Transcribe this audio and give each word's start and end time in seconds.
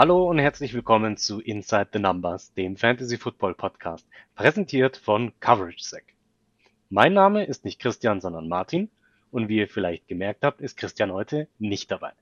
Hallo 0.00 0.30
und 0.30 0.38
herzlich 0.38 0.74
willkommen 0.74 1.16
zu 1.16 1.40
Inside 1.40 1.88
the 1.92 1.98
Numbers, 1.98 2.54
dem 2.54 2.76
Fantasy 2.76 3.16
Football 3.16 3.56
Podcast, 3.56 4.06
präsentiert 4.36 4.96
von 4.96 5.32
CoverageSec. 5.40 6.14
Mein 6.88 7.14
Name 7.14 7.44
ist 7.44 7.64
nicht 7.64 7.80
Christian, 7.80 8.20
sondern 8.20 8.48
Martin 8.48 8.92
und 9.32 9.48
wie 9.48 9.56
ihr 9.56 9.66
vielleicht 9.66 10.06
gemerkt 10.06 10.44
habt, 10.44 10.60
ist 10.60 10.76
Christian 10.76 11.10
heute 11.10 11.48
nicht 11.58 11.90
dabei. 11.90 12.12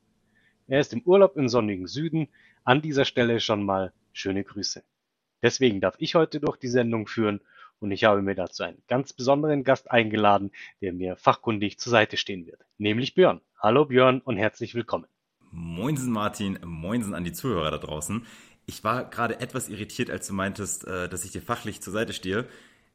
Er 0.69 0.81
ist 0.81 0.95
im 0.95 1.03
Urlaub 1.03 1.37
im 1.37 1.51
sonnigen 1.51 1.87
Süden. 1.87 2.29
An 2.65 2.81
dieser 2.81 3.05
Stelle 3.05 3.41
schon 3.41 3.63
mal 3.63 3.93
schöne 4.15 4.43
Grüße. 4.43 4.83
Deswegen 5.43 5.83
darf 5.83 5.97
ich 5.99 6.15
heute 6.15 6.41
durch 6.41 6.57
die 6.57 6.69
Sendung 6.69 7.07
führen 7.07 7.43
und 7.79 7.91
ich 7.91 8.05
habe 8.05 8.23
mir 8.23 8.35
dazu 8.35 8.63
einen 8.63 8.83
ganz 8.89 9.13
besonderen 9.13 9.65
Gast 9.65 9.91
eingeladen, 9.91 10.51
der 10.81 10.95
mir 10.95 11.17
fachkundig 11.17 11.79
zur 11.79 11.91
Seite 11.91 12.17
stehen 12.17 12.47
wird, 12.47 12.65
nämlich 12.79 13.15
Björn. 13.15 13.43
Hallo 13.59 13.85
Björn 13.85 14.23
und 14.23 14.39
herzlich 14.39 14.75
willkommen. 14.75 15.09
Moinsen 15.53 16.13
Martin, 16.13 16.59
moinsen 16.65 17.15
an 17.15 17.25
die 17.25 17.33
Zuhörer 17.33 17.71
da 17.71 17.79
draußen. 17.79 18.27
Ich 18.67 18.83
war 18.83 19.09
gerade 19.09 19.41
etwas 19.41 19.69
irritiert, 19.69 20.11
als 20.11 20.27
du 20.27 20.35
meintest, 20.35 20.87
äh, 20.87 21.09
dass 21.09 21.25
ich 21.25 21.31
dir 21.31 21.43
fachlich 21.43 21.81
zur 21.81 21.93
Seite 21.93 22.13
stehe. 22.13 22.47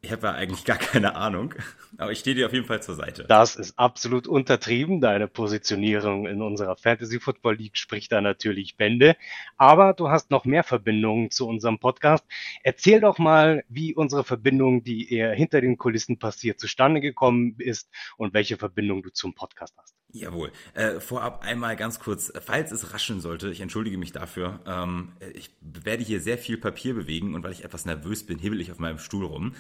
Ich 0.04 0.12
habe 0.12 0.26
ja 0.26 0.34
eigentlich 0.34 0.66
gar 0.66 0.78
keine 0.78 1.16
Ahnung, 1.16 1.54
aber 2.00 2.12
ich 2.12 2.20
stehe 2.20 2.36
dir 2.36 2.48
auf 2.48 2.54
jeden 2.54 2.66
Fall 2.66 2.82
zur 2.82 2.96
Seite. 2.96 3.26
Das 3.30 3.56
ist 3.56 3.78
absolut 3.78 4.28
untertrieben. 4.28 5.00
Deine 5.00 5.28
Positionierung 5.28 6.26
in 6.26 6.42
unserer 6.42 6.76
Fantasy 6.76 7.20
Football 7.20 7.58
League 7.58 7.78
spricht 7.78 8.12
da 8.12 8.20
natürlich 8.20 8.78
Bände. 8.78 9.16
Aber 9.58 9.94
du 9.94 10.10
hast 10.10 10.32
noch 10.32 10.44
mehr 10.44 10.64
Verbindungen 10.64 11.30
zu 11.30 11.48
unserem 11.48 11.78
Podcast. 11.78 12.26
Erzähl 12.64 13.00
doch 13.00 13.20
mal, 13.20 13.64
wie 13.70 13.94
unsere 13.94 14.24
Verbindung, 14.24 14.84
die 14.84 15.14
eher 15.14 15.34
hinter 15.36 15.62
den 15.62 15.78
Kulissen 15.78 16.18
passiert, 16.18 16.60
zustande 16.60 17.00
gekommen 17.00 17.56
ist 17.60 17.88
und 18.18 18.34
welche 18.34 18.58
Verbindung 18.58 19.04
du 19.04 19.12
zum 19.12 19.36
Podcast 19.36 19.76
hast. 19.78 20.01
Jawohl. 20.14 20.52
Äh, 20.74 21.00
vorab 21.00 21.44
einmal 21.44 21.76
ganz 21.76 22.00
kurz, 22.00 22.34
falls 22.44 22.72
es 22.72 22.94
rascheln 22.94 23.22
sollte, 23.22 23.50
ich 23.50 23.62
entschuldige 23.62 23.98
mich 23.98 24.12
dafür. 24.12 24.60
Ähm, 24.66 25.14
ich 25.34 25.52
werde 25.62 26.04
hier 26.04 26.20
sehr 26.20 26.38
viel 26.38 26.58
Papier 26.58 26.94
bewegen 26.94 27.34
und 27.34 27.44
weil 27.44 27.54
ich 27.54 27.64
etwas 27.64 27.86
nervös 27.86 28.26
bin, 28.26 28.38
hibbel 28.38 28.60
ich 28.60 28.72
auf 28.72 28.80
meinem 28.80 29.00
Stuhl 29.00 29.26
rum. 29.26 29.54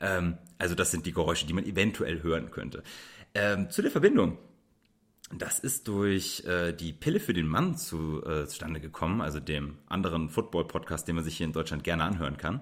Ähm, 0.00 0.38
also 0.56 0.74
das 0.74 0.90
sind 0.90 1.04
die 1.04 1.12
Geräusche, 1.12 1.46
die 1.46 1.52
man 1.52 1.64
eventuell 1.64 2.22
hören 2.22 2.50
könnte. 2.50 2.82
Ähm, 3.34 3.70
zu 3.70 3.82
der 3.82 3.90
Verbindung. 3.90 4.38
Das 5.30 5.58
ist 5.58 5.88
durch 5.88 6.42
äh, 6.46 6.72
die 6.72 6.94
Pille 6.94 7.20
für 7.20 7.34
den 7.34 7.46
Mann 7.46 7.76
zu, 7.76 8.24
äh, 8.24 8.46
zustande 8.46 8.80
gekommen, 8.80 9.20
also 9.20 9.40
dem 9.40 9.76
anderen 9.86 10.30
Football-Podcast, 10.30 11.06
den 11.06 11.16
man 11.16 11.24
sich 11.24 11.36
hier 11.36 11.46
in 11.46 11.52
Deutschland 11.52 11.84
gerne 11.84 12.04
anhören 12.04 12.38
kann. 12.38 12.60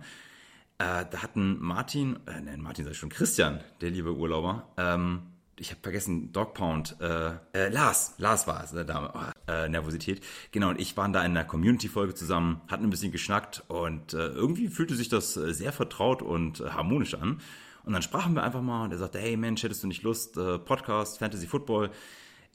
Äh, 0.78 1.05
da 1.08 1.22
hatten 1.22 1.60
Martin, 1.60 2.19
äh, 2.27 2.41
nein, 2.41 2.60
Martin 2.60 2.88
ich 2.88 2.98
schon, 2.98 3.08
Christian, 3.08 3.60
der 3.81 3.91
liebe 3.91 4.12
Urlauber, 4.12 4.69
ähm, 4.77 5.22
ich 5.58 5.70
habe 5.70 5.80
vergessen, 5.82 6.32
Dog 6.32 6.54
Pound, 6.54 6.96
äh, 7.00 7.32
äh, 7.52 7.68
Lars, 7.68 8.14
Lars 8.18 8.46
war 8.46 8.62
es, 8.62 8.72
äh, 8.72 8.84
Dame, 8.84 9.12
oh, 9.14 9.50
äh, 9.50 9.68
Nervosität. 9.68 10.22
Genau, 10.52 10.70
und 10.70 10.80
ich 10.80 10.96
waren 10.96 11.12
da 11.12 11.20
in 11.20 11.30
einer 11.30 11.44
Community-Folge 11.44 12.14
zusammen, 12.14 12.60
hatten 12.68 12.84
ein 12.84 12.90
bisschen 12.90 13.12
geschnackt 13.12 13.64
und 13.68 14.12
äh, 14.12 14.28
irgendwie 14.28 14.68
fühlte 14.68 14.94
sich 14.94 15.08
das 15.08 15.36
äh, 15.36 15.54
sehr 15.54 15.72
vertraut 15.72 16.22
und 16.22 16.60
äh, 16.60 16.70
harmonisch 16.70 17.14
an. 17.14 17.40
Und 17.84 17.92
dann 17.92 18.02
sprachen 18.02 18.34
wir 18.34 18.42
einfach 18.42 18.62
mal 18.62 18.84
und 18.84 18.92
er 18.92 18.98
sagte, 18.98 19.18
hey 19.18 19.36
Mensch, 19.36 19.62
hättest 19.62 19.82
du 19.82 19.86
nicht 19.86 20.02
Lust, 20.02 20.36
äh, 20.36 20.58
Podcast, 20.58 21.18
Fantasy 21.18 21.46
Football. 21.46 21.91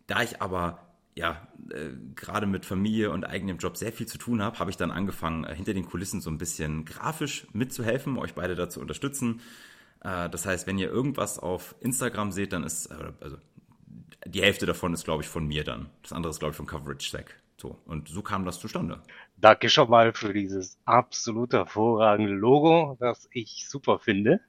Da 0.06 0.22
ich 0.22 0.42
aber 0.42 0.80
ja, 1.16 1.48
äh, 1.70 1.90
gerade 2.16 2.46
mit 2.46 2.66
Familie 2.66 3.12
und 3.12 3.26
eigenem 3.26 3.58
Job 3.58 3.78
sehr 3.78 3.92
viel 3.92 4.08
zu 4.08 4.18
tun 4.18 4.42
habe, 4.42 4.60
habe 4.60 4.70
ich 4.70 4.78
dann 4.78 4.92
angefangen, 4.92 5.44
äh, 5.44 5.56
hinter 5.56 5.74
den 5.74 5.86
Kulissen 5.86 6.22
so 6.22 6.30
ein 6.30 6.38
bisschen 6.38 6.86
grafisch 6.86 7.48
mitzuhelfen, 7.54 8.18
euch 8.18 8.34
beide 8.34 8.56
dazu 8.56 8.80
unterstützen. 8.80 9.42
Äh, 10.04 10.30
das 10.30 10.46
heißt, 10.46 10.68
wenn 10.68 10.78
ihr 10.78 10.90
irgendwas 10.90 11.40
auf 11.40 11.76
Instagram 11.80 12.32
seht, 12.32 12.54
dann 12.54 12.64
ist, 12.64 12.88
äh, 12.88 13.12
also 13.22 13.38
die 14.26 14.42
Hälfte 14.42 14.66
davon 14.66 14.94
ist, 14.94 15.04
glaube 15.04 15.24
ich, 15.24 15.30
von 15.30 15.48
mir 15.48 15.64
dann. 15.64 15.90
Das 16.04 16.14
andere 16.14 16.32
ist, 16.32 16.40
glaube 16.40 16.52
ich, 16.52 16.58
von 16.58 16.68
Coverage 16.68 17.08
Stack. 17.08 17.36
So. 17.58 17.78
Und 17.86 18.10
so 18.10 18.22
kam 18.22 18.46
das 18.46 18.60
zustande. 18.60 19.02
Danke 19.38 19.70
schon 19.70 19.90
mal 19.90 20.14
für 20.14 20.34
dieses 20.34 20.80
absolut 20.86 21.54
hervorragende 21.54 22.34
Logo, 22.34 22.98
das 23.00 23.30
ich 23.32 23.68
super 23.68 24.00
finde. 24.00 24.40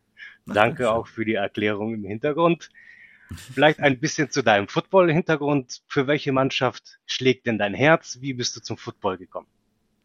Ach, 0.48 0.54
Danke 0.54 0.90
auch 0.90 1.06
für 1.06 1.24
die 1.24 1.34
Erklärung 1.34 1.94
im 1.94 2.04
Hintergrund. 2.04 2.70
Vielleicht 3.54 3.80
ein 3.80 3.98
bisschen 3.98 4.30
zu 4.30 4.42
deinem 4.42 4.68
Football-Hintergrund. 4.68 5.82
Für 5.86 6.06
welche 6.06 6.32
Mannschaft 6.32 6.98
schlägt 7.06 7.46
denn 7.46 7.58
dein 7.58 7.74
Herz? 7.74 8.18
Wie 8.20 8.34
bist 8.34 8.56
du 8.56 8.60
zum 8.60 8.76
Football 8.76 9.16
gekommen? 9.18 9.46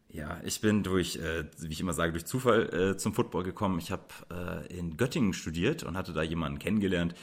Ja, 0.09 0.39
ich 0.43 0.61
bin 0.61 0.83
durch, 0.83 1.17
äh, 1.17 1.45
wie 1.59 1.71
ich 1.71 1.81
immer 1.81 1.93
sage, 1.93 2.13
durch 2.13 2.25
Zufall 2.25 2.73
äh, 2.73 2.97
zum 2.97 3.13
Football 3.13 3.43
gekommen. 3.43 3.77
Ich 3.79 3.91
habe 3.91 4.05
äh, 4.31 4.77
in 4.77 4.95
Göttingen 4.95 5.33
studiert 5.33 5.83
und 5.83 5.97
hatte 5.97 6.13
da 6.13 6.23
jemanden 6.23 6.59
kennengelernt, 6.59 7.13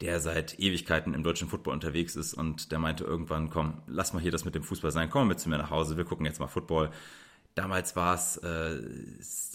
der 0.00 0.20
seit 0.20 0.58
Ewigkeiten 0.58 1.14
im 1.14 1.22
deutschen 1.22 1.48
Football 1.48 1.74
unterwegs 1.74 2.16
ist 2.16 2.34
und 2.34 2.72
der 2.72 2.78
meinte 2.78 3.04
irgendwann, 3.04 3.50
komm, 3.50 3.82
lass 3.86 4.12
mal 4.12 4.22
hier 4.22 4.32
das 4.32 4.44
mit 4.44 4.54
dem 4.54 4.62
Fußball 4.62 4.90
sein, 4.90 5.10
komm 5.10 5.28
mit 5.28 5.40
zu 5.40 5.48
mir 5.48 5.58
nach 5.58 5.70
Hause, 5.70 5.96
wir 5.96 6.04
gucken 6.04 6.26
jetzt 6.26 6.40
mal 6.40 6.48
Football. 6.48 6.90
Damals 7.54 7.96
war 7.96 8.14
es 8.14 8.36
äh, 8.38 8.80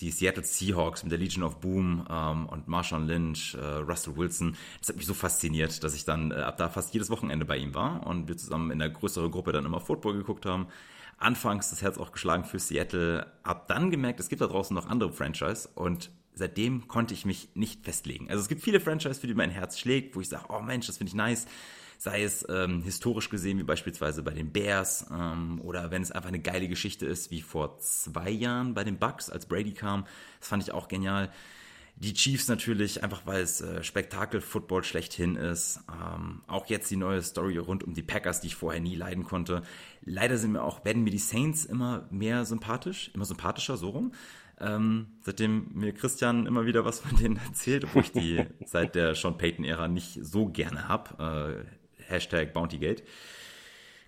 die 0.02 0.12
Seattle 0.12 0.44
Seahawks 0.44 1.04
mit 1.04 1.12
der 1.14 1.20
Legion 1.20 1.44
of 1.44 1.62
Boom 1.62 2.06
ähm, 2.10 2.48
und 2.48 2.68
Marshawn 2.68 3.08
Lynch, 3.08 3.56
äh, 3.56 3.66
Russell 3.78 4.18
Wilson. 4.18 4.58
Das 4.80 4.90
hat 4.90 4.98
mich 4.98 5.06
so 5.06 5.14
fasziniert, 5.14 5.84
dass 5.84 5.96
ich 5.96 6.04
dann 6.04 6.32
äh, 6.32 6.36
ab 6.36 6.58
da 6.58 6.68
fast 6.68 6.94
jedes 6.94 7.10
Wochenende 7.10 7.46
bei 7.46 7.58
ihm 7.58 7.74
war 7.74 8.06
und 8.06 8.28
wir 8.28 8.36
zusammen 8.36 8.72
in 8.72 8.80
der 8.80 8.90
größeren 8.90 9.32
Gruppe 9.32 9.54
dann 9.54 9.66
immer 9.66 9.80
Football 9.80 10.16
geguckt 10.16 10.46
haben 10.46 10.68
anfangs 11.24 11.70
das 11.70 11.82
Herz 11.82 11.98
auch 11.98 12.12
geschlagen 12.12 12.46
für 12.46 12.60
Seattle, 12.60 13.28
hab 13.44 13.68
dann 13.68 13.92
gemerkt, 13.92 14.20
es 14.20 14.30
gibt 14.30 14.42
da 14.42 14.48
draußen 14.48 14.74
noch 14.74 14.88
andere 14.88 15.12
Franchise 15.12 15.70
und 15.76 16.12
seitdem 16.36 16.88
konnte 16.88 17.14
ich 17.14 17.26
mich 17.26 17.50
nicht 17.56 17.84
festlegen. 17.84 18.30
Also 18.30 18.42
es 18.42 18.48
gibt 18.48 18.62
viele 18.62 18.80
Franchise, 18.80 19.20
für 19.20 19.28
die 19.28 19.34
mein 19.34 19.50
Herz 19.50 19.80
schlägt, 19.80 20.16
wo 20.16 20.22
ich 20.22 20.30
sage, 20.30 20.46
oh 20.50 20.62
Mensch, 20.62 20.88
das 20.88 20.98
finde 20.98 21.10
ich 21.10 21.16
nice. 21.16 21.46
Sei 21.98 22.24
es 22.24 22.46
ähm, 22.50 22.82
historisch 22.82 23.30
gesehen, 23.30 23.60
wie 23.60 23.64
beispielsweise 23.64 24.24
bei 24.24 24.32
den 24.32 24.52
Bears, 24.52 25.06
ähm, 25.10 25.62
oder 25.64 25.90
wenn 25.90 26.02
es 26.02 26.12
einfach 26.12 26.30
eine 26.30 26.42
geile 26.42 26.68
Geschichte 26.68 27.06
ist, 27.06 27.32
wie 27.32 27.42
vor 27.42 27.80
zwei 27.80 28.30
Jahren 28.30 28.74
bei 28.74 28.84
den 28.84 28.98
Bucks, 28.98 29.30
als 29.30 29.46
Brady 29.46 29.74
kam. 29.74 30.06
Das 30.40 30.50
fand 30.50 30.64
ich 30.64 30.74
auch 30.74 30.90
genial. 30.90 31.32
Die 32.04 32.14
Chiefs 32.14 32.50
natürlich, 32.50 33.02
einfach 33.02 33.26
weil 33.26 33.42
es 33.42 33.62
äh, 33.62 33.82
Spektakel-Football 33.82 34.84
schlechthin 34.84 35.38
ist. 35.38 35.80
Ähm, 35.90 36.42
auch 36.48 36.66
jetzt 36.66 36.92
die 36.92 36.98
neue 36.98 37.22
Story 37.22 37.58
rund 37.58 37.82
um 37.82 37.94
die 37.94 38.04
Packers, 38.04 38.42
die 38.42 38.48
ich 38.48 38.56
vorher 38.58 38.82
nie 38.82 38.96
leiden 38.96 39.24
konnte. 39.24 39.62
Leider 40.04 40.38
sind 40.38 40.52
mir 40.52 40.64
auch, 40.64 40.84
werden 40.84 41.06
mir 41.06 41.12
die 41.12 41.18
Saints 41.18 41.64
immer 41.64 42.06
mehr 42.12 42.44
sympathisch, 42.44 43.10
immer 43.14 43.24
sympathischer, 43.24 43.78
so 43.78 43.92
rum. 43.92 44.12
Ähm, 44.60 45.14
seitdem 45.22 45.70
mir 45.76 45.94
Christian 45.94 46.46
immer 46.46 46.66
wieder 46.66 46.84
was 46.84 47.00
von 47.00 47.16
denen 47.16 47.38
erzählt, 47.38 47.86
obwohl 47.86 48.02
ich 48.02 48.12
die 48.12 48.44
seit 48.66 48.96
der 48.96 49.16
Sean 49.16 49.38
Payton-Ära 49.38 49.88
nicht 49.88 50.20
so 50.22 50.48
gerne 50.48 50.90
habe. 50.90 51.66
Äh, 51.98 52.04
Hashtag 52.12 52.52
Bountygate. 52.54 53.04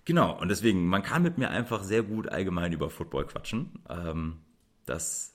Genau, 0.04 0.38
und 0.38 0.48
deswegen, 0.48 0.86
man 0.86 1.02
kann 1.02 1.22
mit 1.22 1.38
mir 1.38 1.48
einfach 1.48 1.82
sehr 1.82 2.02
gut 2.02 2.28
allgemein 2.28 2.74
über 2.74 2.90
Football 2.90 3.24
quatschen. 3.24 3.78
Ähm, 3.88 4.40
das 4.84 5.32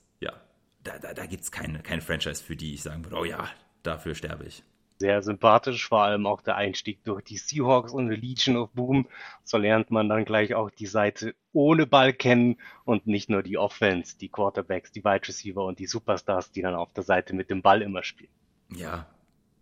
da, 0.84 0.98
da, 0.98 1.14
da 1.14 1.26
gibt 1.26 1.44
es 1.44 1.52
keine, 1.52 1.80
keine 1.80 2.02
Franchise, 2.02 2.42
für 2.42 2.56
die 2.56 2.74
ich 2.74 2.82
sagen 2.82 3.04
würde, 3.04 3.16
oh 3.16 3.24
ja, 3.24 3.48
dafür 3.82 4.14
sterbe 4.14 4.44
ich. 4.44 4.62
Sehr 4.98 5.22
sympathisch, 5.22 5.88
vor 5.88 6.02
allem 6.02 6.26
auch 6.26 6.42
der 6.42 6.56
Einstieg 6.56 7.02
durch 7.02 7.22
die 7.24 7.36
Seahawks 7.36 7.92
und 7.92 8.08
die 8.08 8.16
Legion 8.16 8.56
of 8.56 8.70
Boom. 8.70 9.08
So 9.42 9.58
lernt 9.58 9.90
man 9.90 10.08
dann 10.08 10.24
gleich 10.24 10.54
auch 10.54 10.70
die 10.70 10.86
Seite 10.86 11.34
ohne 11.52 11.86
Ball 11.86 12.12
kennen 12.12 12.56
und 12.84 13.06
nicht 13.08 13.28
nur 13.28 13.42
die 13.42 13.58
Offense, 13.58 14.16
die 14.16 14.28
Quarterbacks, 14.28 14.92
die 14.92 15.04
Wide 15.04 15.26
Receiver 15.26 15.64
und 15.64 15.80
die 15.80 15.86
Superstars, 15.86 16.52
die 16.52 16.62
dann 16.62 16.76
auf 16.76 16.92
der 16.92 17.02
Seite 17.02 17.34
mit 17.34 17.50
dem 17.50 17.62
Ball 17.62 17.82
immer 17.82 18.04
spielen. 18.04 18.30
Ja, 18.72 19.06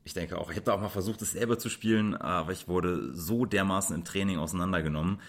ich 0.04 0.12
denke 0.12 0.38
auch. 0.38 0.50
Ich 0.50 0.56
habe 0.56 0.66
da 0.66 0.74
auch 0.74 0.80
mal 0.80 0.88
versucht, 0.88 1.22
es 1.22 1.32
selber 1.32 1.58
zu 1.58 1.70
spielen, 1.70 2.14
aber 2.14 2.52
ich 2.52 2.68
wurde 2.68 3.14
so 3.14 3.46
dermaßen 3.46 3.96
im 3.96 4.04
Training 4.04 4.38
auseinandergenommen 4.38 5.20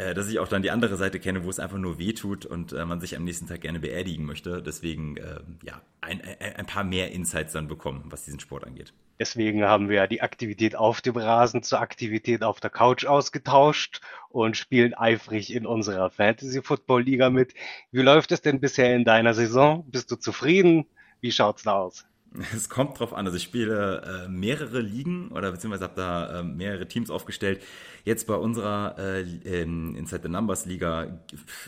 äh, 0.00 0.14
dass 0.14 0.28
ich 0.28 0.38
auch 0.38 0.48
dann 0.48 0.62
die 0.62 0.70
andere 0.70 0.96
Seite 0.96 1.20
kenne, 1.20 1.44
wo 1.44 1.50
es 1.50 1.58
einfach 1.58 1.76
nur 1.76 1.98
weh 1.98 2.14
tut 2.14 2.46
und 2.46 2.72
äh, 2.72 2.84
man 2.86 3.00
sich 3.00 3.16
am 3.16 3.24
nächsten 3.24 3.46
Tag 3.46 3.60
gerne 3.60 3.80
beerdigen 3.80 4.24
möchte. 4.24 4.62
Deswegen 4.62 5.18
äh, 5.18 5.40
ja, 5.62 5.82
ein, 6.00 6.22
ein, 6.22 6.56
ein 6.56 6.66
paar 6.66 6.84
mehr 6.84 7.12
Insights 7.12 7.52
dann 7.52 7.68
bekommen, 7.68 8.04
was 8.06 8.24
diesen 8.24 8.40
Sport 8.40 8.66
angeht. 8.66 8.94
Deswegen 9.18 9.62
haben 9.64 9.90
wir 9.90 9.96
ja 9.96 10.06
die 10.06 10.22
Aktivität 10.22 10.74
auf 10.74 11.02
dem 11.02 11.16
Rasen 11.16 11.62
zur 11.62 11.80
Aktivität 11.80 12.42
auf 12.42 12.60
der 12.60 12.70
Couch 12.70 13.04
ausgetauscht 13.04 14.00
und 14.30 14.56
spielen 14.56 14.94
eifrig 14.94 15.52
in 15.54 15.66
unserer 15.66 16.08
Fantasy 16.08 16.62
Football 16.62 17.02
Liga 17.02 17.28
mit. 17.28 17.52
Wie 17.92 18.00
läuft 18.00 18.32
es 18.32 18.40
denn 18.40 18.60
bisher 18.60 18.94
in 18.94 19.04
deiner 19.04 19.34
Saison? 19.34 19.84
Bist 19.90 20.10
du 20.10 20.16
zufrieden? 20.16 20.86
Wie 21.20 21.32
schaut's 21.32 21.64
da 21.64 21.74
aus? 21.74 22.06
Es 22.54 22.68
kommt 22.68 22.98
drauf 22.98 23.12
an. 23.12 23.26
Also 23.26 23.36
ich 23.36 23.42
spiele 23.42 24.24
äh, 24.24 24.28
mehrere 24.28 24.80
Ligen 24.80 25.30
oder 25.32 25.50
beziehungsweise 25.52 25.84
habe 25.84 25.96
da 25.96 26.40
äh, 26.40 26.42
mehrere 26.42 26.86
Teams 26.86 27.10
aufgestellt. 27.10 27.62
Jetzt 28.04 28.26
bei 28.26 28.34
unserer 28.34 28.96
äh, 28.98 29.22
Inside 29.62 30.22
the 30.22 30.28
Numbers 30.28 30.66
Liga, 30.66 31.20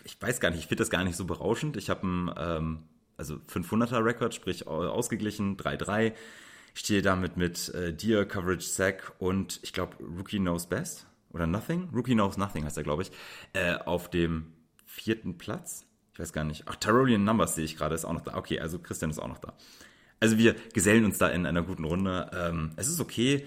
ich 0.04 0.20
weiß 0.20 0.40
gar 0.40 0.50
nicht, 0.50 0.60
ich 0.60 0.66
finde 0.66 0.82
das 0.82 0.90
gar 0.90 1.04
nicht 1.04 1.16
so 1.16 1.24
berauschend. 1.24 1.76
Ich 1.76 1.90
habe 1.90 2.02
einen 2.02 2.30
ähm, 2.36 2.78
also 3.16 3.36
500er 3.52 4.04
Rekord, 4.04 4.34
sprich 4.34 4.66
ausgeglichen, 4.66 5.56
3-3. 5.56 6.12
Ich 6.74 6.80
stehe 6.80 7.02
damit 7.02 7.36
mit 7.36 7.68
äh, 7.74 7.92
Deer, 7.92 8.24
Coverage, 8.24 8.66
Sack 8.66 9.12
und 9.18 9.60
ich 9.62 9.72
glaube 9.72 9.96
Rookie 10.00 10.38
Knows 10.38 10.66
Best 10.66 11.06
oder 11.30 11.46
Nothing. 11.46 11.90
Rookie 11.94 12.14
Knows 12.14 12.36
Nothing 12.38 12.64
heißt 12.64 12.78
er, 12.78 12.82
glaube 12.82 13.02
ich, 13.02 13.10
äh, 13.52 13.74
auf 13.74 14.08
dem 14.10 14.52
vierten 14.86 15.36
Platz. 15.38 15.86
Ich 16.12 16.18
weiß 16.18 16.32
gar 16.32 16.44
nicht. 16.44 16.64
Ach, 16.66 16.76
Tyrolean 16.76 17.24
Numbers 17.24 17.54
sehe 17.54 17.64
ich 17.64 17.76
gerade, 17.76 17.94
ist 17.94 18.04
auch 18.04 18.12
noch 18.12 18.22
da. 18.22 18.36
Okay, 18.36 18.60
also 18.60 18.78
Christian 18.78 19.10
ist 19.10 19.18
auch 19.18 19.28
noch 19.28 19.38
da. 19.38 19.54
Also 20.22 20.38
wir 20.38 20.54
gesellen 20.72 21.04
uns 21.04 21.18
da 21.18 21.28
in 21.30 21.46
einer 21.46 21.62
guten 21.62 21.82
Runde. 21.82 22.30
Ähm, 22.32 22.70
es 22.76 22.86
ist 22.86 23.00
okay. 23.00 23.44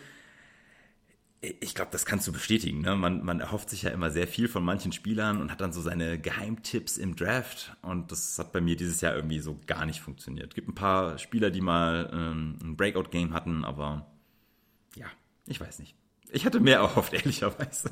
Ich 1.39 1.73
glaube, 1.73 1.89
das 1.93 2.05
kannst 2.05 2.27
du 2.27 2.33
bestätigen. 2.33 2.81
Ne? 2.81 2.97
Man, 2.97 3.23
man 3.23 3.39
erhofft 3.39 3.69
sich 3.69 3.83
ja 3.83 3.91
immer 3.91 4.11
sehr 4.11 4.27
viel 4.27 4.49
von 4.49 4.61
manchen 4.61 4.91
Spielern 4.91 5.39
und 5.39 5.51
hat 5.51 5.61
dann 5.61 5.71
so 5.71 5.79
seine 5.81 6.19
Geheimtipps 6.19 6.97
im 6.97 7.15
Draft. 7.15 7.77
Und 7.81 8.11
das 8.11 8.37
hat 8.39 8.51
bei 8.51 8.59
mir 8.59 8.75
dieses 8.75 8.99
Jahr 8.99 9.15
irgendwie 9.15 9.39
so 9.39 9.57
gar 9.67 9.85
nicht 9.85 10.01
funktioniert. 10.01 10.49
Es 10.49 10.55
gibt 10.55 10.67
ein 10.67 10.75
paar 10.75 11.17
Spieler, 11.17 11.49
die 11.49 11.61
mal 11.61 12.09
ähm, 12.11 12.57
ein 12.61 12.75
Breakout-Game 12.75 13.33
hatten, 13.33 13.63
aber 13.63 14.11
ja, 14.97 15.07
ich 15.47 15.61
weiß 15.61 15.79
nicht. 15.79 15.95
Ich 16.29 16.45
hatte 16.45 16.59
mehr 16.59 16.79
erhofft, 16.79 17.13
ehrlicherweise. 17.13 17.89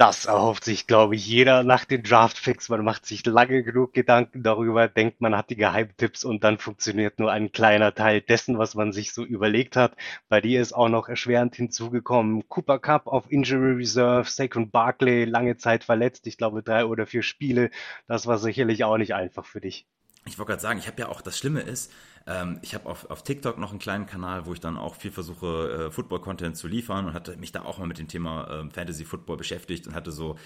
Das 0.00 0.24
erhofft 0.24 0.64
sich, 0.64 0.86
glaube 0.86 1.14
ich, 1.14 1.26
jeder 1.26 1.62
nach 1.62 1.84
den 1.84 2.02
Draft-Picks. 2.02 2.70
Man 2.70 2.82
macht 2.82 3.04
sich 3.04 3.26
lange 3.26 3.62
genug 3.62 3.92
Gedanken 3.92 4.42
darüber, 4.42 4.88
denkt, 4.88 5.20
man 5.20 5.36
hat 5.36 5.50
die 5.50 5.56
Geheimtipps 5.56 6.24
und 6.24 6.42
dann 6.42 6.56
funktioniert 6.56 7.18
nur 7.18 7.30
ein 7.30 7.52
kleiner 7.52 7.94
Teil 7.94 8.22
dessen, 8.22 8.56
was 8.56 8.74
man 8.74 8.92
sich 8.92 9.12
so 9.12 9.26
überlegt 9.26 9.76
hat. 9.76 9.94
Bei 10.30 10.40
dir 10.40 10.62
ist 10.62 10.72
auch 10.72 10.88
noch 10.88 11.10
erschwerend 11.10 11.54
hinzugekommen. 11.54 12.48
Cooper 12.48 12.78
Cup 12.78 13.08
auf 13.08 13.30
Injury 13.30 13.74
Reserve, 13.74 14.26
Saquon 14.26 14.70
Barkley 14.70 15.26
lange 15.26 15.58
Zeit 15.58 15.84
verletzt. 15.84 16.26
Ich 16.26 16.38
glaube, 16.38 16.62
drei 16.62 16.86
oder 16.86 17.04
vier 17.04 17.22
Spiele. 17.22 17.70
Das 18.06 18.26
war 18.26 18.38
sicherlich 18.38 18.84
auch 18.84 18.96
nicht 18.96 19.14
einfach 19.14 19.44
für 19.44 19.60
dich. 19.60 19.84
Ich 20.24 20.38
wollte 20.38 20.52
gerade 20.52 20.62
sagen, 20.62 20.78
ich 20.78 20.86
habe 20.86 20.98
ja 20.98 21.08
auch, 21.08 21.20
das 21.20 21.36
Schlimme 21.36 21.60
ist, 21.60 21.92
ähm, 22.26 22.58
ich 22.62 22.74
habe 22.74 22.88
auf, 22.88 23.10
auf 23.10 23.22
TikTok 23.22 23.58
noch 23.58 23.70
einen 23.70 23.78
kleinen 23.78 24.06
Kanal, 24.06 24.46
wo 24.46 24.52
ich 24.52 24.60
dann 24.60 24.76
auch 24.76 24.94
viel 24.94 25.10
versuche, 25.10 25.86
äh, 25.88 25.90
Football-Content 25.90 26.56
zu 26.56 26.68
liefern 26.68 27.06
und 27.06 27.14
hatte 27.14 27.36
mich 27.36 27.52
da 27.52 27.62
auch 27.62 27.78
mal 27.78 27.86
mit 27.86 27.98
dem 27.98 28.08
Thema 28.08 28.48
ähm, 28.50 28.70
Fantasy 28.70 29.04
Football 29.04 29.36
beschäftigt 29.36 29.86
und 29.86 29.94
hatte 29.94 30.12
so 30.12 30.36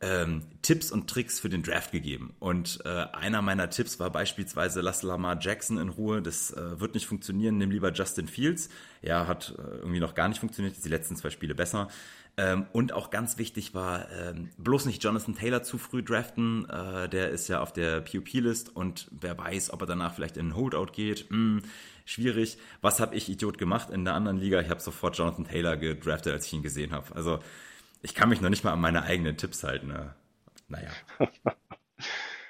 ähm, 0.00 0.42
Tipps 0.62 0.92
und 0.92 1.10
Tricks 1.10 1.40
für 1.40 1.48
den 1.48 1.62
Draft 1.62 1.90
gegeben. 1.90 2.34
Und 2.38 2.80
äh, 2.84 2.88
einer 2.88 3.42
meiner 3.42 3.68
Tipps 3.70 3.98
war 3.98 4.10
beispielsweise, 4.10 4.80
lass 4.80 5.02
Lamar 5.02 5.38
Jackson 5.40 5.78
in 5.78 5.88
Ruhe, 5.88 6.22
das 6.22 6.52
äh, 6.52 6.80
wird 6.80 6.94
nicht 6.94 7.06
funktionieren, 7.06 7.58
nimm 7.58 7.70
lieber 7.70 7.92
Justin 7.92 8.28
Fields. 8.28 8.68
Ja, 9.02 9.26
hat 9.26 9.54
äh, 9.58 9.62
irgendwie 9.78 10.00
noch 10.00 10.14
gar 10.14 10.28
nicht 10.28 10.38
funktioniert, 10.38 10.76
die 10.84 10.88
letzten 10.88 11.16
zwei 11.16 11.30
Spiele 11.30 11.54
besser. 11.54 11.88
Ähm, 12.38 12.66
und 12.72 12.92
auch 12.92 13.10
ganz 13.10 13.36
wichtig 13.36 13.74
war, 13.74 14.08
ähm, 14.12 14.50
bloß 14.58 14.86
nicht 14.86 15.02
Jonathan 15.02 15.34
Taylor 15.34 15.64
zu 15.64 15.76
früh 15.76 16.04
draften. 16.04 16.70
Äh, 16.70 17.08
der 17.08 17.30
ist 17.30 17.48
ja 17.48 17.60
auf 17.60 17.72
der 17.72 18.00
PUP-List 18.00 18.74
und 18.76 19.08
wer 19.10 19.36
weiß, 19.36 19.72
ob 19.72 19.80
er 19.80 19.86
danach 19.88 20.14
vielleicht 20.14 20.36
in 20.36 20.46
einen 20.46 20.56
Holdout 20.56 20.92
geht. 20.92 21.28
Hm, 21.30 21.62
schwierig. 22.04 22.56
Was 22.80 23.00
habe 23.00 23.16
ich 23.16 23.28
Idiot 23.28 23.58
gemacht 23.58 23.90
in 23.90 24.04
der 24.04 24.14
anderen 24.14 24.36
Liga? 24.36 24.60
Ich 24.60 24.70
habe 24.70 24.80
sofort 24.80 25.18
Jonathan 25.18 25.46
Taylor 25.46 25.76
gedraftet, 25.76 26.32
als 26.32 26.46
ich 26.46 26.52
ihn 26.52 26.62
gesehen 26.62 26.92
habe. 26.92 27.12
Also 27.16 27.40
ich 28.02 28.14
kann 28.14 28.28
mich 28.28 28.40
noch 28.40 28.50
nicht 28.50 28.62
mal 28.62 28.72
an 28.72 28.80
meine 28.80 29.02
eigenen 29.02 29.36
Tipps 29.36 29.64
halten. 29.64 29.88
Ne? 29.88 30.14
Naja. 30.68 30.90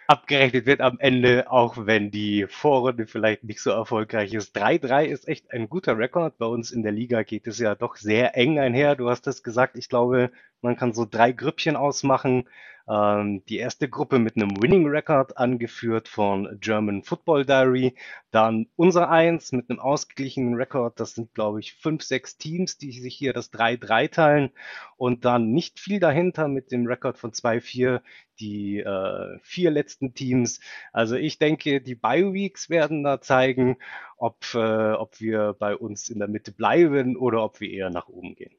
abgerechnet 0.09 0.67
wird 0.67 0.81
am 0.81 0.99
Ende, 0.99 1.51
auch 1.51 1.87
wenn 1.87 2.11
die 2.11 2.47
Vorrunde 2.49 3.07
vielleicht 3.07 3.45
nicht 3.45 3.61
so 3.61 3.71
erfolgreich 3.71 4.33
ist. 4.35 4.57
3-3 4.57 5.05
ist 5.07 5.29
echt 5.29 5.53
ein 5.53 5.69
guter 5.69 5.99
Rekord. 5.99 6.39
Bei 6.39 6.47
uns 6.47 6.71
in 6.73 6.83
der 6.83 6.93
Liga 6.93 7.23
geht 7.23 7.47
es 7.47 7.59
ja 7.59 7.75
doch 7.75 7.97
sehr 7.97 8.37
eng 8.37 8.59
einher. 8.59 8.97
Du 8.97 9.11
hast 9.11 9.27
es 9.27 9.43
gesagt, 9.43 9.77
ich 9.77 9.89
glaube, 9.89 10.31
man 10.63 10.77
kann 10.77 10.95
so 10.95 11.07
drei 11.09 11.33
Grüppchen 11.33 11.77
ausmachen. 11.77 12.49
Ähm, 12.89 13.45
die 13.49 13.59
erste 13.59 13.89
Gruppe 13.89 14.19
mit 14.19 14.37
einem 14.37 14.63
Winning 14.63 14.87
Record, 14.87 15.37
angeführt 15.37 16.09
von 16.09 16.59
German 16.61 17.03
Football 17.03 17.45
Diary. 17.45 17.95
Dann 18.31 18.69
unser 18.77 19.11
eins 19.11 19.53
mit 19.53 19.69
einem 19.71 19.81
ausgeglichenen 19.81 20.55
Record. 20.55 20.99
Das 21.01 21.15
sind, 21.15 21.35
glaube 21.35 21.61
ich, 21.61 21.75
fünf, 21.75 22.03
sechs 22.03 22.39
Teams, 22.39 22.79
die 22.79 22.93
sich 22.93 23.15
hier 23.15 23.33
das 23.33 23.53
3-3 23.53 24.11
teilen. 24.11 24.51
Und 24.97 25.25
dann 25.25 25.53
nicht 25.53 25.81
viel 25.81 26.01
dahinter 26.01 26.49
mit 26.49 26.73
dem 26.73 26.87
Record 26.87 27.19
von 27.19 27.33
2-4 27.33 28.01
die 28.41 28.79
äh, 28.81 29.39
vier 29.43 29.71
letzten 29.71 30.15
Teams. 30.15 30.61
Also 30.93 31.17
ich 31.17 31.39
denke, 31.39 31.81
die 31.81 31.95
Bye 31.95 32.33
Weeks 32.33 32.71
werden 32.71 33.03
da 33.03 33.21
zeigen, 33.21 33.77
ob, 34.17 34.37
äh, 34.55 34.93
ob 34.93 35.21
wir 35.21 35.55
bei 35.59 35.77
uns 35.77 36.09
in 36.09 36.19
der 36.19 36.29
Mitte 36.29 36.53
bleiben 36.53 37.17
oder 37.17 37.43
ob 37.43 37.61
wir 37.61 37.71
eher 37.71 37.91
nach 37.91 38.09
oben 38.09 38.35
gehen. 38.37 38.58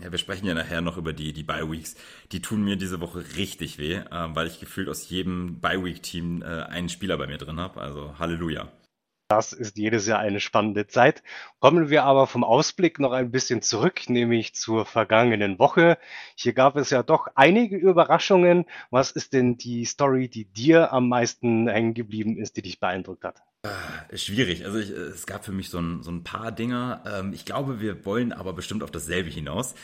Ja, 0.00 0.12
wir 0.12 0.18
sprechen 0.18 0.46
ja 0.46 0.54
nachher 0.54 0.80
noch 0.80 0.96
über 0.96 1.12
die, 1.12 1.32
die 1.32 1.42
Bye-Weeks. 1.42 1.96
Die 2.30 2.40
tun 2.40 2.62
mir 2.62 2.76
diese 2.76 3.00
Woche 3.00 3.24
richtig 3.36 3.78
weh, 3.78 3.94
äh, 3.94 4.04
weil 4.10 4.46
ich 4.46 4.60
gefühlt 4.60 4.88
aus 4.88 5.08
jedem 5.10 5.60
Bye-Week-Team 5.60 6.42
äh, 6.42 6.44
einen 6.44 6.88
Spieler 6.88 7.18
bei 7.18 7.26
mir 7.26 7.38
drin 7.38 7.58
habe. 7.58 7.80
Also 7.80 8.16
Halleluja. 8.18 8.68
Das 9.30 9.52
ist 9.52 9.76
jedes 9.76 10.06
Jahr 10.06 10.20
eine 10.20 10.40
spannende 10.40 10.86
Zeit. 10.86 11.22
Kommen 11.58 11.90
wir 11.90 12.04
aber 12.04 12.26
vom 12.26 12.44
Ausblick 12.44 12.98
noch 12.98 13.12
ein 13.12 13.30
bisschen 13.30 13.60
zurück, 13.60 14.08
nämlich 14.08 14.54
zur 14.54 14.86
vergangenen 14.86 15.58
Woche. 15.58 15.98
Hier 16.34 16.54
gab 16.54 16.76
es 16.76 16.88
ja 16.90 17.02
doch 17.02 17.26
einige 17.34 17.76
Überraschungen. 17.76 18.64
Was 18.90 19.10
ist 19.10 19.34
denn 19.34 19.58
die 19.58 19.84
Story, 19.84 20.28
die 20.28 20.46
dir 20.46 20.92
am 20.94 21.08
meisten 21.10 21.68
hängen 21.68 21.92
geblieben 21.92 22.38
ist, 22.38 22.56
die 22.56 22.62
dich 22.62 22.80
beeindruckt 22.80 23.24
hat? 23.24 23.42
Äh, 23.62 24.16
schwierig. 24.16 24.64
Also 24.64 24.78
ich, 24.78 24.90
es 24.90 25.26
gab 25.26 25.44
für 25.44 25.52
mich 25.52 25.68
so 25.70 25.78
ein, 25.78 26.02
so 26.02 26.10
ein 26.10 26.22
paar 26.22 26.52
Dinge. 26.52 27.02
Ähm, 27.06 27.32
ich 27.32 27.44
glaube, 27.44 27.80
wir 27.80 28.04
wollen 28.04 28.32
aber 28.32 28.52
bestimmt 28.52 28.82
auf 28.82 28.90
dasselbe 28.90 29.30
hinaus. 29.30 29.74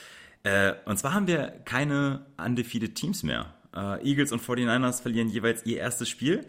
Äh, 0.44 0.74
und 0.84 0.98
zwar 0.98 1.14
haben 1.14 1.26
wir 1.26 1.48
keine 1.64 2.26
undefeated 2.36 2.94
Teams 2.94 3.22
mehr. 3.22 3.54
Äh, 3.74 4.08
Eagles 4.08 4.30
und 4.30 4.42
49ers 4.42 5.02
verlieren 5.02 5.28
jeweils 5.28 5.66
ihr 5.66 5.78
erstes 5.78 6.08
Spiel. 6.08 6.46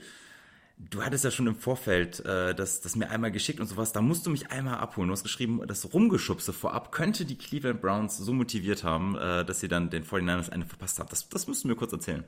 Du 0.77 1.03
hattest 1.03 1.23
ja 1.23 1.31
schon 1.31 1.47
im 1.47 1.55
Vorfeld 1.55 2.19
äh, 2.25 2.53
das, 2.53 2.81
das 2.81 2.95
mir 2.95 3.09
einmal 3.09 3.31
geschickt 3.31 3.59
und 3.59 3.67
sowas. 3.67 3.93
Da 3.93 4.01
musst 4.01 4.25
du 4.25 4.29
mich 4.29 4.51
einmal 4.51 4.75
abholen. 4.75 5.07
Du 5.07 5.13
hast 5.13 5.23
geschrieben, 5.23 5.61
das 5.65 5.93
Rumgeschubse 5.93 6.53
vorab 6.53 6.91
könnte 6.91 7.25
die 7.25 7.37
Cleveland 7.37 7.81
Browns 7.81 8.17
so 8.17 8.33
motiviert 8.33 8.83
haben, 8.83 9.15
äh, 9.15 9.45
dass 9.45 9.61
sie 9.61 9.69
dann 9.69 9.89
den 9.89 10.03
49ers 10.03 10.49
eine 10.49 10.65
verpasst 10.65 10.99
haben. 10.99 11.09
Das, 11.09 11.27
das 11.29 11.45
du 11.45 11.67
mir 11.67 11.75
kurz 11.75 11.93
erzählen. 11.93 12.25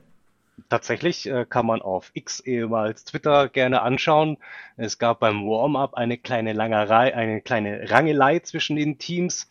Tatsächlich 0.70 1.28
äh, 1.28 1.46
kann 1.48 1.66
man 1.66 1.82
auf 1.82 2.12
X 2.14 2.40
ehemals 2.40 3.06
Twitter 3.06 3.48
gerne 3.48 3.82
anschauen. 3.84 4.38
Es 4.76 4.98
gab 4.98 5.20
beim 5.20 5.46
Warm-up 5.46 5.94
eine 5.94 6.18
kleine 6.18 6.54
Langerei, 6.54 7.16
eine 7.16 7.42
kleine 7.42 7.90
Rangelei 7.90 8.40
zwischen 8.40 8.76
den 8.76 8.98
Teams 8.98 9.48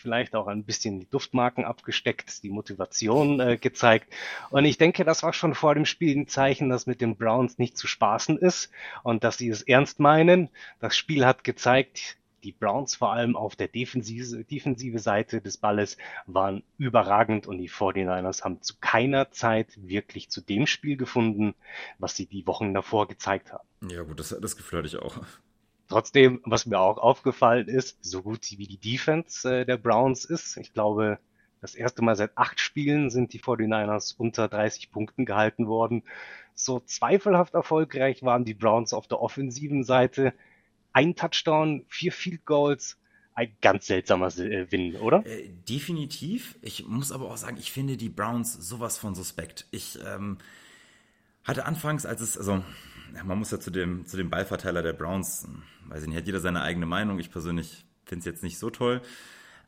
vielleicht 0.00 0.34
auch 0.34 0.46
ein 0.46 0.64
bisschen 0.64 1.00
die 1.00 1.08
Duftmarken 1.08 1.64
abgesteckt, 1.64 2.42
die 2.42 2.50
Motivation 2.50 3.40
äh, 3.40 3.56
gezeigt. 3.56 4.12
Und 4.50 4.64
ich 4.64 4.78
denke, 4.78 5.04
das 5.04 5.22
war 5.22 5.32
schon 5.32 5.54
vor 5.54 5.74
dem 5.74 5.84
Spiel 5.84 6.16
ein 6.16 6.26
Zeichen, 6.26 6.70
dass 6.70 6.86
mit 6.86 7.00
den 7.00 7.16
Browns 7.16 7.58
nicht 7.58 7.76
zu 7.76 7.86
spaßen 7.86 8.38
ist 8.38 8.70
und 9.02 9.24
dass 9.24 9.38
sie 9.38 9.48
es 9.48 9.62
ernst 9.62 10.00
meinen. 10.00 10.48
Das 10.80 10.96
Spiel 10.96 11.26
hat 11.26 11.44
gezeigt, 11.44 12.16
die 12.42 12.52
Browns 12.52 12.96
vor 12.96 13.12
allem 13.12 13.36
auf 13.36 13.56
der 13.56 13.68
defensive, 13.68 14.44
defensive 14.44 14.98
Seite 14.98 15.40
des 15.40 15.56
Balles 15.56 15.96
waren 16.26 16.62
überragend 16.78 17.46
und 17.46 17.58
die 17.58 17.70
49ers 17.70 18.42
haben 18.42 18.62
zu 18.62 18.74
keiner 18.80 19.30
Zeit 19.30 19.68
wirklich 19.76 20.30
zu 20.30 20.40
dem 20.40 20.66
Spiel 20.66 20.96
gefunden, 20.96 21.54
was 21.98 22.16
sie 22.16 22.26
die 22.26 22.46
Wochen 22.46 22.74
davor 22.74 23.08
gezeigt 23.08 23.52
haben. 23.52 23.66
Ja 23.90 24.02
gut, 24.02 24.20
das, 24.20 24.36
das 24.40 24.56
Gefühl 24.56 24.78
hatte 24.78 24.88
ich 24.88 24.96
auch. 24.96 25.18
Trotzdem, 25.88 26.40
was 26.44 26.66
mir 26.66 26.78
auch 26.78 26.98
aufgefallen 26.98 27.68
ist, 27.68 27.98
so 28.04 28.22
gut 28.22 28.46
wie 28.50 28.66
die 28.66 28.78
Defense 28.78 29.60
äh, 29.60 29.64
der 29.66 29.76
Browns 29.76 30.24
ist, 30.24 30.56
ich 30.56 30.72
glaube, 30.72 31.18
das 31.60 31.74
erste 31.74 32.02
Mal 32.02 32.16
seit 32.16 32.38
acht 32.38 32.58
Spielen 32.58 33.10
sind 33.10 33.32
die 33.32 33.40
49ers 33.40 34.14
unter 34.16 34.48
30 34.48 34.90
Punkten 34.90 35.26
gehalten 35.26 35.66
worden. 35.66 36.04
So 36.54 36.80
zweifelhaft 36.80 37.54
erfolgreich 37.54 38.22
waren 38.22 38.44
die 38.44 38.54
Browns 38.54 38.92
auf 38.94 39.08
der 39.08 39.20
offensiven 39.20 39.84
Seite. 39.84 40.32
Ein 40.92 41.14
Touchdown, 41.14 41.84
vier 41.88 42.12
Field 42.12 42.44
Goals, 42.44 42.98
ein 43.34 43.56
ganz 43.60 43.86
seltsamer 43.86 44.26
äh, 44.38 44.70
Win, 44.70 44.96
oder? 44.96 45.24
Äh, 45.24 45.48
definitiv. 45.68 46.56
Ich 46.62 46.86
muss 46.86 47.12
aber 47.12 47.30
auch 47.30 47.36
sagen, 47.36 47.56
ich 47.58 47.70
finde 47.70 47.96
die 47.96 48.08
Browns 48.08 48.54
sowas 48.54 48.98
von 48.98 49.14
suspekt. 49.14 49.66
Ich 49.70 49.98
ähm, 50.04 50.38
hatte 51.44 51.66
anfangs, 51.66 52.06
als 52.06 52.20
es, 52.20 52.36
also 52.36 52.62
man 53.24 53.38
muss 53.38 53.50
ja 53.50 53.60
zu 53.60 53.70
dem, 53.70 54.06
zu 54.06 54.16
dem 54.16 54.30
Ballverteiler 54.30 54.82
der 54.82 54.92
Browns, 54.92 55.48
weiß 55.86 56.02
ich 56.02 56.08
nicht, 56.08 56.18
hat 56.18 56.26
jeder 56.26 56.40
seine 56.40 56.62
eigene 56.62 56.86
Meinung. 56.86 57.18
Ich 57.18 57.30
persönlich 57.30 57.84
finde 58.04 58.20
es 58.20 58.26
jetzt 58.26 58.42
nicht 58.42 58.58
so 58.58 58.70
toll. 58.70 59.00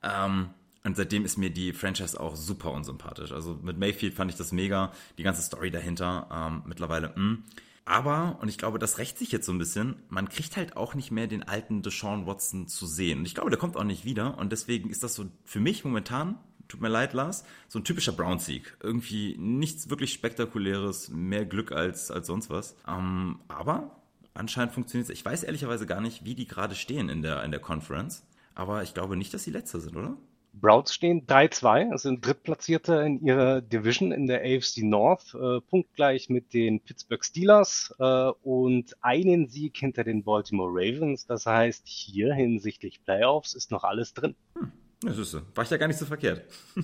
Ähm, 0.02 0.50
und 0.84 0.96
seitdem 0.96 1.24
ist 1.24 1.38
mir 1.38 1.50
die 1.50 1.72
Franchise 1.72 2.18
auch 2.18 2.34
super 2.34 2.72
unsympathisch. 2.72 3.30
Also 3.30 3.58
mit 3.62 3.78
Mayfield 3.78 4.14
fand 4.14 4.32
ich 4.32 4.36
das 4.36 4.50
mega, 4.50 4.92
die 5.16 5.22
ganze 5.22 5.42
Story 5.42 5.70
dahinter. 5.70 6.26
Ähm, 6.32 6.62
mittlerweile, 6.66 7.12
mh. 7.14 7.38
Aber, 7.84 8.38
und 8.40 8.48
ich 8.48 8.58
glaube, 8.58 8.78
das 8.78 8.98
rächt 8.98 9.18
sich 9.18 9.32
jetzt 9.32 9.46
so 9.46 9.52
ein 9.52 9.58
bisschen, 9.58 9.96
man 10.08 10.28
kriegt 10.28 10.56
halt 10.56 10.76
auch 10.76 10.94
nicht 10.94 11.10
mehr 11.10 11.26
den 11.26 11.42
alten 11.42 11.82
Deshaun 11.82 12.26
Watson 12.26 12.68
zu 12.68 12.86
sehen. 12.86 13.20
Und 13.20 13.26
ich 13.26 13.34
glaube, 13.34 13.50
der 13.50 13.58
kommt 13.58 13.76
auch 13.76 13.84
nicht 13.84 14.04
wieder. 14.04 14.38
Und 14.38 14.52
deswegen 14.52 14.88
ist 14.88 15.02
das 15.02 15.14
so 15.14 15.26
für 15.44 15.60
mich 15.60 15.84
momentan 15.84 16.38
tut 16.72 16.80
mir 16.80 16.88
leid, 16.88 17.12
Lars, 17.12 17.44
so 17.68 17.78
ein 17.78 17.84
typischer 17.84 18.12
Brown-Sieg. 18.12 18.78
Irgendwie 18.82 19.36
nichts 19.38 19.90
wirklich 19.90 20.12
Spektakuläres, 20.12 21.10
mehr 21.10 21.44
Glück 21.44 21.70
als, 21.70 22.10
als 22.10 22.26
sonst 22.26 22.48
was. 22.48 22.76
Ähm, 22.88 23.40
aber 23.48 24.00
anscheinend 24.32 24.72
funktioniert 24.72 25.10
es. 25.10 25.14
Ich 25.14 25.24
weiß 25.24 25.42
ehrlicherweise 25.42 25.86
gar 25.86 26.00
nicht, 26.00 26.24
wie 26.24 26.34
die 26.34 26.46
gerade 26.46 26.74
stehen 26.74 27.10
in 27.10 27.20
der, 27.20 27.44
in 27.44 27.50
der 27.50 27.60
Conference. 27.60 28.26
Aber 28.54 28.82
ich 28.82 28.94
glaube 28.94 29.16
nicht, 29.16 29.34
dass 29.34 29.44
sie 29.44 29.50
letzter 29.50 29.80
sind, 29.80 29.96
oder? 29.96 30.16
Browns 30.52 30.94
stehen 30.94 31.26
3-2, 31.26 31.96
sind 31.96 32.26
Drittplatzierte 32.26 32.94
in 32.96 33.24
ihrer 33.24 33.60
Division 33.60 34.12
in 34.12 34.26
der 34.26 34.42
AFC 34.42 34.82
North, 34.82 35.34
äh, 35.34 35.60
punktgleich 35.60 36.28
mit 36.28 36.52
den 36.52 36.80
Pittsburgh 36.80 37.24
Steelers 37.24 37.94
äh, 37.98 38.30
und 38.42 38.96
einen 39.00 39.48
Sieg 39.48 39.76
hinter 39.78 40.04
den 40.04 40.24
Baltimore 40.24 40.70
Ravens. 40.70 41.26
Das 41.26 41.46
heißt, 41.46 41.86
hier 41.86 42.34
hinsichtlich 42.34 43.02
Playoffs 43.04 43.54
ist 43.54 43.70
noch 43.70 43.84
alles 43.84 44.14
drin. 44.14 44.34
Hm. 44.58 44.72
Das 45.02 45.18
ist 45.18 45.32
so. 45.32 45.40
War 45.54 45.64
ich 45.64 45.70
ja 45.70 45.76
gar 45.78 45.88
nicht 45.88 45.98
so 45.98 46.06
verkehrt. 46.06 46.44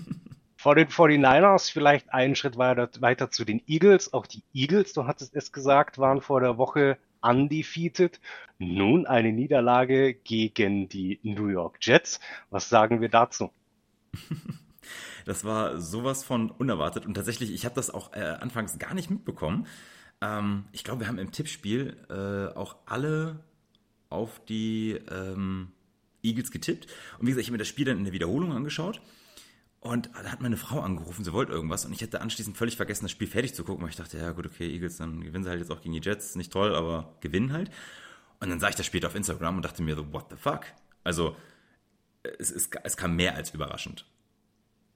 Vor 0.57 0.75
den 0.75 0.89
49ers 0.89 1.71
vielleicht 1.71 2.13
einen 2.13 2.35
Schritt 2.35 2.59
weiter, 2.59 2.91
weiter 2.99 3.31
zu 3.31 3.45
den 3.45 3.63
Eagles. 3.69 4.13
Auch 4.13 4.27
die 4.27 4.43
Eagles, 4.53 4.93
du 4.93 5.07
hattest 5.07 5.37
es 5.37 5.53
gesagt, 5.53 5.99
waren 5.99 6.21
vor 6.21 6.41
der 6.41 6.59
Woche 6.59 6.99
undefeated. 7.21 8.21
Nun 8.59 9.07
eine 9.07 9.33
Niederlage 9.33 10.15
gegen 10.15 10.89
die 10.89 11.21
New 11.23 11.47
York 11.47 11.79
Jets. 11.81 12.19
Was 12.51 12.69
sagen 12.69 13.01
wir 13.01 13.09
dazu? 13.09 13.53
Das 15.25 15.45
war 15.45 15.79
sowas 15.79 16.25
von 16.25 16.51
unerwartet 16.51 17.05
und 17.05 17.13
tatsächlich, 17.13 17.53
ich 17.53 17.67
habe 17.67 17.75
das 17.75 17.91
auch 17.91 18.15
äh, 18.15 18.21
anfangs 18.21 18.79
gar 18.79 18.95
nicht 18.95 19.11
mitbekommen. 19.11 19.67
Ähm, 20.23 20.65
ich 20.73 20.85
glaube, 20.85 21.01
wir 21.01 21.07
haben 21.07 21.19
im 21.19 21.33
Tippspiel 21.33 21.99
äh, 22.09 22.57
auch 22.57 22.77
alle 22.87 23.41
auf 24.09 24.41
die 24.47 24.93
ähm, 25.11 25.69
Eagles 26.23 26.51
getippt. 26.51 26.87
Und 27.19 27.27
wie 27.27 27.31
gesagt, 27.31 27.43
ich 27.43 27.49
habe 27.49 27.53
mir 27.53 27.59
das 27.59 27.69
Spiel 27.69 27.85
dann 27.85 27.99
in 27.99 28.05
der 28.05 28.15
Wiederholung 28.15 28.53
angeschaut. 28.53 29.03
Und 29.81 30.11
da 30.15 30.33
hat 30.33 30.41
meine 30.41 30.57
Frau 30.57 30.81
angerufen, 30.81 31.25
sie 31.25 31.33
wollte 31.33 31.53
irgendwas. 31.53 31.85
Und 31.85 31.93
ich 31.93 32.01
hätte 32.01 32.21
anschließend 32.21 32.57
völlig 32.57 32.77
vergessen, 32.77 33.05
das 33.05 33.13
Spiel 33.13 33.29
fertig 33.29 33.55
zu 33.55 33.65
gucken, 33.65 33.83
weil 33.83 33.91
ich 33.91 33.97
dachte, 33.97 34.19
ja 34.19 34.33
gut, 34.33 34.47
okay, 34.47 34.69
Eagles, 34.69 34.97
dann 34.97 35.23
gewinnen 35.23 35.45
sie 35.45 35.51
halt 35.51 35.61
jetzt 35.61 35.71
auch 35.71 35.81
gegen 35.81 35.95
die 35.95 36.01
Jets. 36.01 36.35
Nicht 36.35 36.53
toll, 36.53 36.75
aber 36.75 37.17
gewinnen 37.21 37.53
halt. 37.53 37.71
Und 38.41 38.51
dann 38.51 38.61
sah 38.61 38.69
ich 38.69 38.75
das 38.75 38.87
später 38.87 39.07
auf 39.07 39.15
Instagram 39.15 39.57
und 39.57 39.65
dachte 39.65 39.83
mir 39.83 39.95
so, 39.95 40.13
what 40.13 40.27
the 40.31 40.37
fuck? 40.37 40.65
Also, 41.05 41.37
es, 42.39 42.51
es, 42.51 42.71
es 42.83 42.97
kam 42.97 43.17
mehr 43.17 43.35
als 43.35 43.51
überraschend. 43.51 44.07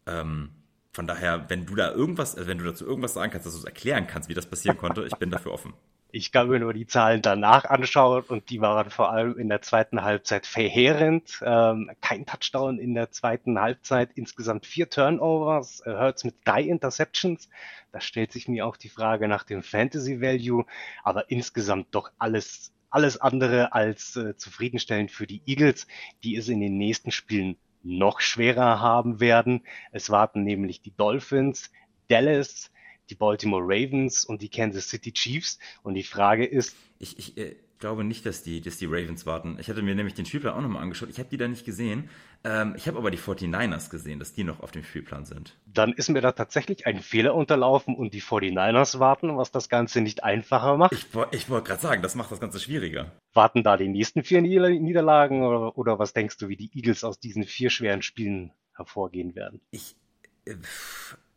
Ähm, 0.06 0.50
von 0.92 1.06
daher, 1.06 1.48
wenn 1.48 1.64
du 1.64 1.74
da 1.74 1.90
irgendwas, 1.92 2.36
wenn 2.36 2.58
du 2.58 2.64
dazu 2.64 2.84
irgendwas 2.84 3.14
sagen 3.14 3.32
kannst, 3.32 3.46
dass 3.46 3.54
du 3.54 3.60
es 3.60 3.64
erklären 3.64 4.06
kannst, 4.06 4.28
wie 4.28 4.34
das 4.34 4.46
passieren 4.46 4.76
konnte, 4.76 5.04
ich 5.06 5.16
bin 5.16 5.30
dafür 5.30 5.52
offen. 5.52 5.72
Ich 6.14 6.30
kann 6.30 6.50
mir 6.50 6.60
nur 6.60 6.74
die 6.74 6.86
Zahlen 6.86 7.22
danach 7.22 7.64
anschauen 7.64 8.24
und 8.24 8.50
die 8.50 8.60
waren 8.60 8.90
vor 8.90 9.10
allem 9.10 9.38
in 9.38 9.48
der 9.48 9.62
zweiten 9.62 10.02
Halbzeit 10.02 10.46
verheerend. 10.46 11.40
Ähm, 11.42 11.90
kein 12.02 12.26
Touchdown 12.26 12.78
in 12.78 12.92
der 12.92 13.10
zweiten 13.12 13.58
Halbzeit, 13.58 14.10
insgesamt 14.14 14.66
vier 14.66 14.90
Turnovers, 14.90 15.80
äh, 15.86 15.90
Hurts 15.90 16.24
mit 16.24 16.34
drei 16.44 16.64
Interceptions. 16.64 17.48
Da 17.92 18.02
stellt 18.02 18.30
sich 18.30 18.46
mir 18.46 18.66
auch 18.66 18.76
die 18.76 18.90
Frage 18.90 19.26
nach 19.26 19.44
dem 19.44 19.62
Fantasy 19.62 20.20
Value, 20.20 20.66
aber 21.02 21.30
insgesamt 21.30 21.94
doch 21.94 22.12
alles 22.18 22.72
alles 22.92 23.20
andere 23.20 23.72
als 23.72 24.16
äh, 24.16 24.36
zufriedenstellend 24.36 25.10
für 25.10 25.26
die 25.26 25.42
Eagles, 25.46 25.86
die 26.22 26.36
es 26.36 26.48
in 26.48 26.60
den 26.60 26.78
nächsten 26.78 27.10
Spielen 27.10 27.56
noch 27.82 28.20
schwerer 28.20 28.80
haben 28.80 29.20
werden. 29.20 29.62
Es 29.90 30.10
warten 30.10 30.44
nämlich 30.44 30.82
die 30.82 30.94
Dolphins, 30.94 31.70
Dallas, 32.08 32.70
die 33.10 33.14
Baltimore 33.14 33.62
Ravens 33.62 34.24
und 34.24 34.42
die 34.42 34.48
Kansas 34.48 34.88
City 34.88 35.12
Chiefs. 35.12 35.58
Und 35.82 35.94
die 35.94 36.02
Frage 36.02 36.44
ist. 36.44 36.76
Ich, 36.98 37.18
ich 37.18 37.36
äh, 37.36 37.56
glaube 37.82 38.04
nicht, 38.04 38.24
dass 38.24 38.42
die, 38.42 38.60
dass 38.60 38.78
die 38.78 38.86
Ravens 38.86 39.26
warten. 39.26 39.58
Ich 39.60 39.68
hatte 39.68 39.82
mir 39.82 39.94
nämlich 39.94 40.14
den 40.14 40.24
Spielplan 40.24 40.54
auch 40.54 40.60
nochmal 40.62 40.82
angeschaut. 40.82 41.10
Ich 41.10 41.18
habe 41.18 41.28
die 41.28 41.36
da 41.36 41.48
nicht 41.48 41.66
gesehen. 41.66 42.08
Ähm, 42.44 42.74
ich 42.76 42.86
habe 42.86 42.96
aber 42.96 43.10
die 43.10 43.18
49ers 43.18 43.90
gesehen, 43.90 44.20
dass 44.20 44.32
die 44.32 44.44
noch 44.44 44.60
auf 44.60 44.70
dem 44.70 44.84
Spielplan 44.84 45.24
sind. 45.24 45.58
Dann 45.66 45.92
ist 45.92 46.08
mir 46.08 46.20
da 46.20 46.30
tatsächlich 46.30 46.86
ein 46.86 47.00
Fehler 47.00 47.34
unterlaufen 47.34 47.96
und 47.96 48.14
die 48.14 48.22
49ers 48.22 49.00
warten, 49.00 49.36
was 49.36 49.50
das 49.50 49.68
Ganze 49.68 50.00
nicht 50.00 50.22
einfacher 50.22 50.76
macht. 50.76 50.92
Ich, 50.92 51.06
ich 51.32 51.50
wollte 51.50 51.68
gerade 51.68 51.82
sagen, 51.82 52.02
das 52.02 52.14
macht 52.14 52.30
das 52.30 52.38
Ganze 52.38 52.60
schwieriger. 52.60 53.10
Warten 53.34 53.64
da 53.64 53.76
die 53.76 53.88
nächsten 53.88 54.22
vier 54.22 54.42
Niederlagen 54.42 55.42
oder, 55.42 55.76
oder 55.76 55.98
was 55.98 56.12
denkst 56.12 56.38
du, 56.38 56.48
wie 56.48 56.56
die 56.56 56.70
Eagles 56.74 57.02
aus 57.02 57.18
diesen 57.18 57.42
vier 57.42 57.68
schweren 57.68 58.02
Spielen 58.02 58.52
hervorgehen 58.76 59.34
werden? 59.34 59.60
Ich. 59.72 59.96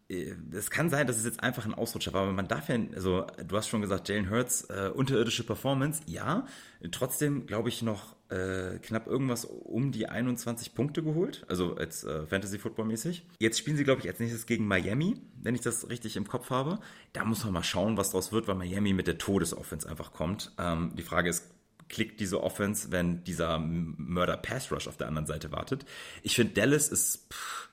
Äh, 0.09 0.33
es 0.51 0.69
kann 0.69 0.89
sein, 0.89 1.07
dass 1.07 1.17
es 1.17 1.25
jetzt 1.25 1.41
einfach 1.41 1.65
ein 1.65 1.73
Ausrutscher 1.73 2.13
war, 2.13 2.23
aber 2.23 2.33
man 2.33 2.47
darf 2.47 2.69
ja, 2.69 2.77
also 2.93 3.25
du 3.45 3.57
hast 3.57 3.67
schon 3.67 3.81
gesagt, 3.81 4.09
Jalen 4.09 4.29
Hurts, 4.29 4.65
äh, 4.65 4.91
unterirdische 4.93 5.43
Performance, 5.43 6.01
ja, 6.05 6.45
trotzdem 6.91 7.45
glaube 7.45 7.69
ich 7.69 7.81
noch 7.81 8.15
äh, 8.29 8.79
knapp 8.79 9.07
irgendwas 9.07 9.45
um 9.45 9.91
die 9.91 10.07
21 10.07 10.73
Punkte 10.73 11.03
geholt, 11.03 11.45
also 11.47 11.75
als 11.75 12.03
äh, 12.03 12.25
Fantasy-Football-mäßig. 12.25 13.25
Jetzt 13.39 13.59
spielen 13.59 13.77
sie, 13.77 13.83
glaube 13.83 14.01
ich, 14.01 14.07
als 14.07 14.19
nächstes 14.19 14.45
gegen 14.45 14.67
Miami, 14.67 15.21
wenn 15.41 15.55
ich 15.55 15.61
das 15.61 15.89
richtig 15.89 16.17
im 16.17 16.27
Kopf 16.27 16.49
habe. 16.49 16.79
Da 17.13 17.23
muss 17.23 17.43
man 17.43 17.53
mal 17.53 17.63
schauen, 17.63 17.97
was 17.97 18.11
draus 18.11 18.31
wird, 18.31 18.47
weil 18.47 18.55
Miami 18.55 18.93
mit 18.93 19.07
der 19.07 19.17
Todesoffense 19.17 19.87
einfach 19.87 20.11
kommt. 20.11 20.51
Ähm, 20.57 20.93
die 20.95 21.03
Frage 21.03 21.29
ist, 21.29 21.51
klickt 21.87 22.19
diese 22.19 22.41
Offense, 22.41 22.91
wenn 22.91 23.23
dieser 23.23 23.59
Murder-Pass-Rush 23.59 24.87
auf 24.87 24.97
der 24.97 25.07
anderen 25.07 25.27
Seite 25.27 25.51
wartet? 25.51 25.85
Ich 26.23 26.35
finde, 26.35 26.53
Dallas 26.53 26.89
ist... 26.89 27.31
Pff, 27.31 27.69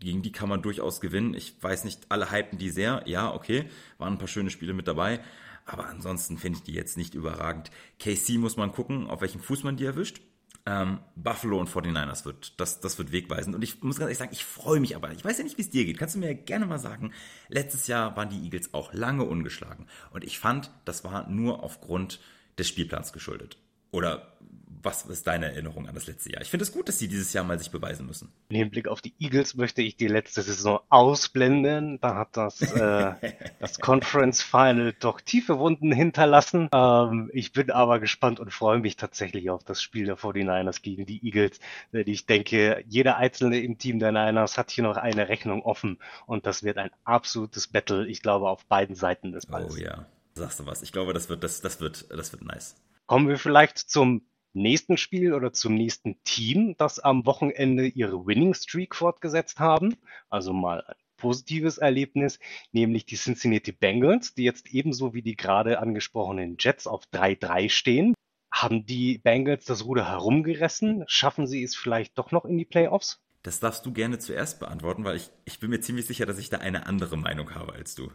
gegen 0.00 0.22
die 0.22 0.32
kann 0.32 0.48
man 0.48 0.62
durchaus 0.62 1.00
gewinnen. 1.00 1.34
Ich 1.34 1.62
weiß 1.62 1.84
nicht, 1.84 2.10
alle 2.10 2.32
hypen 2.32 2.58
die 2.58 2.70
sehr. 2.70 3.02
Ja, 3.06 3.32
okay, 3.32 3.66
waren 3.98 4.14
ein 4.14 4.18
paar 4.18 4.28
schöne 4.28 4.50
Spiele 4.50 4.72
mit 4.72 4.88
dabei. 4.88 5.20
Aber 5.66 5.86
ansonsten 5.86 6.38
finde 6.38 6.58
ich 6.58 6.64
die 6.64 6.72
jetzt 6.72 6.96
nicht 6.96 7.14
überragend. 7.14 7.70
KC 8.00 8.38
muss 8.38 8.56
man 8.56 8.72
gucken, 8.72 9.06
auf 9.06 9.20
welchem 9.20 9.40
Fuß 9.40 9.62
man 9.62 9.76
die 9.76 9.84
erwischt. 9.84 10.20
Ähm, 10.66 10.98
Buffalo 11.16 11.58
und 11.58 11.70
49ers 11.70 12.24
wird, 12.24 12.60
das, 12.60 12.80
das 12.80 12.98
wird 12.98 13.12
wegweisend. 13.12 13.54
Und 13.54 13.62
ich 13.62 13.82
muss 13.82 13.96
ganz 13.96 14.06
ehrlich 14.06 14.18
sagen, 14.18 14.32
ich 14.32 14.44
freue 14.44 14.80
mich 14.80 14.96
aber. 14.96 15.12
Ich 15.12 15.24
weiß 15.24 15.38
ja 15.38 15.44
nicht, 15.44 15.58
wie 15.58 15.62
es 15.62 15.70
dir 15.70 15.84
geht. 15.84 15.98
Kannst 15.98 16.16
du 16.16 16.18
mir 16.18 16.34
gerne 16.34 16.66
mal 16.66 16.78
sagen, 16.78 17.12
letztes 17.48 17.86
Jahr 17.86 18.16
waren 18.16 18.30
die 18.30 18.42
Eagles 18.42 18.74
auch 18.74 18.92
lange 18.92 19.24
ungeschlagen. 19.24 19.86
Und 20.10 20.24
ich 20.24 20.38
fand, 20.38 20.70
das 20.84 21.04
war 21.04 21.28
nur 21.28 21.62
aufgrund 21.62 22.20
des 22.58 22.68
Spielplans 22.68 23.12
geschuldet. 23.12 23.58
Oder 23.90 24.36
was 24.82 25.04
ist 25.04 25.26
deine 25.26 25.46
Erinnerung 25.46 25.88
an 25.88 25.94
das 25.94 26.06
letzte 26.06 26.32
Jahr? 26.32 26.42
Ich 26.42 26.48
finde 26.48 26.64
es 26.64 26.72
gut, 26.72 26.88
dass 26.88 26.98
sie 26.98 27.08
dieses 27.08 27.32
Jahr 27.32 27.44
mal 27.44 27.58
sich 27.58 27.70
beweisen 27.70 28.06
müssen. 28.06 28.32
In 28.48 28.56
Hinblick 28.56 28.88
auf 28.88 29.00
die 29.00 29.14
Eagles 29.18 29.54
möchte 29.54 29.82
ich 29.82 29.96
die 29.96 30.06
letzte 30.06 30.42
Saison 30.42 30.80
ausblenden. 30.88 31.98
Da 32.00 32.14
hat 32.16 32.36
das, 32.36 32.60
äh, 32.72 33.14
das 33.58 33.78
Conference 33.80 34.42
Final 34.42 34.94
doch 34.98 35.20
tiefe 35.20 35.58
Wunden 35.58 35.92
hinterlassen. 35.92 36.68
Ähm, 36.72 37.30
ich 37.32 37.52
bin 37.52 37.70
aber 37.70 38.00
gespannt 38.00 38.40
und 38.40 38.52
freue 38.52 38.78
mich 38.78 38.96
tatsächlich 38.96 39.50
auf 39.50 39.64
das 39.64 39.82
Spiel 39.82 40.06
der 40.06 40.16
49ers 40.16 40.82
gegen 40.82 41.06
die 41.06 41.24
Eagles. 41.24 41.60
Denn 41.92 42.06
ich 42.06 42.26
denke, 42.26 42.84
jeder 42.86 43.16
Einzelne 43.16 43.60
im 43.60 43.78
Team 43.78 43.98
der 43.98 44.12
Niners 44.12 44.58
hat 44.58 44.70
hier 44.70 44.84
noch 44.84 44.96
eine 44.96 45.28
Rechnung 45.28 45.62
offen 45.62 45.98
und 46.26 46.46
das 46.46 46.62
wird 46.62 46.78
ein 46.78 46.90
absolutes 47.04 47.68
Battle, 47.68 48.06
ich 48.06 48.22
glaube, 48.22 48.48
auf 48.48 48.64
beiden 48.66 48.96
Seiten 48.96 49.32
des 49.32 49.46
Balls. 49.46 49.74
Oh 49.74 49.76
ja, 49.76 50.06
sagst 50.34 50.60
du 50.60 50.66
was. 50.66 50.82
Ich 50.82 50.92
glaube, 50.92 51.12
das 51.12 51.28
wird, 51.28 51.44
das, 51.44 51.60
das 51.60 51.80
wird, 51.80 52.06
das 52.10 52.32
wird 52.32 52.42
nice. 52.42 52.76
Kommen 53.06 53.28
wir 53.28 53.38
vielleicht 53.38 53.78
zum 53.78 54.22
nächsten 54.52 54.96
Spiel 54.96 55.32
oder 55.34 55.52
zum 55.52 55.74
nächsten 55.74 56.22
Team, 56.24 56.74
das 56.78 56.98
am 56.98 57.26
Wochenende 57.26 57.86
ihre 57.86 58.26
Winning 58.26 58.54
Streak 58.54 58.94
fortgesetzt 58.94 59.58
haben. 59.58 59.96
Also 60.28 60.52
mal 60.52 60.82
ein 60.86 60.96
positives 61.16 61.78
Erlebnis, 61.78 62.38
nämlich 62.72 63.06
die 63.06 63.16
Cincinnati 63.16 63.72
Bengals, 63.72 64.34
die 64.34 64.44
jetzt 64.44 64.68
ebenso 64.68 65.14
wie 65.14 65.22
die 65.22 65.36
gerade 65.36 65.78
angesprochenen 65.78 66.56
Jets 66.58 66.86
auf 66.86 67.04
3-3 67.12 67.68
stehen. 67.68 68.14
Haben 68.52 68.84
die 68.84 69.18
Bengals 69.18 69.64
das 69.64 69.84
Ruder 69.84 70.08
herumgerissen? 70.08 71.04
Schaffen 71.06 71.46
sie 71.46 71.62
es 71.62 71.76
vielleicht 71.76 72.18
doch 72.18 72.32
noch 72.32 72.44
in 72.44 72.58
die 72.58 72.64
Playoffs? 72.64 73.22
Das 73.42 73.60
darfst 73.60 73.86
du 73.86 73.92
gerne 73.92 74.18
zuerst 74.18 74.60
beantworten, 74.60 75.04
weil 75.04 75.16
ich, 75.16 75.30
ich 75.44 75.60
bin 75.60 75.70
mir 75.70 75.80
ziemlich 75.80 76.06
sicher, 76.06 76.26
dass 76.26 76.38
ich 76.38 76.50
da 76.50 76.58
eine 76.58 76.86
andere 76.86 77.16
Meinung 77.16 77.54
habe 77.54 77.72
als 77.72 77.94
du. 77.94 78.10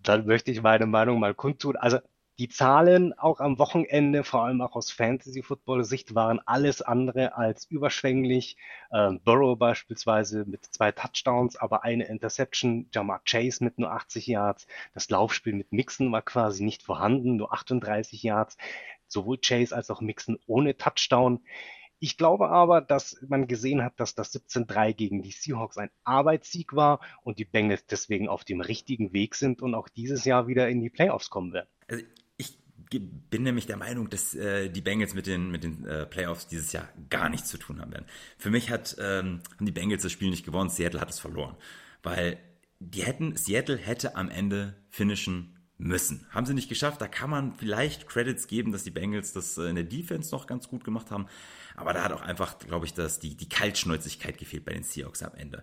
Dann 0.00 0.26
möchte 0.26 0.50
ich 0.50 0.60
meine 0.62 0.86
Meinung 0.86 1.18
mal 1.18 1.34
kundtun. 1.34 1.76
Also 1.76 1.98
die 2.38 2.48
Zahlen 2.48 3.14
auch 3.14 3.40
am 3.40 3.58
Wochenende, 3.58 4.22
vor 4.22 4.44
allem 4.44 4.60
auch 4.60 4.76
aus 4.76 4.90
Fantasy-Football-Sicht, 4.90 6.14
waren 6.14 6.40
alles 6.44 6.82
andere 6.82 7.34
als 7.34 7.64
überschwänglich. 7.64 8.58
Ähm, 8.92 9.20
Burrow 9.24 9.58
beispielsweise 9.58 10.44
mit 10.44 10.66
zwei 10.66 10.92
Touchdowns, 10.92 11.56
aber 11.56 11.82
eine 11.84 12.04
Interception. 12.04 12.88
Jamar 12.92 13.22
Chase 13.24 13.64
mit 13.64 13.78
nur 13.78 13.90
80 13.90 14.26
Yards. 14.26 14.66
Das 14.92 15.08
Laufspiel 15.08 15.54
mit 15.54 15.72
Mixon 15.72 16.12
war 16.12 16.22
quasi 16.22 16.62
nicht 16.62 16.82
vorhanden, 16.82 17.36
nur 17.36 17.54
38 17.54 18.22
Yards. 18.22 18.58
Sowohl 19.08 19.38
Chase 19.38 19.74
als 19.74 19.90
auch 19.90 20.02
Mixon 20.02 20.38
ohne 20.46 20.76
Touchdown. 20.76 21.40
Ich 21.98 22.18
glaube 22.18 22.50
aber, 22.50 22.82
dass 22.82 23.16
man 23.26 23.46
gesehen 23.46 23.82
hat, 23.82 23.98
dass 23.98 24.14
das 24.14 24.34
17-3 24.34 24.92
gegen 24.92 25.22
die 25.22 25.30
Seahawks 25.30 25.78
ein 25.78 25.90
Arbeitssieg 26.04 26.76
war 26.76 27.00
und 27.22 27.38
die 27.38 27.46
Bengals 27.46 27.86
deswegen 27.86 28.28
auf 28.28 28.44
dem 28.44 28.60
richtigen 28.60 29.14
Weg 29.14 29.34
sind 29.34 29.62
und 29.62 29.74
auch 29.74 29.88
dieses 29.88 30.26
Jahr 30.26 30.46
wieder 30.46 30.68
in 30.68 30.82
die 30.82 30.90
Playoffs 30.90 31.30
kommen 31.30 31.54
werden. 31.54 31.70
Also 31.88 32.04
bin 32.90 33.42
nämlich 33.42 33.66
der 33.66 33.76
Meinung, 33.76 34.10
dass 34.10 34.34
äh, 34.34 34.68
die 34.68 34.80
Bengals 34.80 35.14
mit 35.14 35.26
den, 35.26 35.50
mit 35.50 35.64
den 35.64 35.84
äh, 35.84 36.06
Playoffs 36.06 36.46
dieses 36.46 36.72
Jahr 36.72 36.88
gar 37.10 37.28
nichts 37.28 37.48
zu 37.48 37.58
tun 37.58 37.80
haben 37.80 37.92
werden. 37.92 38.06
Für 38.38 38.50
mich 38.50 38.70
hat, 38.70 38.96
ähm, 38.98 39.40
haben 39.56 39.66
die 39.66 39.72
Bengals 39.72 40.02
das 40.02 40.12
Spiel 40.12 40.30
nicht 40.30 40.44
gewonnen, 40.44 40.70
Seattle 40.70 41.00
hat 41.00 41.10
es 41.10 41.18
verloren. 41.18 41.56
Weil 42.02 42.38
die 42.78 43.04
hätten, 43.04 43.36
Seattle 43.36 43.76
hätte 43.76 44.16
am 44.16 44.30
Ende 44.30 44.74
finishen 44.90 45.56
müssen. 45.78 46.26
Haben 46.30 46.46
sie 46.46 46.54
nicht 46.54 46.68
geschafft. 46.68 47.00
Da 47.00 47.08
kann 47.08 47.30
man 47.30 47.54
vielleicht 47.54 48.08
Credits 48.08 48.46
geben, 48.46 48.72
dass 48.72 48.84
die 48.84 48.90
Bengals 48.90 49.32
das 49.32 49.58
äh, 49.58 49.64
in 49.64 49.74
der 49.74 49.84
Defense 49.84 50.34
noch 50.34 50.46
ganz 50.46 50.68
gut 50.68 50.84
gemacht 50.84 51.10
haben. 51.10 51.26
Aber 51.74 51.92
da 51.92 52.04
hat 52.04 52.12
auch 52.12 52.22
einfach, 52.22 52.58
glaube 52.58 52.86
ich, 52.86 52.94
dass 52.94 53.18
die, 53.18 53.36
die 53.36 53.48
Kaltschnäuzigkeit 53.48 54.38
gefehlt 54.38 54.64
bei 54.64 54.72
den 54.72 54.82
Seahawks 54.82 55.22
am 55.22 55.34
Ende. 55.34 55.62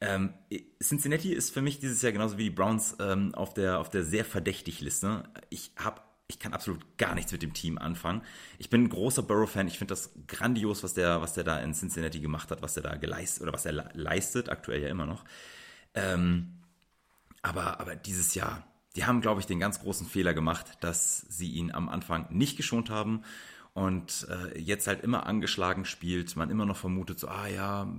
Ähm, 0.00 0.34
Cincinnati 0.82 1.32
ist 1.32 1.54
für 1.54 1.62
mich 1.62 1.78
dieses 1.78 2.02
Jahr 2.02 2.12
genauso 2.12 2.36
wie 2.36 2.44
die 2.44 2.50
Browns 2.50 2.96
ähm, 3.00 3.34
auf 3.34 3.54
der 3.54 3.78
auf 3.78 3.88
der 3.88 4.04
sehr 4.04 4.26
verdächtig 4.26 4.82
Liste. 4.82 5.24
Ich 5.48 5.72
habe 5.76 6.02
ich 6.28 6.38
kann 6.38 6.52
absolut 6.52 6.98
gar 6.98 7.14
nichts 7.14 7.30
mit 7.30 7.42
dem 7.42 7.52
Team 7.54 7.78
anfangen. 7.78 8.22
Ich 8.58 8.68
bin 8.68 8.84
ein 8.84 8.88
großer 8.88 9.22
Burrow-Fan. 9.22 9.68
Ich 9.68 9.78
finde 9.78 9.92
das 9.92 10.10
grandios, 10.26 10.82
was 10.82 10.94
der, 10.94 11.20
was 11.20 11.34
der 11.34 11.44
da 11.44 11.60
in 11.60 11.72
Cincinnati 11.72 12.20
gemacht 12.20 12.50
hat, 12.50 12.62
was 12.62 12.76
er 12.76 12.82
da 12.82 12.96
geleistet 12.96 13.42
oder 13.42 13.52
was 13.52 13.64
er 13.64 13.72
leistet, 13.94 14.48
aktuell 14.48 14.82
ja 14.82 14.88
immer 14.88 15.06
noch. 15.06 15.24
Ähm, 15.94 16.54
aber, 17.42 17.78
aber 17.80 17.94
dieses 17.94 18.34
Jahr, 18.34 18.66
die 18.96 19.04
haben, 19.04 19.20
glaube 19.20 19.40
ich, 19.40 19.46
den 19.46 19.60
ganz 19.60 19.80
großen 19.80 20.06
Fehler 20.06 20.34
gemacht, 20.34 20.78
dass 20.80 21.20
sie 21.28 21.50
ihn 21.50 21.70
am 21.70 21.88
Anfang 21.88 22.26
nicht 22.30 22.56
geschont 22.56 22.90
haben 22.90 23.22
und 23.72 24.26
äh, 24.28 24.58
jetzt 24.58 24.88
halt 24.88 25.04
immer 25.04 25.26
angeschlagen 25.26 25.84
spielt. 25.84 26.34
Man 26.34 26.50
immer 26.50 26.66
noch 26.66 26.76
vermutet, 26.76 27.20
so, 27.20 27.28
ah 27.28 27.46
ja, 27.46 27.92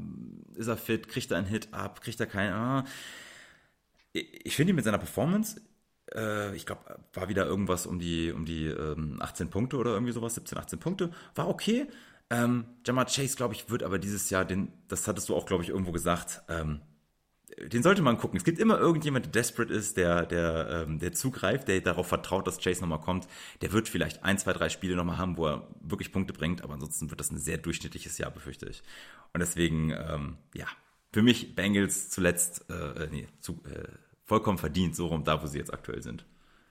ist 0.55 0.67
er 0.67 0.75
fit, 0.75 1.07
kriegt 1.07 1.31
er 1.31 1.37
einen 1.37 1.47
Hit 1.47 1.73
ab, 1.73 2.01
kriegt 2.01 2.19
er 2.19 2.25
keinen. 2.25 2.53
Ah. 2.53 2.85
Ich 4.11 4.55
finde 4.55 4.71
ihn 4.71 4.75
mit 4.75 4.85
seiner 4.85 4.97
Performance 4.97 5.61
äh, 6.15 6.55
ich 6.55 6.65
glaube, 6.65 6.99
war 7.13 7.29
wieder 7.29 7.45
irgendwas 7.45 7.85
um 7.85 7.99
die, 7.99 8.31
um 8.31 8.45
die 8.45 8.67
ähm, 8.67 9.17
18 9.19 9.49
Punkte 9.49 9.77
oder 9.77 9.91
irgendwie 9.91 10.13
sowas, 10.13 10.35
17, 10.35 10.57
18 10.57 10.79
Punkte. 10.79 11.11
War 11.35 11.47
okay. 11.47 11.87
Ähm, 12.29 12.65
Jamar 12.85 13.05
Chase, 13.05 13.37
glaube 13.37 13.53
ich, 13.53 13.69
wird 13.69 13.83
aber 13.83 13.99
dieses 13.99 14.29
Jahr 14.29 14.45
den, 14.45 14.71
das 14.87 15.07
hattest 15.07 15.29
du 15.29 15.35
auch, 15.35 15.45
glaube 15.45 15.63
ich, 15.63 15.69
irgendwo 15.69 15.91
gesagt, 15.91 16.41
ähm, 16.49 16.81
den 17.57 17.81
sollte 17.81 18.01
man 18.01 18.17
gucken. 18.17 18.37
Es 18.37 18.43
gibt 18.43 18.59
immer 18.59 18.77
irgendjemand, 18.77 19.25
der 19.25 19.31
desperate 19.31 19.73
ist, 19.73 19.97
der, 19.97 20.25
der, 20.25 20.85
ähm, 20.87 20.99
der 20.99 21.13
zugreift, 21.13 21.67
der 21.67 21.81
darauf 21.81 22.07
vertraut, 22.07 22.45
dass 22.45 22.59
Chase 22.59 22.81
nochmal 22.81 22.99
kommt. 23.01 23.27
Der 23.61 23.71
wird 23.71 23.89
vielleicht 23.89 24.23
ein, 24.23 24.37
zwei, 24.37 24.53
drei 24.53 24.69
Spiele 24.69 24.95
nochmal 24.95 25.17
haben, 25.17 25.37
wo 25.37 25.47
er 25.47 25.67
wirklich 25.81 26.11
Punkte 26.11 26.33
bringt, 26.33 26.63
aber 26.63 26.73
ansonsten 26.73 27.09
wird 27.09 27.19
das 27.19 27.31
ein 27.31 27.39
sehr 27.39 27.57
durchschnittliches 27.57 28.17
Jahr, 28.17 28.29
befürchte 28.31 28.67
ich. 28.67 28.83
Und 29.33 29.39
deswegen, 29.39 29.91
ähm, 29.91 30.37
ja, 30.53 30.67
für 31.13 31.23
mich 31.23 31.55
Bengals 31.55 32.09
zuletzt, 32.09 32.65
äh, 32.69 33.05
äh 33.05 33.07
nee, 33.09 33.27
zu, 33.39 33.63
äh, 33.65 33.87
vollkommen 34.27 34.57
verdient, 34.57 34.95
so 34.95 35.07
rum 35.07 35.23
da, 35.23 35.41
wo 35.41 35.47
sie 35.47 35.57
jetzt 35.57 35.73
aktuell 35.73 36.01
sind. 36.01 36.25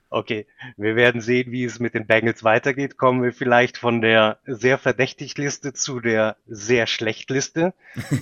Okay, 0.08 0.46
wir 0.76 0.94
werden 0.94 1.20
sehen, 1.20 1.50
wie 1.50 1.64
es 1.64 1.80
mit 1.80 1.94
den 1.94 2.06
Bengals 2.06 2.44
weitergeht. 2.44 2.96
Kommen 2.96 3.25
wir 3.25 3.32
vielleicht 3.32 3.76
von 3.76 4.00
der 4.00 4.38
sehr 4.46 4.78
verdächtig 4.78 5.36
Liste 5.36 5.72
zu 5.72 5.98
der 5.98 6.36
sehr 6.46 6.86
schlecht 6.86 7.28
Liste. 7.28 7.75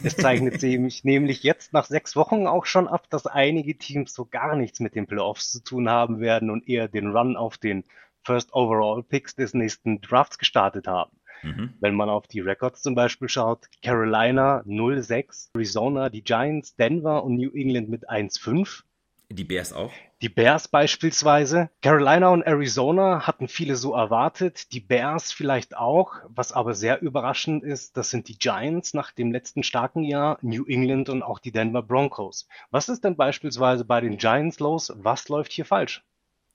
Es 0.03 0.17
zeichnet 0.17 0.61
sich 0.61 1.05
nämlich 1.05 1.43
jetzt 1.43 1.75
nach 1.75 1.85
sechs 1.85 2.17
Wochen 2.17 2.47
auch 2.47 2.65
schon 2.65 2.89
ab, 2.89 3.11
dass 3.11 3.27
einige 3.27 3.77
Teams 3.77 4.15
so 4.15 4.25
gar 4.25 4.57
nichts 4.57 4.81
mit 4.81 4.95
den 4.95 5.07
Playoffs 5.07 5.53
zu 5.53 5.63
tun 5.63 5.91
haben 5.91 6.21
werden 6.21 6.49
und 6.49 6.67
eher 6.67 6.89
den 6.89 7.09
Run 7.09 7.37
auf 7.37 7.59
den 7.59 7.85
First 8.23 8.55
Overall 8.55 9.03
Picks 9.03 9.37
des 9.37 9.53
nächsten 9.53 10.01
Drafts 10.01 10.39
gestartet 10.39 10.87
haben. 10.87 11.13
Mhm. 11.43 11.75
Wenn 11.81 11.95
man 11.95 12.09
auf 12.09 12.27
die 12.27 12.41
Records 12.41 12.81
zum 12.81 12.95
Beispiel 12.95 13.29
schaut, 13.29 13.67
Carolina 13.83 14.63
0-6, 14.67 15.51
Arizona, 15.55 16.09
die 16.09 16.25
Giants, 16.25 16.77
Denver 16.77 17.23
und 17.23 17.37
New 17.37 17.51
England 17.51 17.91
mit 17.91 18.09
1-5. 18.09 18.85
Die 19.31 19.45
Bears 19.45 19.73
auch? 19.73 19.93
Die 20.23 20.29
Bears 20.29 20.69
beispielsweise. 20.69 21.71
Carolina 21.83 22.29
und 22.29 22.43
Arizona 22.43 23.27
hatten 23.27 23.49
viele 23.49 23.77
so 23.77 23.95
erwartet, 23.95 24.73
die 24.73 24.81
Bears 24.81 25.33
vielleicht 25.33 25.77
auch. 25.77 26.15
Was 26.29 26.53
aber 26.53 26.75
sehr 26.75 27.03
überraschend 27.03 27.65
ist, 27.65 27.97
das 27.97 28.11
sind 28.11 28.29
die 28.29 28.39
Giants 28.39 28.95
nach 28.95 29.13
dem 29.13 29.33
letzten 29.33 29.63
starken 29.63 30.03
Jahr, 30.03 30.39
New 30.43 30.65
England 30.67 31.09
und 31.09 31.23
auch 31.23 31.39
die 31.39 31.53
Denver 31.53 31.83
Broncos. 31.83 32.47
Was 32.71 32.89
ist 32.89 33.03
denn 33.05 33.17
beispielsweise 33.17 33.85
bei 33.85 34.01
den 34.01 34.19
Giants 34.19 34.61
los? 34.61 34.93
Was 34.97 35.29
läuft 35.29 35.53
hier 35.53 35.65
falsch? 35.65 36.05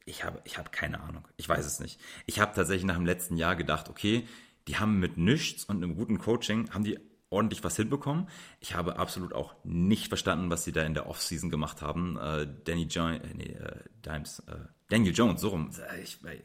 Ich 0.06 0.24
habe, 0.24 0.42
ich 0.46 0.58
habe 0.58 0.70
keine 0.70 1.02
Ahnung. 1.02 1.28
Ich 1.38 1.48
weiß 1.48 1.66
es 1.66 1.80
nicht. 1.80 2.00
Ich 2.26 2.40
habe 2.40 2.56
tatsächlich 2.56 2.86
nach 2.86 2.96
dem 2.96 3.06
letzten 3.06 3.38
Jahr 3.38 3.56
gedacht, 3.56 3.90
okay, 3.90 4.28
die 4.68 4.78
haben 4.78 5.00
mit 5.00 5.18
nichts 5.18 5.66
und 5.66 5.78
einem 5.78 5.96
guten 5.96 6.20
Coaching, 6.20 6.72
haben 6.72 6.84
die 6.84 7.00
ordentlich 7.30 7.64
was 7.64 7.76
hinbekommen. 7.76 8.28
Ich 8.60 8.76
habe 8.76 8.98
absolut 8.98 9.34
auch 9.34 9.54
nicht 9.64 10.08
verstanden, 10.08 10.50
was 10.50 10.64
sie 10.64 10.72
da 10.72 10.84
in 10.84 10.94
der 10.94 11.08
Offseason 11.08 11.50
gemacht 11.50 11.82
haben. 11.82 12.18
Äh, 12.18 12.48
Danny 12.66 12.84
jo 12.84 13.08
äh, 13.08 13.20
nee, 13.36 13.54
äh, 13.54 13.80
Dimes, 14.06 14.40
äh, 14.48 14.56
Daniel 14.90 15.14
Jones, 15.14 15.42
so 15.42 15.50
rum. 15.50 15.70
Äh, 15.92 16.02
ich, 16.02 16.24
äh, 16.26 16.42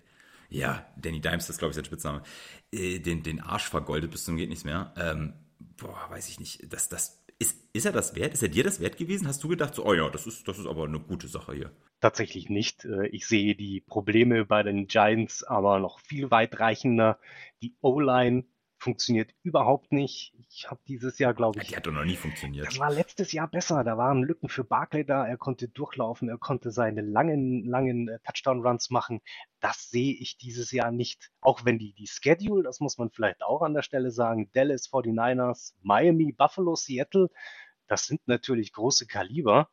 ja, 0.50 0.86
Danny 0.96 1.20
Dimes, 1.20 1.46
das 1.46 1.58
glaube 1.58 1.70
ich 1.70 1.76
sein 1.76 1.84
Spitzname. 1.84 2.22
Den, 2.72 3.22
den 3.22 3.40
Arsch 3.40 3.68
vergoldet 3.68 4.10
bis 4.10 4.24
zum 4.24 4.36
geht 4.36 4.48
nichts 4.48 4.64
mehr. 4.64 4.92
Ähm, 4.96 5.34
boah, 5.58 6.06
weiß 6.10 6.28
ich 6.28 6.38
nicht. 6.38 6.72
Das, 6.72 6.88
das, 6.88 7.24
ist, 7.38 7.58
ist 7.72 7.86
er 7.86 7.92
das 7.92 8.14
wert? 8.14 8.34
Ist 8.34 8.42
er 8.42 8.48
dir 8.48 8.62
das 8.62 8.78
wert 8.78 8.96
gewesen? 8.96 9.26
Hast 9.26 9.42
du 9.42 9.48
gedacht, 9.48 9.74
so, 9.74 9.84
oh 9.84 9.94
ja, 9.94 10.08
das 10.10 10.26
ist, 10.26 10.46
das 10.46 10.58
ist 10.58 10.66
aber 10.66 10.84
eine 10.84 11.00
gute 11.00 11.26
Sache 11.28 11.54
hier? 11.54 11.72
Tatsächlich 12.00 12.48
nicht. 12.50 12.86
Ich 13.10 13.26
sehe 13.26 13.56
die 13.56 13.80
Probleme 13.80 14.44
bei 14.44 14.62
den 14.62 14.86
Giants 14.86 15.42
aber 15.42 15.80
noch 15.80 15.98
viel 15.98 16.30
weitreichender. 16.30 17.18
Die 17.62 17.74
O-Line 17.80 18.44
funktioniert 18.84 19.34
überhaupt 19.42 19.92
nicht. 19.92 20.34
Ich 20.50 20.70
habe 20.70 20.80
dieses 20.86 21.18
Jahr, 21.18 21.32
glaube 21.32 21.60
ich. 21.60 21.68
Die 21.68 21.76
hat 21.76 21.86
doch 21.86 21.92
noch 21.92 22.04
nie 22.04 22.16
funktioniert. 22.16 22.66
Das 22.66 22.78
war 22.78 22.92
letztes 22.92 23.32
Jahr 23.32 23.48
besser. 23.48 23.82
Da 23.82 23.96
waren 23.96 24.22
Lücken 24.22 24.50
für 24.50 24.62
Barclay 24.62 25.04
da. 25.04 25.26
Er 25.26 25.38
konnte 25.38 25.68
durchlaufen. 25.68 26.28
Er 26.28 26.36
konnte 26.36 26.70
seine 26.70 27.00
langen, 27.00 27.64
langen 27.64 28.08
äh, 28.08 28.18
Touchdown-Runs 28.20 28.90
machen. 28.90 29.22
Das 29.60 29.90
sehe 29.90 30.12
ich 30.12 30.36
dieses 30.36 30.70
Jahr 30.70 30.92
nicht. 30.92 31.32
Auch 31.40 31.64
wenn 31.64 31.78
die, 31.78 31.94
die 31.94 32.06
Schedule, 32.06 32.62
das 32.62 32.80
muss 32.80 32.98
man 32.98 33.10
vielleicht 33.10 33.42
auch 33.42 33.62
an 33.62 33.72
der 33.72 33.82
Stelle 33.82 34.10
sagen, 34.10 34.50
Dallas 34.52 34.92
49ers, 34.92 35.72
Miami, 35.80 36.32
Buffalo, 36.32 36.76
Seattle, 36.76 37.30
das 37.86 38.06
sind 38.06 38.20
natürlich 38.26 38.74
große 38.74 39.06
Kaliber. 39.06 39.70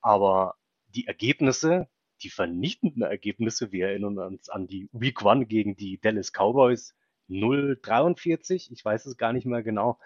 Aber 0.00 0.56
die 0.88 1.06
Ergebnisse, 1.06 1.88
die 2.22 2.30
vernichtenden 2.30 3.02
Ergebnisse, 3.02 3.70
wir 3.70 3.88
erinnern 3.88 4.18
uns 4.18 4.48
an 4.48 4.66
die 4.66 4.88
Week 4.92 5.22
One 5.24 5.46
gegen 5.46 5.76
die 5.76 6.00
Dallas 6.00 6.32
Cowboys, 6.32 6.96
0,43, 7.30 8.72
ich 8.72 8.84
weiß 8.84 9.06
es 9.06 9.16
gar 9.16 9.32
nicht 9.32 9.46
mehr 9.46 9.62
genau. 9.62 9.98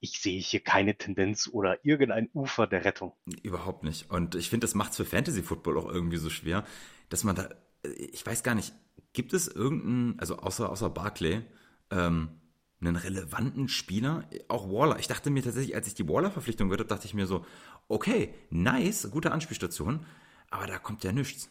Ich 0.00 0.20
sehe 0.20 0.40
hier 0.40 0.60
keine 0.60 0.96
Tendenz 0.96 1.48
oder 1.52 1.84
irgendein 1.84 2.30
Ufer 2.32 2.66
der 2.66 2.84
Rettung. 2.84 3.12
Überhaupt 3.42 3.84
nicht. 3.84 4.10
Und 4.10 4.34
ich 4.34 4.48
finde, 4.48 4.64
das 4.64 4.74
macht 4.74 4.92
es 4.92 4.96
für 4.96 5.04
Fantasy 5.04 5.42
Football 5.42 5.78
auch 5.78 5.88
irgendwie 5.92 6.16
so 6.16 6.30
schwer, 6.30 6.64
dass 7.10 7.22
man 7.22 7.36
da, 7.36 7.50
ich 7.82 8.24
weiß 8.24 8.42
gar 8.42 8.54
nicht, 8.54 8.72
gibt 9.12 9.34
es 9.34 9.46
irgendeinen, 9.46 10.18
also 10.18 10.36
außer, 10.36 10.70
außer 10.70 10.88
Barclay, 10.88 11.42
ähm, 11.90 12.40
einen 12.80 12.96
relevanten 12.96 13.68
Spieler, 13.68 14.24
auch 14.48 14.70
Waller. 14.70 14.98
Ich 14.98 15.06
dachte 15.06 15.28
mir 15.28 15.42
tatsächlich, 15.42 15.74
als 15.74 15.86
ich 15.86 15.94
die 15.94 16.08
Waller-Verpflichtung 16.08 16.68
gehört 16.68 16.80
habe, 16.80 16.88
dachte 16.88 17.06
ich 17.06 17.12
mir 17.12 17.26
so, 17.26 17.44
okay, 17.88 18.32
nice, 18.48 19.10
gute 19.10 19.32
Anspielstation, 19.32 20.06
aber 20.48 20.66
da 20.66 20.78
kommt 20.78 21.04
ja 21.04 21.12
nichts. 21.12 21.50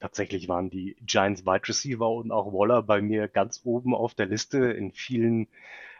Tatsächlich 0.00 0.48
waren 0.48 0.70
die 0.70 0.96
Giants 1.02 1.44
Wide 1.44 1.68
Receiver 1.68 2.08
und 2.08 2.32
auch 2.32 2.52
Waller 2.52 2.82
bei 2.82 3.02
mir 3.02 3.28
ganz 3.28 3.60
oben 3.64 3.94
auf 3.94 4.14
der 4.14 4.26
Liste. 4.26 4.58
In 4.72 4.92
vielen, 4.92 5.46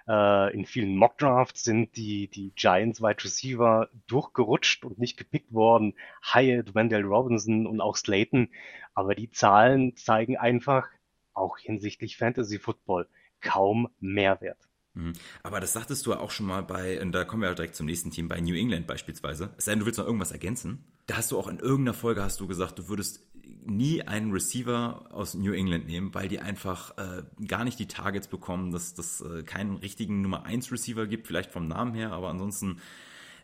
äh, 0.08 0.54
in 0.54 0.64
vielen 0.64 0.96
Mock 0.96 1.18
Drafts 1.18 1.64
sind 1.64 1.96
die, 1.96 2.28
die 2.28 2.52
Giants 2.56 3.02
Wide 3.02 3.22
Receiver 3.22 3.90
durchgerutscht 4.06 4.86
und 4.86 4.98
nicht 4.98 5.18
gepickt 5.18 5.52
worden. 5.52 5.94
Hyatt, 6.22 6.74
Wendell 6.74 7.04
Robinson 7.04 7.66
und 7.66 7.82
auch 7.82 7.96
Slayton. 7.96 8.48
Aber 8.94 9.14
die 9.14 9.30
Zahlen 9.30 9.94
zeigen 9.96 10.38
einfach, 10.38 10.88
auch 11.34 11.58
hinsichtlich 11.58 12.16
Fantasy 12.16 12.58
Football, 12.58 13.06
kaum 13.40 13.88
Mehrwert. 14.00 14.68
Mhm. 14.94 15.12
Aber 15.42 15.60
das 15.60 15.72
sagtest 15.72 16.06
du 16.06 16.10
ja 16.10 16.18
auch 16.18 16.30
schon 16.30 16.46
mal 16.46 16.62
bei, 16.62 17.00
und 17.00 17.12
da 17.12 17.24
kommen 17.24 17.42
wir 17.42 17.48
ja 17.48 17.54
direkt 17.54 17.76
zum 17.76 17.86
nächsten 17.86 18.10
Team, 18.10 18.28
bei 18.28 18.40
New 18.40 18.54
England 18.54 18.86
beispielsweise. 18.86 19.50
Es 19.56 19.66
sei 19.66 19.72
denn, 19.72 19.80
du 19.80 19.86
willst 19.86 19.98
noch 19.98 20.06
irgendwas 20.06 20.32
ergänzen. 20.32 20.84
Da 21.06 21.16
hast 21.16 21.30
du 21.30 21.38
auch 21.38 21.48
in 21.48 21.58
irgendeiner 21.58 21.94
Folge 21.94 22.22
hast 22.22 22.40
du 22.40 22.46
gesagt, 22.46 22.78
du 22.78 22.88
würdest 22.88 23.29
nie 23.66 24.02
einen 24.02 24.32
Receiver 24.32 25.08
aus 25.10 25.34
New 25.34 25.52
England 25.52 25.86
nehmen, 25.86 26.14
weil 26.14 26.28
die 26.28 26.40
einfach 26.40 26.96
äh, 26.98 27.22
gar 27.46 27.64
nicht 27.64 27.78
die 27.78 27.86
Targets 27.86 28.28
bekommen, 28.28 28.72
dass 28.72 28.96
es 28.98 29.20
äh, 29.20 29.42
keinen 29.42 29.76
richtigen 29.76 30.22
Nummer 30.22 30.44
1 30.44 30.72
Receiver 30.72 31.06
gibt, 31.06 31.26
vielleicht 31.26 31.50
vom 31.50 31.68
Namen 31.68 31.94
her, 31.94 32.12
aber 32.12 32.28
ansonsten 32.28 32.80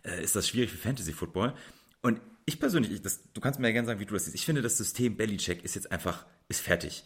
äh, 0.05 0.23
ist 0.23 0.37
das 0.37 0.49
schwierig 0.49 0.71
für 0.71 0.79
Fantasy 0.79 1.13
Football. 1.13 1.55
Und 2.03 2.21
ich 2.47 2.61
persönlich, 2.61 2.93
ich, 2.93 3.03
das, 3.03 3.21
du 3.33 3.41
kannst 3.41 3.59
mir 3.59 3.67
ja 3.69 3.73
gerne 3.73 3.87
sagen, 3.87 4.01
wie 4.01 4.07
du 4.07 4.15
das 4.15 4.25
siehst. 4.25 4.37
Ich 4.37 4.47
finde, 4.47 4.63
das 4.63 4.77
System 4.77 5.17
Bellycheck 5.17 5.65
ist 5.65 5.75
jetzt 5.75 5.91
einfach, 5.91 6.25
ist 6.49 6.61
fertig. 6.61 7.05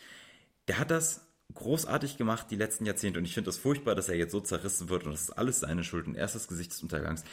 Der 0.69 0.79
hat 0.79 0.91
das 0.91 1.27
großartig 1.55 2.17
gemacht 2.17 2.47
die 2.51 2.57
letzten 2.57 2.85
Jahrzehnte 2.85 3.19
und 3.19 3.25
ich 3.25 3.35
finde 3.35 3.49
das 3.49 3.59
furchtbar, 3.59 3.95
dass 3.95 4.09
er 4.09 4.17
jetzt 4.17 4.33
so 4.33 4.41
zerrissen 4.41 4.89
wird 4.89 5.05
und 5.05 5.13
das 5.13 5.23
ist 5.23 5.31
alles 5.31 5.61
seine 5.61 5.83
Schuld 5.83 6.07
und 6.07 6.15
er 6.15 6.27
ist 6.27 6.35
das 6.35 6.47
Gesicht 6.47 6.73
des 6.73 6.83
Untergangs. 6.83 7.25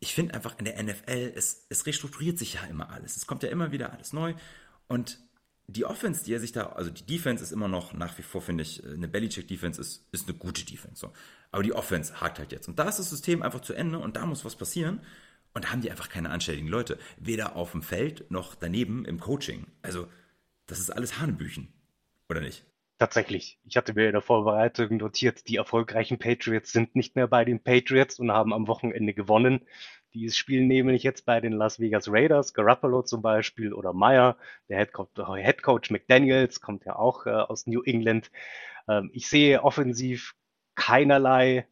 Ich 0.00 0.14
finde 0.14 0.34
einfach 0.34 0.58
in 0.58 0.66
der 0.66 0.80
NFL, 0.82 1.32
es, 1.34 1.66
es 1.70 1.86
restrukturiert 1.86 2.38
sich 2.38 2.54
ja 2.54 2.64
immer 2.64 2.90
alles. 2.90 3.16
Es 3.16 3.26
kommt 3.26 3.42
ja 3.42 3.48
immer 3.48 3.72
wieder 3.72 3.92
alles 3.92 4.12
neu 4.12 4.34
und 4.88 5.24
die 5.66 5.84
Offense, 5.84 6.24
die 6.24 6.34
er 6.34 6.40
sich 6.40 6.52
da, 6.52 6.66
also 6.66 6.90
die 6.90 7.06
Defense 7.06 7.42
ist 7.42 7.52
immer 7.52 7.68
noch 7.68 7.94
nach 7.94 8.18
wie 8.18 8.22
vor, 8.22 8.42
finde 8.42 8.62
ich, 8.62 8.84
eine 8.84 9.08
Bellycheck-Defense 9.08 9.80
ist, 9.80 10.06
ist 10.12 10.28
eine 10.28 10.36
gute 10.36 10.64
Defense. 10.64 11.00
So. 11.00 11.12
Aber 11.50 11.62
die 11.62 11.72
Offense 11.72 12.20
hakt 12.20 12.38
halt 12.38 12.52
jetzt. 12.52 12.68
Und 12.68 12.78
da 12.78 12.88
ist 12.88 12.98
das 12.98 13.10
System 13.10 13.42
einfach 13.42 13.60
zu 13.60 13.72
Ende 13.72 13.98
und 13.98 14.16
da 14.16 14.26
muss 14.26 14.44
was 14.44 14.56
passieren. 14.56 15.00
Und 15.54 15.64
da 15.64 15.70
haben 15.70 15.80
die 15.80 15.90
einfach 15.90 16.08
keine 16.08 16.30
anständigen 16.30 16.68
Leute. 16.68 16.98
Weder 17.16 17.56
auf 17.56 17.72
dem 17.72 17.82
Feld 17.82 18.30
noch 18.30 18.54
daneben 18.54 19.04
im 19.04 19.20
Coaching. 19.20 19.66
Also, 19.82 20.08
das 20.66 20.80
ist 20.80 20.90
alles 20.90 21.18
Hanebüchen. 21.18 21.72
Oder 22.28 22.40
nicht? 22.40 22.64
Tatsächlich. 22.98 23.58
Ich 23.64 23.76
hatte 23.76 23.94
mir 23.94 24.06
in 24.06 24.12
der 24.12 24.20
Vorbereitung 24.20 24.96
notiert, 24.96 25.48
die 25.48 25.56
erfolgreichen 25.56 26.18
Patriots 26.18 26.72
sind 26.72 26.94
nicht 26.94 27.16
mehr 27.16 27.28
bei 27.28 27.44
den 27.44 27.62
Patriots 27.62 28.18
und 28.18 28.32
haben 28.32 28.52
am 28.52 28.66
Wochenende 28.66 29.14
gewonnen. 29.14 29.62
Die 30.14 30.30
spielen 30.30 30.68
nämlich 30.68 31.02
jetzt 31.02 31.26
bei 31.26 31.40
den 31.40 31.52
Las 31.52 31.80
Vegas 31.80 32.08
Raiders, 32.08 32.54
Garoppolo 32.54 33.02
zum 33.02 33.20
Beispiel 33.20 33.72
oder 33.72 33.92
Meyer, 33.92 34.36
der 34.68 34.78
Head 34.78 34.92
Coach, 34.92 35.10
Head 35.16 35.62
Coach 35.62 35.90
McDaniels 35.90 36.60
kommt 36.60 36.84
ja 36.84 36.96
auch 36.96 37.26
äh, 37.26 37.30
aus 37.30 37.66
New 37.66 37.82
England. 37.82 38.30
Ähm, 38.88 39.10
ich 39.12 39.28
sehe 39.28 39.62
offensiv 39.62 40.34
keinerlei 40.76 41.66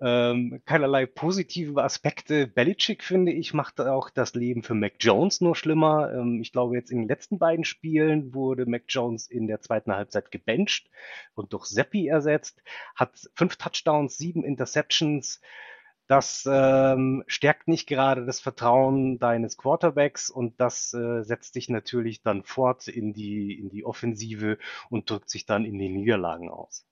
ähm, 0.00 0.60
keinerlei 0.66 1.06
positive 1.06 1.82
Aspekte. 1.82 2.46
Belichick, 2.46 3.02
finde 3.02 3.32
ich, 3.32 3.54
macht 3.54 3.80
auch 3.80 4.10
das 4.10 4.34
Leben 4.34 4.62
für 4.62 4.74
Mac 4.74 4.94
Jones 5.00 5.40
nur 5.40 5.56
schlimmer. 5.56 6.12
Ähm, 6.12 6.40
ich 6.42 6.52
glaube, 6.52 6.76
jetzt 6.76 6.90
in 6.90 6.98
den 6.98 7.08
letzten 7.08 7.38
beiden 7.38 7.64
Spielen 7.64 8.34
wurde 8.34 8.66
Mac 8.66 8.84
Jones 8.88 9.26
in 9.26 9.46
der 9.46 9.60
zweiten 9.62 9.94
Halbzeit 9.94 10.30
gebencht 10.30 10.90
und 11.34 11.52
durch 11.52 11.66
Seppi 11.66 12.08
ersetzt, 12.08 12.62
hat 12.94 13.12
fünf 13.34 13.56
Touchdowns, 13.56 14.18
sieben 14.18 14.44
Interceptions. 14.44 15.40
Das 16.06 16.48
ähm, 16.50 17.24
stärkt 17.26 17.66
nicht 17.66 17.88
gerade 17.88 18.24
das 18.26 18.40
Vertrauen 18.40 19.18
deines 19.18 19.56
Quarterbacks 19.56 20.30
und 20.30 20.60
das 20.60 20.94
äh, 20.94 21.22
setzt 21.22 21.56
dich 21.56 21.68
natürlich 21.68 22.22
dann 22.22 22.44
fort 22.44 22.86
in 22.86 23.12
die, 23.12 23.58
in 23.58 23.70
die 23.70 23.84
Offensive 23.84 24.58
und 24.88 25.10
drückt 25.10 25.30
sich 25.30 25.46
dann 25.46 25.64
in 25.64 25.78
den 25.78 25.94
Niederlagen 25.94 26.48
aus. 26.48 26.86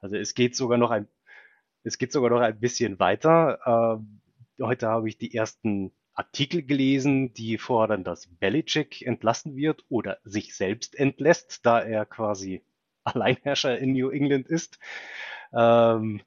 Also 0.00 0.16
es 0.16 0.34
geht 0.34 0.54
sogar 0.54 0.78
noch 0.78 0.92
ein, 0.92 1.08
es 1.82 1.98
geht 1.98 2.12
sogar 2.12 2.30
noch 2.30 2.40
ein 2.40 2.60
bisschen 2.60 3.00
weiter. 3.00 3.98
Äh, 4.58 4.62
heute 4.62 4.86
habe 4.86 5.08
ich 5.08 5.18
die 5.18 5.34
ersten 5.34 5.92
Artikel 6.14 6.62
gelesen, 6.62 7.32
die 7.34 7.58
fordern, 7.58 8.04
dass 8.04 8.28
Belichick 8.28 9.02
entlassen 9.02 9.56
wird 9.56 9.84
oder 9.88 10.18
sich 10.24 10.54
selbst 10.54 10.94
entlässt, 10.94 11.66
da 11.66 11.80
er 11.80 12.06
quasi 12.06 12.62
Alleinherrscher 13.04 13.78
in 13.78 13.92
New 13.92 14.10
England 14.10 14.46
ist. 14.46 14.78
Ähm, 15.52 16.22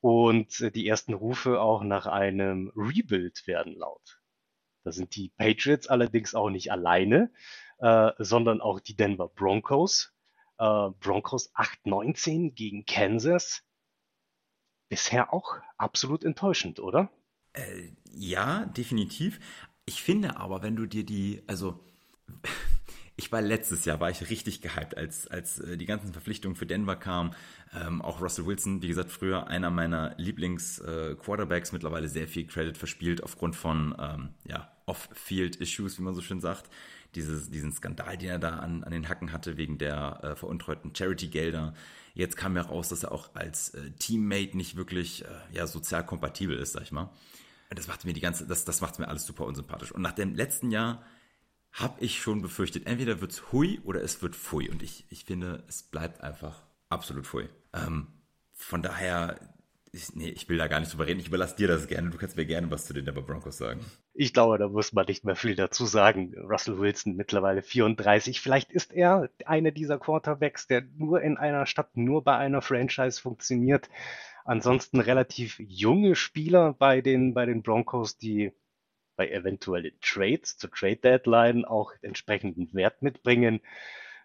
und 0.00 0.74
die 0.74 0.86
ersten 0.86 1.14
Rufe 1.14 1.60
auch 1.60 1.82
nach 1.82 2.06
einem 2.06 2.72
Rebuild 2.76 3.46
werden 3.46 3.74
laut. 3.74 4.20
Da 4.84 4.92
sind 4.92 5.16
die 5.16 5.30
Patriots 5.36 5.88
allerdings 5.88 6.34
auch 6.34 6.50
nicht 6.50 6.72
alleine, 6.72 7.32
äh, 7.78 8.12
sondern 8.18 8.60
auch 8.60 8.80
die 8.80 8.96
Denver 8.96 9.28
Broncos. 9.28 10.14
Äh, 10.58 10.90
Broncos 11.00 11.54
8-19 11.54 12.52
gegen 12.54 12.86
Kansas. 12.86 13.62
Bisher 14.88 15.32
auch 15.32 15.56
absolut 15.76 16.24
enttäuschend, 16.24 16.80
oder? 16.80 17.10
Äh, 17.52 17.90
ja, 18.10 18.66
definitiv. 18.66 19.40
Ich 19.84 20.02
finde 20.02 20.36
aber, 20.36 20.62
wenn 20.62 20.76
du 20.76 20.86
dir 20.86 21.04
die, 21.04 21.42
also 21.46 21.84
ich 23.18 23.32
war 23.32 23.42
letztes 23.42 23.84
Jahr, 23.84 23.98
war 23.98 24.10
ich 24.10 24.30
richtig 24.30 24.62
gehypt, 24.62 24.96
als, 24.96 25.26
als 25.26 25.58
äh, 25.58 25.76
die 25.76 25.86
ganzen 25.86 26.12
Verpflichtungen 26.12 26.54
für 26.54 26.66
Denver 26.66 26.94
kamen. 26.94 27.34
Ähm, 27.74 28.00
auch 28.00 28.20
Russell 28.20 28.46
Wilson, 28.46 28.80
wie 28.80 28.86
gesagt, 28.86 29.10
früher 29.10 29.48
einer 29.48 29.70
meiner 29.70 30.14
Lieblings-Quarterbacks, 30.18 31.70
äh, 31.70 31.72
mittlerweile 31.74 32.08
sehr 32.08 32.28
viel 32.28 32.46
Credit 32.46 32.78
verspielt 32.78 33.24
aufgrund 33.24 33.56
von 33.56 33.94
ähm, 33.98 34.28
ja, 34.44 34.70
Off-Field-Issues, 34.86 35.98
wie 35.98 36.02
man 36.02 36.14
so 36.14 36.22
schön 36.22 36.40
sagt. 36.40 36.70
Dieses, 37.16 37.50
diesen 37.50 37.72
Skandal, 37.72 38.16
den 38.18 38.28
er 38.28 38.38
da 38.38 38.60
an, 38.60 38.84
an 38.84 38.92
den 38.92 39.08
Hacken 39.08 39.32
hatte 39.32 39.56
wegen 39.56 39.78
der 39.78 40.20
äh, 40.22 40.36
veruntreuten 40.36 40.94
Charity-Gelder. 40.94 41.74
Jetzt 42.14 42.36
kam 42.36 42.54
ja 42.54 42.62
raus, 42.62 42.88
dass 42.88 43.02
er 43.02 43.10
auch 43.10 43.34
als 43.34 43.70
äh, 43.70 43.90
Teammate 43.98 44.56
nicht 44.56 44.76
wirklich 44.76 45.24
äh, 45.24 45.28
ja, 45.50 45.66
sozial 45.66 46.06
kompatibel 46.06 46.56
ist, 46.56 46.72
sag 46.72 46.82
ich 46.82 46.92
mal. 46.92 47.10
Das 47.70 47.88
macht 47.88 48.04
mir 48.04 48.12
die 48.12 48.20
ganze, 48.20 48.46
das, 48.46 48.64
das 48.64 48.80
macht 48.80 49.00
mir 49.00 49.08
alles 49.08 49.26
super 49.26 49.44
unsympathisch. 49.44 49.90
Und 49.90 50.02
nach 50.02 50.12
dem 50.12 50.36
letzten 50.36 50.70
Jahr 50.70 51.02
habe 51.78 52.00
ich 52.00 52.20
schon 52.20 52.42
befürchtet, 52.42 52.86
entweder 52.86 53.20
wird 53.20 53.32
es 53.32 53.52
hui 53.52 53.80
oder 53.84 54.02
es 54.02 54.20
wird 54.22 54.34
fui. 54.34 54.68
Und 54.68 54.82
ich, 54.82 55.04
ich 55.10 55.24
finde, 55.24 55.64
es 55.68 55.82
bleibt 55.82 56.20
einfach 56.22 56.62
absolut 56.88 57.26
fui. 57.26 57.48
Ähm, 57.72 58.08
von 58.52 58.82
daher, 58.82 59.38
ich, 59.92 60.14
nee, 60.16 60.28
ich 60.30 60.48
will 60.48 60.58
da 60.58 60.66
gar 60.66 60.80
nicht 60.80 60.92
drüber 60.92 61.06
reden. 61.06 61.20
Ich 61.20 61.28
überlasse 61.28 61.56
dir 61.56 61.68
das 61.68 61.86
gerne. 61.86 62.10
Du 62.10 62.18
kannst 62.18 62.36
mir 62.36 62.46
gerne 62.46 62.70
was 62.70 62.86
zu 62.86 62.94
den 62.94 63.04
Denver 63.04 63.22
Broncos 63.22 63.58
sagen. 63.58 63.80
Ich 64.12 64.34
glaube, 64.34 64.58
da 64.58 64.68
muss 64.68 64.92
man 64.92 65.06
nicht 65.06 65.24
mehr 65.24 65.36
viel 65.36 65.54
dazu 65.54 65.86
sagen. 65.86 66.34
Russell 66.36 66.78
Wilson 66.78 67.14
mittlerweile 67.14 67.62
34. 67.62 68.40
Vielleicht 68.40 68.72
ist 68.72 68.92
er 68.92 69.30
einer 69.46 69.70
dieser 69.70 69.98
Quarterbacks, 69.98 70.66
der 70.66 70.82
nur 70.96 71.22
in 71.22 71.36
einer 71.36 71.66
Stadt, 71.66 71.96
nur 71.96 72.24
bei 72.24 72.36
einer 72.36 72.60
Franchise 72.60 73.20
funktioniert. 73.20 73.88
Ansonsten 74.44 75.00
relativ 75.00 75.60
junge 75.60 76.16
Spieler 76.16 76.72
bei 76.72 77.00
den, 77.00 77.34
bei 77.34 77.46
den 77.46 77.62
Broncos, 77.62 78.18
die 78.18 78.52
bei 79.18 79.28
eventuellen 79.30 79.92
Trades 80.00 80.56
zur 80.56 80.70
Trade 80.70 80.96
Deadline 80.96 81.64
auch 81.64 81.92
entsprechenden 82.00 82.72
Wert 82.72 83.02
mitbringen. 83.02 83.60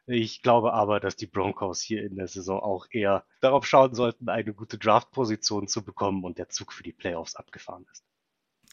Ich 0.06 0.44
glaube 0.44 0.74
aber, 0.74 1.00
dass 1.00 1.16
die 1.16 1.26
Broncos 1.26 1.82
hier 1.82 2.04
in 2.04 2.16
der 2.16 2.28
Saison 2.28 2.62
auch 2.62 2.88
eher 2.92 3.26
darauf 3.42 3.66
schauen 3.66 3.96
sollten, 3.96 4.30
eine 4.30 4.54
gute 4.54 4.78
Draft-Position 4.78 5.68
zu 5.68 5.84
bekommen 5.84 6.24
und 6.24 6.38
der 6.38 6.50
Zug 6.50 6.72
für 6.72 6.84
die 6.84 6.94
Playoffs 6.94 7.36
abgefahren 7.36 7.86
ist. 7.92 8.04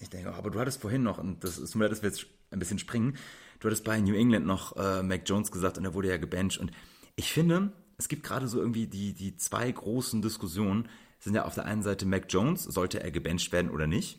Ich 0.00 0.10
denke, 0.10 0.32
aber 0.32 0.50
du 0.50 0.60
hattest 0.60 0.80
vorhin 0.80 1.02
noch, 1.02 1.18
und 1.18 1.42
das 1.42 1.58
ist 1.58 1.74
mir, 1.74 1.88
dass 1.88 2.02
wir 2.02 2.10
jetzt 2.10 2.26
ein 2.50 2.58
bisschen 2.58 2.78
springen, 2.78 3.16
du 3.60 3.68
hattest 3.68 3.84
bei 3.84 3.98
New 4.00 4.14
England 4.14 4.46
noch 4.46 4.76
äh, 4.76 5.02
Mac 5.02 5.22
Jones 5.26 5.50
gesagt 5.50 5.78
und 5.78 5.84
er 5.84 5.94
wurde 5.94 6.08
ja 6.08 6.18
gebencht. 6.18 6.58
Und 6.58 6.70
ich 7.16 7.32
finde, 7.32 7.72
es 7.96 8.08
gibt 8.08 8.24
gerade 8.24 8.46
so 8.46 8.58
irgendwie 8.58 8.86
die, 8.86 9.14
die 9.14 9.36
zwei 9.36 9.70
großen 9.70 10.20
Diskussionen, 10.20 10.88
sind 11.18 11.34
ja 11.34 11.44
auf 11.44 11.54
der 11.54 11.66
einen 11.66 11.82
Seite 11.82 12.06
Mac 12.06 12.26
Jones, 12.28 12.64
sollte 12.64 13.02
er 13.02 13.10
gebencht 13.10 13.52
werden 13.52 13.70
oder 13.70 13.86
nicht? 13.86 14.18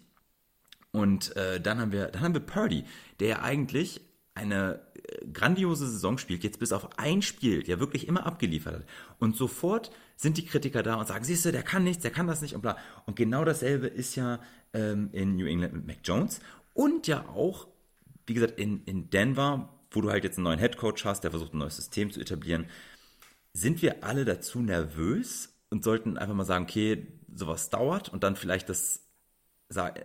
Und 0.92 1.36
äh, 1.36 1.62
dann 1.62 1.80
haben 1.80 1.92
wir, 1.92 2.08
dann 2.08 2.22
haben 2.22 2.34
wir 2.34 2.42
Purdy, 2.42 2.84
der 3.20 3.28
ja 3.28 3.42
eigentlich 3.42 4.02
eine 4.34 4.82
äh, 4.96 5.26
grandiose 5.32 5.90
Saison 5.90 6.18
spielt, 6.18 6.44
jetzt 6.44 6.60
bis 6.60 6.74
auf 6.74 6.98
ein 6.98 7.22
Spiel, 7.22 7.68
ja 7.68 7.80
wirklich 7.80 8.08
immer 8.08 8.26
abgeliefert 8.26 8.76
hat. 8.76 8.86
Und 9.20 9.36
sofort 9.36 9.92
sind 10.16 10.38
die 10.38 10.46
Kritiker 10.46 10.84
da 10.84 10.96
und 10.96 11.08
sagen, 11.08 11.24
siehst 11.24 11.46
du, 11.46 11.52
der 11.52 11.64
kann 11.64 11.84
nichts, 11.84 12.04
der 12.04 12.12
kann 12.12 12.28
das 12.28 12.42
nicht 12.42 12.56
und 12.56 12.62
bla. 12.62 12.78
Und 13.06 13.16
genau 13.16 13.46
dasselbe 13.46 13.88
ist 13.88 14.16
ja 14.16 14.40
ähm, 14.74 15.10
in 15.12 15.36
New 15.36 15.46
England 15.46 15.74
mit 15.74 15.88
Mac 15.88 15.98
Jones 16.04 16.40
und 16.74 17.08
ja 17.08 17.28
auch, 17.30 17.68
wie 18.26 18.34
gesagt, 18.34 18.60
in, 18.60 18.84
in 18.86 19.10
Denver, 19.10 19.70
wo 19.92 20.02
du 20.02 20.10
halt 20.10 20.24
jetzt 20.24 20.38
einen 20.38 20.46
neuen 20.46 20.60
Headcoach 20.60 21.06
hast, 21.06 21.24
der 21.24 21.32
versucht 21.32 21.54
ein 21.54 21.58
neues 21.58 21.76
System 21.76 22.12
zu 22.12 22.22
etablieren. 22.22 22.68
Sind 23.54 23.82
wir 23.82 24.04
alle 24.04 24.24
dazu 24.24 24.62
nervös 24.62 25.54
und 25.70 25.84
sollten 25.84 26.18
einfach 26.18 26.36
mal 26.36 26.46
sagen, 26.46 26.64
okay, 26.64 27.08
sowas 27.34 27.70
dauert 27.70 28.10
und 28.10 28.24
dann 28.24 28.38
vielleicht 28.38 28.70
das 28.70 29.11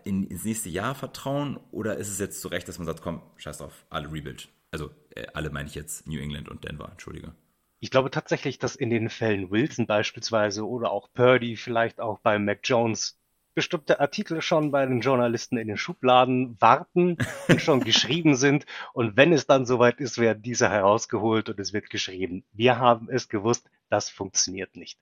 in, 0.04 0.24
ins 0.24 0.44
nächste 0.44 0.68
Jahr 0.68 0.94
vertrauen 0.94 1.58
oder 1.70 1.96
ist 1.96 2.08
es 2.08 2.18
jetzt 2.18 2.40
zu 2.40 2.48
Recht, 2.48 2.68
dass 2.68 2.78
man 2.78 2.86
sagt, 2.86 3.02
komm, 3.02 3.22
scheiß 3.36 3.58
drauf, 3.58 3.84
alle 3.90 4.12
Rebuild? 4.12 4.48
Also 4.70 4.90
äh, 5.14 5.26
alle 5.34 5.50
meine 5.50 5.68
ich 5.68 5.74
jetzt 5.74 6.06
New 6.06 6.20
England 6.20 6.48
und 6.48 6.64
Denver, 6.64 6.88
entschuldige. 6.90 7.34
Ich 7.80 7.90
glaube 7.90 8.10
tatsächlich, 8.10 8.58
dass 8.58 8.74
in 8.74 8.90
den 8.90 9.10
Fällen 9.10 9.50
Wilson 9.50 9.86
beispielsweise 9.86 10.66
oder 10.66 10.90
auch 10.90 11.12
Purdy, 11.12 11.56
vielleicht 11.56 12.00
auch 12.00 12.18
bei 12.20 12.38
Mac 12.38 12.60
Jones, 12.64 13.18
bestimmte 13.54 14.00
Artikel 14.00 14.42
schon 14.42 14.70
bei 14.70 14.84
den 14.84 15.00
Journalisten 15.00 15.56
in 15.56 15.68
den 15.68 15.78
Schubladen 15.78 16.60
warten 16.60 17.16
und 17.48 17.60
schon 17.60 17.80
geschrieben 17.80 18.36
sind. 18.36 18.66
Und 18.92 19.16
wenn 19.16 19.32
es 19.32 19.46
dann 19.46 19.66
soweit 19.66 19.98
ist, 19.98 20.18
werden 20.18 20.42
diese 20.42 20.68
herausgeholt 20.68 21.48
und 21.48 21.58
es 21.58 21.72
wird 21.72 21.90
geschrieben. 21.90 22.44
Wir 22.52 22.78
haben 22.78 23.08
es 23.10 23.28
gewusst, 23.28 23.68
das 23.88 24.10
funktioniert 24.10 24.76
nicht. 24.76 25.00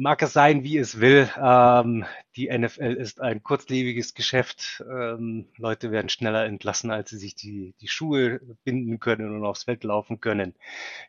Mag 0.00 0.22
es 0.22 0.32
sein, 0.32 0.62
wie 0.62 0.78
es 0.78 1.00
will. 1.00 1.28
Ähm, 1.36 2.04
die 2.36 2.56
NFL 2.56 2.92
ist 2.92 3.20
ein 3.20 3.42
kurzlebiges 3.42 4.14
Geschäft. 4.14 4.84
Ähm, 4.88 5.48
Leute 5.56 5.90
werden 5.90 6.08
schneller 6.08 6.44
entlassen, 6.44 6.92
als 6.92 7.10
sie 7.10 7.18
sich 7.18 7.34
die, 7.34 7.74
die 7.80 7.88
Schuhe 7.88 8.40
binden 8.62 9.00
können 9.00 9.34
und 9.34 9.44
aufs 9.44 9.64
Feld 9.64 9.82
laufen 9.82 10.20
können. 10.20 10.54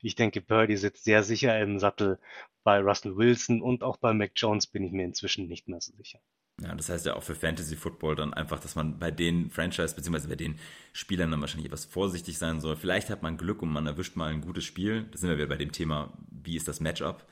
Ich 0.02 0.15
denke, 0.15 0.41
Purdy 0.41 0.75
sitzt 0.75 1.04
sehr 1.04 1.21
sicher 1.21 1.60
im 1.60 1.78
Sattel. 1.78 2.17
Bei 2.63 2.80
Russell 2.80 3.15
Wilson 3.15 3.62
und 3.62 3.84
auch 3.84 3.97
bei 3.97 4.12
Mac 4.12 4.32
Jones 4.36 4.65
bin 4.65 4.84
ich 4.84 4.91
mir 4.91 5.06
inzwischen 5.06 5.47
nicht 5.47 5.67
mehr 5.67 5.82
so 5.82 5.93
sicher. 5.95 6.17
Ja, 6.60 6.73
das 6.73 6.89
heißt 6.89 7.06
ja 7.06 7.13
auch 7.13 7.21
für 7.21 7.36
Fantasy 7.36 7.75
Football 7.75 8.15
dann 8.15 8.34
einfach, 8.34 8.60
dass 8.60 8.73
man 8.73 8.97
bei 8.97 9.12
den 9.12 9.52
Franchise 9.52 9.93
bzw. 9.95 10.30
bei 10.30 10.36
den 10.36 10.58
Spielern 10.93 11.30
dann 11.30 11.41
wahrscheinlich 11.41 11.67
etwas 11.67 11.86
vorsichtig 11.86 12.39
sein 12.39 12.60
soll. 12.60 12.75
Vielleicht 12.75 13.12
hat 13.12 13.21
man 13.21 13.38
Glück 13.38 13.62
und 13.62 13.69
man 13.69 13.86
erwischt 13.86 14.15
mal 14.15 14.34
ein 14.34 14.41
gutes 14.41 14.65
Spiel. 14.65 15.04
Da 15.12 15.17
sind 15.19 15.30
wir 15.30 15.38
wieder 15.38 15.45
bei 15.45 15.58
dem 15.58 15.71
Thema, 15.71 16.12
wie 16.32 16.56
ist 16.56 16.67
das 16.67 16.80
Matchup. 16.80 17.28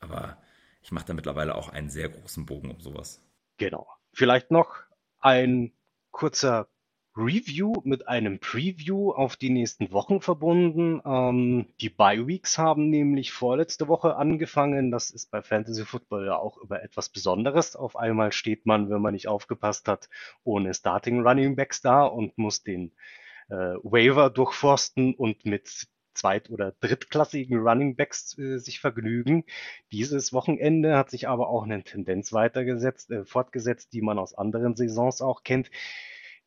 Aber 0.00 0.38
ich 0.86 0.92
mache 0.92 1.06
da 1.06 1.14
mittlerweile 1.14 1.56
auch 1.56 1.68
einen 1.68 1.90
sehr 1.90 2.08
großen 2.08 2.46
Bogen 2.46 2.70
um 2.70 2.78
sowas. 2.78 3.20
Genau. 3.56 3.88
Vielleicht 4.12 4.52
noch 4.52 4.76
ein 5.18 5.72
kurzer 6.12 6.68
Review 7.16 7.72
mit 7.82 8.06
einem 8.06 8.38
Preview 8.38 9.10
auf 9.10 9.34
die 9.34 9.50
nächsten 9.50 9.90
Wochen 9.90 10.20
verbunden. 10.20 11.02
Ähm, 11.04 11.66
die 11.80 11.88
Bye 11.88 12.28
Weeks 12.28 12.56
haben 12.56 12.88
nämlich 12.88 13.32
vorletzte 13.32 13.88
Woche 13.88 14.14
angefangen. 14.14 14.92
Das 14.92 15.10
ist 15.10 15.32
bei 15.32 15.42
Fantasy 15.42 15.84
Football 15.84 16.26
ja 16.26 16.36
auch 16.36 16.56
über 16.58 16.80
etwas 16.84 17.08
Besonderes. 17.08 17.74
Auf 17.74 17.96
einmal 17.96 18.30
steht 18.30 18.64
man, 18.64 18.88
wenn 18.88 19.02
man 19.02 19.14
nicht 19.14 19.26
aufgepasst 19.26 19.88
hat, 19.88 20.08
ohne 20.44 20.72
Starting 20.72 21.26
Running 21.26 21.56
Backs 21.56 21.80
da 21.80 22.04
und 22.04 22.38
muss 22.38 22.62
den 22.62 22.92
äh, 23.48 23.74
Waiver 23.82 24.30
durchforsten 24.30 25.14
und 25.14 25.44
mit 25.46 25.88
zweit- 26.16 26.50
oder 26.50 26.72
drittklassigen 26.80 27.58
Running 27.58 27.96
Backs 27.96 28.36
äh, 28.38 28.58
sich 28.58 28.80
vergnügen. 28.80 29.44
Dieses 29.92 30.32
Wochenende 30.32 30.96
hat 30.96 31.10
sich 31.10 31.28
aber 31.28 31.48
auch 31.48 31.64
eine 31.64 31.82
Tendenz 31.82 32.32
weitergesetzt, 32.32 33.10
äh, 33.10 33.24
fortgesetzt, 33.24 33.92
die 33.92 34.02
man 34.02 34.18
aus 34.18 34.34
anderen 34.34 34.76
Saisons 34.76 35.20
auch 35.20 35.42
kennt, 35.42 35.70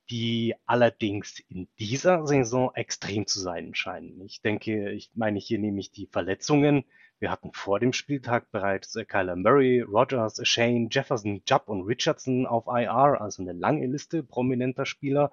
die 0.10 0.56
allerdings 0.66 1.40
in 1.50 1.68
dieser 1.78 2.26
Saison 2.26 2.72
extrem 2.74 3.28
zu 3.28 3.40
sein 3.40 3.76
scheinen. 3.76 4.22
Ich 4.22 4.42
denke, 4.42 4.92
ich 4.92 5.12
meine 5.14 5.40
hier 5.40 5.60
nämlich 5.60 5.92
die 5.92 6.08
Verletzungen. 6.08 6.84
Wir 7.20 7.32
hatten 7.32 7.52
vor 7.54 7.80
dem 7.80 7.94
Spieltag 7.94 8.50
bereits 8.52 8.96
äh, 8.96 9.06
Kyler 9.06 9.36
Murray, 9.36 9.82
Rogers, 9.82 10.40
Shane, 10.48 10.90
Jefferson, 10.90 11.42
Jupp 11.46 11.68
und 11.68 11.84
Richardson 11.84 12.46
auf 12.46 12.66
IR, 12.68 13.22
also 13.22 13.44
eine 13.44 13.54
lange 13.54 13.86
Liste 13.88 14.24
prominenter 14.24 14.86
Spieler. 14.86 15.32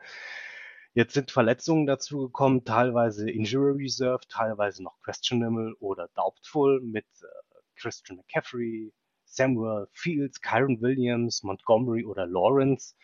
Jetzt 0.97 1.13
sind 1.13 1.31
Verletzungen 1.31 1.85
dazugekommen, 1.85 2.65
teilweise 2.65 3.31
Injury 3.31 3.83
Reserve, 3.83 4.27
teilweise 4.31 4.83
noch 4.83 4.99
questionable 5.03 5.75
oder 5.79 6.09
doubtful 6.15 6.81
mit 6.81 7.05
äh, 7.21 7.27
Christian 7.75 8.17
McCaffrey, 8.17 8.95
Samuel 9.27 9.89
Fields, 9.93 10.41
Kyron 10.41 10.81
Williams, 10.81 11.43
Montgomery 11.43 12.07
oder 12.07 12.27
Lawrence. 12.27 12.95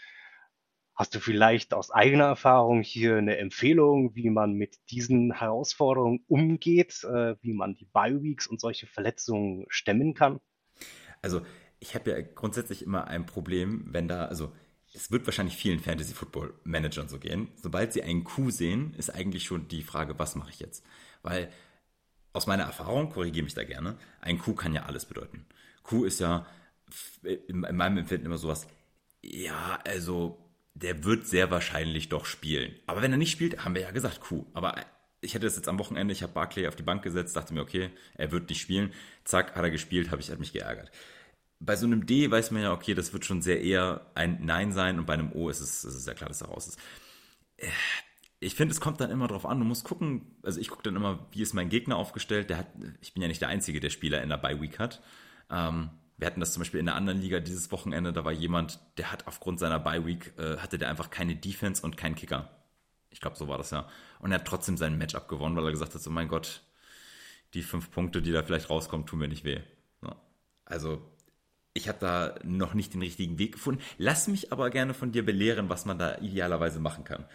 Hast 0.95 1.15
du 1.15 1.21
vielleicht 1.21 1.75
aus 1.75 1.91
eigener 1.91 2.25
Erfahrung 2.25 2.81
hier 2.81 3.19
eine 3.19 3.37
Empfehlung, 3.37 4.17
wie 4.17 4.31
man 4.31 4.55
mit 4.55 4.79
diesen 4.89 5.31
Herausforderungen 5.31 6.25
umgeht, 6.29 7.05
äh, 7.05 7.37
wie 7.43 7.53
man 7.53 7.75
die 7.75 7.91
Bye-Weeks 7.93 8.47
und 8.47 8.59
solche 8.59 8.87
Verletzungen 8.87 9.67
stemmen 9.69 10.15
kann? 10.15 10.41
Also 11.21 11.43
ich 11.79 11.95
habe 11.95 12.11
ja 12.11 12.23
grundsätzlich 12.23 12.81
immer 12.81 13.07
ein 13.09 13.27
Problem, 13.27 13.85
wenn 13.91 14.09
da, 14.09 14.25
also 14.25 14.51
es 14.95 15.11
wird 15.11 15.27
wahrscheinlich 15.27 15.57
vielen 15.57 15.81
Fantasy-Football-Managern 15.81 17.09
so 17.09 17.19
gehen. 17.19 17.49
Sobald 17.57 17.93
sie 17.93 18.03
einen 18.03 18.25
Coup 18.25 18.51
sehen, 18.51 18.95
ist 18.95 19.11
eigentlich 19.11 19.45
schon 19.45 19.69
die 19.69 19.83
Frage, 19.83 20.19
was 20.19 20.35
mache 20.35 20.51
ich 20.51 20.61
jetzt? 20.61 20.85
Weil 21.23 21.51
aus 22.33 22.47
meiner 22.47 22.65
Erfahrung, 22.65 23.11
korrigiere 23.11 23.45
mich 23.45 23.55
da 23.55 23.65
gerne, 23.65 23.97
ein 24.21 24.39
Coup 24.39 24.57
kann 24.57 24.75
ja 24.75 24.85
alles 24.85 25.07
bedeuten. 25.07 25.47
Coup 25.83 26.05
ist 26.05 26.21
ja 26.21 26.47
in 27.23 27.61
meinem 27.61 27.99
Empfinden 27.99 28.27
immer 28.27 28.39
sowas, 28.39 28.67
ja, 29.23 29.79
also 29.87 30.39
der 30.75 31.05
wird 31.05 31.27
sehr 31.27 31.51
wahrscheinlich 31.51 32.09
doch 32.09 32.27
spielen. 32.27 32.75
Aber 32.87 33.03
wenn 33.03 33.13
er 33.13 33.19
nicht 33.19 33.31
spielt, 33.31 33.65
haben 33.65 33.75
wir 33.75 33.83
ja 33.83 33.91
gesagt, 33.91 34.21
Coup. 34.21 34.47
Aber 34.53 34.75
ich 35.21 35.35
hatte 35.35 35.47
das 35.47 35.57
jetzt 35.57 35.69
am 35.69 35.79
Wochenende, 35.79 36.13
ich 36.13 36.23
habe 36.23 36.33
Barclay 36.33 36.67
auf 36.67 36.77
die 36.77 36.83
Bank 36.83 37.03
gesetzt, 37.03 37.37
dachte 37.37 37.55
mir, 37.55 37.63
okay, 37.63 37.91
er 38.15 38.33
wird 38.33 38.49
nicht 38.49 38.61
spielen. 38.61 38.93
Zack, 39.25 39.55
hat 39.55 39.63
er 39.63 39.71
gespielt, 39.71 40.11
habe 40.11 40.21
ich 40.21 40.31
hat 40.31 40.39
mich 40.39 40.53
geärgert 40.53 40.91
bei 41.65 41.77
so 41.77 41.87
einem 41.87 42.07
D 42.07 42.31
weiß 42.31 42.51
man 42.51 42.63
ja, 42.63 42.73
okay, 42.73 42.95
das 42.95 43.13
wird 43.13 43.25
schon 43.25 43.41
sehr 43.41 43.63
eher 43.63 44.11
ein 44.15 44.45
Nein 44.45 44.73
sein 44.73 44.99
und 44.99 45.07
bei 45.07 45.15
einem 45.15 45.33
O 45.33 45.49
ist 45.49 45.61
es, 45.61 45.85
ist 45.85 45.95
es 45.95 46.07
ja 46.07 46.15
klar, 46.15 46.29
dass 46.29 46.43
er 46.43 46.49
raus 46.49 46.67
ist. 46.67 46.79
ich 48.41 48.57
finde, 48.57 48.73
es 48.73 48.81
kommt 48.81 49.01
dann 49.01 49.11
immer 49.11 49.29
drauf 49.29 49.47
an. 49.47 49.61
Du 49.61 49.65
musst 49.65 49.85
gucken, 49.85 50.37
also 50.43 50.61
ich 50.61 50.69
gucke 50.69 50.83
dann 50.83 50.97
immer, 50.97 51.27
wie 51.31 51.43
ist 51.43 51.55
mein 51.55 51.69
Gegner 51.69 51.97
aufgestellt. 51.97 52.51
Der 52.51 52.59
hat, 52.59 52.67
ich 53.01 53.15
bin 53.15 53.23
ja 53.23 53.29
nicht 53.29 53.41
der 53.41 53.49
Einzige, 53.49 53.79
der 53.79 53.91
Spieler 53.91 54.23
in 54.23 54.29
der 54.29 54.39
Bye 54.39 54.61
Week 54.61 54.79
hat. 54.81 55.03
Ähm, 55.51 55.91
wir 56.17 56.27
hatten 56.27 56.41
das 56.41 56.53
zum 56.53 56.63
Beispiel 56.63 56.81
in 56.81 56.87
der 56.87 56.97
anderen 56.97 57.21
Liga 57.21 57.39
dieses 57.39 57.71
Wochenende. 57.71 58.13
Da 58.13 58.25
war 58.25 58.33
jemand, 58.33 58.81
der 58.99 59.13
hat 59.13 59.29
aufgrund 59.29 59.61
seiner 59.61 59.79
Bye 59.79 60.05
Week 60.05 60.33
äh, 60.39 60.57
hatte 60.59 60.79
der 60.79 60.89
einfach 60.89 61.11
keine 61.11 61.37
Defense 61.37 61.83
und 61.83 61.97
keinen 61.97 62.17
Kicker. 62.17 62.51
Ich 63.11 63.21
glaube, 63.21 63.37
so 63.37 63.47
war 63.47 63.59
das 63.59 63.71
ja. 63.71 63.89
Und 64.19 64.33
er 64.33 64.39
hat 64.41 64.47
trotzdem 64.47 64.77
sein 64.77 64.99
Matchup 64.99 65.29
gewonnen, 65.29 65.55
weil 65.55 65.65
er 65.65 65.71
gesagt 65.71 65.95
hat: 65.95 66.03
So, 66.03 66.11
mein 66.11 66.29
Gott, 66.29 66.63
die 67.55 67.63
fünf 67.63 67.93
Punkte, 67.93 68.21
die 68.23 68.33
da 68.33 68.43
vielleicht 68.43 68.71
rauskommen, 68.71 69.07
tun 69.07 69.21
mir 69.21 69.29
nicht 69.29 69.45
weh. 69.45 69.61
Also 70.65 71.03
ich 71.75 71.89
habe 71.89 71.99
da 72.01 72.35
noch 72.45 72.75
nicht 72.75 72.95
den 72.95 73.03
richtigen 73.03 73.39
Weg 73.39 73.53
gefunden. 73.53 73.83
Lass 73.99 74.29
mich 74.29 74.53
aber 74.53 74.71
gerne 74.71 74.95
von 74.95 75.13
dir 75.13 75.25
belehren, 75.25 75.69
was 75.69 75.85
man 75.85 75.99
da 75.99 76.19
idealerweise 76.19 76.81
machen 76.81 77.05
kann. 77.05 77.27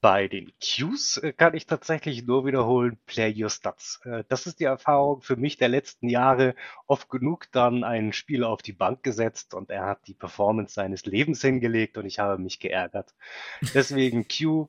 Bei 0.00 0.28
den 0.28 0.52
Qs 0.60 1.16
äh, 1.16 1.32
kann 1.32 1.54
ich 1.54 1.66
tatsächlich 1.66 2.24
nur 2.24 2.46
wiederholen, 2.46 2.98
play 3.06 3.34
your 3.36 3.50
stats. 3.50 4.00
Äh, 4.04 4.22
das 4.28 4.46
ist 4.46 4.60
die 4.60 4.64
Erfahrung 4.64 5.22
für 5.22 5.34
mich 5.34 5.56
der 5.56 5.68
letzten 5.68 6.08
Jahre. 6.08 6.54
Oft 6.86 7.08
genug 7.08 7.50
dann 7.50 7.82
einen 7.82 8.12
Spieler 8.12 8.48
auf 8.48 8.62
die 8.62 8.72
Bank 8.72 9.02
gesetzt 9.02 9.54
und 9.54 9.70
er 9.70 9.86
hat 9.86 10.06
die 10.06 10.14
Performance 10.14 10.74
seines 10.74 11.04
Lebens 11.04 11.42
hingelegt 11.42 11.98
und 11.98 12.06
ich 12.06 12.20
habe 12.20 12.40
mich 12.40 12.60
geärgert. 12.60 13.12
Deswegen 13.74 14.28
Q, 14.28 14.68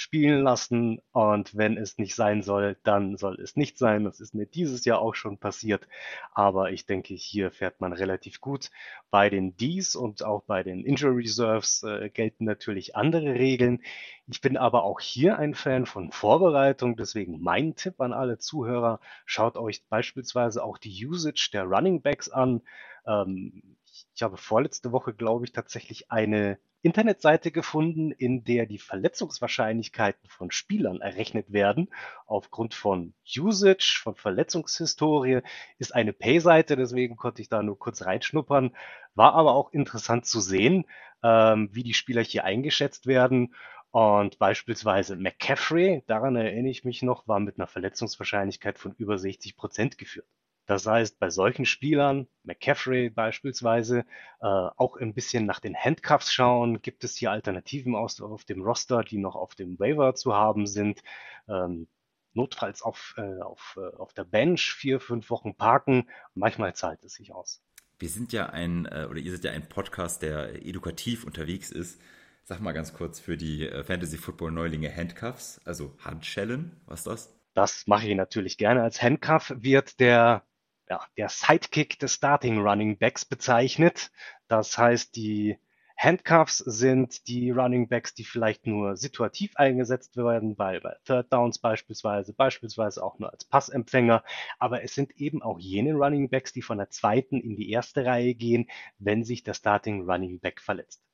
spielen 0.00 0.42
lassen 0.42 1.02
und 1.12 1.54
wenn 1.54 1.76
es 1.76 1.98
nicht 1.98 2.14
sein 2.14 2.42
soll, 2.42 2.78
dann 2.84 3.18
soll 3.18 3.38
es 3.38 3.54
nicht 3.54 3.76
sein. 3.76 4.04
Das 4.04 4.18
ist 4.18 4.34
mir 4.34 4.46
dieses 4.46 4.86
Jahr 4.86 4.98
auch 4.98 5.14
schon 5.14 5.36
passiert, 5.36 5.86
aber 6.32 6.72
ich 6.72 6.86
denke, 6.86 7.12
hier 7.12 7.50
fährt 7.50 7.82
man 7.82 7.92
relativ 7.92 8.40
gut. 8.40 8.70
Bei 9.10 9.28
den 9.28 9.58
Ds 9.58 9.96
und 9.96 10.24
auch 10.24 10.42
bei 10.44 10.62
den 10.62 10.86
Injury 10.86 11.24
Reserves 11.24 11.82
äh, 11.82 12.08
gelten 12.08 12.46
natürlich 12.46 12.96
andere 12.96 13.34
Regeln. 13.34 13.82
Ich 14.26 14.40
bin 14.40 14.56
aber 14.56 14.84
auch 14.84 15.00
hier 15.00 15.38
ein 15.38 15.54
Fan 15.54 15.84
von 15.84 16.12
Vorbereitung, 16.12 16.96
deswegen 16.96 17.42
mein 17.42 17.76
Tipp 17.76 18.00
an 18.00 18.14
alle 18.14 18.38
Zuhörer, 18.38 19.00
schaut 19.26 19.58
euch 19.58 19.84
beispielsweise 19.90 20.64
auch 20.64 20.78
die 20.78 21.06
Usage 21.06 21.50
der 21.52 21.64
Running 21.64 22.00
Backs 22.00 22.30
an. 22.30 22.62
Ähm, 23.06 23.76
ich 24.14 24.22
habe 24.22 24.38
vorletzte 24.38 24.92
Woche, 24.92 25.12
glaube 25.12 25.44
ich, 25.44 25.52
tatsächlich 25.52 26.10
eine 26.10 26.58
Internetseite 26.82 27.50
gefunden, 27.50 28.10
in 28.10 28.44
der 28.44 28.66
die 28.66 28.78
Verletzungswahrscheinlichkeiten 28.78 30.28
von 30.28 30.50
Spielern 30.50 31.00
errechnet 31.00 31.52
werden. 31.52 31.88
Aufgrund 32.26 32.74
von 32.74 33.14
Usage, 33.36 34.00
von 34.02 34.14
Verletzungshistorie 34.14 35.40
ist 35.78 35.94
eine 35.94 36.12
Pay-Seite, 36.12 36.76
deswegen 36.76 37.16
konnte 37.16 37.42
ich 37.42 37.48
da 37.48 37.62
nur 37.62 37.78
kurz 37.78 38.06
reinschnuppern. 38.06 38.74
War 39.14 39.34
aber 39.34 39.54
auch 39.54 39.72
interessant 39.72 40.24
zu 40.24 40.40
sehen, 40.40 40.86
ähm, 41.22 41.68
wie 41.72 41.82
die 41.82 41.94
Spieler 41.94 42.22
hier 42.22 42.44
eingeschätzt 42.44 43.06
werden. 43.06 43.54
Und 43.90 44.38
beispielsweise 44.38 45.16
McCaffrey, 45.16 46.04
daran 46.06 46.36
erinnere 46.36 46.70
ich 46.70 46.84
mich 46.84 47.02
noch, 47.02 47.26
war 47.26 47.40
mit 47.40 47.58
einer 47.58 47.66
Verletzungswahrscheinlichkeit 47.66 48.78
von 48.78 48.94
über 48.96 49.18
60 49.18 49.56
Prozent 49.56 49.98
geführt. 49.98 50.28
Das 50.70 50.86
heißt, 50.86 51.18
bei 51.18 51.30
solchen 51.30 51.66
Spielern, 51.66 52.28
McCaffrey 52.44 53.10
beispielsweise, 53.10 54.04
äh, 54.40 54.46
auch 54.46 54.98
ein 54.98 55.14
bisschen 55.14 55.44
nach 55.44 55.58
den 55.58 55.74
Handcuffs 55.74 56.32
schauen. 56.32 56.80
Gibt 56.80 57.02
es 57.02 57.16
hier 57.16 57.32
Alternativen 57.32 57.96
aus, 57.96 58.20
auf 58.20 58.44
dem 58.44 58.62
Roster, 58.62 59.02
die 59.02 59.18
noch 59.18 59.34
auf 59.34 59.56
dem 59.56 59.80
Waiver 59.80 60.14
zu 60.14 60.32
haben 60.32 60.68
sind? 60.68 61.02
Ähm, 61.48 61.88
notfalls 62.34 62.82
auf, 62.82 63.14
äh, 63.16 63.40
auf, 63.40 63.80
äh, 63.80 63.96
auf 63.96 64.12
der 64.12 64.22
Bench 64.22 64.72
vier, 64.72 65.00
fünf 65.00 65.28
Wochen 65.30 65.56
parken. 65.56 66.08
Manchmal 66.36 66.72
zahlt 66.76 67.02
es 67.04 67.14
sich 67.14 67.34
aus. 67.34 67.64
Wir 67.98 68.08
sind 68.08 68.32
ja 68.32 68.50
ein, 68.50 68.86
äh, 68.86 69.08
oder 69.10 69.18
ihr 69.18 69.32
seid 69.32 69.42
ja 69.42 69.50
ein 69.50 69.68
Podcast, 69.68 70.22
der 70.22 70.64
edukativ 70.64 71.24
unterwegs 71.24 71.72
ist. 71.72 72.00
Sag 72.44 72.60
mal 72.60 72.70
ganz 72.70 72.94
kurz 72.94 73.18
für 73.18 73.36
die 73.36 73.66
äh, 73.66 73.82
Fantasy 73.82 74.18
Football 74.18 74.52
Neulinge 74.52 74.94
Handcuffs, 74.94 75.60
also 75.64 75.96
Handschellen, 75.98 76.80
was 76.86 77.00
ist 77.00 77.06
das? 77.08 77.40
Das 77.54 77.88
mache 77.88 78.06
ich 78.06 78.14
natürlich 78.14 78.56
gerne. 78.56 78.84
Als 78.84 79.02
Handcuff 79.02 79.52
wird 79.56 79.98
der 79.98 80.44
ja, 80.90 81.00
der 81.16 81.28
Sidekick 81.28 81.98
des 82.00 82.14
Starting 82.14 82.58
Running 82.58 82.98
Backs 82.98 83.24
bezeichnet. 83.24 84.10
Das 84.48 84.76
heißt, 84.76 85.14
die 85.14 85.56
Handcuffs 85.96 86.58
sind 86.58 87.28
die 87.28 87.50
Running 87.50 87.88
Backs, 87.88 88.14
die 88.14 88.24
vielleicht 88.24 88.66
nur 88.66 88.96
situativ 88.96 89.54
eingesetzt 89.54 90.16
werden, 90.16 90.56
bei, 90.56 90.80
bei 90.80 90.96
Third 91.04 91.32
Downs 91.32 91.58
beispielsweise, 91.58 92.32
beispielsweise 92.32 93.04
auch 93.04 93.18
nur 93.18 93.30
als 93.30 93.44
Passempfänger. 93.44 94.24
Aber 94.58 94.82
es 94.82 94.94
sind 94.94 95.16
eben 95.16 95.42
auch 95.42 95.60
jene 95.60 95.92
Running 95.92 96.28
Backs, 96.28 96.52
die 96.52 96.62
von 96.62 96.78
der 96.78 96.90
zweiten 96.90 97.38
in 97.38 97.54
die 97.54 97.70
erste 97.70 98.04
Reihe 98.04 98.34
gehen, 98.34 98.68
wenn 98.98 99.22
sich 99.22 99.44
der 99.44 99.54
Starting 99.54 100.10
Running 100.10 100.40
Back 100.40 100.60
verletzt. 100.60 101.04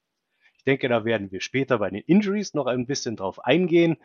Ich 0.57 0.65
denke, 0.65 0.89
da 0.89 1.05
werden 1.05 1.31
wir 1.31 1.41
später 1.43 1.79
bei 1.79 1.91
den 1.91 2.03
Injuries 2.07 2.55
noch 2.55 2.67
ein 2.67 2.87
bisschen 2.87 3.17
drauf 3.17 3.45
eingehen. 3.45 3.99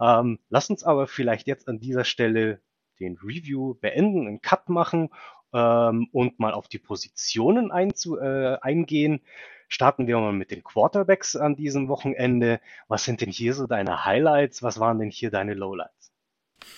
Ähm, 0.00 0.38
lass 0.50 0.70
uns 0.70 0.84
aber 0.84 1.08
vielleicht 1.08 1.46
jetzt 1.46 1.66
an 1.66 1.80
dieser 1.80 2.04
Stelle 2.04 2.60
den 3.00 3.18
Review 3.18 3.74
beenden, 3.74 4.26
einen 4.26 4.40
Cut 4.40 4.68
machen 4.68 5.10
ähm, 5.52 6.08
und 6.12 6.38
mal 6.38 6.52
auf 6.52 6.68
die 6.68 6.78
Positionen 6.78 7.72
einzu, 7.72 8.18
äh, 8.18 8.58
eingehen. 8.60 9.20
Starten 9.68 10.06
wir 10.06 10.18
mal 10.18 10.32
mit 10.32 10.50
den 10.50 10.64
Quarterbacks 10.64 11.36
an 11.36 11.56
diesem 11.56 11.88
Wochenende. 11.88 12.60
Was 12.88 13.04
sind 13.04 13.20
denn 13.20 13.30
hier 13.30 13.54
so 13.54 13.66
deine 13.66 14.04
Highlights? 14.04 14.62
Was 14.62 14.80
waren 14.80 14.98
denn 14.98 15.10
hier 15.10 15.30
deine 15.30 15.54
Lowlights? 15.54 16.12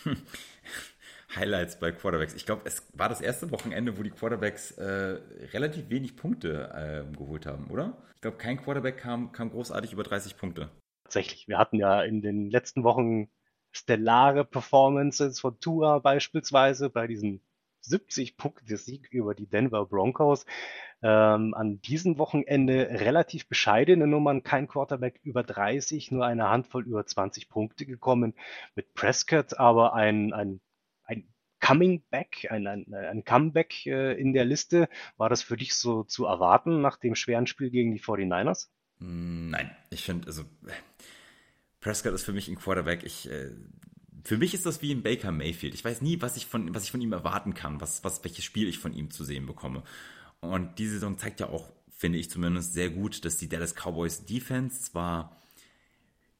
Highlights 1.34 1.78
bei 1.78 1.92
Quarterbacks. 1.92 2.34
Ich 2.34 2.44
glaube, 2.44 2.62
es 2.64 2.86
war 2.92 3.08
das 3.08 3.20
erste 3.20 3.50
Wochenende, 3.50 3.96
wo 3.98 4.02
die 4.02 4.10
Quarterbacks 4.10 4.72
äh, 4.72 5.18
relativ 5.52 5.88
wenig 5.88 6.16
Punkte 6.16 7.06
äh, 7.10 7.16
geholt 7.16 7.46
haben, 7.46 7.68
oder? 7.70 7.96
Ich 8.16 8.20
glaube, 8.20 8.36
kein 8.36 8.58
Quarterback 8.58 8.98
kam, 8.98 9.32
kam 9.32 9.50
großartig 9.50 9.92
über 9.92 10.02
30 10.02 10.36
Punkte. 10.36 10.70
Tatsächlich. 11.04 11.48
Wir 11.48 11.58
hatten 11.58 11.76
ja 11.76 12.02
in 12.02 12.22
den 12.22 12.50
letzten 12.50 12.84
Wochen 12.84 13.28
stellare 13.72 14.44
Performances 14.44 15.40
von 15.40 15.58
Tua 15.60 15.98
beispielsweise 15.98 16.90
bei 16.90 17.06
diesem 17.06 17.40
70 17.80 18.36
Punkte 18.36 18.76
Sieg 18.76 19.08
über 19.10 19.34
die 19.34 19.46
Denver 19.46 19.86
Broncos. 19.86 20.46
Ähm, 21.02 21.52
an 21.54 21.80
diesem 21.82 22.16
Wochenende 22.18 22.88
relativ 22.90 23.48
bescheidene 23.48 24.06
Nummern, 24.06 24.44
kein 24.44 24.68
Quarterback 24.68 25.18
über 25.24 25.42
30, 25.42 26.12
nur 26.12 26.24
eine 26.24 26.48
Handvoll 26.48 26.86
über 26.86 27.04
20 27.04 27.48
Punkte 27.48 27.86
gekommen 27.86 28.34
mit 28.76 28.94
Prescott, 28.94 29.58
aber 29.58 29.94
ein, 29.94 30.32
ein, 30.32 30.60
ein 31.02 31.26
Coming 31.60 32.04
Back, 32.08 32.46
ein, 32.50 32.68
ein, 32.68 32.94
ein 32.94 33.24
Comeback 33.24 33.84
äh, 33.86 34.12
in 34.12 34.32
der 34.32 34.44
Liste. 34.44 34.88
War 35.16 35.28
das 35.28 35.42
für 35.42 35.56
dich 35.56 35.74
so 35.74 36.04
zu 36.04 36.26
erwarten 36.26 36.82
nach 36.82 36.98
dem 36.98 37.16
schweren 37.16 37.48
Spiel 37.48 37.70
gegen 37.70 37.92
die 37.92 38.00
49ers? 38.00 38.68
Nein, 39.00 39.74
ich 39.90 40.04
finde, 40.04 40.28
also 40.28 40.44
Prescott 41.82 42.14
ist 42.14 42.24
für 42.24 42.32
mich 42.32 42.48
ein 42.48 42.56
Quarterback. 42.56 43.02
Ich, 43.04 43.30
äh, 43.30 43.50
für 44.24 44.38
mich 44.38 44.54
ist 44.54 44.64
das 44.64 44.80
wie 44.80 44.92
ein 44.92 45.02
Baker 45.02 45.32
Mayfield. 45.32 45.74
Ich 45.74 45.84
weiß 45.84 46.00
nie, 46.00 46.22
was 46.22 46.36
ich 46.36 46.46
von, 46.46 46.74
was 46.74 46.84
ich 46.84 46.90
von 46.92 47.00
ihm 47.00 47.12
erwarten 47.12 47.52
kann, 47.52 47.80
was, 47.80 48.02
was, 48.04 48.24
welches 48.24 48.44
Spiel 48.44 48.68
ich 48.68 48.78
von 48.78 48.94
ihm 48.94 49.10
zu 49.10 49.24
sehen 49.24 49.46
bekomme. 49.46 49.82
Und 50.40 50.78
diese 50.78 50.94
Saison 50.94 51.18
zeigt 51.18 51.40
ja 51.40 51.48
auch, 51.48 51.70
finde 51.90 52.18
ich 52.18 52.30
zumindest, 52.30 52.72
sehr 52.72 52.88
gut, 52.88 53.24
dass 53.24 53.36
die 53.36 53.48
Dallas 53.48 53.74
Cowboys 53.74 54.24
Defense 54.24 54.80
zwar, 54.80 55.36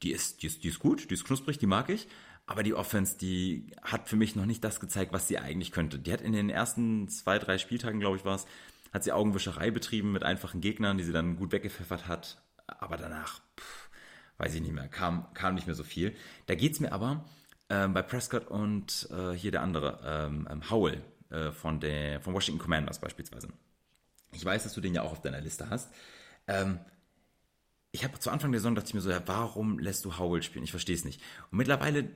die 0.01 0.11
ist, 0.11 0.41
die 0.41 0.47
ist, 0.47 0.63
die 0.63 0.69
ist 0.69 0.79
gut, 0.79 1.09
die 1.09 1.13
ist 1.13 1.25
knusprig, 1.25 1.57
die 1.57 1.67
mag 1.67 1.89
ich, 1.89 2.07
aber 2.45 2.63
die 2.63 2.73
Offense, 2.73 3.17
die 3.17 3.67
hat 3.81 4.09
für 4.09 4.15
mich 4.15 4.35
noch 4.35 4.45
nicht 4.45 4.63
das 4.63 4.79
gezeigt, 4.79 5.13
was 5.13 5.27
sie 5.27 5.37
eigentlich 5.37 5.71
könnte. 5.71 5.99
Die 5.99 6.11
hat 6.11 6.21
in 6.21 6.33
den 6.33 6.49
ersten 6.49 7.07
zwei, 7.09 7.37
drei 7.37 7.57
Spieltagen, 7.57 7.99
glaube 7.99 8.17
ich, 8.17 8.25
war 8.25 8.35
es, 8.35 8.45
hat 8.93 9.03
sie 9.03 9.11
Augenwischerei 9.11 9.71
betrieben 9.71 10.11
mit 10.11 10.23
einfachen 10.23 10.61
Gegnern, 10.61 10.97
die 10.97 11.03
sie 11.03 11.13
dann 11.13 11.35
gut 11.35 11.51
weggepfeffert 11.51 12.07
hat. 12.07 12.41
Aber 12.67 12.97
danach, 12.97 13.41
weiß 14.37 14.53
ich 14.55 14.61
nicht 14.61 14.73
mehr, 14.73 14.87
kam, 14.87 15.33
kam 15.33 15.55
nicht 15.55 15.67
mehr 15.67 15.75
so 15.75 15.83
viel. 15.83 16.15
Da 16.45 16.55
geht 16.55 16.73
es 16.73 16.79
mir 16.79 16.91
aber 16.91 17.25
ähm, 17.69 17.93
bei 17.93 18.01
Prescott 18.01 18.47
und 18.47 19.07
äh, 19.11 19.31
hier 19.31 19.51
der 19.51 19.61
andere, 19.61 19.99
ähm, 20.05 20.47
ähm, 20.49 20.69
Howell 20.69 21.01
äh, 21.29 21.51
von, 21.51 21.79
der, 21.79 22.21
von 22.21 22.33
Washington 22.33 22.61
Commanders 22.61 22.99
beispielsweise. 22.99 23.47
Ich 24.31 24.43
weiß, 24.43 24.63
dass 24.63 24.73
du 24.73 24.81
den 24.81 24.93
ja 24.93 25.03
auch 25.03 25.11
auf 25.11 25.21
deiner 25.21 25.41
Liste 25.41 25.69
hast. 25.69 25.91
Ähm, 26.47 26.79
ich 27.91 28.03
habe 28.03 28.19
zu 28.19 28.31
Anfang 28.31 28.51
der 28.51 28.59
Saison 28.59 28.75
dachte 28.75 28.87
ich 28.87 28.93
mir 28.95 29.01
so, 29.01 29.11
ja, 29.11 29.21
warum 29.27 29.77
lässt 29.79 30.03
du 30.03 30.17
Howell 30.17 30.41
spielen? 30.41 30.63
Ich 30.63 30.71
verstehe 30.71 30.95
es 30.95 31.05
nicht. 31.05 31.21
Und 31.51 31.59
mittlerweile 31.59 32.09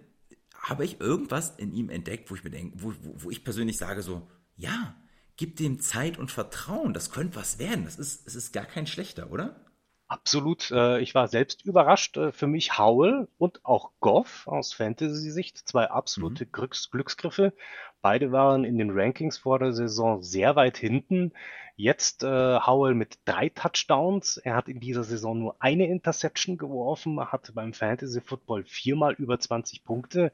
habe 0.59 0.83
ich 0.83 0.99
irgendwas 0.99 1.55
in 1.55 1.71
ihm 1.71 1.89
entdeckt, 1.89 2.29
wo 2.31 2.35
ich 2.35 2.43
mir 2.43 2.49
denke, 2.49 2.81
wo, 2.81 2.93
wo, 3.01 3.23
wo 3.23 3.29
ich 3.29 3.43
persönlich 3.43 3.77
sage 3.77 4.01
so, 4.01 4.27
ja, 4.55 4.95
gib 5.37 5.55
dem 5.57 5.79
Zeit 5.79 6.17
und 6.17 6.31
Vertrauen, 6.31 6.93
das 6.93 7.11
könnte 7.11 7.35
was 7.35 7.59
werden. 7.59 7.85
Das 7.85 7.97
ist, 7.97 8.27
es 8.27 8.35
ist 8.35 8.53
gar 8.53 8.65
kein 8.65 8.87
schlechter, 8.87 9.31
oder? 9.31 9.66
Absolut. 10.07 10.71
Äh, 10.71 10.99
ich 10.99 11.13
war 11.15 11.27
selbst 11.27 11.65
überrascht. 11.65 12.17
Äh, 12.17 12.31
für 12.31 12.47
mich 12.47 12.77
Howell 12.77 13.27
und 13.37 13.65
auch 13.65 13.91
Goff 13.99 14.47
aus 14.47 14.73
Fantasy-Sicht 14.73 15.57
zwei 15.67 15.89
absolute 15.89 16.45
mhm. 16.45 16.51
Glücks 16.51 16.91
Glücksgriffe. 16.91 17.53
Beide 18.01 18.31
waren 18.31 18.63
in 18.63 18.77
den 18.77 18.91
Rankings 18.91 19.37
vor 19.37 19.59
der 19.59 19.73
Saison 19.73 20.23
sehr 20.23 20.55
weit 20.55 20.77
hinten. 20.77 21.33
Jetzt 21.75 22.23
äh, 22.23 22.59
Howell 22.59 22.93
mit 22.95 23.19
drei 23.25 23.49
Touchdowns. 23.49 24.37
Er 24.37 24.55
hat 24.55 24.69
in 24.69 24.79
dieser 24.79 25.03
Saison 25.03 25.37
nur 25.37 25.57
eine 25.59 25.87
Interception 25.87 26.57
geworfen, 26.57 27.19
hatte 27.19 27.51
beim 27.51 27.73
Fantasy 27.73 28.21
Football 28.21 28.63
viermal 28.63 29.13
über 29.13 29.37
20 29.39 29.83
Punkte. 29.83 30.31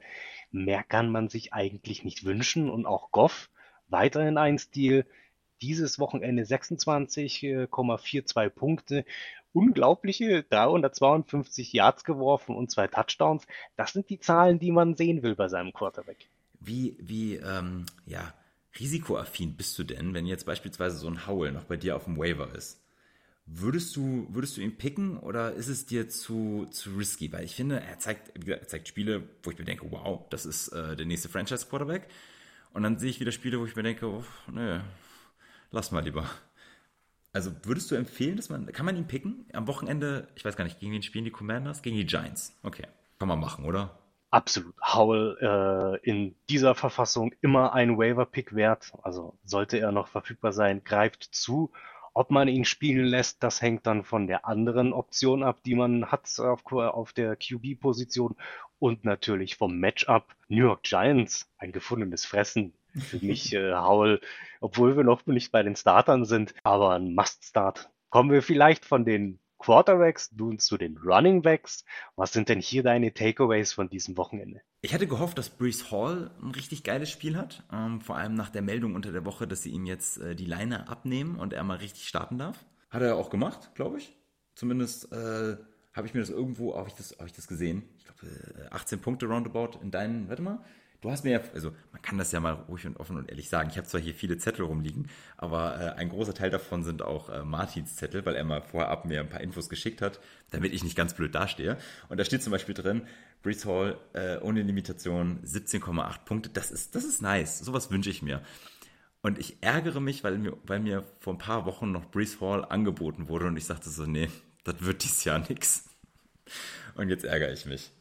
Mehr 0.52 0.84
kann 0.84 1.10
man 1.10 1.28
sich 1.28 1.52
eigentlich 1.52 2.04
nicht 2.04 2.24
wünschen. 2.24 2.70
Und 2.70 2.86
auch 2.86 3.10
Goff 3.10 3.50
weiterhin 3.88 4.38
ein 4.38 4.58
Stil 4.58 5.04
dieses 5.60 5.98
Wochenende 5.98 6.44
26,42 6.44 8.50
Punkte. 8.50 9.04
Unglaubliche 9.54 10.42
352 10.42 11.72
Yards 11.72 12.04
geworfen 12.04 12.56
und 12.56 12.70
zwei 12.70 12.88
Touchdowns. 12.88 13.46
Das 13.76 13.92
sind 13.92 14.10
die 14.10 14.18
Zahlen, 14.18 14.58
die 14.58 14.72
man 14.72 14.96
sehen 14.96 15.22
will 15.22 15.36
bei 15.36 15.48
seinem 15.48 15.72
Quarterback. 15.72 16.28
Wie, 16.60 16.96
wie, 16.98 17.36
ähm, 17.36 17.86
ja, 18.04 18.34
risikoaffin 18.78 19.56
bist 19.56 19.78
du 19.78 19.84
denn, 19.84 20.12
wenn 20.12 20.26
jetzt 20.26 20.44
beispielsweise 20.44 20.96
so 20.96 21.06
ein 21.06 21.26
Howell 21.26 21.52
noch 21.52 21.64
bei 21.64 21.76
dir 21.76 21.94
auf 21.94 22.04
dem 22.04 22.18
Waiver 22.18 22.52
ist? 22.54 22.80
Würdest 23.46 23.94
du, 23.94 24.26
würdest 24.30 24.56
du 24.56 24.62
ihn 24.62 24.76
picken 24.76 25.18
oder 25.18 25.52
ist 25.52 25.68
es 25.68 25.86
dir 25.86 26.08
zu, 26.08 26.66
zu 26.70 26.96
risky? 26.96 27.30
Weil 27.30 27.44
ich 27.44 27.54
finde, 27.54 27.78
er 27.78 27.98
zeigt, 27.98 28.48
er 28.48 28.66
zeigt 28.66 28.88
Spiele, 28.88 29.22
wo 29.42 29.50
ich 29.50 29.58
mir 29.58 29.66
denke, 29.66 29.88
wow, 29.90 30.22
das 30.30 30.46
ist 30.46 30.68
äh, 30.68 30.96
der 30.96 31.06
nächste 31.06 31.28
Franchise-Quarterback. 31.28 32.08
Und 32.72 32.82
dann 32.82 32.98
sehe 32.98 33.10
ich 33.10 33.20
wieder 33.20 33.32
Spiele, 33.32 33.60
wo 33.60 33.66
ich 33.66 33.76
mir 33.76 33.82
denke, 33.84 34.06
oh, 34.06 34.24
nö, 34.50 34.80
lass 35.70 35.92
mal 35.92 36.02
lieber. 36.02 36.28
Also 37.34 37.50
würdest 37.64 37.90
du 37.90 37.96
empfehlen, 37.96 38.36
dass 38.36 38.48
man, 38.48 38.66
kann 38.72 38.86
man 38.86 38.96
ihn 38.96 39.08
picken? 39.08 39.44
Am 39.52 39.66
Wochenende, 39.66 40.28
ich 40.36 40.44
weiß 40.44 40.56
gar 40.56 40.64
nicht, 40.64 40.78
gegen 40.78 40.92
wen 40.92 41.02
spielen 41.02 41.24
die 41.24 41.32
Commanders? 41.32 41.82
Gegen 41.82 41.96
die 41.96 42.06
Giants. 42.06 42.56
Okay. 42.62 42.86
Kann 43.18 43.28
man 43.28 43.40
machen, 43.40 43.64
oder? 43.64 43.98
Absolut. 44.30 44.74
Howell 44.80 45.36
äh, 45.40 46.08
in 46.08 46.36
dieser 46.48 46.74
Verfassung 46.74 47.32
immer 47.40 47.72
ein 47.72 47.98
Waiver-Pick 47.98 48.54
wert. 48.54 48.92
Also 49.02 49.36
sollte 49.44 49.78
er 49.78 49.92
noch 49.92 50.08
verfügbar 50.08 50.52
sein, 50.52 50.82
greift 50.84 51.24
zu. 51.24 51.72
Ob 52.14 52.30
man 52.30 52.46
ihn 52.46 52.64
spielen 52.64 53.06
lässt, 53.06 53.42
das 53.42 53.60
hängt 53.60 53.86
dann 53.86 54.04
von 54.04 54.28
der 54.28 54.46
anderen 54.46 54.92
Option 54.92 55.42
ab, 55.42 55.58
die 55.64 55.74
man 55.74 56.12
hat 56.12 56.28
auf, 56.38 56.64
auf 56.70 57.12
der 57.12 57.34
QB-Position 57.34 58.36
und 58.78 59.04
natürlich 59.04 59.56
vom 59.56 59.78
Matchup. 59.78 60.34
New 60.48 60.66
York 60.66 60.84
Giants, 60.84 61.50
ein 61.58 61.72
gefundenes 61.72 62.24
Fressen. 62.24 62.72
Für 62.98 63.24
mich 63.24 63.52
äh, 63.52 63.74
Howell, 63.74 64.20
obwohl 64.60 64.96
wir 64.96 65.04
noch 65.04 65.26
nicht 65.26 65.52
bei 65.52 65.62
den 65.62 65.76
Startern 65.76 66.24
sind, 66.24 66.54
aber 66.62 66.94
ein 66.94 67.14
Must-Start. 67.14 67.90
Kommen 68.10 68.30
wir 68.30 68.42
vielleicht 68.42 68.84
von 68.84 69.04
den 69.04 69.40
Quarterbacks 69.58 70.30
nun 70.32 70.58
zu 70.58 70.76
den 70.76 70.98
Running 70.98 71.42
Backs. 71.42 71.84
Was 72.16 72.32
sind 72.32 72.50
denn 72.50 72.60
hier 72.60 72.82
deine 72.82 73.14
Takeaways 73.14 73.72
von 73.72 73.88
diesem 73.88 74.16
Wochenende? 74.18 74.60
Ich 74.82 74.92
hatte 74.92 75.06
gehofft, 75.06 75.38
dass 75.38 75.48
Brees 75.48 75.90
Hall 75.90 76.30
ein 76.42 76.50
richtig 76.50 76.84
geiles 76.84 77.10
Spiel 77.10 77.36
hat. 77.36 77.64
Ähm, 77.72 78.02
vor 78.02 78.16
allem 78.16 78.34
nach 78.34 78.50
der 78.50 78.60
Meldung 78.60 78.94
unter 78.94 79.10
der 79.10 79.24
Woche, 79.24 79.46
dass 79.46 79.62
sie 79.62 79.70
ihm 79.70 79.86
jetzt 79.86 80.18
äh, 80.18 80.34
die 80.36 80.44
Leine 80.44 80.88
abnehmen 80.88 81.36
und 81.36 81.54
er 81.54 81.64
mal 81.64 81.78
richtig 81.78 82.06
starten 82.06 82.36
darf. 82.36 82.64
Hat 82.90 83.00
er 83.00 83.16
auch 83.16 83.30
gemacht, 83.30 83.74
glaube 83.74 83.98
ich. 83.98 84.14
Zumindest 84.54 85.10
äh, 85.12 85.56
habe 85.94 86.06
ich 86.06 86.12
mir 86.12 86.20
das 86.20 86.30
irgendwo, 86.30 86.76
habe 86.76 86.88
ich 86.88 86.94
das, 86.94 87.16
hab 87.18 87.26
ich 87.26 87.32
das 87.32 87.48
gesehen. 87.48 87.88
Ich 87.96 88.04
glaube, 88.04 88.26
äh, 88.26 88.68
18 88.70 89.00
Punkte 89.00 89.26
roundabout 89.26 89.78
in 89.80 89.90
deinen, 89.90 90.28
warte 90.28 90.42
mal, 90.42 90.62
Du 91.04 91.10
hast 91.10 91.22
mir 91.22 91.32
ja, 91.32 91.40
also 91.52 91.70
man 91.92 92.00
kann 92.00 92.16
das 92.16 92.32
ja 92.32 92.40
mal 92.40 92.54
ruhig 92.54 92.86
und 92.86 92.98
offen 92.98 93.18
und 93.18 93.28
ehrlich 93.28 93.50
sagen. 93.50 93.68
Ich 93.68 93.76
habe 93.76 93.86
zwar 93.86 94.00
hier 94.00 94.14
viele 94.14 94.38
Zettel 94.38 94.64
rumliegen, 94.64 95.10
aber 95.36 95.78
äh, 95.78 95.90
ein 95.98 96.08
großer 96.08 96.32
Teil 96.32 96.48
davon 96.48 96.82
sind 96.82 97.02
auch 97.02 97.28
äh, 97.28 97.44
Martins 97.44 97.96
Zettel, 97.96 98.24
weil 98.24 98.34
er 98.34 98.44
mal 98.44 98.62
vorher 98.62 98.88
ab 98.88 99.04
mir 99.04 99.20
ein 99.20 99.28
paar 99.28 99.42
Infos 99.42 99.68
geschickt 99.68 100.00
hat, 100.00 100.18
damit 100.50 100.72
ich 100.72 100.82
nicht 100.82 100.96
ganz 100.96 101.12
blöd 101.12 101.34
dastehe. 101.34 101.76
Und 102.08 102.18
da 102.18 102.24
steht 102.24 102.42
zum 102.42 102.52
Beispiel 102.52 102.74
drin, 102.74 103.02
Brees 103.42 103.66
Hall 103.66 103.98
äh, 104.14 104.38
ohne 104.38 104.62
Limitation 104.62 105.40
17,8 105.44 106.24
Punkte. 106.24 106.48
Das 106.48 106.70
ist, 106.70 106.94
das 106.94 107.04
ist 107.04 107.20
nice. 107.20 107.58
Sowas 107.58 107.90
wünsche 107.90 108.08
ich 108.08 108.22
mir. 108.22 108.40
Und 109.20 109.38
ich 109.38 109.58
ärgere 109.62 110.00
mich, 110.00 110.24
weil 110.24 110.38
mir, 110.38 110.56
weil 110.64 110.80
mir 110.80 111.04
vor 111.20 111.34
ein 111.34 111.38
paar 111.38 111.66
Wochen 111.66 111.92
noch 111.92 112.06
Brees 112.06 112.40
Hall 112.40 112.64
angeboten 112.64 113.28
wurde 113.28 113.44
und 113.44 113.58
ich 113.58 113.66
sagte 113.66 113.90
so, 113.90 114.06
nee, 114.06 114.30
das 114.64 114.76
wird 114.80 115.04
dieses 115.04 115.22
Jahr 115.24 115.38
nix. 115.50 115.84
Und 116.94 117.10
jetzt 117.10 117.26
ärgere 117.26 117.52
ich 117.52 117.66
mich. 117.66 117.92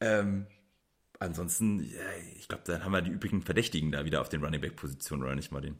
Ähm, 0.00 0.46
ansonsten, 1.24 1.80
ja, 1.84 2.00
ich 2.38 2.48
glaube, 2.48 2.64
dann 2.66 2.84
haben 2.84 2.92
wir 2.92 3.02
die 3.02 3.10
übrigen 3.10 3.42
Verdächtigen 3.42 3.92
da 3.92 4.04
wieder 4.04 4.20
auf 4.20 4.28
den 4.28 4.44
Running 4.44 4.60
Back 4.60 4.76
Positionen, 4.76 5.22
oder 5.22 5.34
nicht, 5.34 5.52
Martin? 5.52 5.76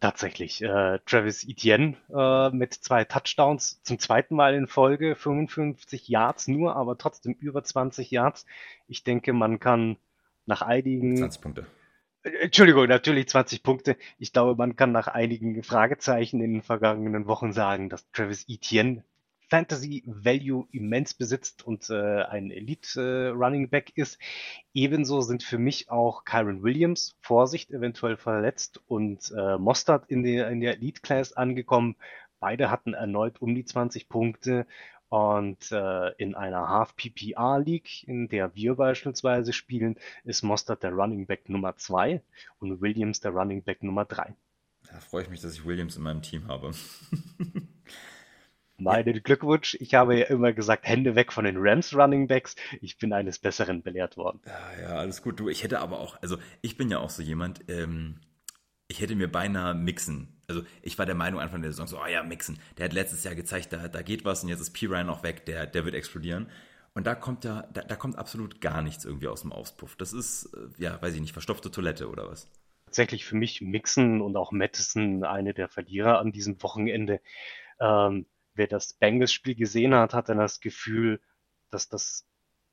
Tatsächlich. 0.00 0.62
Äh, 0.62 0.98
Travis 1.04 1.46
Etienne 1.46 1.96
äh, 2.10 2.50
mit 2.50 2.72
zwei 2.72 3.04
Touchdowns 3.04 3.82
zum 3.82 3.98
zweiten 3.98 4.34
Mal 4.34 4.54
in 4.54 4.66
Folge, 4.66 5.14
55 5.14 6.08
Yards 6.08 6.48
nur, 6.48 6.74
aber 6.74 6.96
trotzdem 6.96 7.34
über 7.38 7.62
20 7.62 8.10
Yards. 8.10 8.46
Ich 8.88 9.04
denke, 9.04 9.34
man 9.34 9.60
kann 9.60 9.98
nach 10.46 10.62
einigen. 10.62 11.18
20 11.18 11.40
Punkte. 11.42 11.66
Äh, 12.22 12.30
Entschuldigung, 12.44 12.86
natürlich 12.86 13.28
20 13.28 13.62
Punkte. 13.62 13.96
Ich 14.18 14.32
glaube, 14.32 14.56
man 14.56 14.74
kann 14.74 14.90
nach 14.90 15.08
einigen 15.08 15.62
Fragezeichen 15.62 16.40
in 16.40 16.54
den 16.54 16.62
vergangenen 16.62 17.26
Wochen 17.26 17.52
sagen, 17.52 17.90
dass 17.90 18.10
Travis 18.12 18.46
Etienne 18.48 19.04
Fantasy 19.54 20.02
Value 20.04 20.66
immens 20.72 21.14
besitzt 21.14 21.64
und 21.64 21.88
äh, 21.88 22.24
ein 22.24 22.50
Elite 22.50 23.00
äh, 23.00 23.28
Running 23.28 23.70
Back 23.70 23.92
ist. 23.94 24.18
Ebenso 24.72 25.20
sind 25.20 25.44
für 25.44 25.58
mich 25.58 25.90
auch 25.90 26.24
Kyron 26.24 26.64
Williams, 26.64 27.14
Vorsicht, 27.20 27.70
eventuell 27.70 28.16
verletzt 28.16 28.80
und 28.88 29.30
äh, 29.30 29.56
Mostard 29.56 30.10
in 30.10 30.24
der, 30.24 30.50
in 30.50 30.58
der 30.58 30.74
Elite 30.74 31.02
Class 31.02 31.34
angekommen. 31.34 31.94
Beide 32.40 32.68
hatten 32.68 32.94
erneut 32.94 33.40
um 33.40 33.54
die 33.54 33.64
20 33.64 34.08
Punkte 34.08 34.66
und 35.08 35.70
äh, 35.70 36.08
in 36.14 36.34
einer 36.34 36.68
Half 36.68 36.96
PPR 36.96 37.60
League, 37.60 38.02
in 38.08 38.26
der 38.26 38.56
wir 38.56 38.74
beispielsweise 38.74 39.52
spielen, 39.52 40.00
ist 40.24 40.42
Mostard 40.42 40.82
der 40.82 40.90
Running 40.90 41.28
Back 41.28 41.48
Nummer 41.48 41.76
2 41.76 42.20
und 42.58 42.80
Williams 42.80 43.20
der 43.20 43.30
Running 43.30 43.62
Back 43.62 43.84
Nummer 43.84 44.04
3. 44.04 44.34
Da 44.90 44.98
freue 44.98 45.22
ich 45.22 45.30
mich, 45.30 45.42
dass 45.42 45.54
ich 45.54 45.64
Williams 45.64 45.96
in 45.96 46.02
meinem 46.02 46.22
Team 46.22 46.48
habe. 46.48 46.72
Meinen 48.76 49.22
Glückwunsch. 49.22 49.76
Ich 49.80 49.94
habe 49.94 50.18
ja 50.18 50.26
immer 50.26 50.52
gesagt, 50.52 50.86
Hände 50.86 51.14
weg 51.14 51.32
von 51.32 51.44
den 51.44 51.56
Rams 51.58 51.94
Running 51.94 52.26
Backs. 52.26 52.56
Ich 52.80 52.98
bin 52.98 53.12
eines 53.12 53.38
Besseren 53.38 53.82
belehrt 53.82 54.16
worden. 54.16 54.40
Ja, 54.46 54.82
ja, 54.82 54.88
alles 54.96 55.22
gut. 55.22 55.38
Du, 55.38 55.48
ich 55.48 55.62
hätte 55.62 55.80
aber 55.80 56.00
auch, 56.00 56.20
also 56.22 56.38
ich 56.60 56.76
bin 56.76 56.90
ja 56.90 56.98
auch 56.98 57.10
so 57.10 57.22
jemand, 57.22 57.68
ähm, 57.68 58.20
ich 58.88 59.00
hätte 59.00 59.14
mir 59.14 59.30
beinahe 59.30 59.74
mixen. 59.74 60.40
Also 60.48 60.62
ich 60.82 60.98
war 60.98 61.06
der 61.06 61.14
Meinung 61.14 61.40
Anfang 61.40 61.62
der 61.62 61.70
Saison 61.70 61.86
so, 61.86 61.98
oh 62.02 62.06
ja, 62.06 62.22
mixen. 62.22 62.58
Der 62.76 62.86
hat 62.86 62.92
letztes 62.92 63.24
Jahr 63.24 63.34
gezeigt, 63.34 63.72
da, 63.72 63.88
da 63.88 64.02
geht 64.02 64.24
was 64.24 64.42
und 64.42 64.48
jetzt 64.48 64.60
ist 64.60 64.72
P. 64.72 64.86
Ryan 64.86 65.08
auch 65.08 65.22
weg, 65.22 65.46
der, 65.46 65.66
der 65.66 65.84
wird 65.84 65.94
explodieren. 65.94 66.50
Und 66.94 67.06
da 67.06 67.14
kommt 67.14 67.44
ja, 67.44 67.68
da, 67.72 67.82
da 67.82 67.96
kommt 67.96 68.16
absolut 68.16 68.60
gar 68.60 68.82
nichts 68.82 69.04
irgendwie 69.04 69.28
aus 69.28 69.42
dem 69.42 69.52
Auspuff. 69.52 69.96
Das 69.96 70.12
ist, 70.12 70.54
äh, 70.54 70.82
ja, 70.82 71.00
weiß 71.00 71.14
ich 71.14 71.20
nicht, 71.20 71.32
verstopfte 71.32 71.70
Toilette 71.70 72.08
oder 72.08 72.28
was? 72.28 72.50
Tatsächlich 72.86 73.24
für 73.24 73.34
mich 73.36 73.60
Mixen 73.60 74.20
und 74.20 74.36
auch 74.36 74.52
Madison 74.52 75.24
eine 75.24 75.54
der 75.54 75.68
Verlierer 75.68 76.18
an 76.18 76.30
diesem 76.30 76.62
Wochenende. 76.62 77.20
Ähm, 77.80 78.26
wer 78.54 78.66
das 78.66 78.94
Bengals-Spiel 78.94 79.54
gesehen 79.54 79.94
hat, 79.94 80.14
hat 80.14 80.28
dann 80.28 80.38
das 80.38 80.60
Gefühl, 80.60 81.20
dass 81.70 81.88
das 81.88 82.26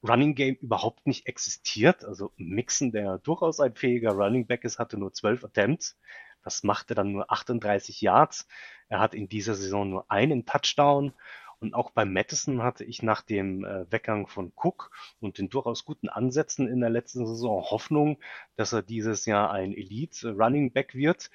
Running 0.07 0.35
Game 0.35 0.55
überhaupt 0.55 1.05
nicht 1.05 1.27
existiert. 1.27 2.03
Also 2.03 2.31
Mixon, 2.37 2.91
der 2.91 3.19
durchaus 3.19 3.59
ein 3.59 3.75
fähiger 3.75 4.11
Running 4.13 4.47
Back 4.47 4.63
ist, 4.63 4.79
hatte 4.79 4.97
nur 4.97 5.13
zwölf 5.13 5.43
Attempts. 5.43 5.97
Das 6.43 6.63
machte 6.63 6.95
dann 6.95 7.11
nur 7.11 7.31
38 7.31 8.01
Yards. 8.01 8.47
Er 8.89 8.99
hat 8.99 9.13
in 9.13 9.29
dieser 9.29 9.53
Saison 9.53 9.89
nur 9.89 10.11
einen 10.11 10.45
Touchdown. 10.45 11.13
Und 11.59 11.75
auch 11.75 11.91
bei 11.91 12.05
Madison 12.05 12.63
hatte 12.63 12.83
ich 12.83 13.03
nach 13.03 13.21
dem 13.21 13.63
äh, 13.63 13.91
Weggang 13.91 14.25
von 14.25 14.51
Cook 14.55 14.89
und 15.19 15.37
den 15.37 15.49
durchaus 15.49 15.85
guten 15.85 16.09
Ansätzen 16.09 16.67
in 16.67 16.79
der 16.79 16.89
letzten 16.89 17.27
Saison 17.27 17.61
Hoffnung, 17.69 18.19
dass 18.55 18.73
er 18.73 18.81
dieses 18.81 19.27
Jahr 19.27 19.51
ein 19.51 19.71
Elite 19.71 20.31
Running 20.31 20.71
Back 20.71 20.95
wird. 20.95 21.29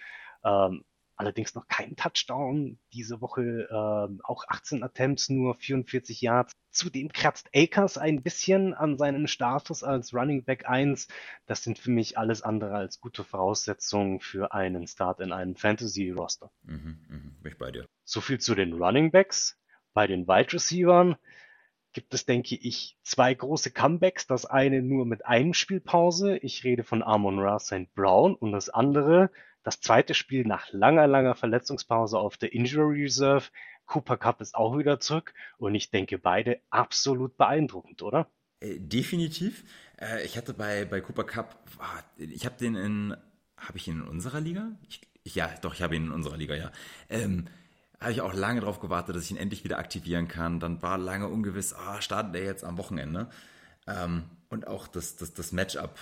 Ähm, 0.45 0.85
Allerdings 1.17 1.55
noch 1.55 1.67
kein 1.67 1.97
Touchdown. 1.97 2.79
Diese 2.93 3.23
Woche 3.23 3.69
äh, 3.71 4.23
auch 4.23 4.45
18 4.49 4.83
Attempts, 4.83 5.31
nur 5.31 5.55
44 5.55 6.21
Yards. 6.21 6.53
Zudem 6.71 7.11
kratzt 7.11 7.49
Akers 7.55 7.97
ein 7.97 8.23
bisschen 8.23 8.75
an 8.75 8.99
seinem 8.99 9.27
Status 9.27 9.83
als 9.83 10.13
Running 10.13 10.45
Back 10.45 10.69
1. 10.69 11.09
Das 11.47 11.65
sind 11.65 11.79
für 11.79 11.91
mich 11.91 12.19
alles 12.19 12.43
andere 12.43 12.75
als 12.75 13.01
gute 13.01 13.25
Voraussetzungen 13.25 14.21
für 14.21 14.53
einen 14.53 14.87
Start 14.87 15.21
in 15.21 15.33
einem 15.33 15.57
Fantasy-Roster. 15.57 16.51
Mhm, 16.65 16.99
mhm, 17.09 17.37
bin 17.43 17.53
ich 17.53 17.59
bei 17.59 17.71
dir. 17.71 17.87
So 18.05 18.21
viel 18.21 18.39
zu 18.39 18.55
den 18.55 18.75
Running 18.75 19.11
Backs. 19.11 19.59
Bei 19.95 20.07
den 20.07 20.29
Wide 20.29 20.53
Receivers 20.53 21.17
gibt 21.95 22.13
es, 22.13 22.27
denke 22.27 22.57
ich, 22.57 22.99
zwei 23.03 23.33
große 23.33 23.71
Comebacks. 23.71 24.27
Das 24.27 24.45
eine 24.45 24.83
nur 24.83 25.07
mit 25.07 25.25
einem 25.25 25.55
Spielpause. 25.55 26.37
Ich 26.37 26.63
rede 26.63 26.85
von 26.85 27.03
Amon 27.03 27.39
Ra 27.39 27.59
St. 27.59 27.95
Brown 27.95 28.35
und 28.35 28.53
das 28.53 28.69
andere 28.69 29.31
das 29.67 29.81
zweite 29.81 30.15
Spiel 30.15 30.47
nach 30.47 30.69
langer, 30.71 31.09
langer 31.09 31.35
Verletzungspause 31.35 32.21
auf 32.21 32.37
der 32.37 32.53
Injury 32.53 33.03
Reserve. 33.03 33.47
Cooper 33.87 34.17
Cup 34.17 34.41
ist 34.41 34.55
auch 34.55 34.79
wieder 34.79 35.01
zurück 35.01 35.35
und 35.59 35.75
ich 35.75 35.91
denke 35.91 36.19
beide 36.19 36.61
absolut 36.71 37.37
beeindruckend, 37.37 38.01
oder? 38.03 38.31
Äh, 38.61 38.79
definitiv. 38.79 39.65
Äh, 40.01 40.25
ich 40.25 40.37
hatte 40.37 40.55
bei, 40.55 40.85
bei 40.85 41.01
Cooper 41.01 41.25
Cup, 41.25 41.59
ich 42.17 42.47
habe 42.47 42.57
den 42.57 42.77
in, 42.77 43.17
habe 43.57 43.77
ich 43.77 43.89
ihn 43.89 44.03
in 44.03 44.03
unserer 44.03 44.41
Liga? 44.41 44.71
Ich, 44.89 45.35
ja, 45.35 45.53
doch, 45.63 45.75
ich 45.75 45.83
habe 45.83 45.97
ihn 45.97 46.07
in 46.07 46.13
unserer 46.13 46.37
Liga, 46.37 46.55
ja. 46.55 46.71
Ähm, 47.09 47.49
habe 47.99 48.13
ich 48.13 48.21
auch 48.21 48.35
lange 48.35 48.61
darauf 48.61 48.79
gewartet, 48.79 49.17
dass 49.17 49.25
ich 49.25 49.33
ihn 49.33 49.37
endlich 49.37 49.65
wieder 49.65 49.79
aktivieren 49.79 50.29
kann. 50.29 50.61
Dann 50.61 50.81
war 50.81 50.97
lange 50.97 51.27
ungewiss, 51.27 51.75
ah, 51.75 52.01
startet 52.01 52.37
er 52.37 52.45
jetzt 52.45 52.63
am 52.63 52.79
Wochenende. 52.79 53.31
Ähm, 53.89 54.27
und 54.49 54.69
auch 54.69 54.87
das, 54.87 55.17
das, 55.17 55.35
das 55.35 55.51
Matchup 55.51 55.99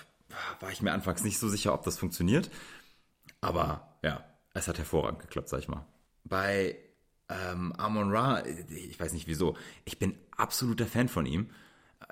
war 0.60 0.70
ich 0.70 0.82
mir 0.82 0.92
anfangs 0.92 1.24
nicht 1.24 1.38
so 1.38 1.48
sicher, 1.48 1.72
ob 1.72 1.84
das 1.84 1.96
funktioniert. 1.96 2.50
Aber 3.44 3.98
ja, 4.02 4.24
es 4.54 4.68
hat 4.68 4.78
hervorragend 4.78 5.20
geklappt, 5.20 5.48
sag 5.48 5.60
ich 5.60 5.68
mal. 5.68 5.86
Bei 6.24 6.76
ähm, 7.28 7.72
Amon 7.76 8.10
Ra, 8.10 8.42
ich 8.44 8.98
weiß 8.98 9.12
nicht 9.12 9.26
wieso, 9.26 9.56
ich 9.84 9.98
bin 9.98 10.14
absoluter 10.36 10.86
Fan 10.86 11.08
von 11.08 11.26
ihm. 11.26 11.50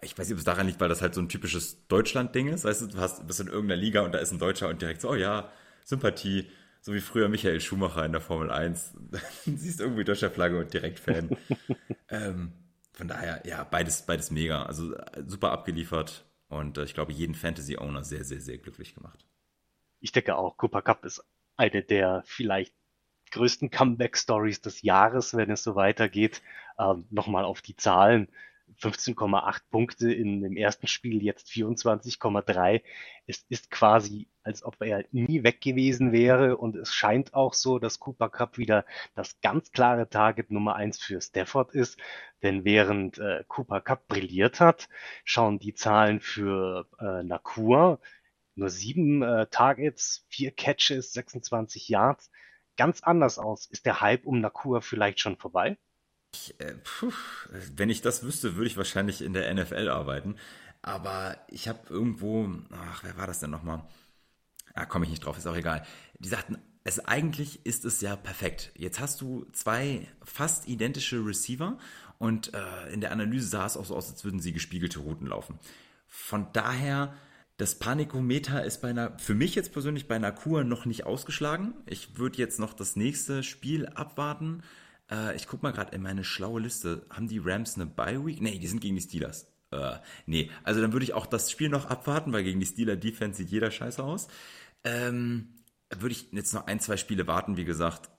Ich 0.01 0.17
weiß 0.17 0.27
nicht, 0.27 0.35
ob 0.35 0.39
es 0.39 0.45
daran 0.45 0.67
liegt, 0.67 0.81
weil 0.81 0.89
das 0.89 1.03
halt 1.03 1.15
so 1.15 1.21
ein 1.21 1.29
typisches 1.29 1.87
Deutschland-Ding 1.89 2.49
ist. 2.49 2.65
Weißt 2.65 2.83
du, 2.83 2.87
du 2.87 2.99
hast, 2.99 3.27
bist 3.27 3.41
in 3.41 3.47
irgendeiner 3.47 3.81
Liga 3.81 4.01
und 4.03 4.13
da 4.13 4.19
ist 4.19 4.33
ein 4.33 4.39
Deutscher 4.39 4.69
und 4.69 4.81
direkt 4.81 5.01
so, 5.01 5.11
oh 5.11 5.15
ja, 5.15 5.51
Sympathie. 5.85 6.49
So 6.81 6.93
wie 6.95 7.01
früher 7.01 7.29
Michael 7.29 7.61
Schumacher 7.61 8.05
in 8.05 8.13
der 8.13 8.21
Formel 8.21 8.51
1. 8.51 8.95
siehst 9.45 9.81
irgendwie 9.81 10.05
deutscher 10.05 10.31
Flagge 10.31 10.59
und 10.59 10.73
direkt 10.75 10.99
Fan. 10.99 11.37
ähm, 12.09 12.53
von 12.93 13.07
daher, 13.07 13.43
ja, 13.47 13.65
beides, 13.65 14.03
beides 14.03 14.31
mega. 14.31 14.65
Also 14.65 14.95
äh, 14.95 15.23
super 15.27 15.53
abgeliefert 15.53 16.25
und 16.49 16.79
äh, 16.79 16.85
ich 16.85 16.95
glaube, 16.95 17.13
jeden 17.13 17.35
Fantasy-Owner 17.35 18.03
sehr, 18.03 18.25
sehr, 18.25 18.41
sehr 18.41 18.59
glücklich 18.59 18.95
gemacht. 18.95 19.25
Ich 20.03 20.13
denke 20.13 20.37
auch, 20.37 20.57
Cooper 20.57 20.83
Cup 20.83 21.05
ist 21.05 21.25
eine 21.57 21.83
der 21.83 22.23
vielleicht 22.27 22.75
größten 23.31 23.71
Comeback-Stories 23.71 24.61
des 24.61 24.83
Jahres, 24.83 25.35
wenn 25.35 25.51
es 25.51 25.63
so 25.63 25.75
weitergeht. 25.77 26.43
Ähm, 26.79 27.07
Nochmal 27.11 27.45
auf 27.45 27.63
die 27.63 27.77
Zahlen. 27.77 28.29
15,8 28.81 29.61
Punkte 29.71 30.13
in 30.13 30.43
dem 30.43 30.57
ersten 30.57 30.87
Spiel, 30.87 31.23
jetzt 31.23 31.49
24,3. 31.49 32.83
Es 33.27 33.45
ist 33.49 33.71
quasi, 33.71 34.29
als 34.43 34.65
ob 34.65 34.81
er 34.81 35.05
nie 35.13 35.45
weg 35.45 35.61
gewesen 35.61 36.11
wäre 36.11 36.57
und 36.57 36.77
es 36.77 36.95
scheint 36.95 37.35
auch 37.35 37.55
so, 37.55 37.79
dass 37.79 38.01
Cooper 38.01 38.31
Cup 38.31 38.59
wieder 38.59 38.85
das 39.15 39.41
ganz 39.41 39.73
klare 39.73 40.09
Target 40.09 40.51
Nummer 40.51 40.75
eins 40.75 40.99
für 40.99 41.21
Stafford 41.21 41.75
ist, 41.75 41.99
denn 42.43 42.65
während 42.65 43.19
äh, 43.19 43.45
Cooper 43.47 43.81
Cup 43.81 44.09
brilliert 44.09 44.59
hat, 44.59 44.89
schauen 45.25 45.59
die 45.59 45.75
Zahlen 45.75 46.21
für 46.21 46.87
äh, 46.99 47.23
Nakua 47.23 48.01
nur 48.55 48.71
sieben 48.71 49.23
äh, 49.23 49.47
Targets, 49.51 50.25
vier 50.29 50.51
Catches, 50.51 51.13
26 51.13 51.89
Yards 51.89 52.31
ganz 52.77 53.03
anders 53.03 53.39
aus. 53.39 53.67
Ist 53.67 53.87
der 53.87 54.01
Hype 54.01 54.27
um 54.27 54.41
Nakua 54.41 54.81
vielleicht 54.81 55.21
schon 55.21 55.37
vorbei? 55.37 55.79
Ich, 56.35 56.59
äh, 56.61 56.75
puh, 56.83 57.13
wenn 57.51 57.91
ich 57.91 58.01
das 58.01 58.23
wüsste, 58.23 58.57
würde 58.57 58.67
ich 58.67 58.77
wahrscheinlich 58.77 59.23
in 59.23 59.33
der 59.35 59.53
NFL 59.53 59.89
arbeiten. 59.89 60.37
Aber 60.81 61.39
ich 61.49 61.69
habe 61.69 61.81
irgendwo, 61.91 62.51
ach, 62.73 63.05
wer 63.05 63.17
war 63.17 63.27
das 63.27 63.41
denn 63.41 63.51
nochmal? 63.51 63.85
Ah, 64.75 64.87
komme 64.87 65.05
ich 65.05 65.11
nicht 65.11 65.25
drauf, 65.25 65.37
ist 65.37 65.47
auch 65.47 65.57
egal. 65.57 65.85
Die 66.19 66.29
sagten, 66.29 66.59
es 66.85 66.99
eigentlich 66.99 67.65
ist 67.67 67.85
es 67.85 68.01
ja 68.01 68.17
perfekt. 68.17 68.73
Jetzt 68.75 68.99
hast 68.99 69.21
du 69.21 69.47
zwei 69.53 70.09
fast 70.25 70.67
identische 70.67 71.25
Receiver 71.25 71.79
und 72.19 72.53
äh, 72.55 72.93
in 72.93 73.01
der 73.01 73.13
Analyse 73.13 73.47
sah 73.47 73.67
es 73.67 73.77
auch 73.77 73.85
so 73.85 73.95
aus, 73.95 74.11
als 74.11 74.25
würden 74.25 74.41
sie 74.41 74.53
gespiegelte 74.53 74.99
Routen 74.99 75.29
laufen. 75.29 75.61
Von 76.09 76.49
daher 76.53 77.15
das 77.63 77.77
Panikometer 77.77 78.65
ist 78.65 78.83
bei 78.83 78.91
einer, 78.91 79.17
für 79.21 79.37
mich 79.37 79.55
jetzt 79.55 79.73
persönlich 79.73 80.09
bei 80.09 80.17
einer 80.17 80.33
Kur 80.33 80.65
noch 80.65 80.85
nicht 80.85 81.07
ausgeschlagen. 81.07 81.75
Ich 81.87 82.19
würde 82.19 82.39
jetzt 82.39 82.59
noch 82.59 82.75
das 82.75 82.97
nächste 82.97 83.45
Spiel 83.45 83.87
abwarten. 83.87 84.65
Äh, 85.09 85.37
ich 85.37 85.47
gucke 85.47 85.63
mal 85.63 85.71
gerade 85.71 85.95
in 85.95 86.03
meine 86.03 86.25
schlaue 86.25 86.61
Liste. 86.61 87.07
Haben 87.09 87.29
die 87.29 87.39
Rams 87.39 87.77
eine 87.77 87.87
Bye 87.87 88.27
Week? 88.27 88.41
Nee, 88.41 88.59
die 88.59 88.67
sind 88.67 88.81
gegen 88.81 88.97
die 88.97 89.01
Steelers. 89.01 89.47
Äh, 89.71 89.99
nee, 90.27 90.51
also 90.65 90.81
dann 90.81 90.93
würde 90.93 91.05
ich 91.05 91.15
auch 91.15 91.25
das 91.25 91.53
Spiel 91.53 91.69
noch 91.69 91.87
abwarten, 91.87 92.33
weil 92.33 92.43
gegen 92.43 92.59
die 92.59 92.67
Steeler 92.67 92.97
Defense 92.97 93.37
sieht 93.37 93.51
jeder 93.51 93.71
scheiße 93.71 94.03
aus. 94.03 94.27
Ähm, 94.83 95.55
würde 95.89 96.17
ich 96.17 96.33
jetzt 96.33 96.55
noch 96.55 96.67
ein, 96.67 96.81
zwei 96.81 96.97
Spiele 96.97 97.29
warten, 97.29 97.57
wie 97.57 97.65
gesagt, 97.65 98.11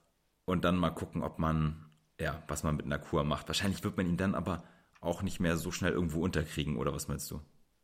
und 0.45 0.63
dann 0.63 0.77
mal 0.77 0.91
gucken, 0.91 1.21
ob 1.21 1.37
man, 1.37 1.83
ja, 2.17 2.41
was 2.47 2.63
man 2.63 2.77
mit 2.77 2.85
einer 2.85 2.97
Kur 2.97 3.25
macht. 3.25 3.49
Wahrscheinlich 3.49 3.83
wird 3.83 3.97
man 3.97 4.07
ihn 4.07 4.15
dann 4.15 4.35
aber 4.35 4.63
auch 5.01 5.21
nicht 5.21 5.41
mehr 5.41 5.57
so 5.57 5.73
schnell 5.73 5.91
irgendwo 5.91 6.21
unterkriegen, 6.23 6.77
oder 6.77 6.93
was 6.93 7.09
meinst 7.09 7.29
du? 7.29 7.41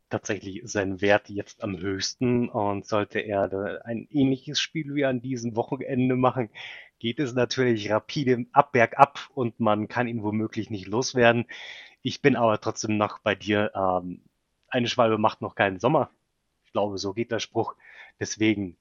Tatsächlich 0.10 0.62
sein 0.66 1.02
Wert 1.02 1.30
jetzt 1.30 1.64
am 1.64 1.78
höchsten 1.78 2.50
und 2.50 2.86
sollte 2.86 3.20
er 3.20 3.82
ein 3.86 4.08
ähnliches 4.12 4.60
Spiel 4.60 4.96
wie 4.96 5.06
an 5.06 5.22
diesem 5.22 5.56
Wochenende 5.56 6.16
machen, 6.16 6.50
geht 7.00 7.20
es 7.20 7.34
natürlich 7.34 7.90
rapide 7.92 8.46
ab 8.52 8.72
bergab 8.74 9.30
und 9.34 9.60
man 9.60 9.88
kann 9.88 10.08
ihn 10.08 10.24
womöglich 10.24 10.70
nicht 10.70 10.88
loswerden. 10.88 11.46
Ich 12.02 12.22
bin 12.22 12.36
aber 12.36 12.60
trotzdem 12.62 12.98
noch 12.98 13.20
bei 13.20 13.36
dir. 13.36 13.72
Ähm, 13.76 14.22
eine 14.68 14.88
Schwalbe 14.88 15.18
macht 15.18 15.42
noch 15.42 15.56
keinen 15.56 15.80
Sommer. 15.80 16.12
Ich 16.66 16.72
glaube, 16.72 16.98
so 16.98 17.14
geht 17.14 17.32
der 17.32 17.40
Spruch. 17.40 17.76
Deswegen, 18.20 18.78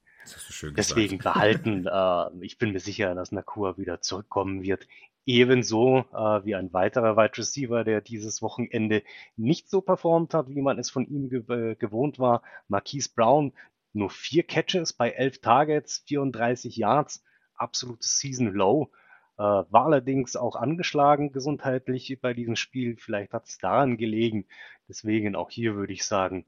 deswegen 0.76 1.18
behalten. 1.18 1.86
Äh, 1.88 2.44
ich 2.44 2.58
bin 2.58 2.72
mir 2.72 2.80
sicher, 2.80 3.14
dass 3.14 3.32
Nakua 3.32 3.78
wieder 3.78 4.00
zurückkommen 4.00 4.62
wird. 4.62 4.86
Ebenso 5.28 6.06
äh, 6.14 6.42
wie 6.46 6.54
ein 6.54 6.72
weiterer 6.72 7.18
Wide 7.18 7.36
Receiver, 7.36 7.84
der 7.84 8.00
dieses 8.00 8.40
Wochenende 8.40 9.02
nicht 9.36 9.68
so 9.68 9.82
performt 9.82 10.32
hat, 10.32 10.48
wie 10.48 10.62
man 10.62 10.78
es 10.78 10.88
von 10.88 11.06
ihm 11.06 11.28
ge 11.28 11.42
äh, 11.50 11.74
gewohnt 11.74 12.18
war. 12.18 12.40
Marquise 12.66 13.10
Brown, 13.14 13.52
nur 13.92 14.08
vier 14.08 14.42
Catches 14.42 14.94
bei 14.94 15.10
elf 15.10 15.42
Targets, 15.42 16.02
34 16.06 16.78
Yards, 16.78 17.22
absolutes 17.56 18.18
Season 18.18 18.54
Low. 18.54 18.90
Äh, 19.36 19.42
war 19.42 19.84
allerdings 19.84 20.34
auch 20.34 20.56
angeschlagen 20.56 21.30
gesundheitlich 21.30 22.18
bei 22.22 22.32
diesem 22.32 22.56
Spiel. 22.56 22.96
Vielleicht 22.96 23.34
hat 23.34 23.48
es 23.48 23.58
daran 23.58 23.98
gelegen. 23.98 24.46
Deswegen 24.88 25.36
auch 25.36 25.50
hier 25.50 25.74
würde 25.76 25.92
ich 25.92 26.06
sagen, 26.06 26.46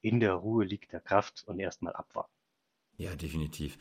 in 0.00 0.20
der 0.20 0.32
Ruhe 0.32 0.64
liegt 0.64 0.94
der 0.94 1.00
Kraft 1.00 1.44
und 1.46 1.60
erstmal 1.60 1.92
abwarten. 1.92 2.32
Ja, 2.96 3.14
definitiv. 3.14 3.76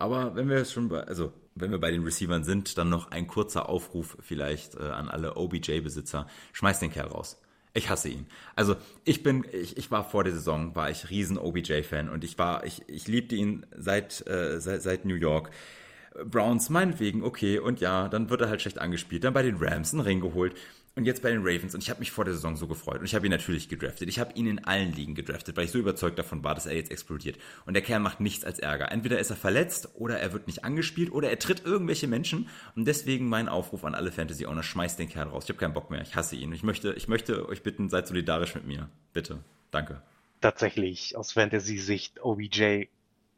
Aber 0.00 0.34
wenn 0.34 0.48
wir 0.48 0.64
schon 0.64 0.88
bei, 0.88 1.02
also 1.02 1.32
wenn 1.54 1.70
wir 1.70 1.78
bei 1.78 1.90
den 1.90 2.02
Receivern 2.02 2.42
sind, 2.42 2.78
dann 2.78 2.88
noch 2.88 3.10
ein 3.10 3.26
kurzer 3.26 3.68
Aufruf 3.68 4.16
vielleicht 4.20 4.74
äh, 4.76 4.82
an 4.82 5.08
alle 5.08 5.36
OBJ-Besitzer. 5.36 6.26
Schmeiß 6.52 6.80
den 6.80 6.90
Kerl 6.90 7.08
raus. 7.08 7.38
Ich 7.74 7.90
hasse 7.90 8.08
ihn. 8.08 8.26
Also 8.56 8.76
ich 9.04 9.22
bin, 9.22 9.44
ich, 9.52 9.76
ich 9.76 9.90
war 9.90 10.08
vor 10.08 10.24
der 10.24 10.32
Saison, 10.32 10.74
war 10.74 10.90
ich 10.90 11.10
riesen 11.10 11.36
OBJ-Fan 11.36 12.08
und 12.08 12.24
ich 12.24 12.38
war, 12.38 12.64
ich, 12.64 12.82
ich 12.88 13.08
liebte 13.08 13.36
ihn 13.36 13.66
seit, 13.76 14.26
äh, 14.26 14.58
seit, 14.58 14.82
seit 14.82 15.04
New 15.04 15.14
York. 15.14 15.50
Browns 16.24 16.70
meinetwegen, 16.70 17.22
okay, 17.22 17.58
und 17.58 17.80
ja, 17.80 18.08
dann 18.08 18.30
wird 18.30 18.40
er 18.40 18.48
halt 18.48 18.60
schlecht 18.62 18.78
angespielt. 18.78 19.22
Dann 19.22 19.34
bei 19.34 19.42
den 19.42 19.56
Rams 19.56 19.92
einen 19.92 20.00
Ring 20.00 20.20
geholt 20.20 20.54
und 21.00 21.06
jetzt 21.06 21.22
bei 21.22 21.30
den 21.30 21.40
Ravens. 21.40 21.74
Und 21.74 21.82
ich 21.82 21.90
habe 21.90 22.00
mich 22.00 22.10
vor 22.10 22.24
der 22.24 22.34
Saison 22.34 22.56
so 22.56 22.66
gefreut. 22.66 23.00
Und 23.00 23.06
ich 23.06 23.14
habe 23.14 23.26
ihn 23.26 23.30
natürlich 23.30 23.68
gedraftet. 23.68 24.08
Ich 24.08 24.18
habe 24.18 24.32
ihn 24.34 24.46
in 24.46 24.64
allen 24.64 24.92
Ligen 24.92 25.14
gedraftet, 25.14 25.56
weil 25.56 25.64
ich 25.64 25.70
so 25.70 25.78
überzeugt 25.78 26.18
davon 26.18 26.44
war, 26.44 26.54
dass 26.54 26.66
er 26.66 26.74
jetzt 26.74 26.90
explodiert. 26.90 27.38
Und 27.64 27.74
der 27.74 27.82
Kerl 27.82 28.00
macht 28.00 28.20
nichts 28.20 28.44
als 28.44 28.58
Ärger. 28.58 28.92
Entweder 28.92 29.18
ist 29.18 29.30
er 29.30 29.36
verletzt 29.36 29.88
oder 29.94 30.20
er 30.20 30.32
wird 30.32 30.46
nicht 30.46 30.62
angespielt 30.62 31.10
oder 31.10 31.30
er 31.30 31.38
tritt 31.38 31.64
irgendwelche 31.64 32.06
Menschen. 32.06 32.48
Und 32.76 32.86
deswegen 32.86 33.28
mein 33.28 33.48
Aufruf 33.48 33.84
an 33.84 33.94
alle 33.94 34.12
Fantasy-Owner, 34.12 34.62
schmeißt 34.62 34.98
den 34.98 35.08
Kerl 35.08 35.28
raus. 35.28 35.44
Ich 35.44 35.48
habe 35.48 35.58
keinen 35.58 35.74
Bock 35.74 35.90
mehr. 35.90 36.02
Ich 36.02 36.14
hasse 36.14 36.36
ihn. 36.36 36.52
Ich 36.52 36.62
möchte, 36.62 36.92
ich 36.92 37.08
möchte 37.08 37.48
euch 37.48 37.62
bitten, 37.62 37.88
seid 37.88 38.06
solidarisch 38.06 38.54
mit 38.54 38.66
mir. 38.66 38.90
Bitte. 39.12 39.38
Danke. 39.70 40.02
Tatsächlich, 40.40 41.16
aus 41.16 41.32
Fantasy-Sicht, 41.32 42.22
OBJ 42.22 42.84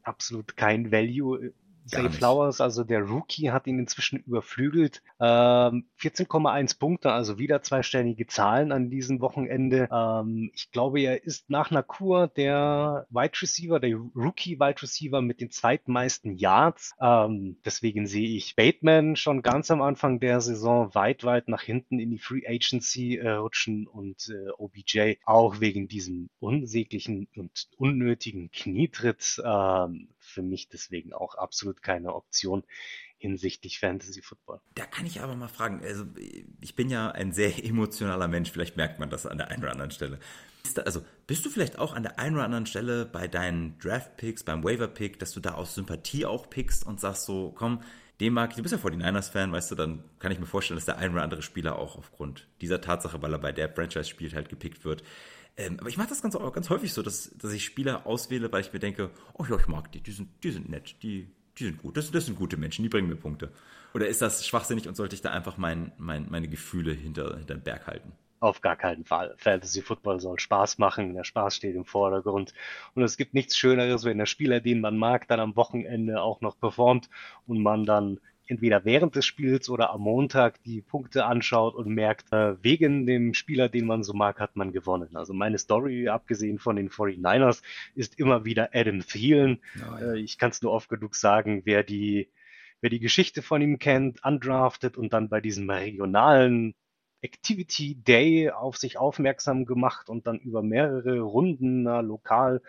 absolut 0.03 0.57
kein 0.57 0.91
Value 0.91 1.53
Zay 1.87 2.09
Flowers, 2.09 2.61
also 2.61 2.85
der 2.85 3.03
Rookie, 3.03 3.51
hat 3.51 3.67
ihn 3.67 3.79
inzwischen 3.79 4.19
überflügelt. 4.21 5.03
Ähm, 5.21 5.87
14,1 6.01 6.79
Punkte, 6.79 7.13
also 7.13 7.39
wieder 7.39 7.63
zweistellige 7.63 8.27
Zahlen 8.27 8.73
an 8.73 8.91
diesem 8.91 9.21
Wochenende. 9.21 9.89
Ähm, 9.93 10.51
ich 10.55 10.71
glaube, 10.71 11.01
er 11.01 11.25
ist 11.25 11.51
nach 11.51 11.71
Nakur 11.71 12.29
der 12.29 13.07
Wide 13.11 13.41
Receiver, 13.41 13.81
der 13.81 13.97
Rookie 14.15 14.59
Wide 14.59 14.83
Receiver 14.83 15.21
mit 15.23 15.41
den 15.41 15.51
zweitmeisten 15.51 16.37
Yards. 16.37 16.95
Ähm, 17.01 17.57
deswegen 17.65 18.07
sehe 18.07 18.37
ich 18.37 18.57
Bateman 18.57 19.17
schon 19.17 19.43
ganz 19.43 19.71
am 19.71 19.83
Anfang 19.83 20.21
der 20.21 20.41
Saison 20.41 20.95
weit, 20.95 21.25
weit 21.25 21.49
nach 21.49 21.63
hinten 21.63 21.99
in 21.99 22.11
die 22.11 22.19
Free 22.19 22.47
Agency 22.47 23.17
äh, 23.17 23.31
rutschen 23.31 23.87
und 23.87 24.29
äh, 24.29 24.51
OBJ 24.59 25.15
auch 25.25 25.61
wegen 25.61 25.89
diesem 25.89 26.31
unsäglichen 26.41 27.29
und 27.37 27.69
unnötigen 27.77 28.51
Knietritt 28.51 29.43
ähm, 29.45 30.09
für 30.33 30.43
mich 30.43 30.69
deswegen 30.69 31.13
auch 31.13 31.35
absolut 31.35 31.83
keine 31.83 32.15
Option 32.15 32.65
hinsichtlich 33.19 33.79
Fantasy 33.79 34.21
Football. 34.21 34.61
Da 34.75 34.85
kann 34.85 35.07
ich 35.07 35.21
aber 35.21 35.37
mal 35.37 35.49
fragen, 35.49 35.81
also 35.85 36.05
ich 36.61 36.75
bin 36.75 36.91
ja 36.91 37.11
ein 37.13 37.33
sehr 37.33 37.65
emotionaler 37.65 38.27
Mensch, 38.27 38.51
vielleicht 38.51 38.77
merkt 38.77 38.99
man 38.99 39.11
das 39.11 39.27
an 39.27 39.39
der 39.39 39.49
einen 39.49 39.63
oder 39.63 39.73
anderen 39.73 39.93
Stelle. 39.93 40.19
Also 40.85 41.05
bist 41.27 41.45
du 41.45 41.51
vielleicht 41.51 41.79
auch 41.79 41.95
an 41.95 42.03
der 42.03 42.19
einen 42.19 42.37
oder 42.37 42.45
anderen 42.45 42.67
Stelle 42.67 43.07
bei 43.07 43.29
deinen 43.29 43.79
Draft-Picks, 43.79 44.45
beim 44.45 44.65
Waiver-Pick, 44.65 45.19
dass 45.19 45.33
du 45.33 45.41
da 45.41 45.55
aus 45.55 45.75
Sympathie 45.75 46.27
auch 46.27 46.51
pickst 46.51 46.87
und 46.87 47.01
sagst 47.01 47.27
so, 47.27 47.53
komm, 47.55 47.83
den 48.21 48.33
mag 48.33 48.51
ich, 48.51 48.57
du 48.57 48.63
bist 48.63 48.73
ja 48.73 48.79
49ers-Fan, 48.79 49.53
weißt 49.53 49.71
du, 49.73 49.75
dann 49.75 50.05
kann 50.19 50.31
ich 50.33 50.39
mir 50.39 50.47
vorstellen, 50.47 50.77
dass 50.77 50.85
der 50.85 50.99
ein 50.99 51.13
oder 51.13 51.23
andere 51.23 51.43
Spieler 51.43 51.79
auch 51.79 51.97
aufgrund 51.97 52.49
dieser 52.61 52.81
Tatsache, 52.81 53.21
weil 53.23 53.33
er 53.33 53.39
bei 53.39 53.53
der 53.53 53.69
Franchise 53.69 54.09
spielt, 54.09 54.35
halt 54.35 54.49
gepickt 54.49 54.85
wird. 54.85 55.03
Ähm, 55.57 55.79
aber 55.81 55.89
ich 55.89 55.97
mache 55.97 56.09
das 56.09 56.23
ganz, 56.23 56.35
ganz 56.35 56.71
häufig 56.71 56.93
so, 56.93 57.03
dass, 57.03 57.31
dass 57.37 57.53
ich 57.53 57.65
Spieler 57.65 58.07
auswähle, 58.07 58.51
weil 58.53 58.63
ich 58.63 58.73
mir 58.73 58.79
denke, 58.79 59.11
oh 59.35 59.45
ja, 59.49 59.57
ich 59.57 59.69
mag 59.69 59.93
die, 59.93 60.01
die 60.01 60.13
sind, 60.13 60.29
die 60.43 60.51
sind 60.51 60.69
nett, 60.71 60.97
die, 61.03 61.29
die 61.59 61.65
sind 61.65 61.79
gut, 61.79 61.97
das, 61.97 62.11
das 62.11 62.27
sind 62.27 62.39
gute 62.39 62.57
Menschen, 62.57 62.83
die 62.83 62.89
bringen 62.89 63.09
mir 63.09 63.17
Punkte. 63.17 63.53
Oder 63.95 64.09
ist 64.09 64.23
das 64.23 64.47
schwachsinnig 64.47 64.89
und 64.89 64.97
sollte 64.97 65.15
ich 65.15 65.21
da 65.21 65.31
einfach 65.31 65.59
mein, 65.59 65.93
mein, 65.99 66.27
meine 66.31 66.49
Gefühle 66.49 66.93
hinter, 66.93 67.37
hinter 67.37 67.55
den 67.55 67.63
Berg 67.63 67.87
halten? 67.87 68.13
Auf 68.41 68.61
gar 68.61 68.75
keinen 68.75 69.05
Fall. 69.05 69.35
Fantasy 69.37 69.83
Football 69.83 70.19
soll 70.21 70.41
Spaß 70.41 70.79
machen, 70.79 71.15
der 71.15 71.23
Spaß 71.23 71.55
steht 71.55 71.77
im 71.77 71.85
Vordergrund. 71.85 72.55
Und 72.95 73.03
es 73.05 73.17
gibt 73.17 73.35
nichts 73.35 73.57
Schöneres, 73.57 74.05
wenn 74.05 74.19
der 74.19 74.27
Spieler, 74.27 74.61
den 74.61 74.81
man 74.81 74.97
mag, 74.97 75.29
dann 75.29 75.39
am 75.39 75.55
Wochenende 75.55 76.21
auch 76.21 76.41
noch 76.41 76.59
performt 76.59 77.09
und 77.47 77.63
man 77.63 77.85
dann 77.85 78.19
entweder 78.53 78.85
während 78.85 79.17
des 79.17 79.25
Spiels 79.25 79.69
oder 79.69 79.91
am 79.91 80.03
Montag 80.03 80.63
die 80.65 80.83
Punkte 80.83 81.25
anschaut 81.25 81.75
und 81.75 81.89
merkt, 81.89 82.33
äh, 82.33 82.63
wegen 82.63 83.07
dem 83.07 83.35
Spieler, 83.35 83.69
den 83.69 83.87
man 83.87 84.05
so 84.05 84.13
mag, 84.13 84.39
hat 84.39 84.57
man 84.57 84.73
gewonnen. 84.73 85.17
Also 85.17 85.33
meine 85.33 85.59
Story, 85.59 86.09
abgesehen 86.09 86.59
von 86.59 86.77
den 86.77 86.91
49ers, 86.91 87.63
ist 87.95 88.19
immer 88.19 88.45
wieder 88.45 88.71
Adam 88.75 89.01
Thielen. 89.01 89.61
Oh, 89.77 89.99
ja. 89.99 90.13
äh, 90.13 90.19
ich 90.21 90.39
kann 90.39 90.51
es 90.51 90.63
nur 90.63 90.73
oft 90.73 90.89
genug 90.89 91.17
sagen, 91.17 91.63
wer 91.65 91.83
die, 91.83 92.29
wer 92.81 92.91
die 92.91 93.01
Geschichte 93.01 93.43
von 93.43 93.63
ihm 93.63 93.79
kennt, 93.79 94.25
undrafted 94.25 94.97
und 94.97 95.13
dann 95.13 95.29
bei 95.29 95.41
diesem 95.41 95.69
regionalen 95.71 96.75
Activity 97.23 97.95
Day 97.95 98.51
auf 98.51 98.77
sich 98.77 98.99
aufmerksam 98.99 99.65
gemacht 99.65 100.11
und 100.11 100.27
dann 100.27 100.39
über 100.39 100.63
mehrere 100.63 101.21
Runden 101.21 101.85
na, 101.85 102.01
lokal 102.01 102.61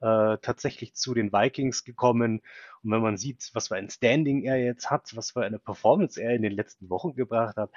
äh, 0.00 0.38
tatsächlich 0.42 0.94
zu 0.94 1.14
den 1.14 1.32
Vikings 1.32 1.84
gekommen. 1.84 2.42
Und 2.82 2.90
wenn 2.90 3.02
man 3.02 3.16
sieht, 3.16 3.50
was 3.54 3.68
für 3.68 3.76
ein 3.76 3.90
Standing 3.90 4.42
er 4.42 4.58
jetzt 4.58 4.90
hat, 4.90 5.14
was 5.16 5.32
für 5.32 5.42
eine 5.42 5.58
Performance 5.58 6.20
er 6.20 6.34
in 6.34 6.42
den 6.42 6.52
letzten 6.52 6.88
Wochen 6.90 7.14
gebracht 7.14 7.56
hat, 7.56 7.70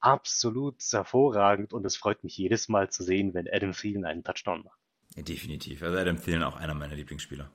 absolut 0.00 0.82
hervorragend 0.90 1.72
und 1.72 1.84
es 1.84 1.96
freut 1.96 2.22
mich 2.22 2.36
jedes 2.36 2.68
Mal 2.68 2.90
zu 2.90 3.02
sehen, 3.02 3.34
wenn 3.34 3.48
Adam 3.50 3.72
Thielen 3.72 4.04
einen 4.04 4.24
Touchdown 4.24 4.64
macht. 4.64 4.78
definitiv. 5.22 5.82
Also 5.82 5.98
Adam 5.98 6.20
Thielen 6.20 6.42
auch 6.42 6.56
einer 6.56 6.74
meiner 6.74 6.94
Lieblingsspieler. 6.94 7.50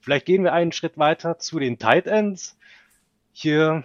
Vielleicht 0.00 0.26
gehen 0.26 0.44
wir 0.44 0.52
einen 0.52 0.72
Schritt 0.72 0.98
weiter 0.98 1.38
zu 1.38 1.58
den 1.58 1.78
Tight 1.78 2.06
Ends. 2.06 2.58
Hier 3.32 3.84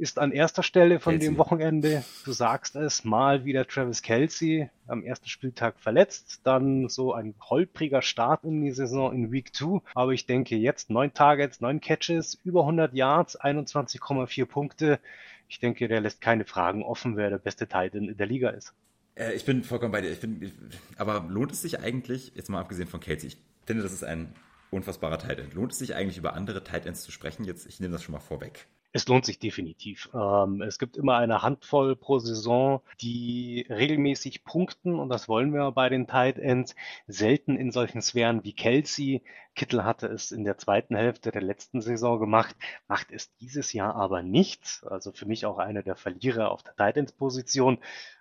ist 0.00 0.18
an 0.18 0.32
erster 0.32 0.62
Stelle 0.62 0.98
von 0.98 1.12
Kelsey. 1.12 1.28
dem 1.28 1.38
Wochenende, 1.38 2.04
du 2.24 2.32
sagst 2.32 2.74
es, 2.74 3.04
mal 3.04 3.44
wieder 3.44 3.66
Travis 3.66 4.00
Kelsey 4.00 4.70
am 4.86 5.04
ersten 5.04 5.28
Spieltag 5.28 5.78
verletzt, 5.78 6.40
dann 6.42 6.88
so 6.88 7.12
ein 7.12 7.34
holpriger 7.40 8.00
Start 8.00 8.44
in 8.44 8.62
die 8.62 8.72
Saison 8.72 9.12
in 9.12 9.30
Week 9.30 9.54
2, 9.54 9.80
aber 9.94 10.12
ich 10.12 10.26
denke 10.26 10.56
jetzt 10.56 10.88
neun 10.88 11.12
Targets, 11.12 11.60
neun 11.60 11.80
Catches, 11.80 12.38
über 12.44 12.62
100 12.62 12.94
Yards, 12.94 13.38
21,4 13.38 14.46
Punkte. 14.46 15.00
Ich 15.48 15.60
denke, 15.60 15.86
der 15.86 16.00
lässt 16.00 16.20
keine 16.20 16.46
Fragen 16.46 16.82
offen, 16.82 17.16
wer 17.16 17.28
der 17.28 17.38
beste 17.38 17.66
Titan 17.66 18.08
in 18.08 18.16
der 18.16 18.26
Liga 18.26 18.50
ist. 18.50 18.72
Äh, 19.16 19.34
ich 19.34 19.44
bin 19.44 19.62
vollkommen 19.62 19.92
bei 19.92 20.00
dir. 20.00 20.10
Ich 20.10 20.20
bin, 20.20 20.50
aber 20.96 21.26
lohnt 21.28 21.52
es 21.52 21.60
sich 21.60 21.78
eigentlich, 21.78 22.32
jetzt 22.34 22.48
mal 22.48 22.60
abgesehen 22.60 22.88
von 22.88 23.00
Kelsey, 23.00 23.28
ich 23.28 23.38
finde, 23.66 23.82
das 23.82 23.92
ist 23.92 24.04
ein 24.04 24.32
unfassbarer 24.70 25.18
Tight 25.18 25.40
End. 25.40 25.52
Lohnt 25.52 25.72
es 25.72 25.78
sich 25.78 25.94
eigentlich 25.94 26.16
über 26.16 26.32
andere 26.32 26.64
Tight 26.64 26.86
Ends 26.86 27.02
zu 27.02 27.12
sprechen? 27.12 27.44
Jetzt, 27.44 27.66
ich 27.66 27.80
nehme 27.80 27.92
das 27.92 28.02
schon 28.02 28.14
mal 28.14 28.20
vorweg. 28.20 28.66
Es 28.92 29.06
lohnt 29.06 29.24
sich 29.24 29.38
definitiv. 29.38 30.10
Ähm, 30.14 30.62
es 30.62 30.78
gibt 30.78 30.96
immer 30.96 31.16
eine 31.16 31.42
Handvoll 31.42 31.94
pro 31.94 32.18
Saison, 32.18 32.80
die 33.00 33.64
regelmäßig 33.68 34.42
punkten 34.42 34.98
und 34.98 35.08
das 35.08 35.28
wollen 35.28 35.54
wir 35.54 35.70
bei 35.70 35.88
den 35.88 36.08
Tight 36.08 36.38
Ends. 36.38 36.74
Selten 37.06 37.56
in 37.56 37.70
solchen 37.70 38.02
Sphären 38.02 38.42
wie 38.42 38.52
Kelsey. 38.52 39.22
Kittel 39.54 39.84
hatte 39.84 40.08
es 40.08 40.32
in 40.32 40.42
der 40.44 40.58
zweiten 40.58 40.96
Hälfte 40.96 41.30
der 41.30 41.42
letzten 41.42 41.80
Saison 41.80 42.18
gemacht, 42.18 42.56
macht 42.88 43.12
es 43.12 43.32
dieses 43.36 43.72
Jahr 43.72 43.94
aber 43.94 44.22
nicht. 44.22 44.82
Also 44.88 45.12
für 45.12 45.26
mich 45.26 45.46
auch 45.46 45.58
einer 45.58 45.82
der 45.84 45.94
Verlierer 45.96 46.50
auf 46.50 46.64
der 46.64 46.74
Tight 46.74 46.96
Ends 46.96 47.12
Position. 47.12 47.78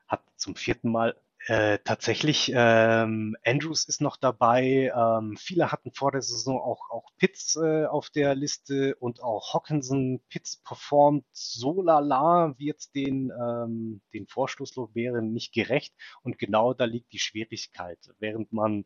Hat 0.07 0.21
zum 0.35 0.55
vierten 0.55 0.91
Mal 0.91 1.15
äh, 1.47 1.79
tatsächlich, 1.83 2.51
ähm, 2.53 3.35
Andrews 3.45 3.85
ist 3.85 4.01
noch 4.01 4.17
dabei. 4.17 4.91
Ähm, 4.95 5.37
viele 5.37 5.71
hatten 5.71 5.91
vor 5.93 6.11
der 6.11 6.21
Saison 6.21 6.59
auch, 6.59 6.89
auch 6.89 7.09
Pitts 7.17 7.55
äh, 7.55 7.85
auf 7.85 8.09
der 8.09 8.35
Liste 8.35 8.95
und 8.95 9.23
auch 9.23 9.53
Hawkinson. 9.53 10.21
Pitts 10.29 10.57
performt 10.57 11.25
so 11.31 11.81
lala, 11.81 12.55
wird 12.57 12.93
den, 12.93 13.31
ähm, 13.31 14.01
den 14.13 14.27
Vorstoßlorbeeren 14.27 15.31
nicht 15.31 15.53
gerecht. 15.53 15.95
Und 16.23 16.37
genau 16.37 16.73
da 16.73 16.85
liegt 16.85 17.13
die 17.13 17.19
Schwierigkeit. 17.19 17.99
Während 18.19 18.51
man, 18.51 18.85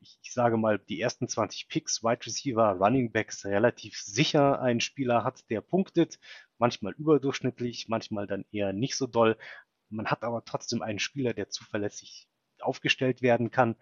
ich, 0.00 0.18
ich 0.22 0.32
sage 0.32 0.56
mal, 0.56 0.78
die 0.78 1.00
ersten 1.00 1.28
20 1.28 1.68
Picks, 1.68 2.02
Wide 2.04 2.24
Receiver, 2.26 2.72
Running 2.78 3.10
Backs 3.10 3.44
relativ 3.44 3.98
sicher 4.00 4.60
einen 4.60 4.80
Spieler 4.80 5.24
hat, 5.24 5.50
der 5.50 5.62
punktet, 5.62 6.20
manchmal 6.58 6.92
überdurchschnittlich, 6.94 7.88
manchmal 7.88 8.26
dann 8.26 8.44
eher 8.52 8.72
nicht 8.72 8.96
so 8.96 9.06
doll, 9.06 9.36
man 9.88 10.06
hat 10.06 10.24
aber 10.24 10.44
trotzdem 10.44 10.82
einen 10.82 10.98
Spieler, 10.98 11.34
der 11.34 11.48
zuverlässig 11.48 12.28
aufgestellt 12.60 13.22
werden 13.22 13.50
kann, 13.50 13.76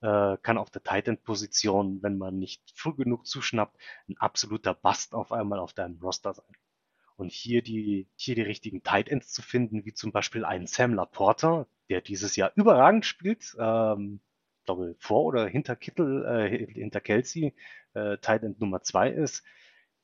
äh, 0.00 0.36
kann 0.38 0.58
auf 0.58 0.70
der 0.70 0.82
Tight 0.82 1.08
End 1.08 1.24
Position, 1.24 2.02
wenn 2.02 2.18
man 2.18 2.38
nicht 2.38 2.62
früh 2.74 2.94
genug 2.94 3.26
zuschnappt, 3.26 3.76
ein 4.08 4.16
absoluter 4.18 4.74
Bust 4.74 5.14
auf 5.14 5.32
einmal 5.32 5.58
auf 5.58 5.72
deinem 5.72 5.98
Roster 6.00 6.34
sein. 6.34 6.56
Und 7.16 7.32
hier 7.32 7.62
die, 7.62 8.08
hier 8.16 8.36
die 8.36 8.42
richtigen 8.42 8.82
Tight 8.82 9.08
Ends 9.08 9.32
zu 9.32 9.42
finden, 9.42 9.84
wie 9.84 9.92
zum 9.92 10.12
Beispiel 10.12 10.44
einen 10.44 10.66
Sam 10.66 10.94
Laporta, 10.94 11.66
der 11.88 12.00
dieses 12.00 12.36
Jahr 12.36 12.52
überragend 12.54 13.06
spielt, 13.06 13.56
ähm, 13.58 14.20
glaube 14.64 14.94
vor 14.98 15.24
oder 15.24 15.46
hinter 15.48 15.74
Kittel, 15.76 16.24
äh, 16.26 16.72
hinter 16.72 17.00
Kelsey, 17.00 17.56
äh, 17.94 18.18
Tight 18.18 18.44
End 18.44 18.60
Nummer 18.60 18.82
zwei 18.82 19.10
ist. 19.10 19.42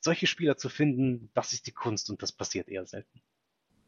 Solche 0.01 0.27
Spieler 0.27 0.57
zu 0.57 0.69
finden, 0.69 1.31
das 1.35 1.53
ist 1.53 1.67
die 1.67 1.73
Kunst 1.73 2.11
und 2.11 2.23
das 2.23 2.33
passiert 2.33 2.69
eher 2.69 2.87
selten. 2.87 3.23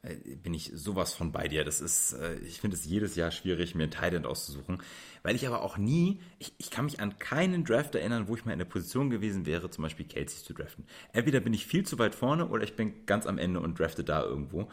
Äh, 0.07 0.37
bin 0.37 0.55
ich 0.55 0.73
sowas 0.75 1.15
von 1.15 1.33
bei 1.33 1.49
dir. 1.49 1.65
Das 1.65 1.81
ist, 1.81 2.13
äh, 2.15 2.37
ich 2.39 2.61
finde 2.61 2.77
es 2.77 2.85
jedes 2.85 3.17
Jahr 3.17 3.31
schwierig, 3.31 3.75
mir 3.75 3.85
einen 3.85 3.93
Tight 3.93 4.25
auszusuchen, 4.25 4.79
weil 5.23 5.35
ich 5.35 5.47
aber 5.47 5.63
auch 5.63 5.77
nie, 5.77 6.21
ich, 6.39 6.55
ich 6.59 6.71
kann 6.71 6.85
mich 6.85 7.01
an 7.01 7.19
keinen 7.19 7.65
Draft 7.65 7.95
erinnern, 7.95 8.29
wo 8.29 8.37
ich 8.37 8.45
mal 8.45 8.53
in 8.53 8.59
der 8.59 8.67
Position 8.67 9.11
gewesen 9.11 9.47
wäre, 9.47 9.71
zum 9.71 9.83
Beispiel 9.83 10.07
Kelsey 10.07 10.43
zu 10.43 10.55
draften. 10.55 10.85
Entweder 11.13 11.41
bin 11.41 11.53
ich 11.53 11.67
viel 11.67 11.85
zu 11.85 11.99
weit 11.99 12.15
vorne 12.15 12.49
oder 12.49 12.63
ich 12.63 12.77
bin 12.77 13.07
ganz 13.07 13.27
am 13.27 13.39
Ende 13.39 13.61
und 13.61 13.79
drafte 13.79 14.05
da 14.05 14.23
irgendwo. 14.23 14.69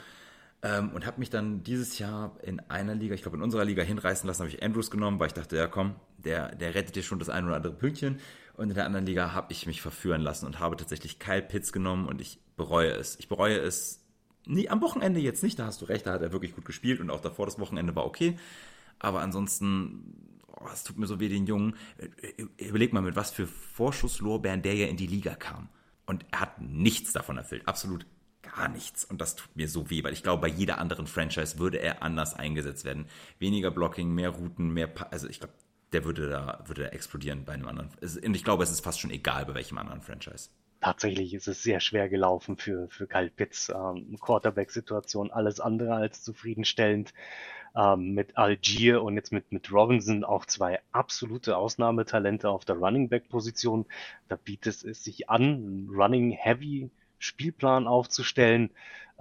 Ähm, 0.61 0.91
und 0.91 1.05
habe 1.05 1.19
mich 1.19 1.29
dann 1.29 1.63
dieses 1.63 1.99
Jahr 1.99 2.37
in 2.41 2.59
einer 2.69 2.95
Liga, 2.95 3.15
ich 3.15 3.21
glaube 3.21 3.37
in 3.37 3.43
unserer 3.43 3.65
Liga 3.65 3.83
hinreißen 3.83 4.25
lassen, 4.27 4.41
habe 4.43 4.49
ich 4.49 4.63
Andrews 4.63 4.91
genommen, 4.91 5.19
weil 5.19 5.27
ich 5.27 5.33
dachte, 5.33 5.57
ja 5.57 5.67
komm, 5.67 5.95
der, 6.17 6.55
der 6.55 6.75
rettet 6.75 6.95
dir 6.95 7.03
schon 7.03 7.19
das 7.19 7.29
ein 7.29 7.45
oder 7.45 7.55
andere 7.55 7.73
Pünktchen. 7.73 8.19
Und 8.55 8.69
in 8.69 8.75
der 8.75 8.85
anderen 8.85 9.07
Liga 9.07 9.33
habe 9.33 9.51
ich 9.51 9.65
mich 9.65 9.81
verführen 9.81 10.21
lassen 10.21 10.45
und 10.45 10.59
habe 10.59 10.77
tatsächlich 10.77 11.17
Kyle 11.17 11.41
Pitts 11.41 11.73
genommen 11.73 12.07
und 12.07 12.21
ich 12.21 12.39
bereue 12.55 12.91
es. 12.91 13.17
Ich 13.19 13.27
bereue 13.27 13.57
es 13.57 14.02
Nee, 14.45 14.67
am 14.67 14.81
Wochenende 14.81 15.19
jetzt 15.19 15.43
nicht, 15.43 15.57
da 15.57 15.65
hast 15.65 15.81
du 15.81 15.85
recht, 15.85 16.05
da 16.05 16.13
hat 16.13 16.21
er 16.21 16.31
wirklich 16.31 16.55
gut 16.55 16.65
gespielt 16.65 16.99
und 16.99 17.09
auch 17.09 17.21
davor 17.21 17.45
das 17.45 17.59
Wochenende 17.59 17.95
war 17.95 18.05
okay. 18.05 18.37
Aber 18.99 19.21
ansonsten, 19.21 20.39
oh, 20.47 20.67
es 20.71 20.83
tut 20.83 20.97
mir 20.97 21.07
so 21.07 21.19
weh, 21.19 21.29
den 21.29 21.45
Jungen. 21.45 21.75
Überleg 22.57 22.93
mal, 22.93 23.01
mit 23.01 23.15
was 23.15 23.31
für 23.31 23.47
Vorschusslorbeeren 23.47 24.61
der 24.61 24.75
ja 24.75 24.87
in 24.87 24.97
die 24.97 25.07
Liga 25.07 25.35
kam. 25.35 25.69
Und 26.05 26.25
er 26.31 26.41
hat 26.41 26.61
nichts 26.61 27.13
davon 27.13 27.37
erfüllt. 27.37 27.67
Absolut 27.67 28.05
gar 28.41 28.67
nichts. 28.67 29.05
Und 29.05 29.21
das 29.21 29.35
tut 29.35 29.55
mir 29.55 29.69
so 29.69 29.89
weh, 29.89 30.03
weil 30.03 30.13
ich 30.13 30.23
glaube, 30.23 30.41
bei 30.41 30.47
jeder 30.49 30.77
anderen 30.77 31.07
Franchise 31.07 31.59
würde 31.59 31.79
er 31.79 32.03
anders 32.03 32.33
eingesetzt 32.33 32.83
werden. 32.83 33.05
Weniger 33.39 33.71
Blocking, 33.71 34.13
mehr 34.13 34.29
Routen, 34.29 34.71
mehr, 34.71 34.87
pa 34.87 35.05
also 35.11 35.29
ich 35.29 35.39
glaube, 35.39 35.53
der 35.93 36.03
würde 36.03 36.29
da, 36.29 36.63
würde 36.65 36.83
da 36.83 36.87
explodieren 36.89 37.45
bei 37.45 37.53
einem 37.53 37.67
anderen. 37.67 37.89
Und 38.01 38.35
ich 38.35 38.43
glaube, 38.43 38.63
es 38.63 38.71
ist 38.71 38.81
fast 38.81 38.99
schon 38.99 39.11
egal, 39.11 39.45
bei 39.45 39.53
welchem 39.53 39.77
anderen 39.77 40.01
Franchise 40.01 40.49
tatsächlich 40.83 41.33
ist 41.33 41.47
es 41.47 41.63
sehr 41.63 41.79
schwer 41.79 42.09
gelaufen 42.09 42.57
für, 42.57 42.89
für 42.89 43.07
Kyle 43.07 43.29
Pitts. 43.29 43.69
Ähm, 43.69 44.17
Quarterback-Situation 44.19 45.31
alles 45.31 45.59
andere 45.59 45.95
als 45.95 46.23
zufriedenstellend. 46.23 47.13
Ähm, 47.75 48.13
mit 48.13 48.37
Algier 48.37 49.01
und 49.01 49.15
jetzt 49.15 49.31
mit, 49.31 49.51
mit 49.51 49.71
Robinson 49.71 50.23
auch 50.23 50.45
zwei 50.45 50.79
absolute 50.91 51.57
Ausnahmetalente 51.57 52.49
auf 52.49 52.65
der 52.65 52.75
Running 52.75 53.09
Back-Position. 53.09 53.85
Da 54.27 54.35
bietet 54.35 54.83
es 54.83 55.03
sich 55.03 55.29
an, 55.29 55.41
einen 55.41 55.89
Running 55.89 56.31
Heavy 56.31 56.91
Spielplan 57.17 57.87
aufzustellen. 57.87 58.69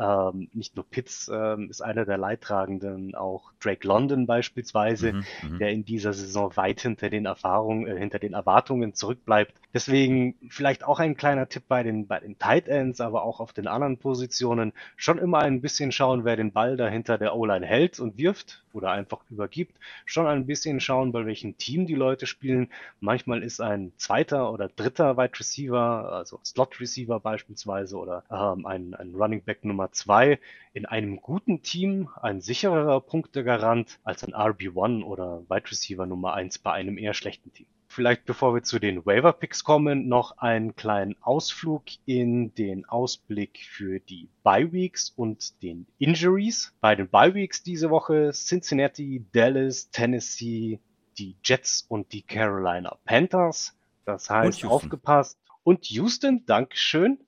Ähm, 0.02 0.48
nicht 0.52 0.76
nur 0.76 0.88
Pitts 0.88 1.30
ähm, 1.32 1.68
ist 1.68 1.82
einer 1.82 2.04
der 2.04 2.16
Leidtragenden, 2.16 3.14
auch 3.14 3.52
Drake 3.60 3.86
London 3.86 4.26
beispielsweise, 4.26 5.12
mhm, 5.12 5.24
mhm, 5.42 5.58
der 5.58 5.70
in 5.70 5.84
dieser 5.84 6.12
Saison 6.12 6.56
weit 6.56 6.80
hinter 6.80 7.10
den 7.10 7.26
Erfahrungen, 7.26 7.86
äh, 7.86 7.98
hinter 7.98 8.18
den 8.18 8.32
Erwartungen 8.32 8.94
zurückbleibt. 8.94 9.52
Deswegen 9.74 10.34
vielleicht 10.48 10.84
auch 10.84 10.98
ein 10.98 11.16
kleiner 11.16 11.48
Tipp 11.48 11.64
bei 11.68 11.82
den, 11.82 12.06
bei 12.06 12.20
den 12.20 12.38
Tight 12.38 12.68
Ends, 12.68 13.00
aber 13.00 13.24
auch 13.24 13.40
auf 13.40 13.52
den 13.52 13.66
anderen 13.66 13.98
Positionen. 13.98 14.72
Schon 14.96 15.18
immer 15.18 15.40
ein 15.40 15.60
bisschen 15.60 15.92
schauen, 15.92 16.24
wer 16.24 16.36
den 16.36 16.52
Ball 16.52 16.76
dahinter 16.76 17.18
der 17.18 17.36
O-Line 17.36 17.66
hält 17.66 18.00
und 18.00 18.18
wirft 18.18 18.64
oder 18.72 18.90
einfach 18.90 19.20
übergibt. 19.30 19.76
Schon 20.06 20.26
ein 20.26 20.46
bisschen 20.46 20.80
schauen, 20.80 21.12
bei 21.12 21.26
welchem 21.26 21.58
Team 21.58 21.86
die 21.86 21.94
Leute 21.94 22.26
spielen. 22.26 22.70
Manchmal 23.00 23.42
ist 23.42 23.60
ein 23.60 23.92
zweiter 23.96 24.52
oder 24.52 24.68
dritter 24.68 25.16
Wide 25.16 25.38
Receiver, 25.38 26.12
also 26.12 26.40
Slot 26.44 26.80
Receiver 26.80 27.20
beispielsweise 27.20 27.96
oder 27.96 28.24
ähm, 28.30 28.66
ein, 28.66 28.94
ein 28.94 29.14
Running 29.14 29.42
Back 29.42 29.64
Nummer 29.64 29.82
Nummer 29.82 29.91
zwei 29.92 30.38
in 30.72 30.86
einem 30.86 31.20
guten 31.20 31.62
Team 31.62 32.08
ein 32.20 32.40
sichererer 32.40 33.00
Punktegarant 33.00 33.98
als 34.04 34.24
ein 34.24 34.34
RB1 34.34 35.04
oder 35.04 35.42
Wide 35.48 35.70
Receiver 35.70 36.06
Nummer 36.06 36.34
eins 36.34 36.58
bei 36.58 36.72
einem 36.72 36.98
eher 36.98 37.14
schlechten 37.14 37.52
Team. 37.52 37.66
Vielleicht 37.92 38.24
bevor 38.24 38.54
wir 38.54 38.62
zu 38.62 38.78
den 38.78 39.04
Waiver 39.04 39.34
Picks 39.34 39.64
kommen, 39.64 40.08
noch 40.08 40.38
einen 40.38 40.74
kleinen 40.76 41.14
Ausflug 41.20 41.82
in 42.06 42.54
den 42.54 42.86
Ausblick 42.86 43.66
für 43.68 44.00
die 44.00 44.30
Bye 44.42 44.72
Weeks 44.72 45.10
und 45.10 45.62
den 45.62 45.86
Injuries. 45.98 46.74
Bei 46.80 46.94
den 46.94 47.08
Bye 47.08 47.34
Weeks 47.34 47.62
diese 47.62 47.90
Woche 47.90 48.30
Cincinnati, 48.32 49.26
Dallas, 49.32 49.90
Tennessee, 49.90 50.80
die 51.18 51.36
Jets 51.44 51.84
und 51.86 52.14
die 52.14 52.22
Carolina 52.22 52.96
Panthers. 53.04 53.76
Das 54.06 54.30
heißt, 54.30 54.64
aufgepasst. 54.64 55.38
Und 55.62 55.84
Houston, 55.90 56.46
Dankeschön. 56.46 57.18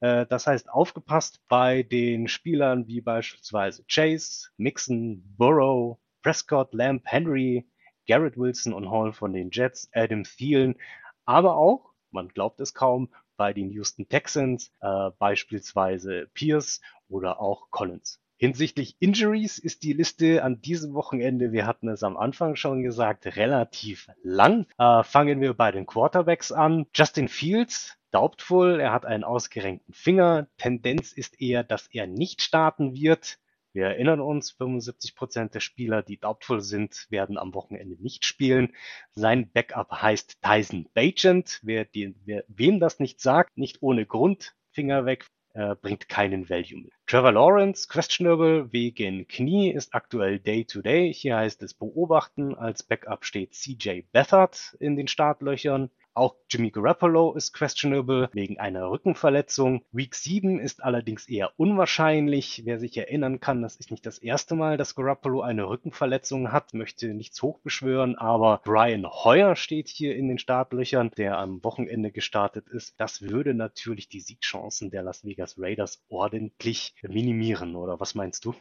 Äh, 0.00 0.26
das 0.26 0.46
heißt, 0.46 0.70
aufgepasst 0.70 1.40
bei 1.48 1.82
den 1.82 2.28
Spielern 2.28 2.86
wie 2.86 3.00
beispielsweise 3.00 3.84
Chase, 3.88 4.48
Mixon, 4.56 5.22
Burrow, 5.36 5.98
Prescott, 6.22 6.72
Lamb, 6.74 7.02
Henry, 7.04 7.66
Garrett 8.06 8.36
Wilson 8.36 8.72
und 8.72 8.90
Hall 8.90 9.12
von 9.12 9.32
den 9.32 9.50
Jets, 9.50 9.88
Adam 9.92 10.24
Thielen, 10.24 10.76
aber 11.24 11.56
auch, 11.56 11.92
man 12.10 12.28
glaubt 12.28 12.60
es 12.60 12.72
kaum, 12.72 13.10
bei 13.36 13.52
den 13.52 13.70
Houston 13.70 14.08
Texans, 14.08 14.72
äh, 14.80 15.10
beispielsweise 15.18 16.28
Pierce 16.32 16.80
oder 17.08 17.40
auch 17.40 17.70
Collins. 17.70 18.20
Hinsichtlich 18.38 18.96
Injuries 19.00 19.56
ist 19.56 19.82
die 19.82 19.94
Liste 19.94 20.44
an 20.44 20.60
diesem 20.60 20.92
Wochenende, 20.92 21.52
wir 21.52 21.66
hatten 21.66 21.88
es 21.88 22.02
am 22.02 22.18
Anfang 22.18 22.54
schon 22.54 22.82
gesagt, 22.82 23.24
relativ 23.36 24.08
lang. 24.22 24.66
Äh, 24.78 25.02
fangen 25.04 25.40
wir 25.40 25.54
bei 25.54 25.72
den 25.72 25.86
Quarterbacks 25.86 26.52
an. 26.52 26.84
Justin 26.94 27.28
Fields, 27.28 27.96
doubtful, 28.10 28.78
er 28.78 28.92
hat 28.92 29.06
einen 29.06 29.24
ausgerenkten 29.24 29.94
Finger. 29.94 30.48
Tendenz 30.58 31.12
ist 31.12 31.40
eher, 31.40 31.64
dass 31.64 31.88
er 31.88 32.06
nicht 32.06 32.42
starten 32.42 32.94
wird. 32.94 33.38
Wir 33.72 33.86
erinnern 33.86 34.20
uns, 34.20 34.50
75 34.50 35.14
Prozent 35.16 35.54
der 35.54 35.60
Spieler, 35.60 36.02
die 36.02 36.18
doubtful 36.18 36.60
sind, 36.60 37.06
werden 37.08 37.38
am 37.38 37.54
Wochenende 37.54 37.96
nicht 38.02 38.26
spielen. 38.26 38.74
Sein 39.12 39.50
Backup 39.50 39.90
heißt 39.92 40.42
Tyson 40.42 40.88
Bagent. 40.92 41.60
Wer, 41.62 41.86
die, 41.86 42.14
wer 42.26 42.44
wem 42.48 42.80
das 42.80 43.00
nicht 43.00 43.20
sagt, 43.20 43.56
nicht 43.56 43.82
ohne 43.82 44.04
Grund, 44.04 44.54
Finger 44.72 45.06
weg, 45.06 45.26
äh, 45.56 45.74
bringt 45.74 46.08
keinen 46.08 46.50
Value 46.50 46.82
mit. 46.82 46.92
Trevor 47.06 47.32
Lawrence, 47.32 47.88
questionable 47.88 48.72
wegen 48.72 49.26
Knie, 49.26 49.70
ist 49.70 49.94
aktuell 49.94 50.38
Day-to-Day. 50.38 51.10
-Day. 51.10 51.14
Hier 51.14 51.36
heißt 51.38 51.62
es 51.62 51.72
beobachten. 51.72 52.54
Als 52.54 52.82
Backup 52.82 53.24
steht 53.24 53.54
CJ 53.54 54.02
Beathard 54.12 54.76
in 54.80 54.96
den 54.96 55.08
Startlöchern. 55.08 55.90
Auch 56.16 56.34
Jimmy 56.48 56.70
Garoppolo 56.70 57.34
ist 57.34 57.52
questionable 57.52 58.30
wegen 58.32 58.58
einer 58.58 58.88
Rückenverletzung. 58.90 59.84
Week 59.92 60.14
7 60.14 60.58
ist 60.58 60.82
allerdings 60.82 61.28
eher 61.28 61.52
unwahrscheinlich. 61.58 62.62
Wer 62.64 62.78
sich 62.80 62.96
erinnern 62.96 63.38
kann, 63.38 63.60
das 63.60 63.76
ist 63.76 63.90
nicht 63.90 64.06
das 64.06 64.16
erste 64.16 64.54
Mal, 64.54 64.78
dass 64.78 64.94
Garoppolo 64.94 65.42
eine 65.42 65.68
Rückenverletzung 65.68 66.52
hat, 66.52 66.72
möchte 66.72 67.12
nichts 67.12 67.42
hochbeschwören, 67.42 68.16
aber 68.16 68.62
Brian 68.64 69.06
Hoyer 69.06 69.56
steht 69.56 69.88
hier 69.88 70.16
in 70.16 70.28
den 70.28 70.38
Startlöchern, 70.38 71.10
der 71.18 71.36
am 71.36 71.62
Wochenende 71.62 72.10
gestartet 72.10 72.66
ist. 72.70 72.98
Das 72.98 73.20
würde 73.20 73.52
natürlich 73.52 74.08
die 74.08 74.20
Siegchancen 74.20 74.90
der 74.90 75.02
Las 75.02 75.22
Vegas 75.22 75.56
Raiders 75.58 76.02
ordentlich 76.08 76.94
minimieren, 77.02 77.76
oder 77.76 78.00
was 78.00 78.14
meinst 78.14 78.46
du? 78.46 78.54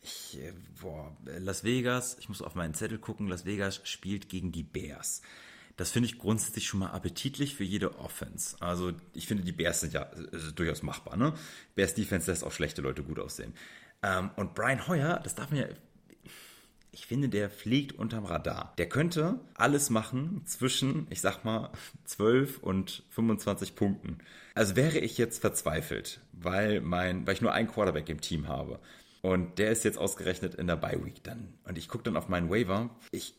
Ich, 0.00 0.38
äh, 0.40 0.54
boah, 0.80 1.14
Las 1.26 1.62
Vegas, 1.62 2.16
ich 2.18 2.30
muss 2.30 2.40
auf 2.40 2.54
meinen 2.54 2.72
Zettel 2.72 2.98
gucken, 2.98 3.28
Las 3.28 3.44
Vegas 3.44 3.82
spielt 3.84 4.30
gegen 4.30 4.50
die 4.50 4.62
Bears. 4.62 5.20
Das 5.76 5.90
finde 5.90 6.08
ich 6.08 6.18
grundsätzlich 6.18 6.66
schon 6.66 6.80
mal 6.80 6.90
appetitlich 6.90 7.54
für 7.54 7.64
jede 7.64 7.98
Offense. 7.98 8.56
Also 8.60 8.92
ich 9.14 9.26
finde, 9.26 9.42
die 9.42 9.52
Bears 9.52 9.80
sind 9.80 9.92
ja 9.94 10.10
durchaus 10.54 10.82
machbar. 10.82 11.16
Ne? 11.16 11.34
Bears 11.74 11.94
Defense 11.94 12.30
lässt 12.30 12.44
auch 12.44 12.52
schlechte 12.52 12.82
Leute 12.82 13.02
gut 13.02 13.18
aussehen. 13.18 13.54
Ähm, 14.02 14.30
und 14.36 14.54
Brian 14.54 14.86
Hoyer, 14.86 15.20
das 15.22 15.34
darf 15.34 15.50
man 15.50 15.60
ja 15.60 15.66
ich 16.94 17.06
finde, 17.06 17.30
der 17.30 17.48
fliegt 17.48 17.98
unterm 17.98 18.26
Radar. 18.26 18.74
Der 18.76 18.86
könnte 18.88 19.40
alles 19.54 19.88
machen 19.88 20.42
zwischen, 20.44 21.06
ich 21.08 21.22
sag 21.22 21.42
mal, 21.42 21.70
12 22.04 22.58
und 22.58 23.02
25 23.08 23.74
Punkten. 23.74 24.18
Also 24.54 24.76
wäre 24.76 24.98
ich 24.98 25.16
jetzt 25.16 25.40
verzweifelt, 25.40 26.20
weil 26.32 26.82
mein, 26.82 27.26
weil 27.26 27.34
ich 27.34 27.40
nur 27.40 27.54
einen 27.54 27.68
Quarterback 27.68 28.10
im 28.10 28.20
Team 28.20 28.46
habe. 28.46 28.78
Und 29.22 29.58
der 29.58 29.70
ist 29.70 29.84
jetzt 29.84 29.98
ausgerechnet 29.98 30.54
in 30.54 30.66
der 30.66 30.76
Bye 30.76 31.02
Week 31.02 31.22
dann. 31.22 31.54
Und 31.64 31.78
ich 31.78 31.88
gucke 31.88 32.04
dann 32.04 32.16
auf 32.16 32.28
meinen 32.28 32.50
Waiver. 32.50 32.90
Ich 33.10 33.34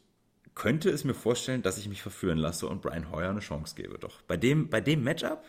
könnte 0.55 0.89
es 0.89 1.03
mir 1.03 1.13
vorstellen, 1.13 1.61
dass 1.61 1.77
ich 1.77 1.87
mich 1.89 2.01
verführen 2.01 2.37
lasse 2.37 2.67
und 2.67 2.81
Brian 2.81 3.11
Hoyer 3.11 3.29
eine 3.29 3.39
Chance 3.39 3.75
gebe. 3.75 3.97
Doch 3.97 4.21
bei 4.23 4.37
dem, 4.37 4.69
bei 4.69 4.81
dem 4.81 5.03
Matchup, 5.03 5.43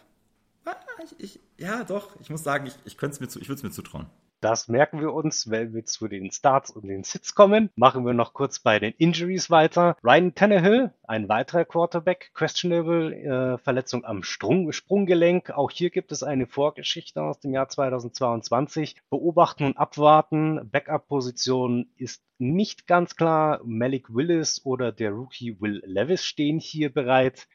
ah, 0.64 0.74
ich, 1.04 1.20
ich, 1.20 1.40
ja, 1.58 1.84
doch, 1.84 2.18
ich 2.20 2.30
muss 2.30 2.42
sagen, 2.42 2.66
ich, 2.66 2.74
ich, 2.84 2.94
ich 2.94 3.02
würde 3.02 3.54
es 3.54 3.62
mir 3.62 3.70
zutrauen. 3.70 4.06
Das 4.44 4.68
merken 4.68 5.00
wir 5.00 5.14
uns, 5.14 5.48
wenn 5.48 5.72
wir 5.72 5.86
zu 5.86 6.06
den 6.06 6.30
Starts 6.30 6.70
und 6.70 6.86
den 6.86 7.02
Sits 7.02 7.34
kommen. 7.34 7.70
Machen 7.76 8.04
wir 8.04 8.12
noch 8.12 8.34
kurz 8.34 8.58
bei 8.58 8.78
den 8.78 8.92
Injuries 8.98 9.48
weiter. 9.48 9.96
Ryan 10.04 10.34
Tannehill, 10.34 10.92
ein 11.04 11.30
weiterer 11.30 11.64
Quarterback, 11.64 12.30
questionable, 12.34 13.14
äh, 13.14 13.56
Verletzung 13.56 14.04
am 14.04 14.22
Sprung, 14.22 14.70
Sprunggelenk. 14.70 15.48
Auch 15.48 15.70
hier 15.70 15.88
gibt 15.88 16.12
es 16.12 16.22
eine 16.22 16.46
Vorgeschichte 16.46 17.22
aus 17.22 17.40
dem 17.40 17.54
Jahr 17.54 17.70
2022. 17.70 18.96
Beobachten 19.08 19.64
und 19.64 19.78
abwarten. 19.78 20.68
Backup-Position 20.70 21.88
ist 21.96 22.22
nicht 22.36 22.86
ganz 22.86 23.16
klar. 23.16 23.62
Malik 23.64 24.14
Willis 24.14 24.60
oder 24.66 24.92
der 24.92 25.12
Rookie 25.12 25.58
Will 25.58 25.80
Levis 25.86 26.22
stehen 26.22 26.58
hier 26.58 26.92
bereit. 26.92 27.48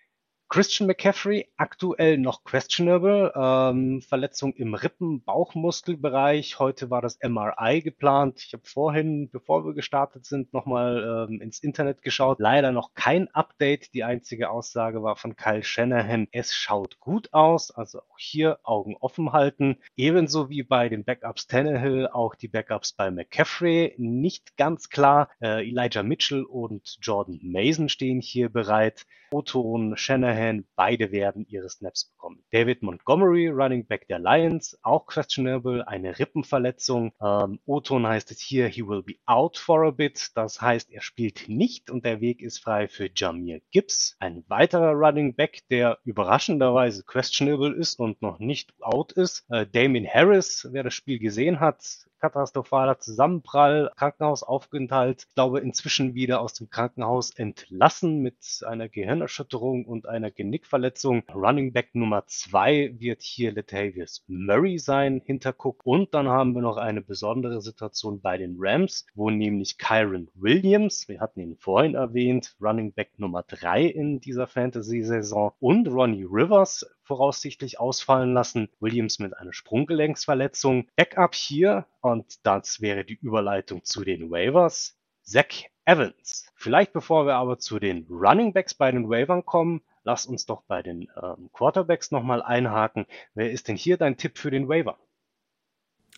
Christian 0.50 0.88
McCaffrey 0.88 1.48
aktuell 1.58 2.18
noch 2.18 2.44
questionable. 2.44 3.32
Ähm, 3.36 4.02
Verletzung 4.02 4.54
im 4.54 4.74
Rippen-Bauchmuskelbereich. 4.74 6.58
Heute 6.58 6.90
war 6.90 7.04
das 7.04 7.20
MRI 7.22 7.82
geplant. 7.84 8.42
Ich 8.44 8.54
habe 8.54 8.64
vorhin, 8.66 9.30
bevor 9.30 9.64
wir 9.64 9.76
gestartet 9.76 10.26
sind, 10.26 10.52
nochmal 10.52 11.28
ähm, 11.30 11.40
ins 11.40 11.60
Internet 11.60 12.02
geschaut. 12.02 12.40
Leider 12.40 12.72
noch 12.72 12.96
kein 12.96 13.28
Update. 13.28 13.94
Die 13.94 14.04
einzige 14.04 14.50
Aussage 14.50 15.04
war 15.04 15.18
von 15.18 15.36
Kyle 15.36 15.62
Shanahan. 15.62 16.28
Es 16.32 16.56
schaut 16.56 17.00
gut 17.00 17.32
aus. 17.32 17.70
Also 17.70 18.00
auch 18.00 18.18
hier 18.18 18.58
Augen 18.64 18.98
offen 19.00 19.32
halten. 19.34 19.78
Ebenso 19.98 20.50
wie 20.50 20.64
bei 20.64 20.90
den 20.90 21.04
Backups 21.04 21.46
Tannehill, 21.46 22.08
auch 22.08 22.34
die 22.34 22.48
Backups 22.48 22.94
bei 22.94 23.12
McCaffrey. 23.12 23.94
Nicht 24.00 24.58
ganz 24.58 24.90
klar. 24.90 25.30
Äh, 25.44 25.70
Elijah 25.70 26.02
Mitchell 26.02 26.44
und 26.44 26.98
Jordan 27.02 27.40
Mason 27.44 27.88
stehen 27.88 28.20
hier 28.20 28.50
bereit. 28.50 29.06
Oton, 29.32 29.96
Shanahan, 29.96 30.39
beide 30.76 31.12
werden 31.12 31.46
ihre 31.48 31.70
Snaps 31.70 32.06
bekommen. 32.06 32.44
David 32.52 32.82
Montgomery, 32.82 33.50
Running 33.50 33.86
Back 33.86 34.08
der 34.08 34.20
Lions, 34.20 34.78
auch 34.84 35.06
questionable, 35.06 35.88
eine 35.88 36.18
Rippenverletzung. 36.18 37.14
Ähm, 37.22 37.60
Oton 37.66 38.08
heißt 38.08 38.32
es 38.32 38.40
hier, 38.40 38.68
he 38.68 38.88
will 38.88 39.04
be 39.04 39.16
out 39.26 39.58
for 39.58 39.86
a 39.86 39.92
bit. 39.92 40.32
Das 40.36 40.62
heißt, 40.62 40.92
er 40.92 41.02
spielt 41.02 41.48
nicht 41.48 41.90
und 41.90 42.06
der 42.06 42.22
Weg 42.22 42.42
ist 42.42 42.60
frei 42.60 42.88
für 42.88 43.10
Jamir 43.14 43.62
Gibbs. 43.72 44.16
Ein 44.20 44.44
weiterer 44.48 44.94
Running 44.94 45.36
Back, 45.36 45.68
der 45.70 46.00
überraschenderweise 46.04 47.04
questionable 47.04 47.74
ist 47.76 48.00
und 48.00 48.22
noch 48.22 48.40
nicht 48.40 48.74
out 48.82 49.12
ist. 49.12 49.46
Äh, 49.50 49.66
Damien 49.68 50.08
Harris, 50.08 50.68
wer 50.72 50.84
das 50.84 50.94
Spiel 50.94 51.20
gesehen 51.20 51.60
hat, 51.60 52.09
katastrophaler 52.20 53.00
Zusammenprall, 53.00 53.92
Krankenhausaufenthalt. 53.96 55.26
Ich 55.28 55.36
glaube, 55.36 55.60
inzwischen 55.60 56.14
wieder 56.14 56.42
aus 56.42 56.54
dem 56.54 56.70
Krankenhaus 56.70 57.32
entlassen 57.32 58.22
mit 58.22 58.38
einer 58.66 58.90
Gehirnerschütterung 58.90 59.86
und 59.86 60.08
einer 60.08 60.32
Genickverletzung. 60.32 61.24
Running 61.34 61.74
Back 61.74 61.96
Nummer 61.96 62.26
zwei 62.28 62.94
wird 62.98 63.22
hier 63.22 63.52
Latavius 63.52 64.24
Murray 64.28 64.78
sein, 64.78 65.22
hinter 65.26 65.56
Cook. 65.58 65.86
Und 65.86 66.14
dann 66.14 66.28
haben 66.28 66.54
wir 66.54 66.62
noch 66.62 66.78
eine 66.78 67.02
besondere 67.02 67.62
Situation 67.62 68.22
bei 68.22 68.38
den 68.38 68.56
Rams, 68.60 69.06
wo 69.16 69.30
nämlich 69.30 69.78
Kyron 69.78 70.30
Williams, 70.36 71.08
wir 71.08 71.20
hatten 71.20 71.40
ihn 71.40 71.58
vorhin 71.58 71.96
erwähnt, 71.96 72.56
Running 72.62 72.94
Back 72.94 73.18
Nummer 73.18 73.44
drei 73.44 73.86
in 73.86 74.20
dieser 74.20 74.48
Fantasy-Saison 74.48 75.54
und 75.60 75.88
Ronnie 75.88 76.28
Rivers 76.30 76.86
voraussichtlich 77.10 77.80
ausfallen 77.80 78.36
lassen. 78.36 78.70
Williams 78.80 79.18
mit 79.18 79.36
einer 79.36 79.52
Sprunggelenksverletzung. 79.52 80.88
Backup 80.96 81.34
hier, 81.34 81.88
und 82.02 82.46
das 82.46 82.82
wäre 82.82 83.04
die 83.04 83.16
Überleitung 83.16 83.84
zu 83.84 84.04
den 84.04 84.30
Waivers. 84.30 84.96
Zach 85.24 85.66
Evans. 85.86 86.46
Vielleicht 86.54 86.94
bevor 86.94 87.26
wir 87.26 87.34
aber 87.34 87.58
zu 87.58 87.80
den 87.80 88.06
Running 88.12 88.54
Backs 88.54 88.76
bei 88.76 88.92
den 88.92 89.10
Waivern 89.10 89.44
kommen, 89.44 89.82
lass 90.04 90.28
uns 90.28 90.46
doch 90.46 90.62
bei 90.68 90.84
den 90.84 91.08
ähm, 91.20 91.50
Quarterbacks 91.52 92.12
nochmal 92.12 92.44
einhaken. 92.44 93.08
Wer 93.34 93.50
ist 93.50 93.70
denn 93.70 93.76
hier 93.76 93.98
dein 93.98 94.16
Tipp 94.16 94.38
für 94.38 94.52
den 94.52 94.70
Waiver? 94.70 95.00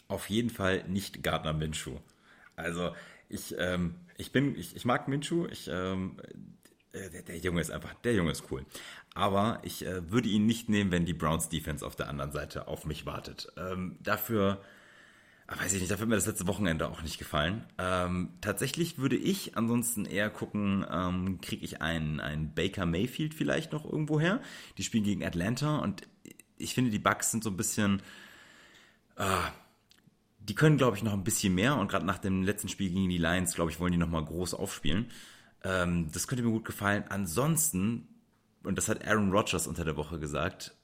Auf 0.09 0.29
jeden 0.29 0.49
Fall 0.49 0.83
nicht 0.89 1.23
Gardner 1.23 1.53
Minshew. 1.53 1.99
Also 2.57 2.91
ich, 3.29 3.55
ähm, 3.57 3.95
ich 4.17 4.33
bin, 4.33 4.59
ich, 4.59 4.75
ich 4.75 4.83
mag 4.83 5.07
Minshew. 5.07 5.47
Ich, 5.49 5.69
ähm, 5.71 6.17
äh, 6.93 7.09
der, 7.09 7.21
der, 7.21 7.37
Junge 7.37 7.61
ist 7.61 7.71
einfach, 7.71 7.93
der 8.03 8.13
Junge 8.13 8.31
ist 8.31 8.45
cool. 8.51 8.65
Aber 9.13 9.59
ich 9.63 9.85
äh, 9.85 10.09
würde 10.11 10.29
ihn 10.29 10.45
nicht 10.45 10.69
nehmen, 10.69 10.91
wenn 10.91 11.05
die 11.05 11.13
Browns 11.13 11.49
Defense 11.49 11.85
auf 11.85 11.95
der 11.95 12.09
anderen 12.09 12.31
Seite 12.31 12.67
auf 12.67 12.85
mich 12.85 13.05
wartet. 13.05 13.51
Ähm, 13.57 13.97
dafür, 14.01 14.61
ah, 15.47 15.59
weiß 15.59 15.73
ich 15.73 15.81
nicht, 15.81 15.91
dafür 15.91 16.03
hat 16.03 16.09
mir 16.09 16.15
das 16.15 16.27
letzte 16.27 16.47
Wochenende 16.47 16.89
auch 16.89 17.01
nicht 17.01 17.17
gefallen. 17.17 17.65
Ähm, 17.77 18.33
tatsächlich 18.41 18.97
würde 18.97 19.15
ich 19.15 19.57
ansonsten 19.57 20.05
eher 20.05 20.29
gucken, 20.29 20.85
ähm, 20.89 21.39
kriege 21.41 21.63
ich 21.63 21.81
einen, 21.81 22.19
einen 22.19 22.53
Baker 22.53 22.85
Mayfield 22.85 23.33
vielleicht 23.33 23.71
noch 23.71 23.85
irgendwo 23.85 24.19
her. 24.19 24.41
Die 24.77 24.83
spielen 24.83 25.03
gegen 25.03 25.23
Atlanta 25.23 25.77
und 25.79 26.07
ich 26.57 26.73
finde, 26.73 26.91
die 26.91 26.99
Bucks 26.99 27.31
sind 27.31 27.43
so 27.43 27.49
ein 27.49 27.57
bisschen, 27.57 28.01
ah, 29.15 29.51
die 30.39 30.55
können, 30.55 30.77
glaube 30.77 30.97
ich, 30.97 31.03
noch 31.03 31.13
ein 31.13 31.23
bisschen 31.23 31.55
mehr 31.55 31.77
und 31.77 31.89
gerade 31.89 32.05
nach 32.05 32.17
dem 32.17 32.43
letzten 32.43 32.67
Spiel 32.67 32.89
gegen 32.89 33.09
die 33.09 33.17
Lions, 33.17 33.55
glaube 33.55 33.71
ich, 33.71 33.79
wollen 33.79 33.91
die 33.91 33.97
nochmal 33.97 34.25
groß 34.25 34.53
aufspielen. 34.53 35.09
Ähm, 35.63 36.11
das 36.11 36.27
könnte 36.27 36.43
mir 36.43 36.51
gut 36.51 36.65
gefallen. 36.65 37.03
Ansonsten, 37.09 38.07
und 38.63 38.77
das 38.77 38.89
hat 38.89 39.05
Aaron 39.07 39.31
Rodgers 39.31 39.67
unter 39.67 39.85
der 39.85 39.97
Woche 39.97 40.19
gesagt, 40.19 40.75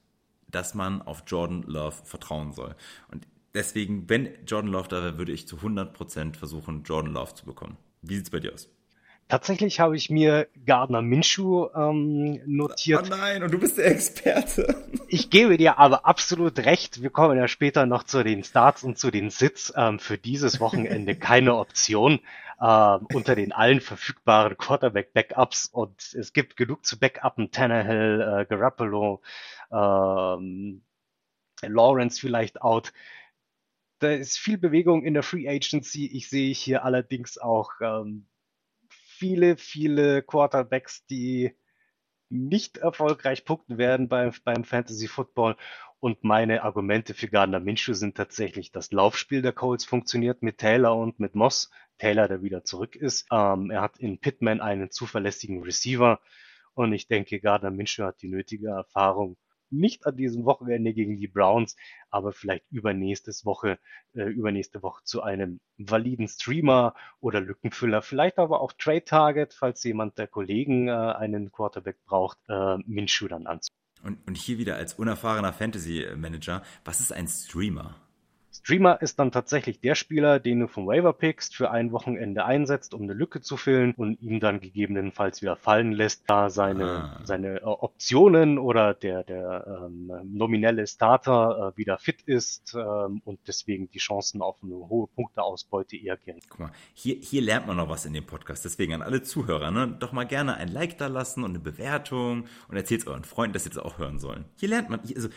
dass 0.48 0.74
man 0.74 1.02
auf 1.02 1.24
Jordan 1.26 1.62
Love 1.62 1.96
vertrauen 2.04 2.52
soll. 2.52 2.74
Und 3.10 3.26
deswegen, 3.54 4.08
wenn 4.08 4.28
Jordan 4.46 4.70
Love 4.70 4.88
da 4.88 5.02
wäre, 5.02 5.18
würde 5.18 5.32
ich 5.32 5.46
zu 5.46 5.56
100% 5.56 6.36
versuchen, 6.36 6.82
Jordan 6.84 7.12
Love 7.12 7.34
zu 7.34 7.44
bekommen. 7.44 7.76
Wie 8.02 8.16
sieht's 8.16 8.30
bei 8.30 8.40
dir 8.40 8.54
aus? 8.54 8.68
Tatsächlich 9.28 9.78
habe 9.78 9.94
ich 9.94 10.08
mir 10.08 10.48
Gardner 10.64 11.02
Minshew 11.02 11.68
ähm, 11.74 12.40
notiert. 12.46 13.10
Oh 13.12 13.16
nein, 13.16 13.42
und 13.42 13.52
du 13.52 13.58
bist 13.58 13.78
der 13.78 13.86
Experte. 13.86 14.86
Ich 15.10 15.30
gebe 15.30 15.56
dir 15.56 15.78
aber 15.78 16.04
absolut 16.04 16.58
recht. 16.58 17.00
Wir 17.00 17.08
kommen 17.08 17.38
ja 17.38 17.48
später 17.48 17.86
noch 17.86 18.04
zu 18.04 18.22
den 18.22 18.44
Starts 18.44 18.84
und 18.84 18.98
zu 18.98 19.10
den 19.10 19.30
Sits. 19.30 19.72
Ähm, 19.74 19.98
für 19.98 20.18
dieses 20.18 20.60
Wochenende 20.60 21.14
keine 21.18 21.56
Option 21.56 22.20
äh, 22.60 22.98
unter 23.14 23.34
den 23.34 23.52
allen 23.52 23.80
verfügbaren 23.80 24.58
Quarterback-Backups 24.58 25.66
und 25.66 26.14
es 26.14 26.34
gibt 26.34 26.56
genug 26.56 26.84
zu 26.84 26.98
backuppen. 26.98 27.50
Tannehill, 27.50 28.20
äh, 28.20 28.44
Garoppolo, 28.44 29.22
ähm, 29.72 30.82
Lawrence 31.62 32.20
vielleicht 32.20 32.60
out. 32.60 32.92
Da 33.98 34.12
ist 34.12 34.38
viel 34.38 34.58
Bewegung 34.58 35.04
in 35.04 35.14
der 35.14 35.22
Free 35.22 35.48
Agency. 35.48 36.06
Ich 36.06 36.28
sehe 36.28 36.52
hier 36.52 36.84
allerdings 36.84 37.38
auch 37.38 37.72
ähm, 37.80 38.26
viele, 39.18 39.56
viele 39.56 40.22
Quarterbacks, 40.22 41.04
die 41.06 41.56
nicht 42.30 42.78
erfolgreich 42.78 43.44
punkten 43.44 43.78
werden 43.78 44.08
beim, 44.08 44.32
beim 44.44 44.64
Fantasy 44.64 45.08
Football. 45.08 45.56
Und 46.00 46.22
meine 46.22 46.62
Argumente 46.62 47.14
für 47.14 47.26
Gardner 47.26 47.58
Minshew 47.58 47.94
sind 47.94 48.16
tatsächlich, 48.16 48.70
das 48.70 48.92
Laufspiel 48.92 49.42
der 49.42 49.52
Colts 49.52 49.84
funktioniert 49.84 50.42
mit 50.42 50.58
Taylor 50.58 50.96
und 50.96 51.18
mit 51.18 51.34
Moss. 51.34 51.70
Taylor, 51.98 52.28
der 52.28 52.42
wieder 52.42 52.62
zurück 52.62 52.94
ist. 52.94 53.26
Ähm, 53.32 53.70
er 53.72 53.82
hat 53.82 53.98
in 53.98 54.20
Pittman 54.20 54.60
einen 54.60 54.92
zuverlässigen 54.92 55.64
Receiver. 55.64 56.20
Und 56.74 56.92
ich 56.92 57.08
denke, 57.08 57.40
Gardner 57.40 57.72
Minshew 57.72 58.04
hat 58.04 58.22
die 58.22 58.28
nötige 58.28 58.68
Erfahrung, 58.68 59.36
nicht 59.70 60.06
an 60.06 60.16
diesem 60.16 60.44
Wochenende 60.44 60.92
gegen 60.92 61.16
die 61.16 61.28
Browns, 61.28 61.76
aber 62.10 62.32
vielleicht 62.32 62.64
übernächstes 62.70 63.44
Woche, 63.44 63.78
äh, 64.14 64.24
übernächste 64.24 64.82
Woche 64.82 65.02
zu 65.04 65.22
einem 65.22 65.60
validen 65.76 66.28
Streamer 66.28 66.94
oder 67.20 67.40
Lückenfüller, 67.40 68.02
vielleicht 68.02 68.38
aber 68.38 68.60
auch 68.60 68.72
Trade 68.72 69.04
Target, 69.04 69.54
falls 69.54 69.82
jemand 69.84 70.18
der 70.18 70.26
Kollegen 70.26 70.88
äh, 70.88 70.92
einen 70.92 71.52
Quarterback 71.52 71.96
braucht, 72.04 72.38
äh, 72.48 72.76
Minshew 72.86 73.28
dann 73.28 73.46
anzu. 73.46 73.72
Und, 74.02 74.26
und 74.26 74.36
hier 74.36 74.58
wieder 74.58 74.76
als 74.76 74.94
unerfahrener 74.94 75.52
Fantasy 75.52 76.06
Manager, 76.16 76.62
was 76.84 77.00
ist 77.00 77.12
ein 77.12 77.26
Streamer? 77.26 77.96
Streamer 78.68 79.00
ist 79.00 79.18
dann 79.18 79.32
tatsächlich 79.32 79.80
der 79.80 79.94
Spieler, 79.94 80.40
den 80.40 80.60
du 80.60 80.68
vom 80.68 80.86
Waiver 80.86 81.14
pickst, 81.14 81.56
für 81.56 81.70
ein 81.70 81.90
Wochenende 81.90 82.44
einsetzt, 82.44 82.92
um 82.92 83.04
eine 83.04 83.14
Lücke 83.14 83.40
zu 83.40 83.56
füllen 83.56 83.94
und 83.94 84.20
ihn 84.20 84.40
dann 84.40 84.60
gegebenenfalls 84.60 85.40
wieder 85.40 85.56
fallen 85.56 85.90
lässt, 85.92 86.24
da 86.26 86.50
seine, 86.50 86.84
ah. 86.84 87.20
seine 87.24 87.60
äh, 87.60 87.64
Optionen 87.64 88.58
oder 88.58 88.92
der, 88.92 89.24
der 89.24 89.86
ähm, 89.86 90.12
nominelle 90.22 90.86
Starter 90.86 91.72
äh, 91.72 91.78
wieder 91.78 91.96
fit 91.96 92.20
ist 92.26 92.74
ähm, 92.74 93.22
und 93.24 93.40
deswegen 93.46 93.88
die 93.88 94.00
Chancen 94.00 94.42
auf 94.42 94.56
eine 94.62 94.74
hohe 94.74 95.06
Punkteausbeute 95.06 95.96
eher 95.96 96.18
gering. 96.18 96.42
Guck 96.50 96.60
mal, 96.60 96.72
hier, 96.92 97.16
hier 97.22 97.40
lernt 97.40 97.66
man 97.68 97.78
noch 97.78 97.88
was 97.88 98.04
in 98.04 98.12
dem 98.12 98.26
Podcast. 98.26 98.66
Deswegen 98.66 98.92
an 98.92 99.00
alle 99.00 99.22
Zuhörer, 99.22 99.70
ne? 99.70 99.96
doch 99.98 100.12
mal 100.12 100.24
gerne 100.24 100.58
ein 100.58 100.68
Like 100.68 100.98
da 100.98 101.06
lassen 101.06 101.42
und 101.42 101.52
eine 101.52 101.60
Bewertung 101.60 102.44
und 102.68 102.76
erzählt 102.76 103.06
euren 103.06 103.24
Freunden, 103.24 103.54
dass 103.54 103.64
sie 103.64 103.70
das 103.70 103.78
auch 103.78 103.96
hören 103.96 104.18
sollen. 104.18 104.44
Hier 104.56 104.68
lernt 104.68 104.90
man, 104.90 105.00
also 105.00 105.30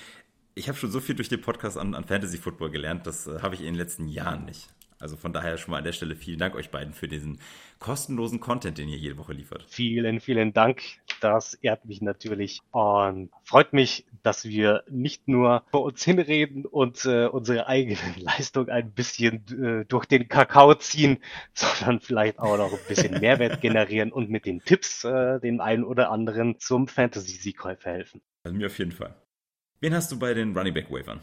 ich 0.56 0.68
habe 0.68 0.78
schon 0.78 0.92
so 0.92 1.00
viel 1.00 1.16
durch 1.16 1.30
den 1.30 1.42
Podcast 1.42 1.78
an, 1.78 1.96
an 1.96 2.06
Fantasy 2.06 2.38
Football 2.38 2.72
gelernt, 2.72 3.08
das 3.08 3.28
äh, 3.28 3.40
habe 3.42 3.56
ich 3.56 3.62
in 3.62 3.68
den 3.68 3.76
letzten 3.76 4.08
Jahren 4.08 4.46
nicht. 4.46 4.70
Also 5.02 5.18
von 5.18 5.34
daher 5.34 5.58
schon 5.58 5.72
mal 5.72 5.80
an 5.80 5.84
der 5.84 5.94
Stelle 5.94 6.16
vielen 6.16 6.38
Dank 6.38 6.54
euch 6.54 6.70
beiden 6.70 6.94
für 6.94 7.08
diesen 7.08 7.40
kostenlosen 7.80 8.40
Content, 8.40 8.78
den 8.78 8.88
ihr 8.88 8.98
jede 8.98 9.18
Woche 9.18 9.34
liefert. 9.34 9.66
Vielen, 9.68 10.20
vielen 10.20 10.54
Dank. 10.54 10.84
Das 11.22 11.56
ehrt 11.56 11.86
mich 11.86 12.02
natürlich 12.02 12.62
und 12.70 13.32
freut 13.44 13.74
mich, 13.74 14.06
dass 14.22 14.46
wir 14.46 14.84
nicht 14.90 15.28
nur 15.28 15.64
vor 15.72 15.84
uns 15.84 16.04
hinreden 16.04 16.66
und 16.66 17.04
äh, 17.06 17.26
unsere 17.26 17.68
eigene 17.68 17.98
Leistung 18.18 18.70
ein 18.70 18.92
bisschen 18.92 19.44
äh, 19.50 19.86
durch 19.86 20.06
den 20.06 20.28
Kakao 20.28 20.76
ziehen, 20.76 21.18
sondern 21.54 22.00
vielleicht 22.00 22.38
auch 22.38 22.58
noch 22.58 22.72
ein 22.72 22.88
bisschen 22.88 23.20
Mehrwert 23.20 23.62
generieren 23.62 24.12
und 24.12 24.30
mit 24.30 24.46
den 24.46 24.64
Tipps 24.64 25.04
äh, 25.04 25.40
den 25.40 25.62
einen 25.62 25.84
oder 25.84 26.12
anderen 26.12 26.60
zum 26.60 26.88
Fantasy-Sieg 26.88 27.62
verhelfen. 27.62 28.22
Also 28.44 28.56
mir 28.56 28.68
auf 28.68 28.78
jeden 28.78 28.92
Fall. 28.92 29.16
Wen 29.82 29.96
hast 29.96 30.12
du 30.12 30.20
bei 30.20 30.36
den 30.36 30.56
Running 30.56 30.76
Back 30.76 30.92
Waivern? 30.92 31.22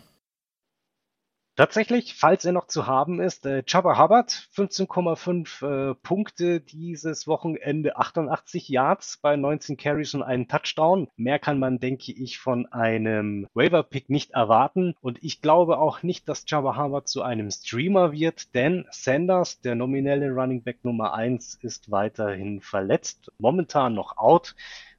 Tatsächlich, 1.54 2.14
falls 2.14 2.44
er 2.44 2.50
noch 2.50 2.66
zu 2.66 2.88
haben 2.88 3.20
ist, 3.20 3.46
äh, 3.46 3.62
Chubba 3.62 4.00
Hubbard, 4.00 4.30
15,5 4.54 5.90
äh, 5.90 5.94
Punkte 5.94 6.60
dieses 6.60 7.28
Wochenende, 7.28 7.96
88 7.96 8.68
Yards 8.68 9.18
bei 9.18 9.36
19 9.36 9.76
Carries 9.76 10.14
und 10.14 10.24
einen 10.24 10.48
Touchdown. 10.48 11.08
Mehr 11.16 11.38
kann 11.38 11.60
man, 11.60 11.78
denke 11.78 12.10
ich, 12.10 12.38
von 12.38 12.66
einem 12.66 13.46
Waiver-Pick 13.54 14.10
nicht 14.10 14.32
erwarten. 14.32 14.94
Und 15.00 15.22
ich 15.22 15.40
glaube 15.40 15.78
auch 15.78 16.02
nicht, 16.02 16.28
dass 16.28 16.44
Chubba 16.44 16.76
Hubbard 16.76 17.06
zu 17.06 17.22
einem 17.22 17.50
Streamer 17.52 18.10
wird, 18.10 18.54
denn 18.56 18.86
Sanders, 18.90 19.60
der 19.60 19.76
nominelle 19.76 20.30
Running 20.30 20.64
Back 20.64 20.84
Nummer 20.84 21.14
1, 21.14 21.58
ist 21.62 21.92
weiterhin 21.92 22.60
verletzt, 22.60 23.32
momentan 23.38 23.94
noch 23.94 24.16
out 24.16 24.56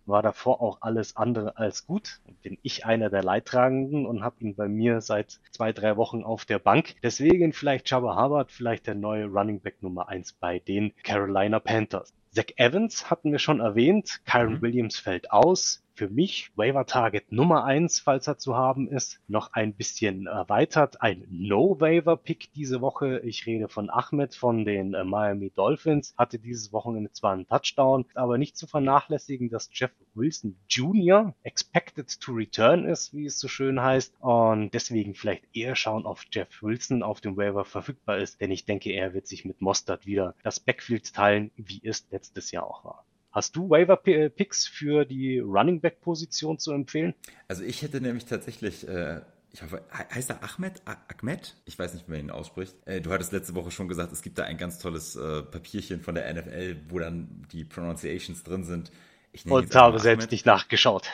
war 0.10 0.22
davor 0.22 0.62
auch 0.62 0.80
alles 0.82 1.16
andere 1.16 1.58
als 1.58 1.86
gut. 1.86 2.20
Bin 2.42 2.58
ich 2.62 2.86
einer 2.86 3.10
der 3.10 3.24
Leidtragenden 3.24 4.06
und 4.06 4.24
habe 4.24 4.36
ihn 4.40 4.56
bei 4.56 4.68
mir 4.68 5.02
seit 5.02 5.40
zwei, 5.52 5.72
drei 5.72 5.96
Wochen 5.98 6.24
auf 6.24 6.46
der 6.46 6.60
Bank. 6.60 6.96
Deswegen 7.04 7.54
vielleicht 7.54 7.90
Jabba 7.90 8.16
Harvard, 8.16 8.52
vielleicht 8.52 8.88
der 8.88 8.96
neue 8.96 9.26
Running 9.26 9.62
Back 9.62 9.82
Nummer 9.82 10.10
eins 10.10 10.34
bei 10.34 10.60
den 10.60 10.94
Carolina 11.04 11.60
Panthers. 11.60 12.14
Zach 12.32 12.46
Evans 12.58 13.10
hatten 13.10 13.32
wir 13.32 13.40
schon 13.40 13.60
erwähnt. 13.60 14.22
Kyron 14.26 14.56
mhm. 14.56 14.62
Williams 14.62 15.00
fällt 15.00 15.32
aus 15.32 15.84
für 16.00 16.08
mich 16.08 16.50
Waiver 16.56 16.86
Target 16.86 17.30
Nummer 17.30 17.66
eins, 17.66 18.00
falls 18.00 18.26
er 18.26 18.38
zu 18.38 18.56
haben 18.56 18.88
ist, 18.88 19.20
noch 19.28 19.52
ein 19.52 19.74
bisschen 19.74 20.28
erweitert. 20.28 21.02
Ein 21.02 21.28
No-Waiver-Pick 21.30 22.54
diese 22.54 22.80
Woche. 22.80 23.20
Ich 23.26 23.46
rede 23.46 23.68
von 23.68 23.90
Ahmed 23.90 24.34
von 24.34 24.64
den 24.64 24.94
äh, 24.94 25.04
Miami 25.04 25.52
Dolphins. 25.54 26.14
Hatte 26.18 26.40
dieses 26.40 26.72
Wochenende 26.72 27.12
zwar 27.12 27.34
einen 27.34 27.50
Touchdown, 27.50 28.06
aber 28.14 28.38
nicht 28.38 28.56
zu 28.56 28.66
vernachlässigen, 28.66 29.50
dass 29.50 29.70
Jeff 29.74 29.92
Wilson 30.14 30.56
Jr. 30.70 31.36
expected 31.44 32.22
to 32.22 32.32
return 32.32 32.86
ist, 32.86 33.14
wie 33.14 33.26
es 33.26 33.38
so 33.38 33.50
schön 33.50 33.82
heißt. 33.82 34.16
Und 34.22 34.74
deswegen 34.74 35.16
vielleicht 35.16 35.54
eher 35.54 35.76
schauen, 35.76 36.06
ob 36.06 36.22
Jeff 36.32 36.64
Wilson 36.64 37.04
auf 37.04 37.20
dem 37.20 37.36
Waiver 37.36 37.66
verfügbar 37.66 38.20
ist, 38.20 38.40
denn 38.40 38.52
ich 38.52 38.64
denke, 38.64 38.94
er 38.94 39.14
wird 39.14 39.28
sich 39.28 39.44
mit 39.44 39.60
Mostert 39.60 40.06
wieder 40.06 40.34
das 40.44 40.62
Backfield 40.62 41.14
teilen, 41.14 41.52
wie 41.58 41.82
es 41.84 42.08
letztes 42.10 42.52
Jahr 42.52 42.66
auch 42.66 42.86
war. 42.86 43.04
Hast 43.32 43.56
du 43.56 43.70
Waiver-Picks 43.70 44.68
für 44.68 45.06
die 45.06 45.40
Running 45.40 45.82
Back-Position 45.82 46.58
zu 46.58 46.72
empfehlen? 46.72 47.14
Also 47.48 47.64
ich 47.64 47.82
hätte 47.84 48.02
nämlich 48.02 48.26
tatsächlich, 48.26 48.88
äh, 48.88 49.22
ich 49.52 49.62
hoffe, 49.62 49.84
heißt 49.92 50.32
er 50.32 50.44
Ahmed? 50.44 50.82
Ahmed? 50.86 51.56
Ich 51.66 51.78
weiß 51.78 51.94
nicht, 51.94 52.08
wie 52.08 52.12
man 52.12 52.20
ihn 52.22 52.32
ausspricht. 52.32 52.76
Äh, 52.86 53.02
du 53.02 53.12
hattest 53.12 53.32
letzte 53.32 53.54
Woche 53.54 53.70
schon 53.70 53.88
gesagt, 53.88 54.12
es 54.12 54.24
gibt 54.24 54.40
da 54.40 54.46
ein 54.46 54.58
ganz 54.58 54.80
tolles 54.80 55.16
äh, 55.16 55.44
Papierchen 55.44 56.02
von 56.02 56.16
der 56.16 56.34
NFL, 56.34 56.78
wo 56.90 56.98
dann 56.98 57.46
die 57.52 57.66
Pronunciations 57.66 58.44
drin 58.44 58.64
sind. 58.64 58.92
Ich 59.32 59.46
Und 59.46 59.76
habe 59.76 59.90
Ahmed. 59.90 60.02
selbst 60.02 60.32
nicht 60.32 60.48
nachgeschaut. 60.48 61.08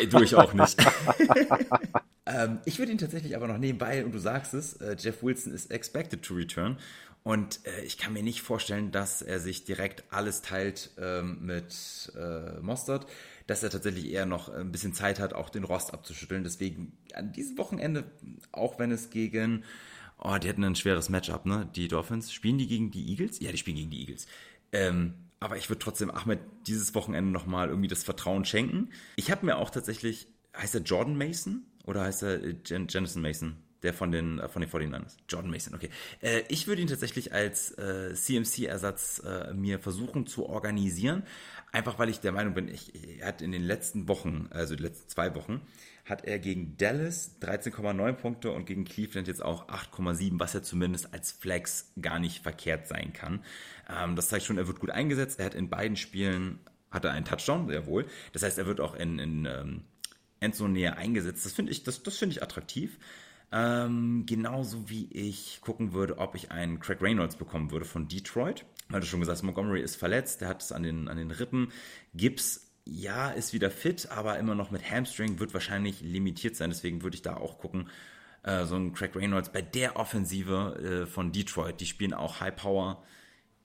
Äh, 0.00 0.06
du 0.06 0.22
ich 0.22 0.36
auch 0.36 0.52
nicht. 0.52 0.78
ähm, 2.26 2.58
ich 2.66 2.78
würde 2.78 2.92
ihn 2.92 2.98
tatsächlich 2.98 3.34
aber 3.34 3.48
noch 3.48 3.58
nebenbei, 3.58 4.04
und 4.04 4.12
du 4.12 4.18
sagst 4.18 4.54
es, 4.54 4.74
äh, 4.74 4.96
Jeff 4.96 5.24
Wilson 5.24 5.52
ist 5.52 5.72
expected 5.72 6.22
to 6.22 6.34
return. 6.34 6.78
Und 7.28 7.66
äh, 7.66 7.82
ich 7.82 7.98
kann 7.98 8.14
mir 8.14 8.22
nicht 8.22 8.40
vorstellen, 8.40 8.90
dass 8.90 9.20
er 9.20 9.38
sich 9.38 9.66
direkt 9.66 10.02
alles 10.08 10.40
teilt 10.40 10.92
ähm, 10.98 11.44
mit 11.44 12.10
äh, 12.16 12.58
Mostert, 12.60 13.06
dass 13.46 13.62
er 13.62 13.68
tatsächlich 13.68 14.10
eher 14.10 14.24
noch 14.24 14.48
ein 14.48 14.72
bisschen 14.72 14.94
Zeit 14.94 15.20
hat, 15.20 15.34
auch 15.34 15.50
den 15.50 15.64
Rost 15.64 15.92
abzuschütteln. 15.92 16.42
Deswegen 16.42 16.96
an 17.12 17.32
diesem 17.32 17.58
Wochenende, 17.58 18.10
auch 18.50 18.78
wenn 18.78 18.90
es 18.90 19.10
gegen, 19.10 19.64
oh, 20.16 20.38
die 20.38 20.48
hatten 20.48 20.64
ein 20.64 20.74
schweres 20.74 21.10
Matchup, 21.10 21.44
ne? 21.44 21.68
Die 21.76 21.86
Dolphins. 21.88 22.32
Spielen 22.32 22.56
die 22.56 22.66
gegen 22.66 22.90
die 22.90 23.10
Eagles? 23.10 23.40
Ja, 23.40 23.52
die 23.52 23.58
spielen 23.58 23.76
gegen 23.76 23.90
die 23.90 24.00
Eagles. 24.00 24.26
Ähm, 24.72 25.12
aber 25.38 25.58
ich 25.58 25.68
würde 25.68 25.80
trotzdem 25.80 26.10
Ahmed 26.10 26.40
dieses 26.66 26.94
Wochenende 26.94 27.30
nochmal 27.30 27.68
irgendwie 27.68 27.88
das 27.88 28.04
Vertrauen 28.04 28.46
schenken. 28.46 28.88
Ich 29.16 29.30
habe 29.30 29.44
mir 29.44 29.58
auch 29.58 29.68
tatsächlich, 29.68 30.28
heißt 30.56 30.76
er 30.76 30.80
Jordan 30.80 31.18
Mason 31.18 31.66
oder 31.84 32.04
heißt 32.04 32.22
er 32.22 32.42
äh, 32.42 32.56
Jen 32.64 32.86
Jenison 32.88 33.20
Mason? 33.20 33.67
Der 33.82 33.94
von 33.94 34.10
den, 34.10 34.38
äh, 34.38 34.48
von 34.48 34.60
den 34.60 34.70
49ers. 34.70 35.16
Jordan 35.28 35.50
Mason, 35.50 35.74
okay. 35.74 35.90
Äh, 36.20 36.42
ich 36.48 36.66
würde 36.66 36.82
ihn 36.82 36.88
tatsächlich 36.88 37.32
als 37.32 37.70
äh, 37.78 38.14
CMC-Ersatz 38.14 39.22
äh, 39.24 39.54
mir 39.54 39.78
versuchen 39.78 40.26
zu 40.26 40.46
organisieren. 40.46 41.22
Einfach 41.70 41.98
weil 41.98 42.08
ich 42.08 42.20
der 42.20 42.32
Meinung 42.32 42.54
bin, 42.54 42.68
ich, 42.68 42.92
er 43.20 43.28
hat 43.28 43.42
in 43.42 43.52
den 43.52 43.62
letzten 43.62 44.08
Wochen, 44.08 44.48
also 44.50 44.74
die 44.74 44.82
letzten 44.82 45.08
zwei 45.08 45.34
Wochen, 45.34 45.60
hat 46.04 46.24
er 46.24 46.38
gegen 46.38 46.76
Dallas 46.78 47.36
13,9 47.42 48.12
Punkte 48.14 48.50
und 48.50 48.64
gegen 48.64 48.84
Cleveland 48.84 49.28
jetzt 49.28 49.42
auch 49.42 49.68
8,7, 49.68 50.40
was 50.40 50.54
ja 50.54 50.62
zumindest 50.62 51.12
als 51.12 51.32
Flex 51.32 51.92
gar 52.00 52.18
nicht 52.18 52.42
verkehrt 52.42 52.88
sein 52.88 53.12
kann. 53.12 53.44
Ähm, 53.88 54.16
das 54.16 54.28
zeigt 54.28 54.44
schon, 54.44 54.58
er 54.58 54.66
wird 54.66 54.80
gut 54.80 54.90
eingesetzt. 54.90 55.38
Er 55.38 55.46
hat 55.46 55.54
in 55.54 55.68
beiden 55.68 55.96
Spielen 55.96 56.60
hat 56.90 57.04
er 57.04 57.12
einen 57.12 57.26
Touchdown, 57.26 57.68
sehr 57.68 57.86
wohl. 57.86 58.06
Das 58.32 58.42
heißt, 58.42 58.58
er 58.58 58.66
wird 58.66 58.80
auch 58.80 58.94
in, 58.94 59.18
in 59.18 59.44
ähm, 59.44 59.84
Endzone-Nähe 60.40 60.96
eingesetzt. 60.96 61.44
Das 61.44 61.52
finde 61.52 61.72
ich, 61.72 61.82
das, 61.82 62.02
das 62.02 62.16
finde 62.16 62.36
ich 62.36 62.42
attraktiv. 62.42 62.98
Ähm, 63.50 64.24
genauso 64.26 64.90
wie 64.90 65.08
ich 65.10 65.60
gucken 65.62 65.92
würde, 65.92 66.18
ob 66.18 66.34
ich 66.34 66.50
einen 66.50 66.80
Craig 66.80 67.00
Reynolds 67.00 67.36
bekommen 67.36 67.70
würde 67.70 67.86
von 67.86 68.06
Detroit. 68.06 68.66
Du 68.90 69.02
schon 69.02 69.20
gesagt 69.20 69.42
Montgomery 69.42 69.80
ist 69.80 69.96
verletzt, 69.96 70.40
der 70.40 70.48
hat 70.48 70.62
es 70.62 70.72
an 70.72 70.82
den, 70.82 71.08
an 71.08 71.16
den 71.16 71.30
Rippen. 71.30 71.72
Gibbs, 72.14 72.70
ja, 72.84 73.30
ist 73.30 73.52
wieder 73.52 73.70
fit, 73.70 74.10
aber 74.10 74.38
immer 74.38 74.54
noch 74.54 74.70
mit 74.70 74.90
Hamstring, 74.90 75.38
wird 75.38 75.54
wahrscheinlich 75.54 76.00
limitiert 76.00 76.56
sein. 76.56 76.70
Deswegen 76.70 77.02
würde 77.02 77.14
ich 77.14 77.22
da 77.22 77.36
auch 77.36 77.58
gucken, 77.58 77.88
äh, 78.42 78.64
so 78.64 78.76
ein 78.76 78.92
Craig 78.92 79.14
Reynolds 79.14 79.50
bei 79.50 79.62
der 79.62 79.96
Offensive 79.96 81.04
äh, 81.04 81.06
von 81.06 81.32
Detroit, 81.32 81.80
die 81.80 81.86
spielen 81.86 82.14
auch 82.14 82.40
High 82.40 82.56
Power. 82.56 83.02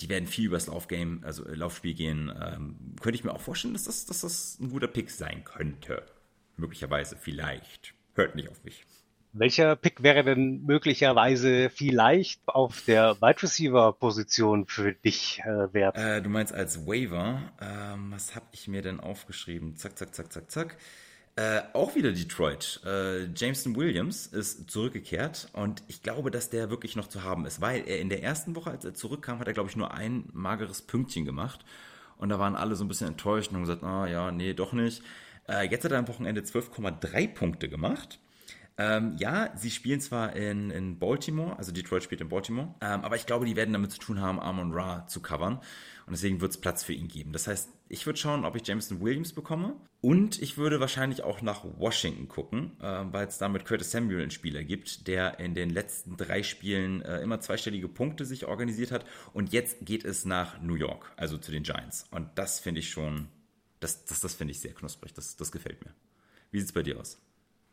Die 0.01 0.09
werden 0.09 0.27
viel 0.27 0.47
übers 0.47 0.67
Laufgame, 0.67 1.19
also 1.23 1.45
äh, 1.45 1.55
Laufspiel 1.55 1.93
gehen. 1.93 2.29
Ähm, 2.29 2.95
könnte 3.01 3.17
ich 3.17 3.23
mir 3.23 3.33
auch 3.33 3.41
vorstellen, 3.41 3.73
dass 3.73 3.83
das, 3.83 4.05
dass 4.05 4.21
das 4.21 4.59
ein 4.59 4.69
guter 4.69 4.87
Pick 4.87 5.11
sein 5.11 5.43
könnte. 5.43 6.03
Möglicherweise, 6.57 7.15
vielleicht. 7.15 7.93
Hört 8.15 8.35
nicht 8.35 8.49
auf 8.49 8.63
mich. 8.63 8.85
Welcher 9.35 9.75
Pick 9.75 10.03
wäre 10.03 10.23
denn 10.23 10.63
möglicherweise 10.63 11.71
vielleicht 11.71 12.47
auf 12.47 12.83
der 12.85 13.19
Wide 13.19 13.41
Receiver 13.41 13.91
Position 13.93 14.67
für 14.67 14.93
dich 14.93 15.41
äh, 15.43 15.73
wert? 15.73 15.97
Äh, 15.97 16.21
du 16.21 16.29
meinst 16.29 16.53
als 16.53 16.85
Waiver? 16.85 17.41
Ähm, 17.59 18.11
was 18.11 18.35
habe 18.35 18.45
ich 18.51 18.67
mir 18.67 18.83
denn 18.83 18.99
aufgeschrieben? 18.99 19.75
Zack, 19.75 19.97
zack, 19.97 20.13
zack, 20.13 20.31
zack, 20.31 20.51
zack. 20.51 20.77
Äh, 21.35 21.61
auch 21.73 21.95
wieder 21.95 22.11
Detroit. 22.11 22.81
Äh, 22.85 23.23
Jameson 23.35 23.75
Williams 23.75 24.27
ist 24.27 24.69
zurückgekehrt 24.69 25.49
und 25.53 25.81
ich 25.87 26.03
glaube, 26.03 26.29
dass 26.29 26.51
der 26.51 26.69
wirklich 26.69 26.95
noch 26.95 27.07
zu 27.07 27.23
haben 27.23 27.47
ist, 27.47 27.59
weil 27.59 27.87
er 27.87 27.99
in 27.99 28.09
der 28.09 28.21
ersten 28.21 28.55
Woche, 28.55 28.69
als 28.69 28.85
er 28.85 28.93
zurückkam, 28.93 29.39
hat 29.39 29.47
er, 29.47 29.53
glaube 29.53 29.67
ich, 29.67 29.75
nur 29.75 29.95
ein 29.95 30.29
mageres 30.31 30.83
Pünktchen 30.83 31.25
gemacht 31.25 31.65
und 32.17 32.29
da 32.29 32.37
waren 32.37 32.55
alle 32.55 32.75
so 32.75 32.85
ein 32.85 32.87
bisschen 32.87 33.07
enttäuscht 33.07 33.49
und 33.49 33.55
haben 33.55 33.63
gesagt, 33.63 33.83
ah 33.83 34.05
ja, 34.05 34.31
nee, 34.31 34.53
doch 34.53 34.73
nicht. 34.73 35.01
Äh, 35.49 35.67
jetzt 35.71 35.85
hat 35.85 35.91
er 35.91 35.97
am 35.97 36.07
Wochenende 36.07 36.41
12,3 36.41 37.33
Punkte 37.33 37.67
gemacht 37.67 38.19
Ähm, 38.77 39.15
ja, 39.17 39.55
sie 39.55 39.69
spielen 39.69 40.01
zwar 40.01 40.35
in, 40.35 40.71
in 40.71 40.97
Baltimore, 40.97 41.57
also 41.57 41.71
Detroit 41.71 42.03
spielt 42.03 42.21
in 42.21 42.29
Baltimore, 42.29 42.73
ähm, 42.81 43.01
aber 43.01 43.15
ich 43.15 43.25
glaube, 43.25 43.45
die 43.45 43.55
werden 43.55 43.73
damit 43.73 43.91
zu 43.91 43.99
tun 43.99 44.19
haben, 44.19 44.39
Amon 44.39 44.73
Ra 44.73 45.05
zu 45.07 45.21
covern. 45.21 45.59
Und 46.05 46.11
deswegen 46.11 46.41
wird 46.41 46.51
es 46.51 46.59
Platz 46.59 46.83
für 46.83 46.91
ihn 46.91 47.07
geben. 47.07 47.31
Das 47.31 47.47
heißt, 47.47 47.69
ich 47.87 48.05
würde 48.05 48.19
schauen, 48.19 48.43
ob 48.43 48.55
ich 48.55 48.67
Jameson 48.67 48.99
Williams 48.99 49.31
bekomme. 49.31 49.75
Und 50.01 50.41
ich 50.41 50.57
würde 50.57 50.81
wahrscheinlich 50.81 51.23
auch 51.23 51.41
nach 51.41 51.63
Washington 51.63 52.27
gucken, 52.27 52.71
äh, 52.81 53.05
weil 53.05 53.27
es 53.27 53.37
damit 53.37 53.63
Curtis 53.63 53.91
Samuel 53.91 54.21
einen 54.21 54.31
Spieler 54.31 54.63
gibt, 54.63 55.07
der 55.07 55.39
in 55.39 55.53
den 55.53 55.69
letzten 55.69 56.17
drei 56.17 56.43
Spielen 56.43 57.01
äh, 57.03 57.21
immer 57.21 57.39
zweistellige 57.39 57.87
Punkte 57.87 58.25
sich 58.25 58.45
organisiert 58.45 58.91
hat. 58.91 59.05
Und 59.31 59.53
jetzt 59.53 59.85
geht 59.85 60.03
es 60.03 60.25
nach 60.25 60.61
New 60.61 60.75
York, 60.75 61.13
also 61.15 61.37
zu 61.37 61.51
den 61.51 61.63
Giants. 61.63 62.05
Und 62.11 62.27
das 62.35 62.59
finde 62.59 62.79
ich 62.79 62.89
schon, 62.89 63.29
das, 63.79 64.03
das, 64.03 64.19
das 64.19 64.33
finde 64.33 64.51
ich 64.51 64.59
sehr 64.59 64.73
knusprig. 64.73 65.13
Das, 65.13 65.37
das 65.37 65.53
gefällt 65.53 65.85
mir. 65.85 65.93
Wie 66.51 66.59
sieht 66.59 66.67
es 66.67 66.73
bei 66.73 66.83
dir 66.83 66.99
aus? 66.99 67.17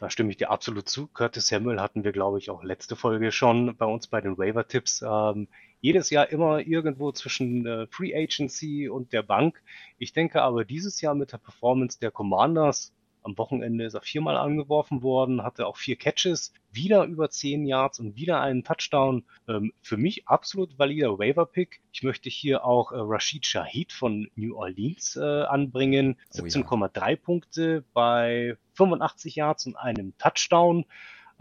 Da 0.01 0.09
stimme 0.09 0.31
ich 0.31 0.39
dir 0.39 0.51
absolut 0.51 0.89
zu. 0.89 1.09
Curtis 1.09 1.49
Samuel 1.49 1.79
hatten 1.79 2.05
wir, 2.05 2.13
glaube 2.13 2.39
ich, 2.39 2.49
auch 2.49 2.65
letzte 2.65 2.97
Folge 2.97 3.31
schon 3.33 3.77
bei 3.77 3.85
uns 3.85 4.07
bei 4.07 4.23
den 4.23 4.39
Waiver-Tipps. 4.39 5.03
Ähm, 5.03 5.47
jedes 5.83 6.09
Jahr 6.09 6.31
immer 6.31 6.61
irgendwo 6.61 7.13
zwischen 7.13 7.67
äh, 7.67 7.87
Free 7.87 8.15
Agency 8.17 8.89
und 8.89 9.13
der 9.13 9.23
Bank. 9.23 9.63
Ich 9.99 10.15
denke 10.15 10.41
aber 10.41 10.65
dieses 10.65 11.03
Jahr 11.03 11.15
mit 11.15 11.33
der 11.33 11.39
Performance 11.39 12.01
der 12.01 12.11
Commanders 12.11 12.95
am 13.23 13.37
Wochenende 13.39 13.85
ist 13.85 13.95
er 13.95 14.01
viermal 14.01 14.37
angeworfen 14.37 15.03
worden, 15.03 15.43
hatte 15.43 15.67
auch 15.67 15.77
vier 15.77 15.97
Catches, 15.97 16.53
wieder 16.73 17.05
über 17.05 17.31
zehn 17.31 17.67
Yards 17.67 18.01
und 18.01 18.17
wieder 18.17 18.41
einen 18.41 18.65
Touchdown. 18.65 19.25
Ähm, 19.49 19.73
für 19.83 19.97
mich 19.97 20.29
absolut 20.29 20.79
valider 20.79 21.19
Waiver-Pick. 21.19 21.81
Ich 21.93 22.03
möchte 22.03 22.29
hier 22.31 22.65
auch 22.65 22.93
äh, 22.93 22.97
Rashid 22.99 23.47
Shahid 23.47 23.93
von 23.93 24.31
New 24.37 24.57
Orleans 24.57 25.17
äh, 25.17 25.43
anbringen. 25.43 26.17
17,3 26.33 26.71
oh 26.71 27.09
ja. 27.09 27.17
Punkte 27.17 27.85
bei 27.93 28.57
85 28.75 29.35
Yards 29.37 29.67
und 29.67 29.77
einem 29.77 30.17
Touchdown 30.19 30.85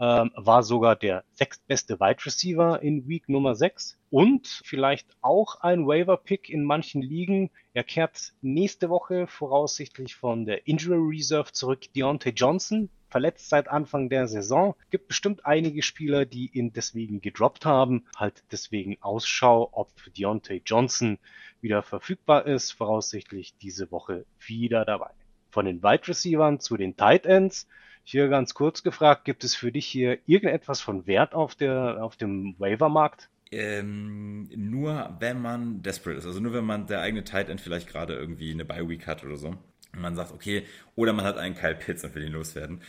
ähm, 0.00 0.32
war 0.34 0.62
sogar 0.62 0.96
der 0.96 1.24
sechstbeste 1.32 2.00
Wide 2.00 2.24
Receiver 2.24 2.82
in 2.82 3.06
Week 3.06 3.28
Nummer 3.28 3.54
6 3.54 3.98
und 4.08 4.46
vielleicht 4.64 5.06
auch 5.20 5.60
ein 5.60 5.86
Waiver-Pick 5.86 6.48
in 6.48 6.64
manchen 6.64 7.02
Ligen. 7.02 7.50
Er 7.74 7.84
kehrt 7.84 8.32
nächste 8.40 8.88
Woche 8.88 9.26
voraussichtlich 9.26 10.14
von 10.14 10.46
der 10.46 10.66
Injury 10.66 11.18
Reserve 11.18 11.52
zurück. 11.52 11.92
Deontay 11.94 12.30
Johnson, 12.30 12.88
verletzt 13.10 13.50
seit 13.50 13.68
Anfang 13.68 14.08
der 14.08 14.26
Saison. 14.26 14.74
Gibt 14.90 15.08
bestimmt 15.08 15.44
einige 15.44 15.82
Spieler, 15.82 16.24
die 16.24 16.50
ihn 16.56 16.72
deswegen 16.72 17.20
gedroppt 17.20 17.66
haben. 17.66 18.06
Halt 18.16 18.42
deswegen 18.50 18.96
Ausschau, 19.02 19.68
ob 19.72 19.90
Deontay 20.16 20.62
Johnson 20.64 21.18
wieder 21.60 21.82
verfügbar 21.82 22.46
ist. 22.46 22.72
Voraussichtlich 22.72 23.54
diese 23.58 23.90
Woche 23.90 24.24
wieder 24.46 24.84
dabei. 24.84 25.10
Von 25.50 25.66
den 25.66 25.82
Wide 25.82 26.08
Receivers 26.08 26.64
zu 26.64 26.76
den 26.76 26.96
Tight 26.96 27.26
Ends 27.26 27.66
hier 28.10 28.28
ganz 28.28 28.54
kurz 28.54 28.82
gefragt, 28.82 29.24
gibt 29.24 29.44
es 29.44 29.54
für 29.54 29.72
dich 29.72 29.86
hier 29.86 30.18
irgendetwas 30.26 30.80
von 30.80 31.06
Wert 31.06 31.34
auf, 31.34 31.54
der, 31.54 32.02
auf 32.02 32.16
dem 32.16 32.54
Waiver-Markt? 32.58 33.28
Ähm, 33.52 34.48
nur 34.54 35.16
wenn 35.18 35.40
man 35.40 35.82
desperate 35.82 36.18
ist, 36.18 36.26
also 36.26 36.40
nur 36.40 36.52
wenn 36.52 36.64
man 36.64 36.86
der 36.86 37.00
eigene 37.00 37.24
Tight 37.24 37.48
End 37.48 37.60
vielleicht 37.60 37.88
gerade 37.88 38.14
irgendwie 38.14 38.52
eine 38.52 38.64
Bye 38.64 38.88
Week 38.88 39.06
hat 39.06 39.24
oder 39.24 39.36
so. 39.36 39.48
Und 39.48 40.00
man 40.00 40.14
sagt, 40.14 40.32
okay, 40.32 40.64
oder 40.94 41.12
man 41.12 41.24
hat 41.24 41.36
einen 41.36 41.56
Kyle 41.56 41.74
Pitts 41.74 42.04
und 42.04 42.14
will 42.14 42.24
ihn 42.24 42.32
loswerden. 42.32 42.80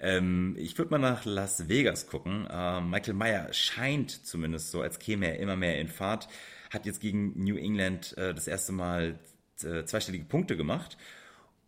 Ähm, 0.00 0.56
ich 0.58 0.76
würde 0.76 0.90
mal 0.90 0.98
nach 0.98 1.24
Las 1.24 1.68
Vegas 1.68 2.06
gucken. 2.06 2.46
Äh, 2.50 2.80
Michael 2.80 3.14
Meyer 3.14 3.52
scheint 3.52 4.10
zumindest 4.10 4.70
so, 4.70 4.80
als 4.80 4.98
käme 4.98 5.26
er 5.26 5.38
immer 5.38 5.56
mehr 5.56 5.78
in 5.78 5.88
Fahrt. 5.88 6.28
Hat 6.70 6.84
jetzt 6.84 7.00
gegen 7.00 7.32
New 7.42 7.56
England 7.56 8.16
äh, 8.18 8.34
das 8.34 8.48
erste 8.48 8.72
Mal 8.72 9.18
äh, 9.62 9.84
zweistellige 9.84 10.24
Punkte 10.24 10.56
gemacht 10.56 10.96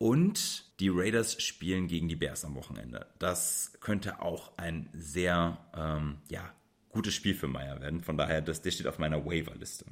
und 0.00 0.80
die 0.80 0.88
Raiders 0.88 1.42
spielen 1.42 1.86
gegen 1.86 2.08
die 2.08 2.16
Bears 2.16 2.46
am 2.46 2.54
Wochenende. 2.54 3.06
Das 3.18 3.74
könnte 3.80 4.22
auch 4.22 4.56
ein 4.56 4.88
sehr 4.94 5.58
ähm, 5.76 6.16
ja, 6.30 6.50
gutes 6.88 7.12
Spiel 7.12 7.34
für 7.34 7.48
Meyer 7.48 7.82
werden. 7.82 8.00
Von 8.00 8.16
daher, 8.16 8.40
das, 8.40 8.62
der 8.62 8.70
steht 8.70 8.86
auf 8.86 8.98
meiner 8.98 9.26
Waiver-Liste. 9.26 9.84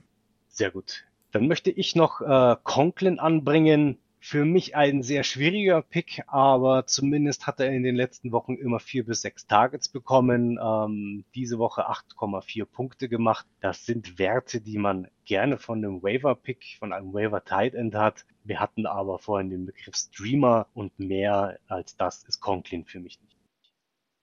Sehr 0.49 0.71
gut. 0.71 1.05
Dann 1.31 1.47
möchte 1.47 1.71
ich 1.71 1.95
noch 1.95 2.23
äh, 2.23 2.57
Conklin 2.63 3.19
anbringen. 3.19 3.99
Für 4.21 4.45
mich 4.45 4.75
ein 4.75 5.03
sehr 5.03 5.23
schwieriger 5.23 5.81
Pick, 5.81 6.23
aber 6.27 6.87
zumindest 6.87 7.47
hat 7.47 7.61
er 7.61 7.71
in 7.71 7.85
den 7.85 7.95
letzten 7.95 8.33
Wochen 8.33 8.55
immer 8.57 8.81
vier 8.81 9.07
bis 9.07 9.23
sechs 9.23 9.47
Targets 9.47 9.89
bekommen. 9.89 10.59
Ähm, 10.61 11.25
diese 11.35 11.59
Woche 11.59 11.89
8,4 11.89 12.65
Punkte 12.65 13.09
gemacht. 13.09 13.47
Das 13.61 13.87
sind 13.87 14.19
Werte, 14.19 14.61
die 14.61 14.77
man 14.77 15.09
gerne 15.25 15.57
von 15.57 15.79
einem 15.79 16.03
Waiver-Pick, 16.03 16.77
von 16.79 16.93
einem 16.93 17.15
Waiver-Tight 17.15 17.75
End 17.75 17.95
hat. 17.95 18.27
Wir 18.43 18.61
hatten 18.61 18.87
aber 18.87 19.19
vorhin 19.19 19.51
den 19.51 19.67
Begriff 19.67 19.95
Streamer 19.95 20.67
und 20.75 20.99
mehr 20.99 21.59
als 21.69 21.97
das 21.97 22.25
ist 22.25 22.41
Conklin 22.41 22.85
für 22.85 22.99
mich 22.99 23.21
nicht. 23.21 23.28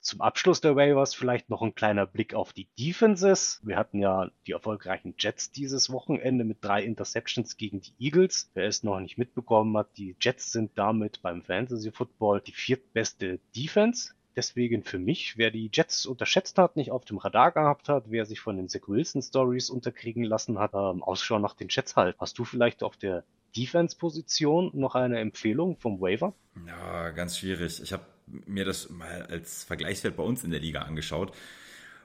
Zum 0.05 0.21
Abschluss 0.21 0.61
der 0.61 0.75
Waivers 0.75 1.15
vielleicht 1.15 1.49
noch 1.49 1.63
ein 1.63 1.73
kleiner 1.73 2.05
Blick 2.05 2.35
auf 2.35 2.53
die 2.53 2.67
Defenses. 2.77 3.59
Wir 3.63 3.75
hatten 3.75 3.97
ja 3.97 4.29
die 4.45 4.51
erfolgreichen 4.51 5.15
Jets 5.17 5.51
dieses 5.51 5.91
Wochenende 5.91 6.43
mit 6.43 6.63
drei 6.63 6.83
Interceptions 6.83 7.57
gegen 7.57 7.81
die 7.81 7.93
Eagles. 7.97 8.51
Wer 8.53 8.67
es 8.67 8.83
noch 8.83 8.99
nicht 8.99 9.17
mitbekommen 9.17 9.75
hat, 9.75 9.87
die 9.97 10.15
Jets 10.21 10.51
sind 10.51 10.77
damit 10.77 11.23
beim 11.23 11.41
Fantasy 11.41 11.91
Football 11.91 12.39
die 12.41 12.51
viertbeste 12.51 13.39
Defense. 13.55 14.13
Deswegen 14.35 14.83
für 14.83 14.99
mich, 14.99 15.39
wer 15.39 15.49
die 15.49 15.71
Jets 15.73 16.05
unterschätzt 16.05 16.59
hat, 16.59 16.75
nicht 16.75 16.91
auf 16.91 17.03
dem 17.05 17.17
Radar 17.17 17.51
gehabt 17.51 17.89
hat, 17.89 18.03
wer 18.09 18.27
sich 18.27 18.39
von 18.39 18.57
den 18.57 18.69
Zach 18.69 18.87
Wilson 18.87 19.23
Stories 19.23 19.71
unterkriegen 19.71 20.23
lassen 20.23 20.59
hat, 20.59 20.75
ähm, 20.75 21.01
Ausschau 21.01 21.39
nach 21.39 21.55
den 21.55 21.69
Jets 21.71 21.95
halt. 21.95 22.15
Hast 22.19 22.37
du 22.37 22.45
vielleicht 22.45 22.83
auf 22.83 22.95
der 22.95 23.23
Defense-Position 23.57 24.69
noch 24.75 24.93
eine 24.93 25.19
Empfehlung 25.19 25.77
vom 25.77 25.99
Waiver? 25.99 26.35
Ja, 26.67 27.09
ganz 27.09 27.39
schwierig. 27.39 27.81
Ich 27.81 27.91
habe 27.91 28.05
mir 28.27 28.65
das 28.65 28.89
mal 28.89 29.23
als 29.23 29.63
Vergleichswert 29.63 30.15
bei 30.15 30.23
uns 30.23 30.43
in 30.43 30.51
der 30.51 30.59
Liga 30.59 30.81
angeschaut. 30.81 31.35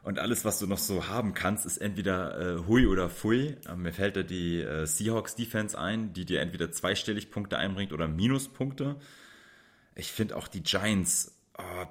Und 0.03 0.19
alles, 0.19 0.45
was 0.45 0.59
du 0.59 0.67
noch 0.67 0.79
so 0.79 1.09
haben 1.09 1.35
kannst, 1.35 1.67
ist 1.67 1.77
entweder 1.77 2.39
äh, 2.39 2.67
Hui 2.67 2.87
oder 2.87 3.11
Fui. 3.11 3.57
Äh, 3.69 3.77
mir 3.77 3.93
fällt 3.93 4.17
da 4.17 4.23
die 4.23 4.61
äh, 4.61 4.87
Seahawks 4.87 5.35
Defense 5.35 5.79
ein, 5.79 6.13
die 6.15 6.25
dir 6.25 6.41
entweder 6.41 6.73
zweistellig 6.73 7.31
Punkte 7.31 7.59
einbringt 7.59 7.93
oder 7.93 8.09
Minuspunkte. 8.09 8.97
Ich 9.95 10.11
finde 10.13 10.37
auch 10.37 10.49
die 10.49 10.63
Giants, 10.63 11.37
oh, 11.59 11.87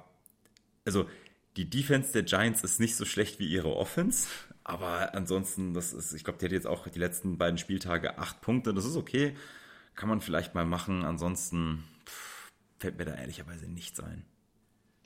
also 0.84 1.08
die 1.56 1.70
Defense 1.70 2.12
der 2.12 2.24
Giants 2.24 2.64
ist 2.64 2.80
nicht 2.80 2.96
so 2.96 3.04
schlecht 3.04 3.38
wie 3.38 3.48
ihre 3.48 3.76
Offense. 3.76 4.28
Aber 4.64 5.14
ansonsten, 5.14 5.74
das 5.74 5.92
ist, 5.92 6.12
ich 6.12 6.24
glaube, 6.24 6.38
die 6.38 6.46
hat 6.46 6.52
jetzt 6.52 6.66
auch 6.66 6.88
die 6.88 6.98
letzten 6.98 7.38
beiden 7.38 7.58
Spieltage 7.58 8.18
acht 8.18 8.40
Punkte. 8.40 8.74
Das 8.74 8.84
ist 8.84 8.96
okay. 8.96 9.36
Kann 9.94 10.08
man 10.08 10.20
vielleicht 10.20 10.54
mal 10.54 10.64
machen. 10.64 11.04
Ansonsten, 11.04 11.84
fällt 12.80 12.98
mir 12.98 13.04
da 13.04 13.14
ehrlicherweise 13.14 13.70
nichts 13.70 14.00
ein. 14.00 14.24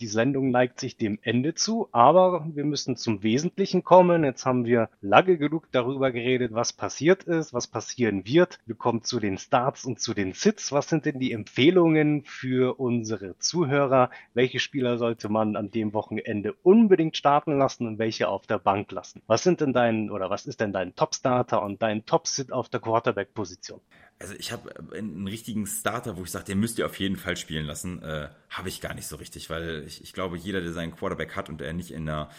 Die 0.01 0.09
Sendung 0.09 0.51
neigt 0.51 0.81
sich 0.81 0.97
dem 0.97 1.21
Ende 1.23 1.55
zu, 1.55 1.89
aber 1.93 2.45
wir 2.53 2.65
müssen 2.65 2.97
zum 2.97 3.23
Wesentlichen 3.23 3.85
kommen. 3.85 4.25
Jetzt 4.25 4.45
haben 4.45 4.65
wir 4.65 4.91
lange 5.01 5.39
genug 5.39 5.71
darüber 5.71 6.11
geredet, 6.11 6.53
was 6.53 6.73
passiert 6.73 7.23
ist, 7.23 7.55
was 7.55 7.69
passieren 7.69 8.27
wird. 8.27 8.59
Wir 8.67 8.75
kommen 8.75 9.03
zu 9.03 9.21
den 9.21 9.39
Starts 9.39 9.85
und 9.85 10.01
zu 10.01 10.13
den 10.13 10.33
Sits. 10.33 10.73
Was 10.73 10.89
sind 10.89 11.05
denn 11.05 11.21
die 11.21 11.31
Empfehlungen 11.31 12.25
für 12.25 12.81
unsere 12.81 13.39
Zuhörer? 13.39 14.11
Welche 14.35 14.59
Spieler 14.59 14.99
sollte 14.99 15.29
man 15.29 15.55
an 15.55 15.71
dem 15.71 15.95
Wochenende 15.95 16.55
unbedingt 16.65 17.17
starten 17.17 17.57
lassen 17.57 17.87
und 17.87 17.99
welche 18.01 18.27
auf 18.27 18.49
der 18.49 18.59
Bank 18.59 18.91
lassen? 18.91 19.23
Was 19.29 19.45
sind 19.45 19.61
denn 19.61 19.73
dein 19.73 20.11
oder 20.11 20.29
was 20.29 20.47
ist 20.47 20.61
denn 20.61 20.73
dein 20.73 20.97
Top-Starter 20.97 21.63
und 21.63 21.83
dein 21.83 22.05
Top-Sit 22.05 22.51
auf 22.51 22.69
der 22.69 22.81
Quarterback-Position? 22.81 23.81
Also 24.19 24.35
ich 24.39 24.53
habe 24.53 24.71
äh, 24.93 24.99
einen 24.99 25.27
richtigen 25.27 25.67
Starter, 25.67 26.17
wo 26.17 26.23
ich 26.25 26.31
sage, 26.31 26.47
den 26.47 26.61
müsst 26.61 26.79
ihr 26.79 26.87
auf 26.87 26.99
jeden 26.99 27.17
Fall 27.17 27.37
spielen 27.37 27.67
lassen, 27.67 28.03
äh, 28.03 28.29
habe 28.51 28.69
ich 28.69 28.81
gar 28.81 28.95
nicht 28.95 29.07
so 29.07 29.17
richtig, 29.17 29.51
weil 29.51 29.85
ich, 29.87 30.03
ich, 30.03 30.13
glaube, 30.13 30.37
jeder, 30.37 30.61
der 30.61 30.73
seinen 30.73 30.95
Quarterback 30.95 31.37
hat 31.37 31.49
und 31.49 31.61
der 31.61 31.73
nicht 31.73 31.91
in 31.91 32.09
einer, 32.09 32.31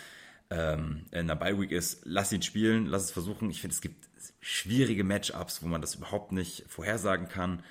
ähm, 0.50 1.06
in 1.12 1.20
einer 1.20 1.36
Bye 1.36 1.60
Week 1.60 1.72
ist, 1.72 2.02
lass 2.04 2.32
ihn 2.32 2.42
spielen, 2.42 2.86
lass 2.86 3.06
es 3.06 3.12
versuchen. 3.12 3.50
Ich 3.50 3.62
finde, 3.62 3.74
es 3.74 3.82
gibt 3.82 4.10
schwierige 4.40 5.04
Matchups, 5.04 5.62
wo 5.64 5.68
man 5.68 5.82
das 5.82 5.96
überhaupt 5.96 6.32
nicht 6.32 6.66
vorhersagen 6.68 7.28
kann. 7.28 7.64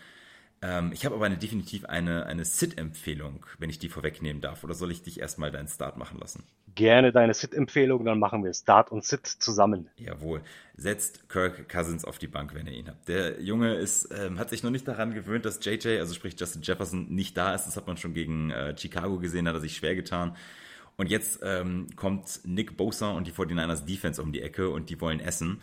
Ähm, 0.62 0.92
ich 0.92 1.04
habe 1.04 1.14
aber 1.14 1.26
eine, 1.26 1.36
definitiv 1.36 1.84
eine, 1.84 2.26
eine 2.26 2.44
Sit-Empfehlung, 2.44 3.46
wenn 3.58 3.70
ich 3.70 3.78
die 3.78 3.88
vorwegnehmen 3.88 4.40
darf. 4.40 4.64
Oder 4.64 4.74
soll 4.74 4.90
ich 4.90 5.02
dich 5.02 5.20
erstmal 5.20 5.50
deinen 5.50 5.68
Start 5.68 5.96
machen 5.96 6.18
lassen? 6.18 6.44
Gerne 6.74 7.12
deine 7.12 7.34
Sit-Empfehlung, 7.34 8.04
dann 8.04 8.18
machen 8.18 8.44
wir 8.44 8.52
Start 8.52 8.90
und 8.90 9.04
Sit 9.04 9.26
zusammen. 9.26 9.88
Jawohl. 9.96 10.40
Setzt 10.76 11.28
Kirk 11.28 11.68
Cousins 11.68 12.04
auf 12.04 12.18
die 12.18 12.26
Bank, 12.26 12.54
wenn 12.54 12.66
ihr 12.66 12.72
ihn 12.72 12.88
habt. 12.88 13.08
Der 13.08 13.40
Junge 13.40 13.74
ist, 13.74 14.12
ähm, 14.12 14.38
hat 14.38 14.50
sich 14.50 14.62
noch 14.62 14.70
nicht 14.70 14.88
daran 14.88 15.14
gewöhnt, 15.14 15.44
dass 15.44 15.64
JJ, 15.64 15.98
also 15.98 16.14
sprich 16.14 16.34
Justin 16.38 16.62
Jefferson, 16.62 17.06
nicht 17.14 17.36
da 17.36 17.54
ist. 17.54 17.66
Das 17.66 17.76
hat 17.76 17.86
man 17.86 17.96
schon 17.96 18.12
gegen 18.12 18.50
äh, 18.50 18.76
Chicago 18.76 19.18
gesehen, 19.18 19.46
hat 19.46 19.54
er 19.54 19.60
sich 19.60 19.76
schwer 19.76 19.94
getan. 19.94 20.36
Und 20.96 21.10
jetzt 21.10 21.40
ähm, 21.42 21.88
kommt 21.96 22.40
Nick 22.44 22.76
Bosa 22.76 23.12
und 23.12 23.26
die 23.26 23.32
49ers 23.32 23.84
Defense 23.84 24.20
um 24.20 24.32
die 24.32 24.42
Ecke 24.42 24.70
und 24.70 24.90
die 24.90 25.00
wollen 25.00 25.20
essen 25.20 25.60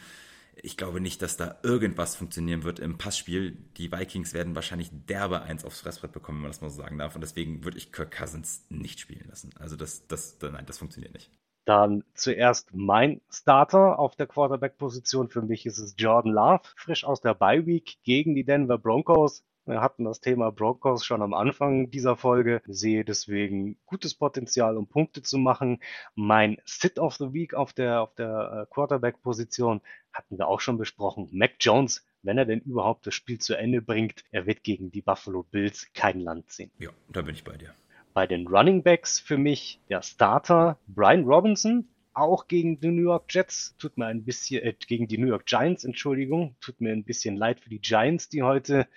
ich 0.56 0.78
glaube 0.78 1.02
nicht, 1.02 1.22
dass 1.22 1.38
da 1.38 1.60
irgendwas 1.64 2.16
funktionieren 2.16 2.64
wird 2.64 2.80
im 2.80 2.98
Passspiel. 2.98 3.58
Die 3.78 3.92
Vikings 3.92 4.34
werden 4.34 4.56
wahrscheinlich 4.56 4.90
derbe 4.92 5.42
eins 5.42 5.66
aufs 5.66 5.82
Fressbrett 5.82 6.12
bekommen, 6.12 6.40
wenn 6.40 6.44
man 6.44 6.52
das 6.52 6.62
mal 6.62 6.70
so 6.70 6.82
sagen 6.82 6.98
darf. 6.98 7.16
Und 7.16 7.22
deswegen 7.22 7.64
würde 7.64 7.78
ich 7.78 7.92
Kirk 7.92 8.12
Cousins 8.12 8.66
nicht 8.70 9.00
spielen 9.00 9.28
lassen. 9.30 9.52
Also 9.60 9.76
das, 9.76 10.08
das, 10.08 10.38
nein, 10.42 10.66
das 10.66 10.78
funktioniert 10.78 11.14
nicht. 11.14 11.32
Dann 11.66 12.04
zuerst 12.16 12.74
mein 12.74 13.22
Starter 13.30 14.00
auf 14.00 14.16
der 14.16 14.28
Quarterback-Position. 14.28 15.30
Für 15.30 15.42
mich 15.42 15.66
ist 15.66 15.78
es 15.78 15.96
Jordan 15.98 16.32
Love, 16.32 16.64
frisch 16.76 17.04
aus 17.06 17.22
der 17.22 17.36
Bye 17.36 17.66
Week 17.66 17.98
gegen 18.04 18.36
die 18.36 18.44
Denver 18.44 18.78
Broncos. 18.78 19.44
Wir 19.72 19.82
hatten 19.82 20.04
das 20.04 20.20
Thema 20.20 20.52
Broncos 20.52 21.06
schon 21.06 21.22
am 21.22 21.34
Anfang 21.34 21.90
dieser 21.92 22.18
Folge. 22.18 22.62
Sehe 22.68 23.06
deswegen 23.06 23.78
gutes 23.86 24.14
Potenzial, 24.14 24.76
um 24.76 24.86
Punkte 24.86 25.22
zu 25.22 25.38
machen. 25.38 25.80
Mein 26.14 26.58
Sit 26.66 27.00
of 27.00 27.16
the 27.16 27.32
Week 27.32 27.54
auf 27.54 27.72
der, 27.72 28.02
auf 28.02 28.14
der 28.16 28.68
äh, 28.68 28.74
Quarterback-Position 28.74 29.80
hatten 30.12 30.38
wir 30.38 30.50
auch 30.50 30.60
schon 30.60 30.78
besprochen. 30.78 31.30
Mac 31.32 31.54
Jones 31.62 32.06
wenn 32.24 32.38
er 32.38 32.46
denn 32.46 32.60
überhaupt 32.60 33.08
das 33.08 33.16
Spiel 33.16 33.40
zu 33.40 33.56
Ende 33.56 33.82
bringt, 33.82 34.24
er 34.30 34.46
wird 34.46 34.64
gegen 34.64 34.92
die 34.92 35.02
Buffalo 35.02 35.42
Bills 35.42 35.88
kein 35.96 36.20
Land 36.20 36.52
sehen. 36.52 36.70
Ja, 36.78 36.92
da 37.10 37.24
bin 37.24 37.34
ich 37.34 37.44
bei 37.44 37.58
dir. 37.58 37.74
Bei 38.14 38.28
den 38.28 38.48
Running 38.48 38.84
Backs 38.84 39.20
für 39.20 39.40
mich 39.40 39.80
der 39.90 40.04
Starter 40.04 40.78
Brian 40.86 41.24
Robinson, 41.24 41.88
auch 42.14 42.48
gegen 42.48 42.80
die 42.80 42.90
New 42.90 43.04
York 43.04 43.34
Jets. 43.34 43.76
Tut 43.80 43.98
mir 43.98 44.08
ein 44.08 44.24
bisschen, 44.24 44.62
äh, 44.62 44.74
gegen 44.74 45.08
die 45.08 45.18
New 45.18 45.28
York 45.28 45.46
Giants, 45.46 45.84
Entschuldigung. 45.84 46.56
Tut 46.60 46.82
mir 46.82 46.92
ein 46.92 47.06
bisschen 47.06 47.38
leid 47.38 47.60
für 47.60 47.70
die 47.70 47.80
Giants, 47.80 48.30
die 48.30 48.44
heute 48.44 48.88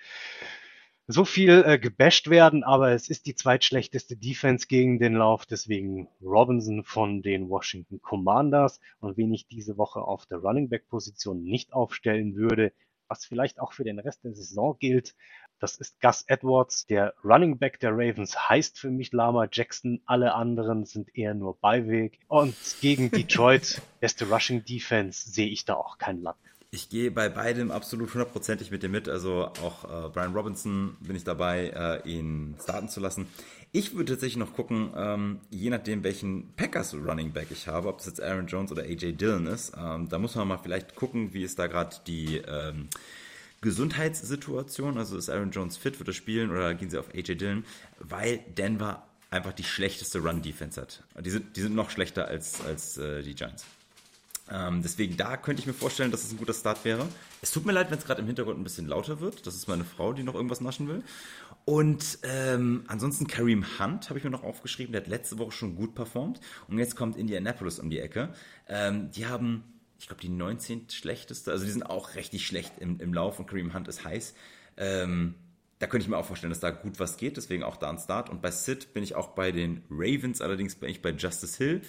so 1.07 1.23
viel 1.23 1.63
äh, 1.65 1.77
gebasht 1.77 2.29
werden, 2.29 2.63
aber 2.63 2.91
es 2.91 3.09
ist 3.09 3.25
die 3.27 3.35
zweitschlechteste 3.35 4.17
Defense 4.17 4.67
gegen 4.67 4.99
den 4.99 5.13
Lauf, 5.13 5.45
deswegen 5.45 6.07
Robinson 6.21 6.83
von 6.83 7.21
den 7.21 7.49
Washington 7.49 8.01
Commanders. 8.01 8.79
Und 8.99 9.17
wen 9.17 9.33
ich 9.33 9.47
diese 9.47 9.77
Woche 9.77 10.01
auf 10.01 10.25
der 10.25 10.39
Running 10.39 10.69
Back 10.69 10.87
Position 10.89 11.43
nicht 11.43 11.73
aufstellen 11.73 12.35
würde, 12.35 12.73
was 13.07 13.25
vielleicht 13.25 13.59
auch 13.59 13.73
für 13.73 13.83
den 13.83 13.99
Rest 13.99 14.23
der 14.23 14.33
Saison 14.33 14.77
gilt, 14.79 15.15
das 15.59 15.77
ist 15.77 16.01
Gus 16.01 16.23
Edwards. 16.27 16.85
Der 16.85 17.13
Running 17.23 17.57
Back 17.57 17.79
der 17.79 17.91
Ravens 17.91 18.49
heißt 18.49 18.77
für 18.77 18.89
mich 18.89 19.13
Lama 19.13 19.47
Jackson. 19.49 20.01
Alle 20.05 20.33
anderen 20.33 20.85
sind 20.85 21.15
eher 21.15 21.33
nur 21.33 21.57
Beiweg. 21.57 22.19
Und 22.27 22.55
gegen 22.81 23.09
Detroit, 23.11 23.81
beste 24.01 24.29
Rushing 24.29 24.65
Defense, 24.65 25.29
sehe 25.29 25.47
ich 25.47 25.65
da 25.65 25.75
auch 25.75 25.97
kein 25.97 26.21
Land. 26.21 26.37
Ich 26.75 26.89
gehe 26.89 27.09
bei 27.09 27.29
beidem 27.29 27.71
absolut 27.71 28.13
hundertprozentig 28.13 28.69
mit 28.69 28.83
dir 28.83 28.89
mit. 28.89 29.07
Also 29.07 29.45
auch 29.63 29.85
äh, 29.85 30.09
Brian 30.09 30.33
Robinson 30.33 30.97
bin 30.99 31.15
ich 31.15 31.23
dabei, 31.23 31.69
äh, 31.69 32.09
ihn 32.09 32.57
starten 32.61 32.89
zu 32.89 32.99
lassen. 32.99 33.27
Ich 33.71 33.95
würde 33.95 34.11
tatsächlich 34.11 34.35
noch 34.35 34.53
gucken, 34.53 34.91
ähm, 34.93 35.39
je 35.49 35.69
nachdem, 35.69 36.03
welchen 36.03 36.53
Packers 36.57 36.93
Running 36.93 37.31
Back 37.31 37.47
ich 37.49 37.69
habe, 37.69 37.87
ob 37.87 38.01
es 38.01 38.07
jetzt 38.07 38.21
Aaron 38.21 38.47
Jones 38.47 38.73
oder 38.73 38.83
AJ 38.83 39.13
Dillon 39.13 39.47
ist. 39.47 39.71
Ähm, 39.77 40.09
da 40.09 40.19
muss 40.19 40.35
man 40.35 40.49
mal 40.49 40.57
vielleicht 40.57 40.95
gucken, 40.95 41.33
wie 41.33 41.43
ist 41.43 41.59
da 41.59 41.67
gerade 41.67 41.95
die 42.07 42.39
ähm, 42.45 42.89
Gesundheitssituation. 43.61 44.97
Also 44.97 45.17
ist 45.17 45.29
Aaron 45.29 45.51
Jones 45.51 45.77
fit, 45.77 45.97
wird 45.97 46.09
er 46.09 46.13
spielen 46.13 46.51
oder 46.51 46.73
gehen 46.73 46.89
sie 46.89 46.97
auf 46.97 47.07
AJ 47.15 47.35
Dillon? 47.35 47.63
Weil 47.99 48.39
Denver 48.57 49.01
einfach 49.31 49.53
die 49.53 49.63
schlechteste 49.63 50.19
Run-Defense 50.19 50.81
hat. 50.81 51.03
Die 51.23 51.29
sind, 51.29 51.55
die 51.55 51.61
sind 51.61 51.73
noch 51.73 51.89
schlechter 51.89 52.27
als, 52.27 52.59
als 52.65 52.97
äh, 52.97 53.23
die 53.23 53.33
Giants. 53.33 53.63
Ähm, 54.51 54.83
deswegen 54.83 55.17
da 55.17 55.37
könnte 55.37 55.61
ich 55.61 55.65
mir 55.65 55.73
vorstellen, 55.73 56.11
dass 56.11 56.23
es 56.23 56.31
ein 56.31 56.37
guter 56.37 56.53
Start 56.53 56.85
wäre. 56.85 57.07
Es 57.41 57.51
tut 57.51 57.65
mir 57.65 57.71
leid, 57.71 57.89
wenn 57.89 57.97
es 57.97 58.05
gerade 58.05 58.21
im 58.21 58.27
Hintergrund 58.27 58.59
ein 58.59 58.63
bisschen 58.63 58.87
lauter 58.87 59.19
wird. 59.19 59.47
Das 59.47 59.55
ist 59.55 59.67
meine 59.67 59.83
Frau, 59.83 60.13
die 60.13 60.23
noch 60.23 60.35
irgendwas 60.35 60.61
naschen 60.61 60.87
will. 60.87 61.03
Und 61.65 62.19
ähm, 62.21 62.83
ansonsten 62.87 63.25
Kareem 63.25 63.65
Hunt 63.79 64.09
habe 64.09 64.19
ich 64.19 64.23
mir 64.23 64.29
noch 64.29 64.43
aufgeschrieben. 64.43 64.91
Der 64.91 65.01
hat 65.01 65.07
letzte 65.07 65.39
Woche 65.39 65.51
schon 65.51 65.75
gut 65.75 65.95
performt. 65.95 66.39
Und 66.67 66.77
jetzt 66.77 66.95
kommt 66.95 67.17
Indianapolis 67.17 67.79
um 67.79 67.89
die 67.89 67.99
Ecke. 67.99 68.33
Ähm, 68.67 69.09
die 69.11 69.25
haben, 69.25 69.63
ich 69.97 70.07
glaube, 70.07 70.21
die 70.21 70.29
19. 70.29 70.89
schlechteste. 70.91 71.51
Also 71.51 71.65
die 71.65 71.71
sind 71.71 71.83
auch 71.83 72.13
richtig 72.13 72.45
schlecht 72.45 72.73
im, 72.79 72.99
im 72.99 73.13
Lauf 73.15 73.39
und 73.39 73.47
Kareem 73.47 73.73
Hunt 73.73 73.87
ist 73.87 74.05
heiß. 74.05 74.35
Ähm, 74.77 75.33
da 75.79 75.87
könnte 75.87 76.03
ich 76.03 76.09
mir 76.09 76.17
auch 76.17 76.25
vorstellen, 76.25 76.51
dass 76.51 76.59
da 76.59 76.69
gut 76.69 76.99
was 76.99 77.17
geht. 77.17 77.37
Deswegen 77.37 77.63
auch 77.63 77.77
da 77.77 77.89
ein 77.89 77.97
Start. 77.97 78.29
Und 78.29 78.43
bei 78.43 78.51
Sid 78.51 78.93
bin 78.93 79.03
ich 79.03 79.15
auch 79.15 79.29
bei 79.29 79.51
den 79.51 79.83
Ravens. 79.89 80.41
Allerdings 80.41 80.75
bin 80.75 80.89
ich 80.89 81.01
bei 81.01 81.09
Justice 81.09 81.57
Hill. 81.57 81.81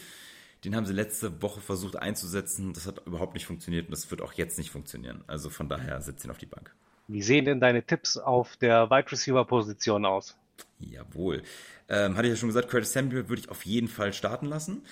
Den 0.67 0.75
haben 0.75 0.85
sie 0.85 0.93
letzte 0.93 1.41
Woche 1.43 1.61
versucht 1.61 1.95
einzusetzen. 1.95 2.73
Das 2.73 2.89
hat 2.89 3.07
überhaupt 3.07 3.35
nicht 3.35 3.47
funktioniert 3.47 3.87
und 3.87 3.93
das 3.93 4.11
wird 4.11 4.21
auch 4.21 4.33
jetzt 4.33 4.59
nicht 4.59 4.71
funktionieren. 4.71 5.23
Also 5.29 5.49
von 5.49 5.69
daher 5.69 6.01
sitzt 6.01 6.25
ihn 6.25 6.31
auf 6.33 6.39
die 6.39 6.47
Bank. 6.47 6.75
Wie 7.07 7.23
sehen 7.23 7.45
denn 7.45 7.61
deine 7.61 7.85
Tipps 7.85 8.17
auf 8.17 8.57
der 8.57 8.91
Wide 8.91 9.13
Receiver 9.13 9.45
Position 9.45 10.05
aus? 10.05 10.37
Jawohl. 10.81 11.45
Ähm, 11.89 12.17
hatte 12.17 12.27
ich 12.27 12.33
ja 12.33 12.37
schon 12.37 12.49
gesagt, 12.49 12.69
Curtis 12.69 12.93
Samuel 12.93 13.29
würde 13.29 13.43
ich 13.43 13.49
auf 13.49 13.65
jeden 13.65 13.87
Fall 13.87 14.13
starten 14.13 14.47
lassen. 14.47 14.83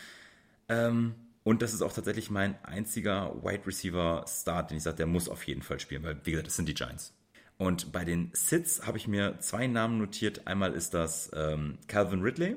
Ähm, 0.69 1.17
und 1.43 1.61
das 1.61 1.75
ist 1.75 1.83
auch 1.83 1.93
tatsächlich 1.93 2.31
mein 2.31 2.55
einziger 2.65 3.35
Wide 3.43 3.67
Receiver 3.67 4.25
Start, 4.29 4.71
den 4.71 4.77
ich 4.77 4.85
sage, 4.85 4.99
der 4.99 5.07
muss 5.07 5.29
auf 5.29 5.45
jeden 5.45 5.63
Fall 5.63 5.81
spielen, 5.81 6.05
weil, 6.05 6.21
wie 6.23 6.31
gesagt, 6.31 6.47
das 6.47 6.55
sind 6.55 6.69
die 6.69 6.75
Giants. 6.75 7.13
Und 7.59 7.91
bei 7.91 8.05
den 8.05 8.31
Sits 8.33 8.87
habe 8.87 8.97
ich 8.97 9.09
mir 9.09 9.41
zwei 9.41 9.67
Namen 9.67 9.99
notiert. 9.99 10.47
Einmal 10.47 10.73
ist 10.73 10.95
das 10.95 11.33
ähm, 11.35 11.79
Calvin 11.89 12.23
Ridley 12.23 12.55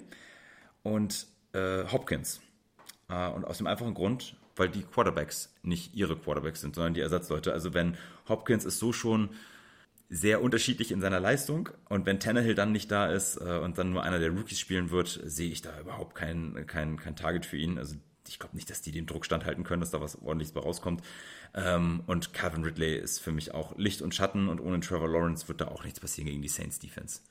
und 0.83 1.25
äh, 1.53 1.83
Hopkins. 1.91 2.41
Äh, 3.09 3.29
und 3.29 3.45
aus 3.45 3.57
dem 3.57 3.67
einfachen 3.67 3.93
Grund, 3.93 4.35
weil 4.55 4.69
die 4.69 4.83
Quarterbacks 4.83 5.53
nicht 5.63 5.95
ihre 5.95 6.17
Quarterbacks 6.17 6.61
sind, 6.61 6.75
sondern 6.75 6.93
die 6.93 7.01
Ersatzleute. 7.01 7.53
Also 7.53 7.73
wenn 7.73 7.97
Hopkins 8.27 8.65
ist 8.65 8.79
so 8.79 8.91
schon 8.91 9.29
sehr 10.09 10.41
unterschiedlich 10.41 10.91
in 10.91 11.01
seiner 11.01 11.19
Leistung 11.19 11.69
und 11.89 12.05
wenn 12.05 12.19
Tannehill 12.19 12.55
dann 12.55 12.71
nicht 12.71 12.89
da 12.91 13.11
ist 13.11 13.37
äh, 13.37 13.59
und 13.59 13.77
dann 13.77 13.91
nur 13.91 14.03
einer 14.03 14.19
der 14.19 14.29
Rookies 14.29 14.59
spielen 14.59 14.89
wird, 14.89 15.21
sehe 15.25 15.51
ich 15.51 15.61
da 15.61 15.79
überhaupt 15.79 16.15
kein, 16.15 16.65
kein, 16.65 16.97
kein 16.97 17.15
Target 17.15 17.45
für 17.45 17.57
ihn. 17.57 17.77
Also 17.77 17.95
ich 18.27 18.39
glaube 18.39 18.55
nicht, 18.55 18.69
dass 18.69 18.81
die 18.81 18.91
den 18.91 19.05
Druck 19.05 19.25
standhalten 19.25 19.63
können, 19.63 19.81
dass 19.81 19.91
da 19.91 20.01
was 20.01 20.21
ordentliches 20.21 20.53
bei 20.53 20.61
rauskommt. 20.61 21.01
Ähm, 21.53 22.03
und 22.07 22.33
Calvin 22.33 22.63
Ridley 22.63 22.97
ist 22.97 23.19
für 23.19 23.31
mich 23.31 23.53
auch 23.53 23.77
Licht 23.77 24.01
und 24.01 24.15
Schatten 24.15 24.47
und 24.47 24.59
ohne 24.59 24.79
Trevor 24.79 25.09
Lawrence 25.09 25.47
wird 25.47 25.61
da 25.61 25.67
auch 25.67 25.83
nichts 25.83 25.99
passieren 25.99 26.27
gegen 26.27 26.41
die 26.41 26.47
Saints 26.47 26.79
Defense. 26.79 27.21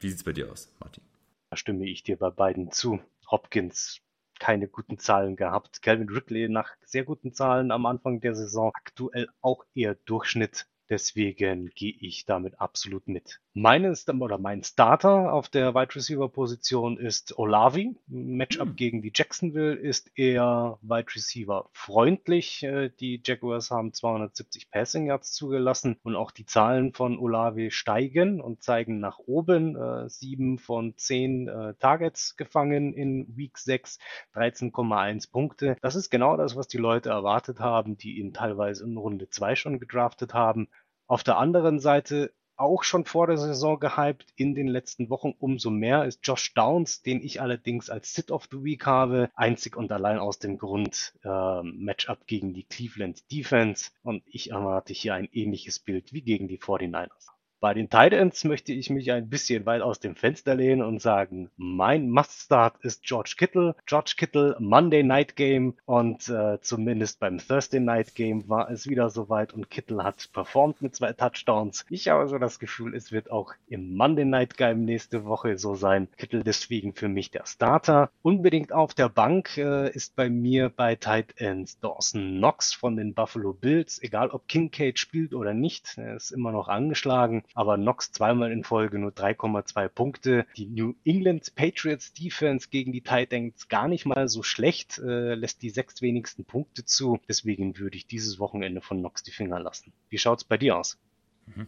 Wie 0.00 0.08
sieht 0.08 0.18
es 0.18 0.24
bei 0.24 0.32
dir 0.32 0.50
aus, 0.50 0.72
Martin? 0.80 1.02
Da 1.50 1.56
stimme 1.56 1.86
ich 1.86 2.02
dir 2.02 2.16
bei 2.16 2.30
beiden 2.30 2.72
zu. 2.72 3.00
Hopkins 3.30 4.00
keine 4.38 4.68
guten 4.68 4.98
Zahlen 4.98 5.36
gehabt. 5.36 5.82
Calvin 5.82 6.08
Ridley 6.08 6.48
nach 6.48 6.76
sehr 6.84 7.04
guten 7.04 7.32
Zahlen 7.32 7.70
am 7.70 7.86
Anfang 7.86 8.20
der 8.20 8.34
Saison, 8.34 8.70
aktuell 8.74 9.28
auch 9.40 9.64
eher 9.74 9.94
Durchschnitt. 9.94 10.66
Deswegen 10.90 11.70
gehe 11.74 11.94
ich 11.98 12.26
damit 12.26 12.60
absolut 12.60 13.08
mit. 13.08 13.40
Meine 13.56 13.94
oder 14.20 14.38
mein 14.38 14.64
Starter 14.64 15.32
auf 15.32 15.48
der 15.48 15.74
Wide 15.74 15.94
Receiver 15.94 16.28
Position 16.28 16.98
ist 16.98 17.38
Olavi. 17.38 17.96
Matchup 18.08 18.70
hm. 18.70 18.76
gegen 18.76 19.00
die 19.02 19.12
Jacksonville 19.14 19.76
ist 19.76 20.10
eher 20.16 20.78
Wide 20.82 21.14
Receiver 21.14 21.70
freundlich. 21.72 22.64
Äh, 22.64 22.90
die 22.90 23.22
Jaguars 23.24 23.70
haben 23.70 23.92
270 23.92 24.70
Passing 24.70 25.06
Yards 25.06 25.32
zugelassen 25.32 25.96
und 26.02 26.16
auch 26.16 26.32
die 26.32 26.46
Zahlen 26.46 26.92
von 26.92 27.16
Olavi 27.16 27.70
steigen 27.70 28.40
und 28.40 28.62
zeigen 28.62 28.98
nach 28.98 29.20
oben. 29.20 29.76
Äh, 29.76 30.08
sieben 30.08 30.58
von 30.58 30.96
zehn 30.96 31.46
äh, 31.46 31.74
Targets 31.78 32.36
gefangen 32.36 32.92
in 32.92 33.36
Week 33.36 33.56
6, 33.56 33.98
13,1 34.34 35.30
Punkte. 35.30 35.76
Das 35.80 35.94
ist 35.94 36.10
genau 36.10 36.36
das, 36.36 36.56
was 36.56 36.66
die 36.66 36.78
Leute 36.78 37.10
erwartet 37.10 37.60
haben, 37.60 37.96
die 37.96 38.18
ihn 38.18 38.32
teilweise 38.34 38.84
in 38.84 38.96
Runde 38.96 39.30
2 39.30 39.54
schon 39.54 39.78
gedraftet 39.78 40.34
haben. 40.34 40.68
Auf 41.06 41.22
der 41.22 41.38
anderen 41.38 41.80
Seite 41.80 42.32
auch 42.56 42.82
schon 42.82 43.04
vor 43.04 43.26
der 43.26 43.36
Saison 43.36 43.78
gehypt, 43.78 44.32
in 44.36 44.54
den 44.54 44.68
letzten 44.68 45.10
Wochen 45.10 45.34
umso 45.38 45.70
mehr 45.70 46.04
ist 46.04 46.20
Josh 46.22 46.54
Downs, 46.54 47.02
den 47.02 47.22
ich 47.22 47.40
allerdings 47.40 47.90
als 47.90 48.14
Sit 48.14 48.30
of 48.30 48.48
the 48.50 48.62
Week 48.62 48.86
habe, 48.86 49.30
einzig 49.34 49.76
und 49.76 49.90
allein 49.92 50.18
aus 50.18 50.38
dem 50.38 50.58
Grund 50.58 51.14
äh, 51.24 51.62
Matchup 51.62 52.26
gegen 52.26 52.54
die 52.54 52.64
Cleveland 52.64 53.30
Defense 53.30 53.90
und 54.02 54.22
ich 54.26 54.50
erwarte 54.50 54.92
hier 54.92 55.14
ein 55.14 55.28
ähnliches 55.32 55.78
Bild 55.78 56.12
wie 56.12 56.22
gegen 56.22 56.48
die 56.48 56.58
49ers. 56.58 57.33
Bei 57.64 57.72
den 57.72 57.88
Titans 57.88 58.44
möchte 58.44 58.74
ich 58.74 58.90
mich 58.90 59.10
ein 59.10 59.30
bisschen 59.30 59.64
weit 59.64 59.80
aus 59.80 59.98
dem 59.98 60.16
Fenster 60.16 60.54
lehnen 60.54 60.82
und 60.82 61.00
sagen, 61.00 61.50
mein 61.56 62.10
Must-Start 62.10 62.84
ist 62.84 63.04
George 63.04 63.36
Kittle. 63.38 63.74
George 63.86 64.16
Kittle, 64.18 64.54
Monday 64.60 65.02
Night 65.02 65.34
Game 65.34 65.72
und 65.86 66.28
äh, 66.28 66.60
zumindest 66.60 67.20
beim 67.20 67.38
Thursday 67.38 67.80
Night 67.80 68.14
Game 68.14 68.50
war 68.50 68.70
es 68.70 68.86
wieder 68.86 69.08
soweit 69.08 69.54
und 69.54 69.70
Kittle 69.70 70.04
hat 70.04 70.28
performt 70.34 70.82
mit 70.82 70.94
zwei 70.94 71.14
Touchdowns. 71.14 71.86
Ich 71.88 72.08
habe 72.08 72.28
so 72.28 72.36
das 72.36 72.58
Gefühl, 72.58 72.94
es 72.94 73.12
wird 73.12 73.30
auch 73.30 73.54
im 73.66 73.96
Monday 73.96 74.26
Night 74.26 74.58
Game 74.58 74.84
nächste 74.84 75.24
Woche 75.24 75.56
so 75.56 75.74
sein. 75.74 76.08
Kittle 76.18 76.44
deswegen 76.44 76.92
für 76.92 77.08
mich 77.08 77.30
der 77.30 77.46
Starter. 77.46 78.10
Unbedingt 78.20 78.74
auf 78.74 78.92
der 78.92 79.08
Bank 79.08 79.56
äh, 79.56 79.90
ist 79.90 80.16
bei 80.16 80.28
mir 80.28 80.68
bei 80.68 80.96
Tight 80.96 81.40
Ends 81.40 81.80
Dawson 81.80 82.36
Knox 82.36 82.74
von 82.74 82.96
den 82.96 83.14
Buffalo 83.14 83.54
Bills. 83.54 84.02
Egal 84.02 84.28
ob 84.28 84.48
Kincaid 84.48 84.98
spielt 84.98 85.32
oder 85.32 85.54
nicht, 85.54 85.96
er 85.96 86.16
ist 86.16 86.30
immer 86.30 86.52
noch 86.52 86.68
angeschlagen 86.68 87.42
aber 87.54 87.76
Knox 87.76 88.12
zweimal 88.12 88.52
in 88.52 88.64
Folge 88.64 88.98
nur 88.98 89.12
3,2 89.12 89.88
Punkte. 89.88 90.46
Die 90.56 90.66
New 90.66 90.94
England 91.04 91.54
Patriots 91.54 92.12
Defense 92.12 92.68
gegen 92.68 92.92
die 92.92 93.00
Titans 93.00 93.68
gar 93.68 93.88
nicht 93.88 94.04
mal 94.04 94.28
so 94.28 94.42
schlecht, 94.42 94.98
äh, 94.98 95.34
lässt 95.34 95.62
die 95.62 95.70
sechs 95.70 96.02
wenigsten 96.02 96.44
Punkte 96.44 96.84
zu. 96.84 97.20
Deswegen 97.28 97.78
würde 97.78 97.96
ich 97.96 98.06
dieses 98.06 98.38
Wochenende 98.38 98.80
von 98.80 98.98
Knox 98.98 99.22
die 99.22 99.30
Finger 99.32 99.60
lassen. 99.60 99.92
Wie 100.10 100.18
schaut's 100.18 100.44
bei 100.44 100.58
dir 100.58 100.76
aus? 100.76 100.98
Mhm. 101.46 101.66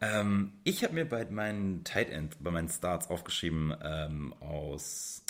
Ähm, 0.00 0.52
ich 0.64 0.84
habe 0.84 0.94
mir 0.94 1.04
bei 1.04 1.24
meinen 1.26 1.84
Tight 1.84 2.10
End, 2.10 2.36
bei 2.42 2.50
meinen 2.50 2.68
Starts 2.68 3.10
aufgeschrieben 3.10 3.74
ähm, 3.82 4.32
aus 4.40 5.24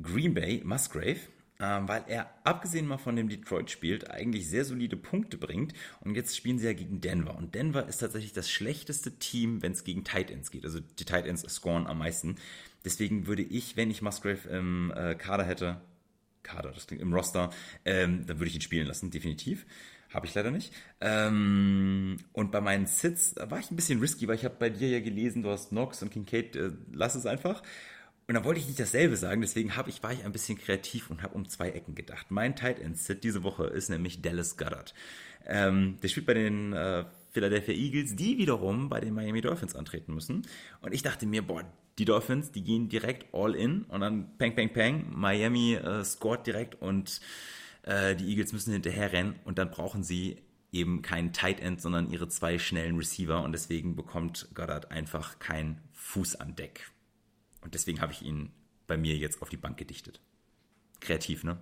Green 0.00 0.34
Bay 0.34 0.62
Musgrave 0.64 1.20
weil 1.62 2.04
er, 2.08 2.30
abgesehen 2.44 2.86
mal 2.86 2.98
von 2.98 3.16
dem 3.16 3.28
Detroit 3.28 3.70
spielt, 3.70 4.10
eigentlich 4.10 4.48
sehr 4.48 4.64
solide 4.64 4.96
Punkte 4.96 5.38
bringt. 5.38 5.74
Und 6.00 6.14
jetzt 6.14 6.36
spielen 6.36 6.58
sie 6.58 6.66
ja 6.66 6.72
gegen 6.72 7.00
Denver. 7.00 7.36
Und 7.36 7.54
Denver 7.54 7.86
ist 7.86 7.98
tatsächlich 7.98 8.32
das 8.32 8.50
schlechteste 8.50 9.18
Team, 9.18 9.62
wenn 9.62 9.72
es 9.72 9.84
gegen 9.84 10.04
Tight 10.04 10.30
Ends 10.30 10.50
geht. 10.50 10.64
Also 10.64 10.80
die 10.80 11.04
Tight 11.04 11.26
Ends 11.26 11.42
scoren 11.42 11.86
am 11.86 11.98
meisten. 11.98 12.36
Deswegen 12.84 13.26
würde 13.26 13.42
ich, 13.42 13.76
wenn 13.76 13.90
ich 13.90 14.02
Musgrave 14.02 14.48
im 14.48 14.92
äh, 14.96 15.14
Kader 15.14 15.44
hätte, 15.44 15.80
Kader, 16.42 16.72
das 16.72 16.86
klingt 16.86 17.02
im 17.02 17.14
Roster, 17.14 17.50
ähm, 17.84 18.26
dann 18.26 18.38
würde 18.38 18.48
ich 18.48 18.56
ihn 18.56 18.60
spielen 18.60 18.86
lassen, 18.86 19.10
definitiv. 19.10 19.64
Habe 20.12 20.26
ich 20.26 20.34
leider 20.34 20.50
nicht. 20.50 20.74
Ähm, 21.00 22.18
und 22.32 22.52
bei 22.52 22.60
meinen 22.60 22.86
Sits 22.86 23.34
war 23.36 23.58
ich 23.58 23.70
ein 23.70 23.76
bisschen 23.76 24.00
risky, 24.00 24.28
weil 24.28 24.34
ich 24.34 24.44
habe 24.44 24.56
bei 24.58 24.68
dir 24.68 24.88
ja 24.88 25.00
gelesen, 25.00 25.42
du 25.42 25.48
hast 25.48 25.70
Knox 25.70 26.02
und 26.02 26.10
Kincaid, 26.10 26.54
äh, 26.56 26.72
lass 26.92 27.14
es 27.14 27.24
einfach. 27.24 27.62
Und 28.32 28.36
dann 28.36 28.44
wollte 28.44 28.60
ich 28.60 28.66
nicht 28.66 28.80
dasselbe 28.80 29.14
sagen, 29.14 29.42
deswegen 29.42 29.76
hab 29.76 29.88
ich, 29.88 30.02
war 30.02 30.10
ich 30.10 30.24
ein 30.24 30.32
bisschen 30.32 30.56
kreativ 30.56 31.10
und 31.10 31.22
habe 31.22 31.34
um 31.34 31.50
zwei 31.50 31.68
Ecken 31.68 31.94
gedacht. 31.94 32.30
Mein 32.30 32.56
Tight 32.56 32.78
End 32.78 32.96
Sit 32.96 33.24
diese 33.24 33.42
Woche 33.42 33.64
ist 33.66 33.90
nämlich 33.90 34.22
Dallas 34.22 34.56
Goddard. 34.56 34.94
Ähm, 35.44 35.98
der 36.02 36.08
spielt 36.08 36.24
bei 36.24 36.32
den 36.32 36.72
äh, 36.72 37.04
Philadelphia 37.32 37.74
Eagles, 37.74 38.16
die 38.16 38.38
wiederum 38.38 38.88
bei 38.88 39.00
den 39.00 39.12
Miami 39.12 39.42
Dolphins 39.42 39.76
antreten 39.76 40.14
müssen. 40.14 40.46
Und 40.80 40.94
ich 40.94 41.02
dachte 41.02 41.26
mir, 41.26 41.42
boah, 41.42 41.62
die 41.98 42.06
Dolphins, 42.06 42.50
die 42.52 42.64
gehen 42.64 42.88
direkt 42.88 43.34
all 43.34 43.54
in 43.54 43.82
und 43.82 44.00
dann 44.00 44.38
peng, 44.38 44.54
peng, 44.54 44.72
peng. 44.72 45.12
Miami 45.14 45.74
äh, 45.74 46.02
scored 46.02 46.46
direkt 46.46 46.80
und 46.80 47.20
äh, 47.82 48.16
die 48.16 48.30
Eagles 48.30 48.54
müssen 48.54 48.72
hinterher 48.72 49.12
rennen 49.12 49.38
und 49.44 49.58
dann 49.58 49.70
brauchen 49.70 50.02
sie 50.02 50.38
eben 50.72 51.02
keinen 51.02 51.34
Tight 51.34 51.60
End, 51.60 51.82
sondern 51.82 52.10
ihre 52.10 52.28
zwei 52.28 52.58
schnellen 52.58 52.96
Receiver 52.96 53.42
und 53.42 53.52
deswegen 53.52 53.94
bekommt 53.94 54.48
Goddard 54.54 54.90
einfach 54.90 55.38
keinen 55.38 55.82
Fuß 55.92 56.36
an 56.36 56.56
Deck. 56.56 56.90
Und 57.62 57.74
deswegen 57.74 58.00
habe 58.00 58.12
ich 58.12 58.22
ihn 58.22 58.50
bei 58.86 58.96
mir 58.96 59.16
jetzt 59.16 59.40
auf 59.42 59.48
die 59.48 59.56
Bank 59.56 59.76
gedichtet. 59.76 60.20
Kreativ, 61.00 61.44
ne? 61.44 61.58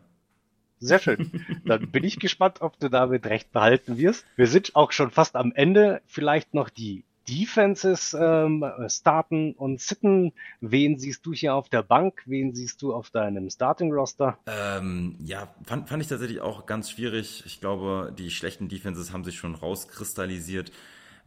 Sehr 0.80 0.98
schön. 0.98 1.44
Dann 1.64 1.90
bin 1.90 2.04
ich 2.04 2.18
gespannt, 2.18 2.62
ob 2.62 2.78
du 2.80 2.88
damit 2.88 3.26
recht 3.26 3.52
behalten 3.52 3.98
wirst. 3.98 4.24
Wir 4.36 4.46
sind 4.46 4.74
auch 4.74 4.92
schon 4.92 5.10
fast 5.10 5.36
am 5.36 5.52
Ende. 5.52 6.00
Vielleicht 6.06 6.54
noch 6.54 6.70
die 6.70 7.04
Defenses 7.28 8.16
ähm, 8.18 8.64
starten 8.88 9.52
und 9.52 9.80
sitten. 9.80 10.32
Wen 10.60 10.98
siehst 10.98 11.24
du 11.26 11.32
hier 11.32 11.54
auf 11.54 11.68
der 11.68 11.82
Bank? 11.82 12.22
Wen 12.26 12.54
siehst 12.54 12.80
du 12.82 12.94
auf 12.94 13.10
deinem 13.10 13.50
Starting-Roster? 13.50 14.38
Ähm, 14.46 15.16
ja, 15.22 15.54
fand, 15.64 15.88
fand 15.88 16.02
ich 16.02 16.08
tatsächlich 16.08 16.40
auch 16.40 16.66
ganz 16.66 16.90
schwierig. 16.90 17.44
Ich 17.46 17.60
glaube, 17.60 18.12
die 18.18 18.30
schlechten 18.30 18.68
Defenses 18.68 19.12
haben 19.12 19.22
sich 19.22 19.36
schon 19.36 19.54
rauskristallisiert, 19.54 20.72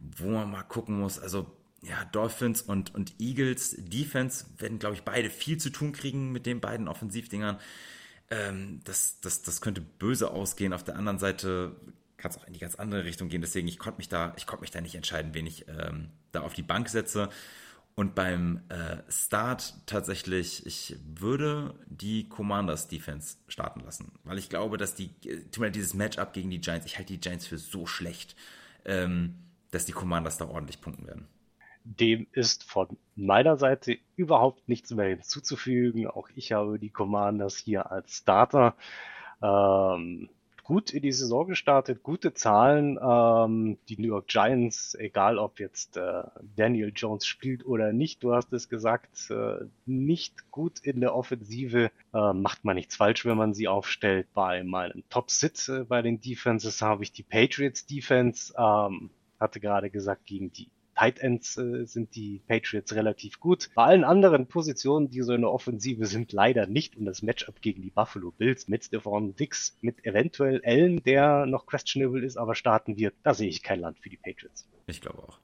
wo 0.00 0.28
man 0.28 0.50
mal 0.50 0.64
gucken 0.64 1.00
muss. 1.00 1.18
Also 1.18 1.46
ja, 1.84 2.04
Dolphins 2.06 2.62
und, 2.62 2.94
und 2.94 3.14
Eagles 3.20 3.76
Defense 3.78 4.46
werden, 4.58 4.78
glaube 4.78 4.94
ich, 4.94 5.02
beide 5.02 5.30
viel 5.30 5.58
zu 5.58 5.70
tun 5.70 5.92
kriegen 5.92 6.32
mit 6.32 6.46
den 6.46 6.60
beiden 6.60 6.88
Offensivdingern. 6.88 7.58
Ähm, 8.30 8.80
das, 8.84 9.20
das, 9.20 9.42
das 9.42 9.60
könnte 9.60 9.80
böse 9.80 10.30
ausgehen. 10.30 10.72
Auf 10.72 10.84
der 10.84 10.96
anderen 10.96 11.18
Seite 11.18 11.76
kann 12.16 12.30
es 12.30 12.38
auch 12.38 12.46
in 12.46 12.54
die 12.54 12.60
ganz 12.60 12.76
andere 12.76 13.04
Richtung 13.04 13.28
gehen. 13.28 13.42
Deswegen, 13.42 13.68
ich 13.68 13.78
konnte 13.78 13.98
mich 13.98 14.08
da, 14.08 14.32
ich 14.36 14.46
konnte 14.46 14.62
mich 14.62 14.70
da 14.70 14.80
nicht 14.80 14.94
entscheiden, 14.94 15.34
wen 15.34 15.46
ich 15.46 15.66
ähm, 15.68 16.08
da 16.32 16.40
auf 16.40 16.54
die 16.54 16.62
Bank 16.62 16.88
setze. 16.88 17.28
Und 17.96 18.16
beim 18.16 18.60
äh, 18.70 18.96
Start 19.08 19.74
tatsächlich, 19.86 20.66
ich 20.66 20.96
würde 21.06 21.74
die 21.86 22.28
Commanders 22.28 22.88
Defense 22.88 23.36
starten 23.46 23.80
lassen, 23.80 24.10
weil 24.24 24.38
ich 24.38 24.48
glaube, 24.48 24.78
dass 24.78 24.96
die, 24.96 25.10
äh, 25.24 25.70
dieses 25.70 25.94
Matchup 25.94 26.32
gegen 26.32 26.50
die 26.50 26.60
Giants, 26.60 26.86
ich 26.86 26.96
halte 26.96 27.12
die 27.12 27.20
Giants 27.20 27.46
für 27.46 27.58
so 27.58 27.86
schlecht, 27.86 28.34
ähm, 28.84 29.36
dass 29.70 29.84
die 29.84 29.92
Commanders 29.92 30.38
da 30.38 30.46
ordentlich 30.46 30.80
punkten 30.80 31.06
werden. 31.06 31.28
Dem 31.84 32.26
ist 32.32 32.64
von 32.64 32.96
meiner 33.14 33.56
Seite 33.56 33.98
überhaupt 34.16 34.68
nichts 34.68 34.90
mehr 34.92 35.08
hinzuzufügen. 35.08 36.06
Auch 36.06 36.28
ich 36.34 36.52
habe 36.52 36.78
die 36.78 36.90
Commanders 36.90 37.58
hier 37.58 37.90
als 37.90 38.16
Starter. 38.16 38.74
Ähm, 39.42 40.30
gut 40.64 40.92
in 40.92 41.02
die 41.02 41.12
Saison 41.12 41.46
gestartet, 41.46 42.02
gute 42.02 42.32
Zahlen. 42.34 42.98
Ähm, 43.00 43.78
die 43.88 44.00
New 44.00 44.08
York 44.08 44.26
Giants, 44.26 44.94
egal 44.94 45.38
ob 45.38 45.60
jetzt 45.60 45.96
äh, 45.96 46.22
Daniel 46.56 46.90
Jones 46.96 47.26
spielt 47.26 47.64
oder 47.66 47.92
nicht, 47.92 48.24
du 48.24 48.34
hast 48.34 48.52
es 48.52 48.68
gesagt, 48.68 49.30
äh, 49.30 49.66
nicht 49.84 50.50
gut 50.50 50.80
in 50.80 51.00
der 51.00 51.14
Offensive. 51.14 51.90
Äh, 52.12 52.32
macht 52.32 52.64
man 52.64 52.76
nichts 52.76 52.96
falsch, 52.96 53.24
wenn 53.26 53.36
man 53.36 53.54
sie 53.54 53.68
aufstellt. 53.68 54.26
Bei 54.34 54.64
meinem 54.64 55.04
Top-Sit 55.10 55.68
äh, 55.68 55.84
bei 55.84 56.02
den 56.02 56.20
Defenses 56.20 56.80
habe 56.82 57.04
ich 57.04 57.12
die 57.12 57.22
Patriots 57.22 57.86
Defense. 57.86 58.54
Ähm, 58.56 59.10
hatte 59.38 59.60
gerade 59.60 59.90
gesagt, 59.90 60.24
gegen 60.24 60.50
die 60.52 60.68
Tight 60.94 61.18
Ends 61.18 61.56
äh, 61.56 61.84
sind 61.86 62.14
die 62.14 62.40
Patriots 62.46 62.94
relativ 62.94 63.40
gut. 63.40 63.70
Bei 63.74 63.84
allen 63.84 64.04
anderen 64.04 64.46
Positionen, 64.46 65.10
die 65.10 65.22
so 65.22 65.32
in 65.32 65.42
der 65.42 65.50
Offensive 65.50 66.06
sind, 66.06 66.32
leider 66.32 66.66
nicht. 66.66 66.96
Und 66.96 67.04
das 67.04 67.22
Matchup 67.22 67.60
gegen 67.60 67.82
die 67.82 67.90
Buffalo 67.90 68.30
Bills 68.30 68.68
mit 68.68 68.84
Stephon 68.84 69.36
Dix, 69.36 69.76
mit 69.80 70.04
eventuell 70.04 70.62
Allen, 70.64 71.02
der 71.02 71.46
noch 71.46 71.66
questionable 71.66 72.24
ist, 72.24 72.36
aber 72.36 72.54
starten 72.54 72.96
wird, 72.96 73.14
da 73.22 73.34
sehe 73.34 73.48
ich 73.48 73.62
kein 73.62 73.80
Land 73.80 73.98
für 73.98 74.08
die 74.08 74.16
Patriots. 74.16 74.68
Ich 74.86 75.00
glaube 75.00 75.22
auch. 75.22 75.38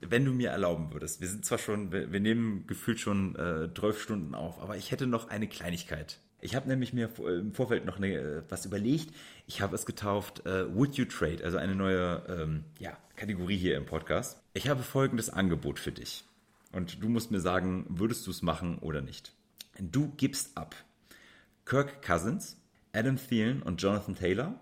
Wenn 0.00 0.24
du 0.24 0.32
mir 0.32 0.50
erlauben 0.50 0.92
würdest, 0.92 1.20
wir 1.20 1.28
sind 1.28 1.44
zwar 1.44 1.58
schon, 1.58 1.90
wir, 1.90 2.12
wir 2.12 2.20
nehmen 2.20 2.66
gefühlt 2.68 3.00
schon 3.00 3.34
äh, 3.34 3.74
12 3.74 4.00
Stunden 4.00 4.34
auf, 4.34 4.60
aber 4.60 4.76
ich 4.76 4.92
hätte 4.92 5.08
noch 5.08 5.28
eine 5.28 5.48
Kleinigkeit 5.48 6.20
ich 6.40 6.54
habe 6.54 6.68
nämlich 6.68 6.92
mir 6.92 7.10
im 7.18 7.52
Vorfeld 7.52 7.84
noch 7.84 7.96
eine, 7.96 8.14
äh, 8.14 8.42
was 8.48 8.64
überlegt. 8.64 9.14
Ich 9.46 9.60
habe 9.60 9.74
es 9.74 9.86
getauft 9.86 10.46
äh, 10.46 10.72
Would 10.74 10.94
You 10.94 11.04
Trade, 11.04 11.44
also 11.44 11.58
eine 11.58 11.74
neue 11.74 12.22
ähm, 12.28 12.64
ja, 12.78 12.96
Kategorie 13.16 13.56
hier 13.56 13.76
im 13.76 13.86
Podcast. 13.86 14.40
Ich 14.54 14.68
habe 14.68 14.82
folgendes 14.82 15.30
Angebot 15.30 15.78
für 15.78 15.92
dich. 15.92 16.24
Und 16.72 17.02
du 17.02 17.08
musst 17.08 17.30
mir 17.30 17.40
sagen, 17.40 17.86
würdest 17.88 18.26
du 18.26 18.30
es 18.30 18.42
machen 18.42 18.78
oder 18.78 19.00
nicht. 19.00 19.32
Du 19.80 20.12
gibst 20.16 20.56
ab 20.56 20.76
Kirk 21.64 22.02
Cousins, 22.02 22.60
Adam 22.92 23.16
Thielen 23.16 23.62
und 23.62 23.82
Jonathan 23.82 24.14
Taylor 24.14 24.60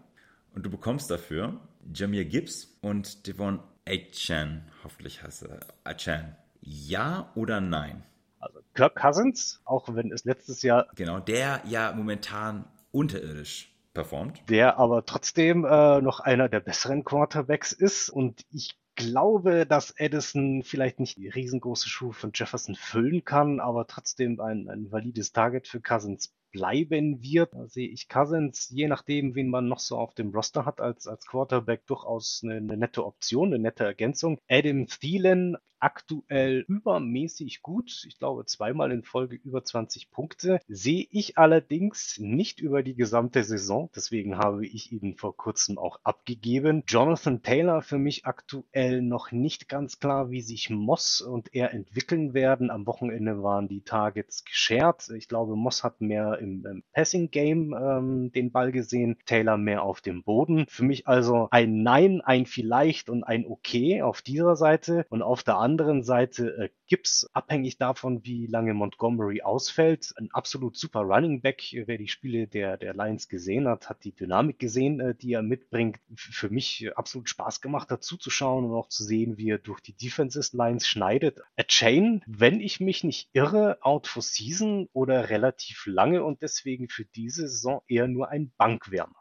und 0.55 0.64
du 0.64 0.70
bekommst 0.70 1.11
dafür 1.11 1.61
Jamir 1.95 2.24
Gibbs 2.24 2.77
und 2.81 3.27
Devon 3.27 3.61
Achan. 3.87 4.62
Hoffentlich 4.83 5.22
heißt 5.22 5.45
er 5.45 5.61
Achan. 5.85 6.37
Ja 6.61 7.31
oder 7.35 7.61
nein? 7.61 8.03
Also 8.39 8.61
Kirk 8.74 8.95
Cousins, 8.97 9.61
auch 9.64 9.95
wenn 9.95 10.12
es 10.12 10.24
letztes 10.24 10.62
Jahr. 10.62 10.87
Genau, 10.95 11.20
der 11.20 11.62
ja 11.66 11.93
momentan 11.93 12.64
unterirdisch 12.93 13.72
performt. 13.95 14.43
Der 14.49 14.78
aber 14.78 15.07
trotzdem 15.07 15.64
äh, 15.64 16.01
noch 16.01 16.20
einer 16.20 16.49
der 16.49 16.61
besseren 16.61 17.05
Quarterbacks 17.05 17.72
ist. 17.72 18.11
Und 18.11 18.43
ich 18.51 18.78
glaube, 18.95 19.66
dass 19.66 19.93
Edison 19.97 20.62
vielleicht 20.62 21.01
nicht 21.01 21.16
die 21.18 21.28
riesengroße 21.28 21.89
Schuhe 21.89 22.12
von 22.12 22.32
Jefferson 22.34 22.74
füllen 22.74 23.24
kann, 23.24 23.61
aber 23.61 23.87
trotzdem 23.87 24.41
ein, 24.41 24.68
ein 24.68 24.91
valides 24.91 25.32
Target 25.32 25.68
für 25.68 25.80
Cousins 25.80 26.32
bleiben 26.57 27.23
wird. 27.23 27.53
Da 27.53 27.69
sehe 27.69 27.89
ich 27.89 28.09
Cousins, 28.09 28.71
je 28.71 28.89
nachdem, 28.89 29.35
wen 29.35 29.51
man 29.51 29.69
noch 29.69 29.79
so 29.79 29.99
auf 29.99 30.15
dem 30.15 30.31
Roster 30.31 30.65
hat, 30.65 30.81
als, 30.81 31.07
als 31.07 31.27
Quarterback 31.27 31.87
durchaus 31.87 32.41
eine, 32.43 32.57
eine 32.57 32.79
nette 32.79 33.05
Option, 33.05 33.49
eine 33.49 33.63
nette 33.63 33.85
Ergänzung. 33.85 34.39
Adam 34.49 34.87
Thielen 34.87 35.59
aktuell 35.79 36.65
übermäßig 36.69 37.63
gut. 37.63 38.05
Ich 38.07 38.19
glaube, 38.19 38.45
zweimal 38.47 38.93
in 38.93 39.03
Folge 39.03 39.37
über 39.37 39.63
20 39.63 40.11
Punkte. 40.11 40.61
Sehe 40.69 41.07
ich 41.11 41.39
allerdings 41.39 42.19
nicht 42.19 42.61
über 42.61 42.83
die 42.83 42.95
gesamte 42.95 43.45
Saison. 43.45 43.91
Deswegen 43.95 44.39
habe 44.39 44.67
ich 44.67 44.93
ihn 44.93 45.17
vor 45.17 45.37
kurzem 45.37 45.79
auch 45.79 46.01
abgegeben. 46.03 46.83
Jonathan 46.87 47.43
Taylor 47.43 47.83
für 47.83 47.99
mich 47.99 48.27
aktuell 48.27 49.03
noch 49.03 49.33
nicht 49.33 49.69
ganz 49.69 49.99
klar, 49.99 50.31
wie 50.31 50.41
sich 50.41 50.71
Moss 50.71 51.21
und 51.21 51.55
er 51.55 51.73
entwickeln 51.73 52.35
werden. 52.35 52.71
Am 52.71 52.87
Wochenende 52.87 53.43
waren 53.43 53.69
die 53.69 53.83
Targets 53.83 54.45
geshared. 54.45 55.09
Ich 55.17 55.29
glaube, 55.29 55.57
Moss 55.57 55.85
hat 55.85 56.01
mehr 56.01 56.39
im, 56.47 56.66
im 56.66 56.82
Passing 56.92 57.30
Game 57.30 57.74
ähm, 57.74 58.32
den 58.32 58.53
Ball 58.53 58.72
gesehen, 58.72 59.18
Taylor 59.26 59.57
mehr 59.57 59.82
auf 59.82 60.01
dem 60.01 60.22
Boden. 60.22 60.66
Für 60.68 60.84
mich 60.84 61.07
also 61.07 61.49
ein 61.51 61.82
Nein, 61.82 62.20
ein 62.20 62.47
Vielleicht 62.47 63.10
und 63.10 63.24
ein 63.24 63.47
Okay 63.47 64.02
auf 64.02 64.23
dieser 64.23 64.56
Seite 64.56 65.06
und 65.09 65.23
auf 65.23 65.43
der 65.43 65.59
anderen 65.59 66.02
Seite 66.02 66.56
äh, 66.56 66.68
Gibbs, 66.89 67.28
abhängig 67.32 67.78
davon, 67.78 68.24
wie 68.24 68.47
lange 68.47 68.73
Montgomery 68.74 69.43
ausfällt, 69.43 70.14
ein 70.16 70.28
absolut 70.32 70.77
super 70.77 71.01
Running 71.01 71.40
Back. 71.40 71.62
Wer 71.86 71.98
die 71.98 72.09
Spiele 72.09 72.47
der, 72.47 72.77
der 72.77 72.94
Lions 72.94 73.28
gesehen 73.28 73.66
hat, 73.66 73.89
hat 73.89 74.05
die 74.05 74.14
Dynamik 74.14 74.59
gesehen, 74.59 75.01
äh, 75.01 75.14
die 75.14 75.32
er 75.32 75.43
mitbringt. 75.43 75.98
Für 76.14 76.48
mich 76.48 76.90
absolut 76.97 77.28
Spaß 77.28 77.60
gemacht, 77.60 77.90
dazu 77.90 78.16
zu 78.16 78.31
schauen 78.31 78.64
und 78.64 78.74
auch 78.74 78.89
zu 78.89 79.02
sehen, 79.02 79.36
wie 79.36 79.51
er 79.51 79.59
durch 79.59 79.81
die 79.81 79.94
Defenses 79.94 80.52
Lines 80.52 80.86
schneidet. 80.86 81.40
A 81.56 81.64
Chain, 81.64 82.23
wenn 82.27 82.60
ich 82.60 82.81
mich 82.81 83.02
nicht 83.02 83.31
irre, 83.32 83.78
out 83.81 84.06
for 84.06 84.23
season 84.23 84.89
oder 84.93 85.31
relativ 85.31 85.86
lange 85.86 86.24
und 86.27 86.43
deswegen 86.43 86.89
für 86.89 87.05
diese 87.05 87.48
Saison 87.48 87.82
eher 87.89 88.09
nur 88.09 88.28
ein 88.28 88.53
Bankwärmer. 88.57 89.16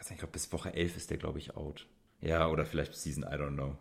Ich 0.00 0.18
glaube, 0.18 0.32
bis 0.32 0.52
Woche 0.52 0.74
11 0.74 0.96
ist 0.96 1.10
der, 1.10 1.16
glaube 1.16 1.38
ich, 1.38 1.56
out. 1.56 1.86
Ja, 2.20 2.48
oder 2.48 2.66
vielleicht 2.66 2.94
Season, 2.94 3.22
I 3.22 3.36
don't 3.36 3.54
know. 3.54 3.76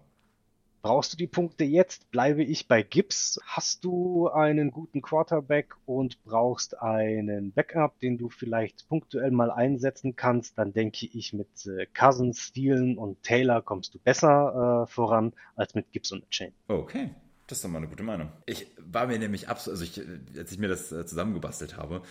Brauchst 0.81 1.13
du 1.13 1.17
die 1.17 1.25
Punkte 1.25 1.63
jetzt, 1.63 2.11
bleibe 2.11 2.43
ich 2.43 2.67
bei 2.67 2.83
Gibbs. 2.83 3.39
Hast 3.43 3.83
du 3.83 4.27
einen 4.29 4.69
guten 4.69 5.01
Quarterback 5.01 5.73
und 5.87 6.23
brauchst 6.23 6.79
einen 6.79 7.53
Backup, 7.53 7.99
den 7.99 8.19
du 8.19 8.29
vielleicht 8.29 8.87
punktuell 8.87 9.31
mal 9.31 9.49
einsetzen 9.49 10.15
kannst, 10.15 10.59
dann 10.59 10.73
denke 10.73 11.07
ich, 11.07 11.33
mit 11.33 11.65
äh, 11.65 11.87
Cousins, 11.87 12.39
Steelen 12.39 12.99
und 12.99 13.23
Taylor 13.23 13.63
kommst 13.63 13.95
du 13.95 13.99
besser 13.99 14.83
äh, 14.83 14.91
voran 14.91 15.33
als 15.55 15.73
mit 15.73 15.91
Gibbs 15.91 16.11
und 16.11 16.29
Chain. 16.29 16.53
Okay. 16.67 17.09
Das 17.47 17.59
ist 17.59 17.65
doch 17.65 17.69
mal 17.69 17.77
eine 17.77 17.87
gute 17.87 18.03
Meinung. 18.03 18.31
Ich 18.45 18.67
war 18.79 19.07
mir 19.07 19.19
nämlich 19.19 19.49
absolut, 19.49 19.79
also 19.79 19.83
ich, 19.83 20.37
als 20.37 20.51
ich 20.51 20.57
mir 20.57 20.67
das 20.67 20.91
äh, 20.91 21.05
zusammengebastelt 21.05 21.77
habe, 21.77 22.01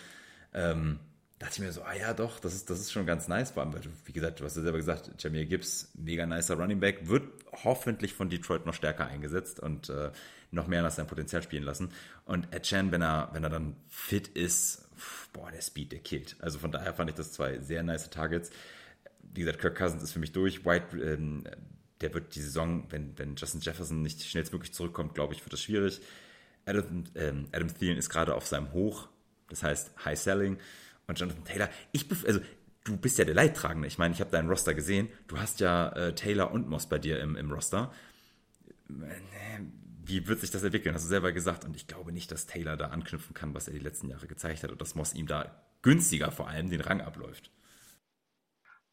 ähm, 0.55 0.99
dachte 1.37 1.55
ich 1.55 1.59
mir 1.59 1.71
so, 1.71 1.83
ah 1.83 1.93
ja, 1.93 2.13
doch, 2.13 2.39
das 2.39 2.55
ist, 2.55 2.69
das 2.69 2.79
ist 2.79 2.91
schon 2.91 3.05
ganz 3.05 3.27
nice. 3.27 3.51
Vor 3.51 3.69
wie 4.05 4.13
gesagt, 4.13 4.39
du 4.39 4.45
hast 4.45 4.55
ja 4.55 4.63
selber 4.63 4.77
gesagt, 4.77 5.11
Jamir 5.21 5.45
Gibbs, 5.45 5.91
mega 5.93 6.25
nicer 6.25 6.55
Running 6.55 6.79
Back, 6.79 7.07
wird 7.07 7.27
hoffentlich 7.63 8.13
von 8.13 8.29
Detroit 8.29 8.65
noch 8.65 8.73
stärker 8.73 9.05
eingesetzt 9.05 9.59
und 9.59 9.89
äh, 9.89 10.11
noch 10.51 10.67
mehr 10.67 10.81
nach 10.81 10.91
seinem 10.91 11.07
Potenzial 11.07 11.43
spielen 11.43 11.63
lassen. 11.63 11.91
Und 12.23 12.53
Ed 12.53 12.71
wenn 12.71 13.01
er, 13.01 13.29
wenn 13.33 13.43
er 13.43 13.49
dann 13.49 13.75
fit 13.89 14.29
ist, 14.29 14.87
boah, 15.33 15.51
der 15.51 15.61
Speed, 15.61 15.91
der 15.91 15.99
killt. 15.99 16.37
Also 16.39 16.57
von 16.57 16.71
daher 16.71 16.93
fand 16.93 17.09
ich 17.09 17.15
das 17.15 17.33
zwei 17.33 17.59
sehr 17.59 17.83
nice 17.83 18.09
Targets. 18.09 18.49
wie 19.21 19.41
gesagt, 19.41 19.59
Kirk 19.59 19.77
Cousins 19.77 20.03
ist 20.03 20.13
für 20.13 20.19
mich 20.19 20.31
durch. 20.31 20.65
White, 20.65 20.97
ähm, 20.97 21.43
der 21.99 22.13
wird 22.13 22.35
die 22.35 22.41
Saison, 22.41 22.85
wenn, 22.89 23.17
wenn 23.17 23.35
Justin 23.35 23.59
Jefferson 23.59 24.01
nicht 24.01 24.23
schnellstmöglich 24.23 24.73
zurückkommt, 24.73 25.15
glaube 25.15 25.33
ich, 25.33 25.43
wird 25.43 25.51
das 25.51 25.61
schwierig. 25.61 26.01
Adam, 26.65 27.03
ähm, 27.15 27.47
Adam 27.51 27.73
Thielen 27.73 27.97
ist 27.97 28.09
gerade 28.09 28.35
auf 28.35 28.47
seinem 28.47 28.71
Hoch, 28.71 29.09
das 29.55 29.63
heißt 29.63 29.91
High 30.05 30.19
Selling. 30.19 30.57
Und 31.07 31.19
Jonathan 31.19 31.43
Taylor, 31.43 31.69
ich, 31.91 32.07
also 32.25 32.39
du 32.83 32.97
bist 32.97 33.17
ja 33.17 33.25
der 33.25 33.35
Leidtragende. 33.35 33.87
Ich 33.87 33.97
meine, 33.97 34.13
ich 34.13 34.21
habe 34.21 34.31
deinen 34.31 34.49
Roster 34.49 34.73
gesehen. 34.73 35.09
Du 35.27 35.37
hast 35.37 35.59
ja 35.59 35.89
äh, 35.89 36.15
Taylor 36.15 36.51
und 36.51 36.67
Moss 36.67 36.87
bei 36.87 36.99
dir 36.99 37.19
im, 37.19 37.35
im 37.35 37.51
Roster. 37.51 37.91
Äh, 38.89 39.61
wie 40.07 40.27
wird 40.27 40.39
sich 40.39 40.51
das 40.51 40.63
entwickeln? 40.63 40.93
Hast 40.93 41.05
du 41.05 41.09
selber 41.09 41.31
gesagt. 41.31 41.65
Und 41.65 41.75
ich 41.75 41.87
glaube 41.87 42.11
nicht, 42.11 42.31
dass 42.31 42.45
Taylor 42.45 42.77
da 42.77 42.87
anknüpfen 42.87 43.33
kann, 43.33 43.53
was 43.53 43.67
er 43.67 43.73
die 43.73 43.79
letzten 43.79 44.09
Jahre 44.09 44.27
gezeigt 44.27 44.63
hat 44.63 44.71
und 44.71 44.81
dass 44.81 44.95
Moss 44.95 45.13
ihm 45.13 45.27
da 45.27 45.63
günstiger 45.81 46.31
vor 46.31 46.47
allem 46.47 46.69
den 46.69 46.81
Rang 46.81 47.01
abläuft. 47.01 47.51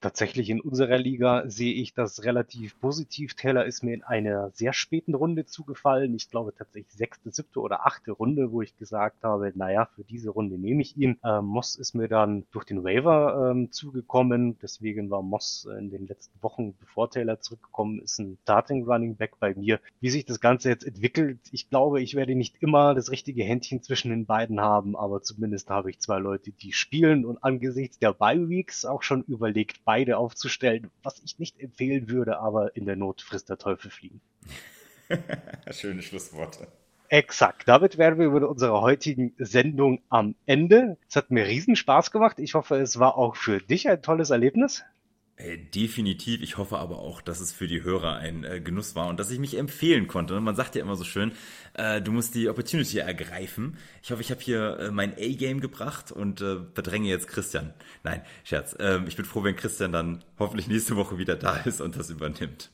Tatsächlich 0.02 0.50
in 0.50 0.60
unserer 0.60 0.98
Liga 0.98 1.44
sehe 1.46 1.74
ich 1.74 1.94
das 1.94 2.24
relativ 2.24 2.76
positiv. 2.80 3.34
Taylor 3.34 3.64
ist 3.64 3.84
mir 3.84 3.94
in 3.94 4.02
einer 4.02 4.50
sehr 4.50 4.72
späten 4.72 5.14
Runde 5.14 5.46
zugefallen. 5.46 6.12
Ich 6.16 6.28
glaube 6.28 6.52
tatsächlich 6.52 6.92
sechste, 6.92 7.30
siebte 7.30 7.60
oder 7.60 7.86
achte 7.86 8.10
Runde, 8.10 8.50
wo 8.50 8.62
ich 8.62 8.76
gesagt 8.76 9.22
habe, 9.22 9.52
naja, 9.54 9.88
für 9.94 10.02
diese 10.02 10.30
Runde 10.30 10.58
nehme 10.58 10.82
ich 10.82 10.96
ihn. 10.96 11.20
Ähm, 11.24 11.44
Moss 11.44 11.76
ist 11.76 11.94
mir 11.94 12.08
dann 12.08 12.44
durch 12.50 12.64
den 12.64 12.82
Waiver 12.82 13.52
ähm, 13.52 13.70
zugekommen. 13.70 14.58
Deswegen 14.60 15.08
war 15.08 15.22
Moss 15.22 15.68
in 15.78 15.90
den 15.90 16.08
letzten 16.08 16.42
Wochen, 16.42 16.74
bevor 16.80 17.08
Taylor 17.08 17.40
zurückgekommen 17.40 18.00
ist, 18.00 18.18
ein 18.18 18.38
Starting 18.42 18.84
Running 18.84 19.14
Back 19.14 19.38
bei 19.38 19.54
mir. 19.54 19.78
Wie 20.00 20.10
sich 20.10 20.24
das 20.24 20.40
Ganze 20.40 20.68
jetzt 20.68 20.84
entwickelt, 20.84 21.38
ich 21.52 21.70
glaube, 21.70 22.02
ich 22.02 22.16
werde 22.16 22.34
nicht 22.34 22.56
immer 22.60 22.96
das 22.96 23.12
richtige 23.12 23.44
Händchen 23.44 23.84
zwischen 23.84 24.10
den 24.10 24.26
beiden 24.26 24.60
haben, 24.60 24.96
aber 24.96 25.22
zumindest 25.22 25.70
habe 25.70 25.90
ich 25.90 26.00
zwei 26.00 26.18
Leute, 26.18 26.50
die 26.50 26.72
spielen 26.72 27.24
und 27.24 27.44
angesichts 27.44 28.00
der 28.00 28.12
Bye 28.12 28.48
Weeks 28.48 28.84
auch 28.84 29.04
schon 29.04 29.22
überlegt, 29.22 29.84
beide 29.92 30.16
aufzustellen, 30.16 30.90
was 31.02 31.20
ich 31.22 31.38
nicht 31.38 31.60
empfehlen 31.60 32.08
würde, 32.08 32.38
aber 32.38 32.74
in 32.76 32.86
der 32.86 32.96
Not 32.96 33.20
frisst 33.20 33.50
der 33.50 33.58
Teufel 33.58 33.90
fliegen. 33.90 34.22
Schöne 35.70 36.00
Schlussworte. 36.00 36.66
Exakt. 37.10 37.68
Damit 37.68 37.98
wären 37.98 38.18
wir 38.18 38.24
über 38.24 38.48
unsere 38.48 38.80
heutigen 38.80 39.34
Sendung 39.36 40.00
am 40.08 40.34
Ende. 40.46 40.96
Es 41.10 41.16
hat 41.16 41.30
mir 41.30 41.46
riesen 41.46 41.76
Spaß 41.76 42.10
gemacht. 42.10 42.38
Ich 42.38 42.54
hoffe, 42.54 42.76
es 42.76 42.98
war 42.98 43.18
auch 43.18 43.36
für 43.36 43.60
dich 43.60 43.86
ein 43.86 44.00
tolles 44.00 44.30
Erlebnis. 44.30 44.82
Äh, 45.36 45.56
definitiv. 45.56 46.42
Ich 46.42 46.58
hoffe 46.58 46.78
aber 46.78 46.98
auch, 46.98 47.22
dass 47.22 47.40
es 47.40 47.52
für 47.52 47.66
die 47.66 47.82
Hörer 47.82 48.16
ein 48.16 48.44
äh, 48.44 48.60
Genuss 48.60 48.94
war 48.94 49.08
und 49.08 49.18
dass 49.18 49.30
ich 49.30 49.38
mich 49.38 49.56
empfehlen 49.56 50.06
konnte. 50.06 50.38
Man 50.40 50.54
sagt 50.56 50.74
ja 50.74 50.82
immer 50.82 50.94
so 50.94 51.04
schön, 51.04 51.32
äh, 51.74 52.02
du 52.02 52.12
musst 52.12 52.34
die 52.34 52.48
Opportunity 52.48 52.98
ergreifen. 52.98 53.78
Ich 54.02 54.10
hoffe, 54.10 54.20
ich 54.20 54.30
habe 54.30 54.40
hier 54.40 54.78
äh, 54.78 54.90
mein 54.90 55.14
A-Game 55.14 55.60
gebracht 55.60 56.12
und 56.12 56.42
äh, 56.42 56.58
verdränge 56.74 57.08
jetzt 57.08 57.28
Christian. 57.28 57.72
Nein, 58.04 58.22
Scherz. 58.44 58.76
Ähm, 58.78 59.06
ich 59.08 59.16
bin 59.16 59.24
froh, 59.24 59.42
wenn 59.42 59.56
Christian 59.56 59.92
dann 59.92 60.22
hoffentlich 60.38 60.68
nächste 60.68 60.96
Woche 60.96 61.18
wieder 61.18 61.36
da 61.36 61.56
ist 61.56 61.80
und 61.80 61.96
das 61.96 62.10
übernimmt. 62.10 62.70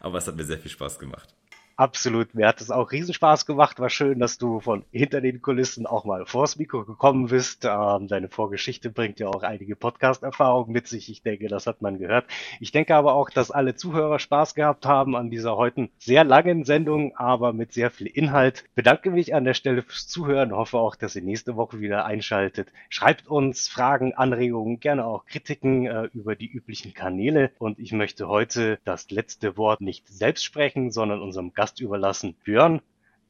Aber 0.00 0.18
es 0.18 0.26
hat 0.26 0.36
mir 0.36 0.44
sehr 0.44 0.58
viel 0.58 0.70
Spaß 0.70 0.98
gemacht. 0.98 1.34
Absolut, 1.80 2.34
mir 2.34 2.46
hat 2.46 2.60
es 2.60 2.70
auch 2.70 2.92
Riesenspaß 2.92 3.46
gemacht. 3.46 3.80
War 3.80 3.88
schön, 3.88 4.18
dass 4.18 4.36
du 4.36 4.60
von 4.60 4.84
hinter 4.92 5.22
den 5.22 5.40
Kulissen 5.40 5.86
auch 5.86 6.04
mal 6.04 6.26
vors 6.26 6.58
Mikro 6.58 6.84
gekommen 6.84 7.28
bist. 7.28 7.64
Ähm, 7.64 8.06
deine 8.06 8.28
Vorgeschichte 8.28 8.90
bringt 8.90 9.18
ja 9.18 9.28
auch 9.28 9.42
einige 9.42 9.76
Podcast-Erfahrungen 9.76 10.72
mit 10.72 10.88
sich. 10.88 11.08
Ich 11.08 11.22
denke, 11.22 11.48
das 11.48 11.66
hat 11.66 11.80
man 11.80 11.98
gehört. 11.98 12.26
Ich 12.60 12.70
denke 12.70 12.94
aber 12.94 13.14
auch, 13.14 13.30
dass 13.30 13.50
alle 13.50 13.76
Zuhörer 13.76 14.18
Spaß 14.18 14.54
gehabt 14.54 14.84
haben 14.84 15.16
an 15.16 15.30
dieser 15.30 15.56
heute 15.56 15.88
sehr 15.98 16.22
langen 16.22 16.64
Sendung, 16.64 17.16
aber 17.16 17.54
mit 17.54 17.72
sehr 17.72 17.90
viel 17.90 18.08
Inhalt. 18.08 18.64
Bedanke 18.74 19.10
mich 19.10 19.34
an 19.34 19.44
der 19.46 19.54
Stelle 19.54 19.80
fürs 19.80 20.06
Zuhören. 20.06 20.52
Hoffe 20.52 20.76
auch, 20.76 20.96
dass 20.96 21.16
ihr 21.16 21.22
nächste 21.22 21.56
Woche 21.56 21.80
wieder 21.80 22.04
einschaltet. 22.04 22.68
Schreibt 22.90 23.26
uns 23.26 23.68
Fragen, 23.68 24.12
Anregungen, 24.12 24.80
gerne 24.80 25.06
auch 25.06 25.24
Kritiken 25.24 25.86
äh, 25.86 26.10
über 26.12 26.36
die 26.36 26.50
üblichen 26.50 26.92
Kanäle. 26.92 27.52
Und 27.58 27.78
ich 27.78 27.92
möchte 27.92 28.28
heute 28.28 28.78
das 28.84 29.10
letzte 29.10 29.56
Wort 29.56 29.80
nicht 29.80 30.06
selbst 30.08 30.44
sprechen, 30.44 30.90
sondern 30.90 31.22
unserem 31.22 31.54
Gast 31.54 31.69
Gast 31.70 31.80
überlassen. 31.80 32.34
Björn, 32.42 32.80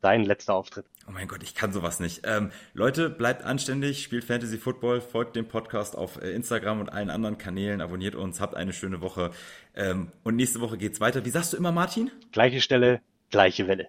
dein 0.01 0.25
letzter 0.25 0.55
Auftritt. 0.55 0.87
Oh 1.07 1.11
mein 1.11 1.29
Gott, 1.29 1.43
ich 1.43 1.55
kann 1.55 1.73
sowas 1.75 2.01
nicht. 2.01 2.23
Ähm, 2.25 2.53
Leute, 2.73 3.11
bleibt 3.11 3.45
anständig, 3.45 4.03
spielt 4.03 4.25
Fantasy 4.25 4.57
Football, 4.57 5.03
folgt 5.03 5.37
dem 5.37 5.47
Podcast 5.47 5.95
auf 5.95 6.23
äh, 6.23 6.31
Instagram 6.31 6.81
und 6.81 6.89
allen 6.89 7.11
anderen 7.11 7.37
Kanälen, 7.37 7.83
abonniert 7.83 8.15
uns, 8.15 8.41
habt 8.41 8.55
eine 8.55 8.73
schöne 8.73 9.03
Woche. 9.03 9.31
Ähm, 9.75 10.11
und 10.25 10.37
nächste 10.37 10.63
Woche 10.63 10.79
geht's 10.79 11.01
weiter. 11.01 11.27
Wie 11.27 11.31
sagst 11.31 11.53
du 11.53 11.59
immer, 11.59 11.71
Martin? 11.71 12.11
Gleiche 12.33 12.63
Stelle, 12.63 13.03
gleiche 13.29 13.69
Welle. 13.69 13.89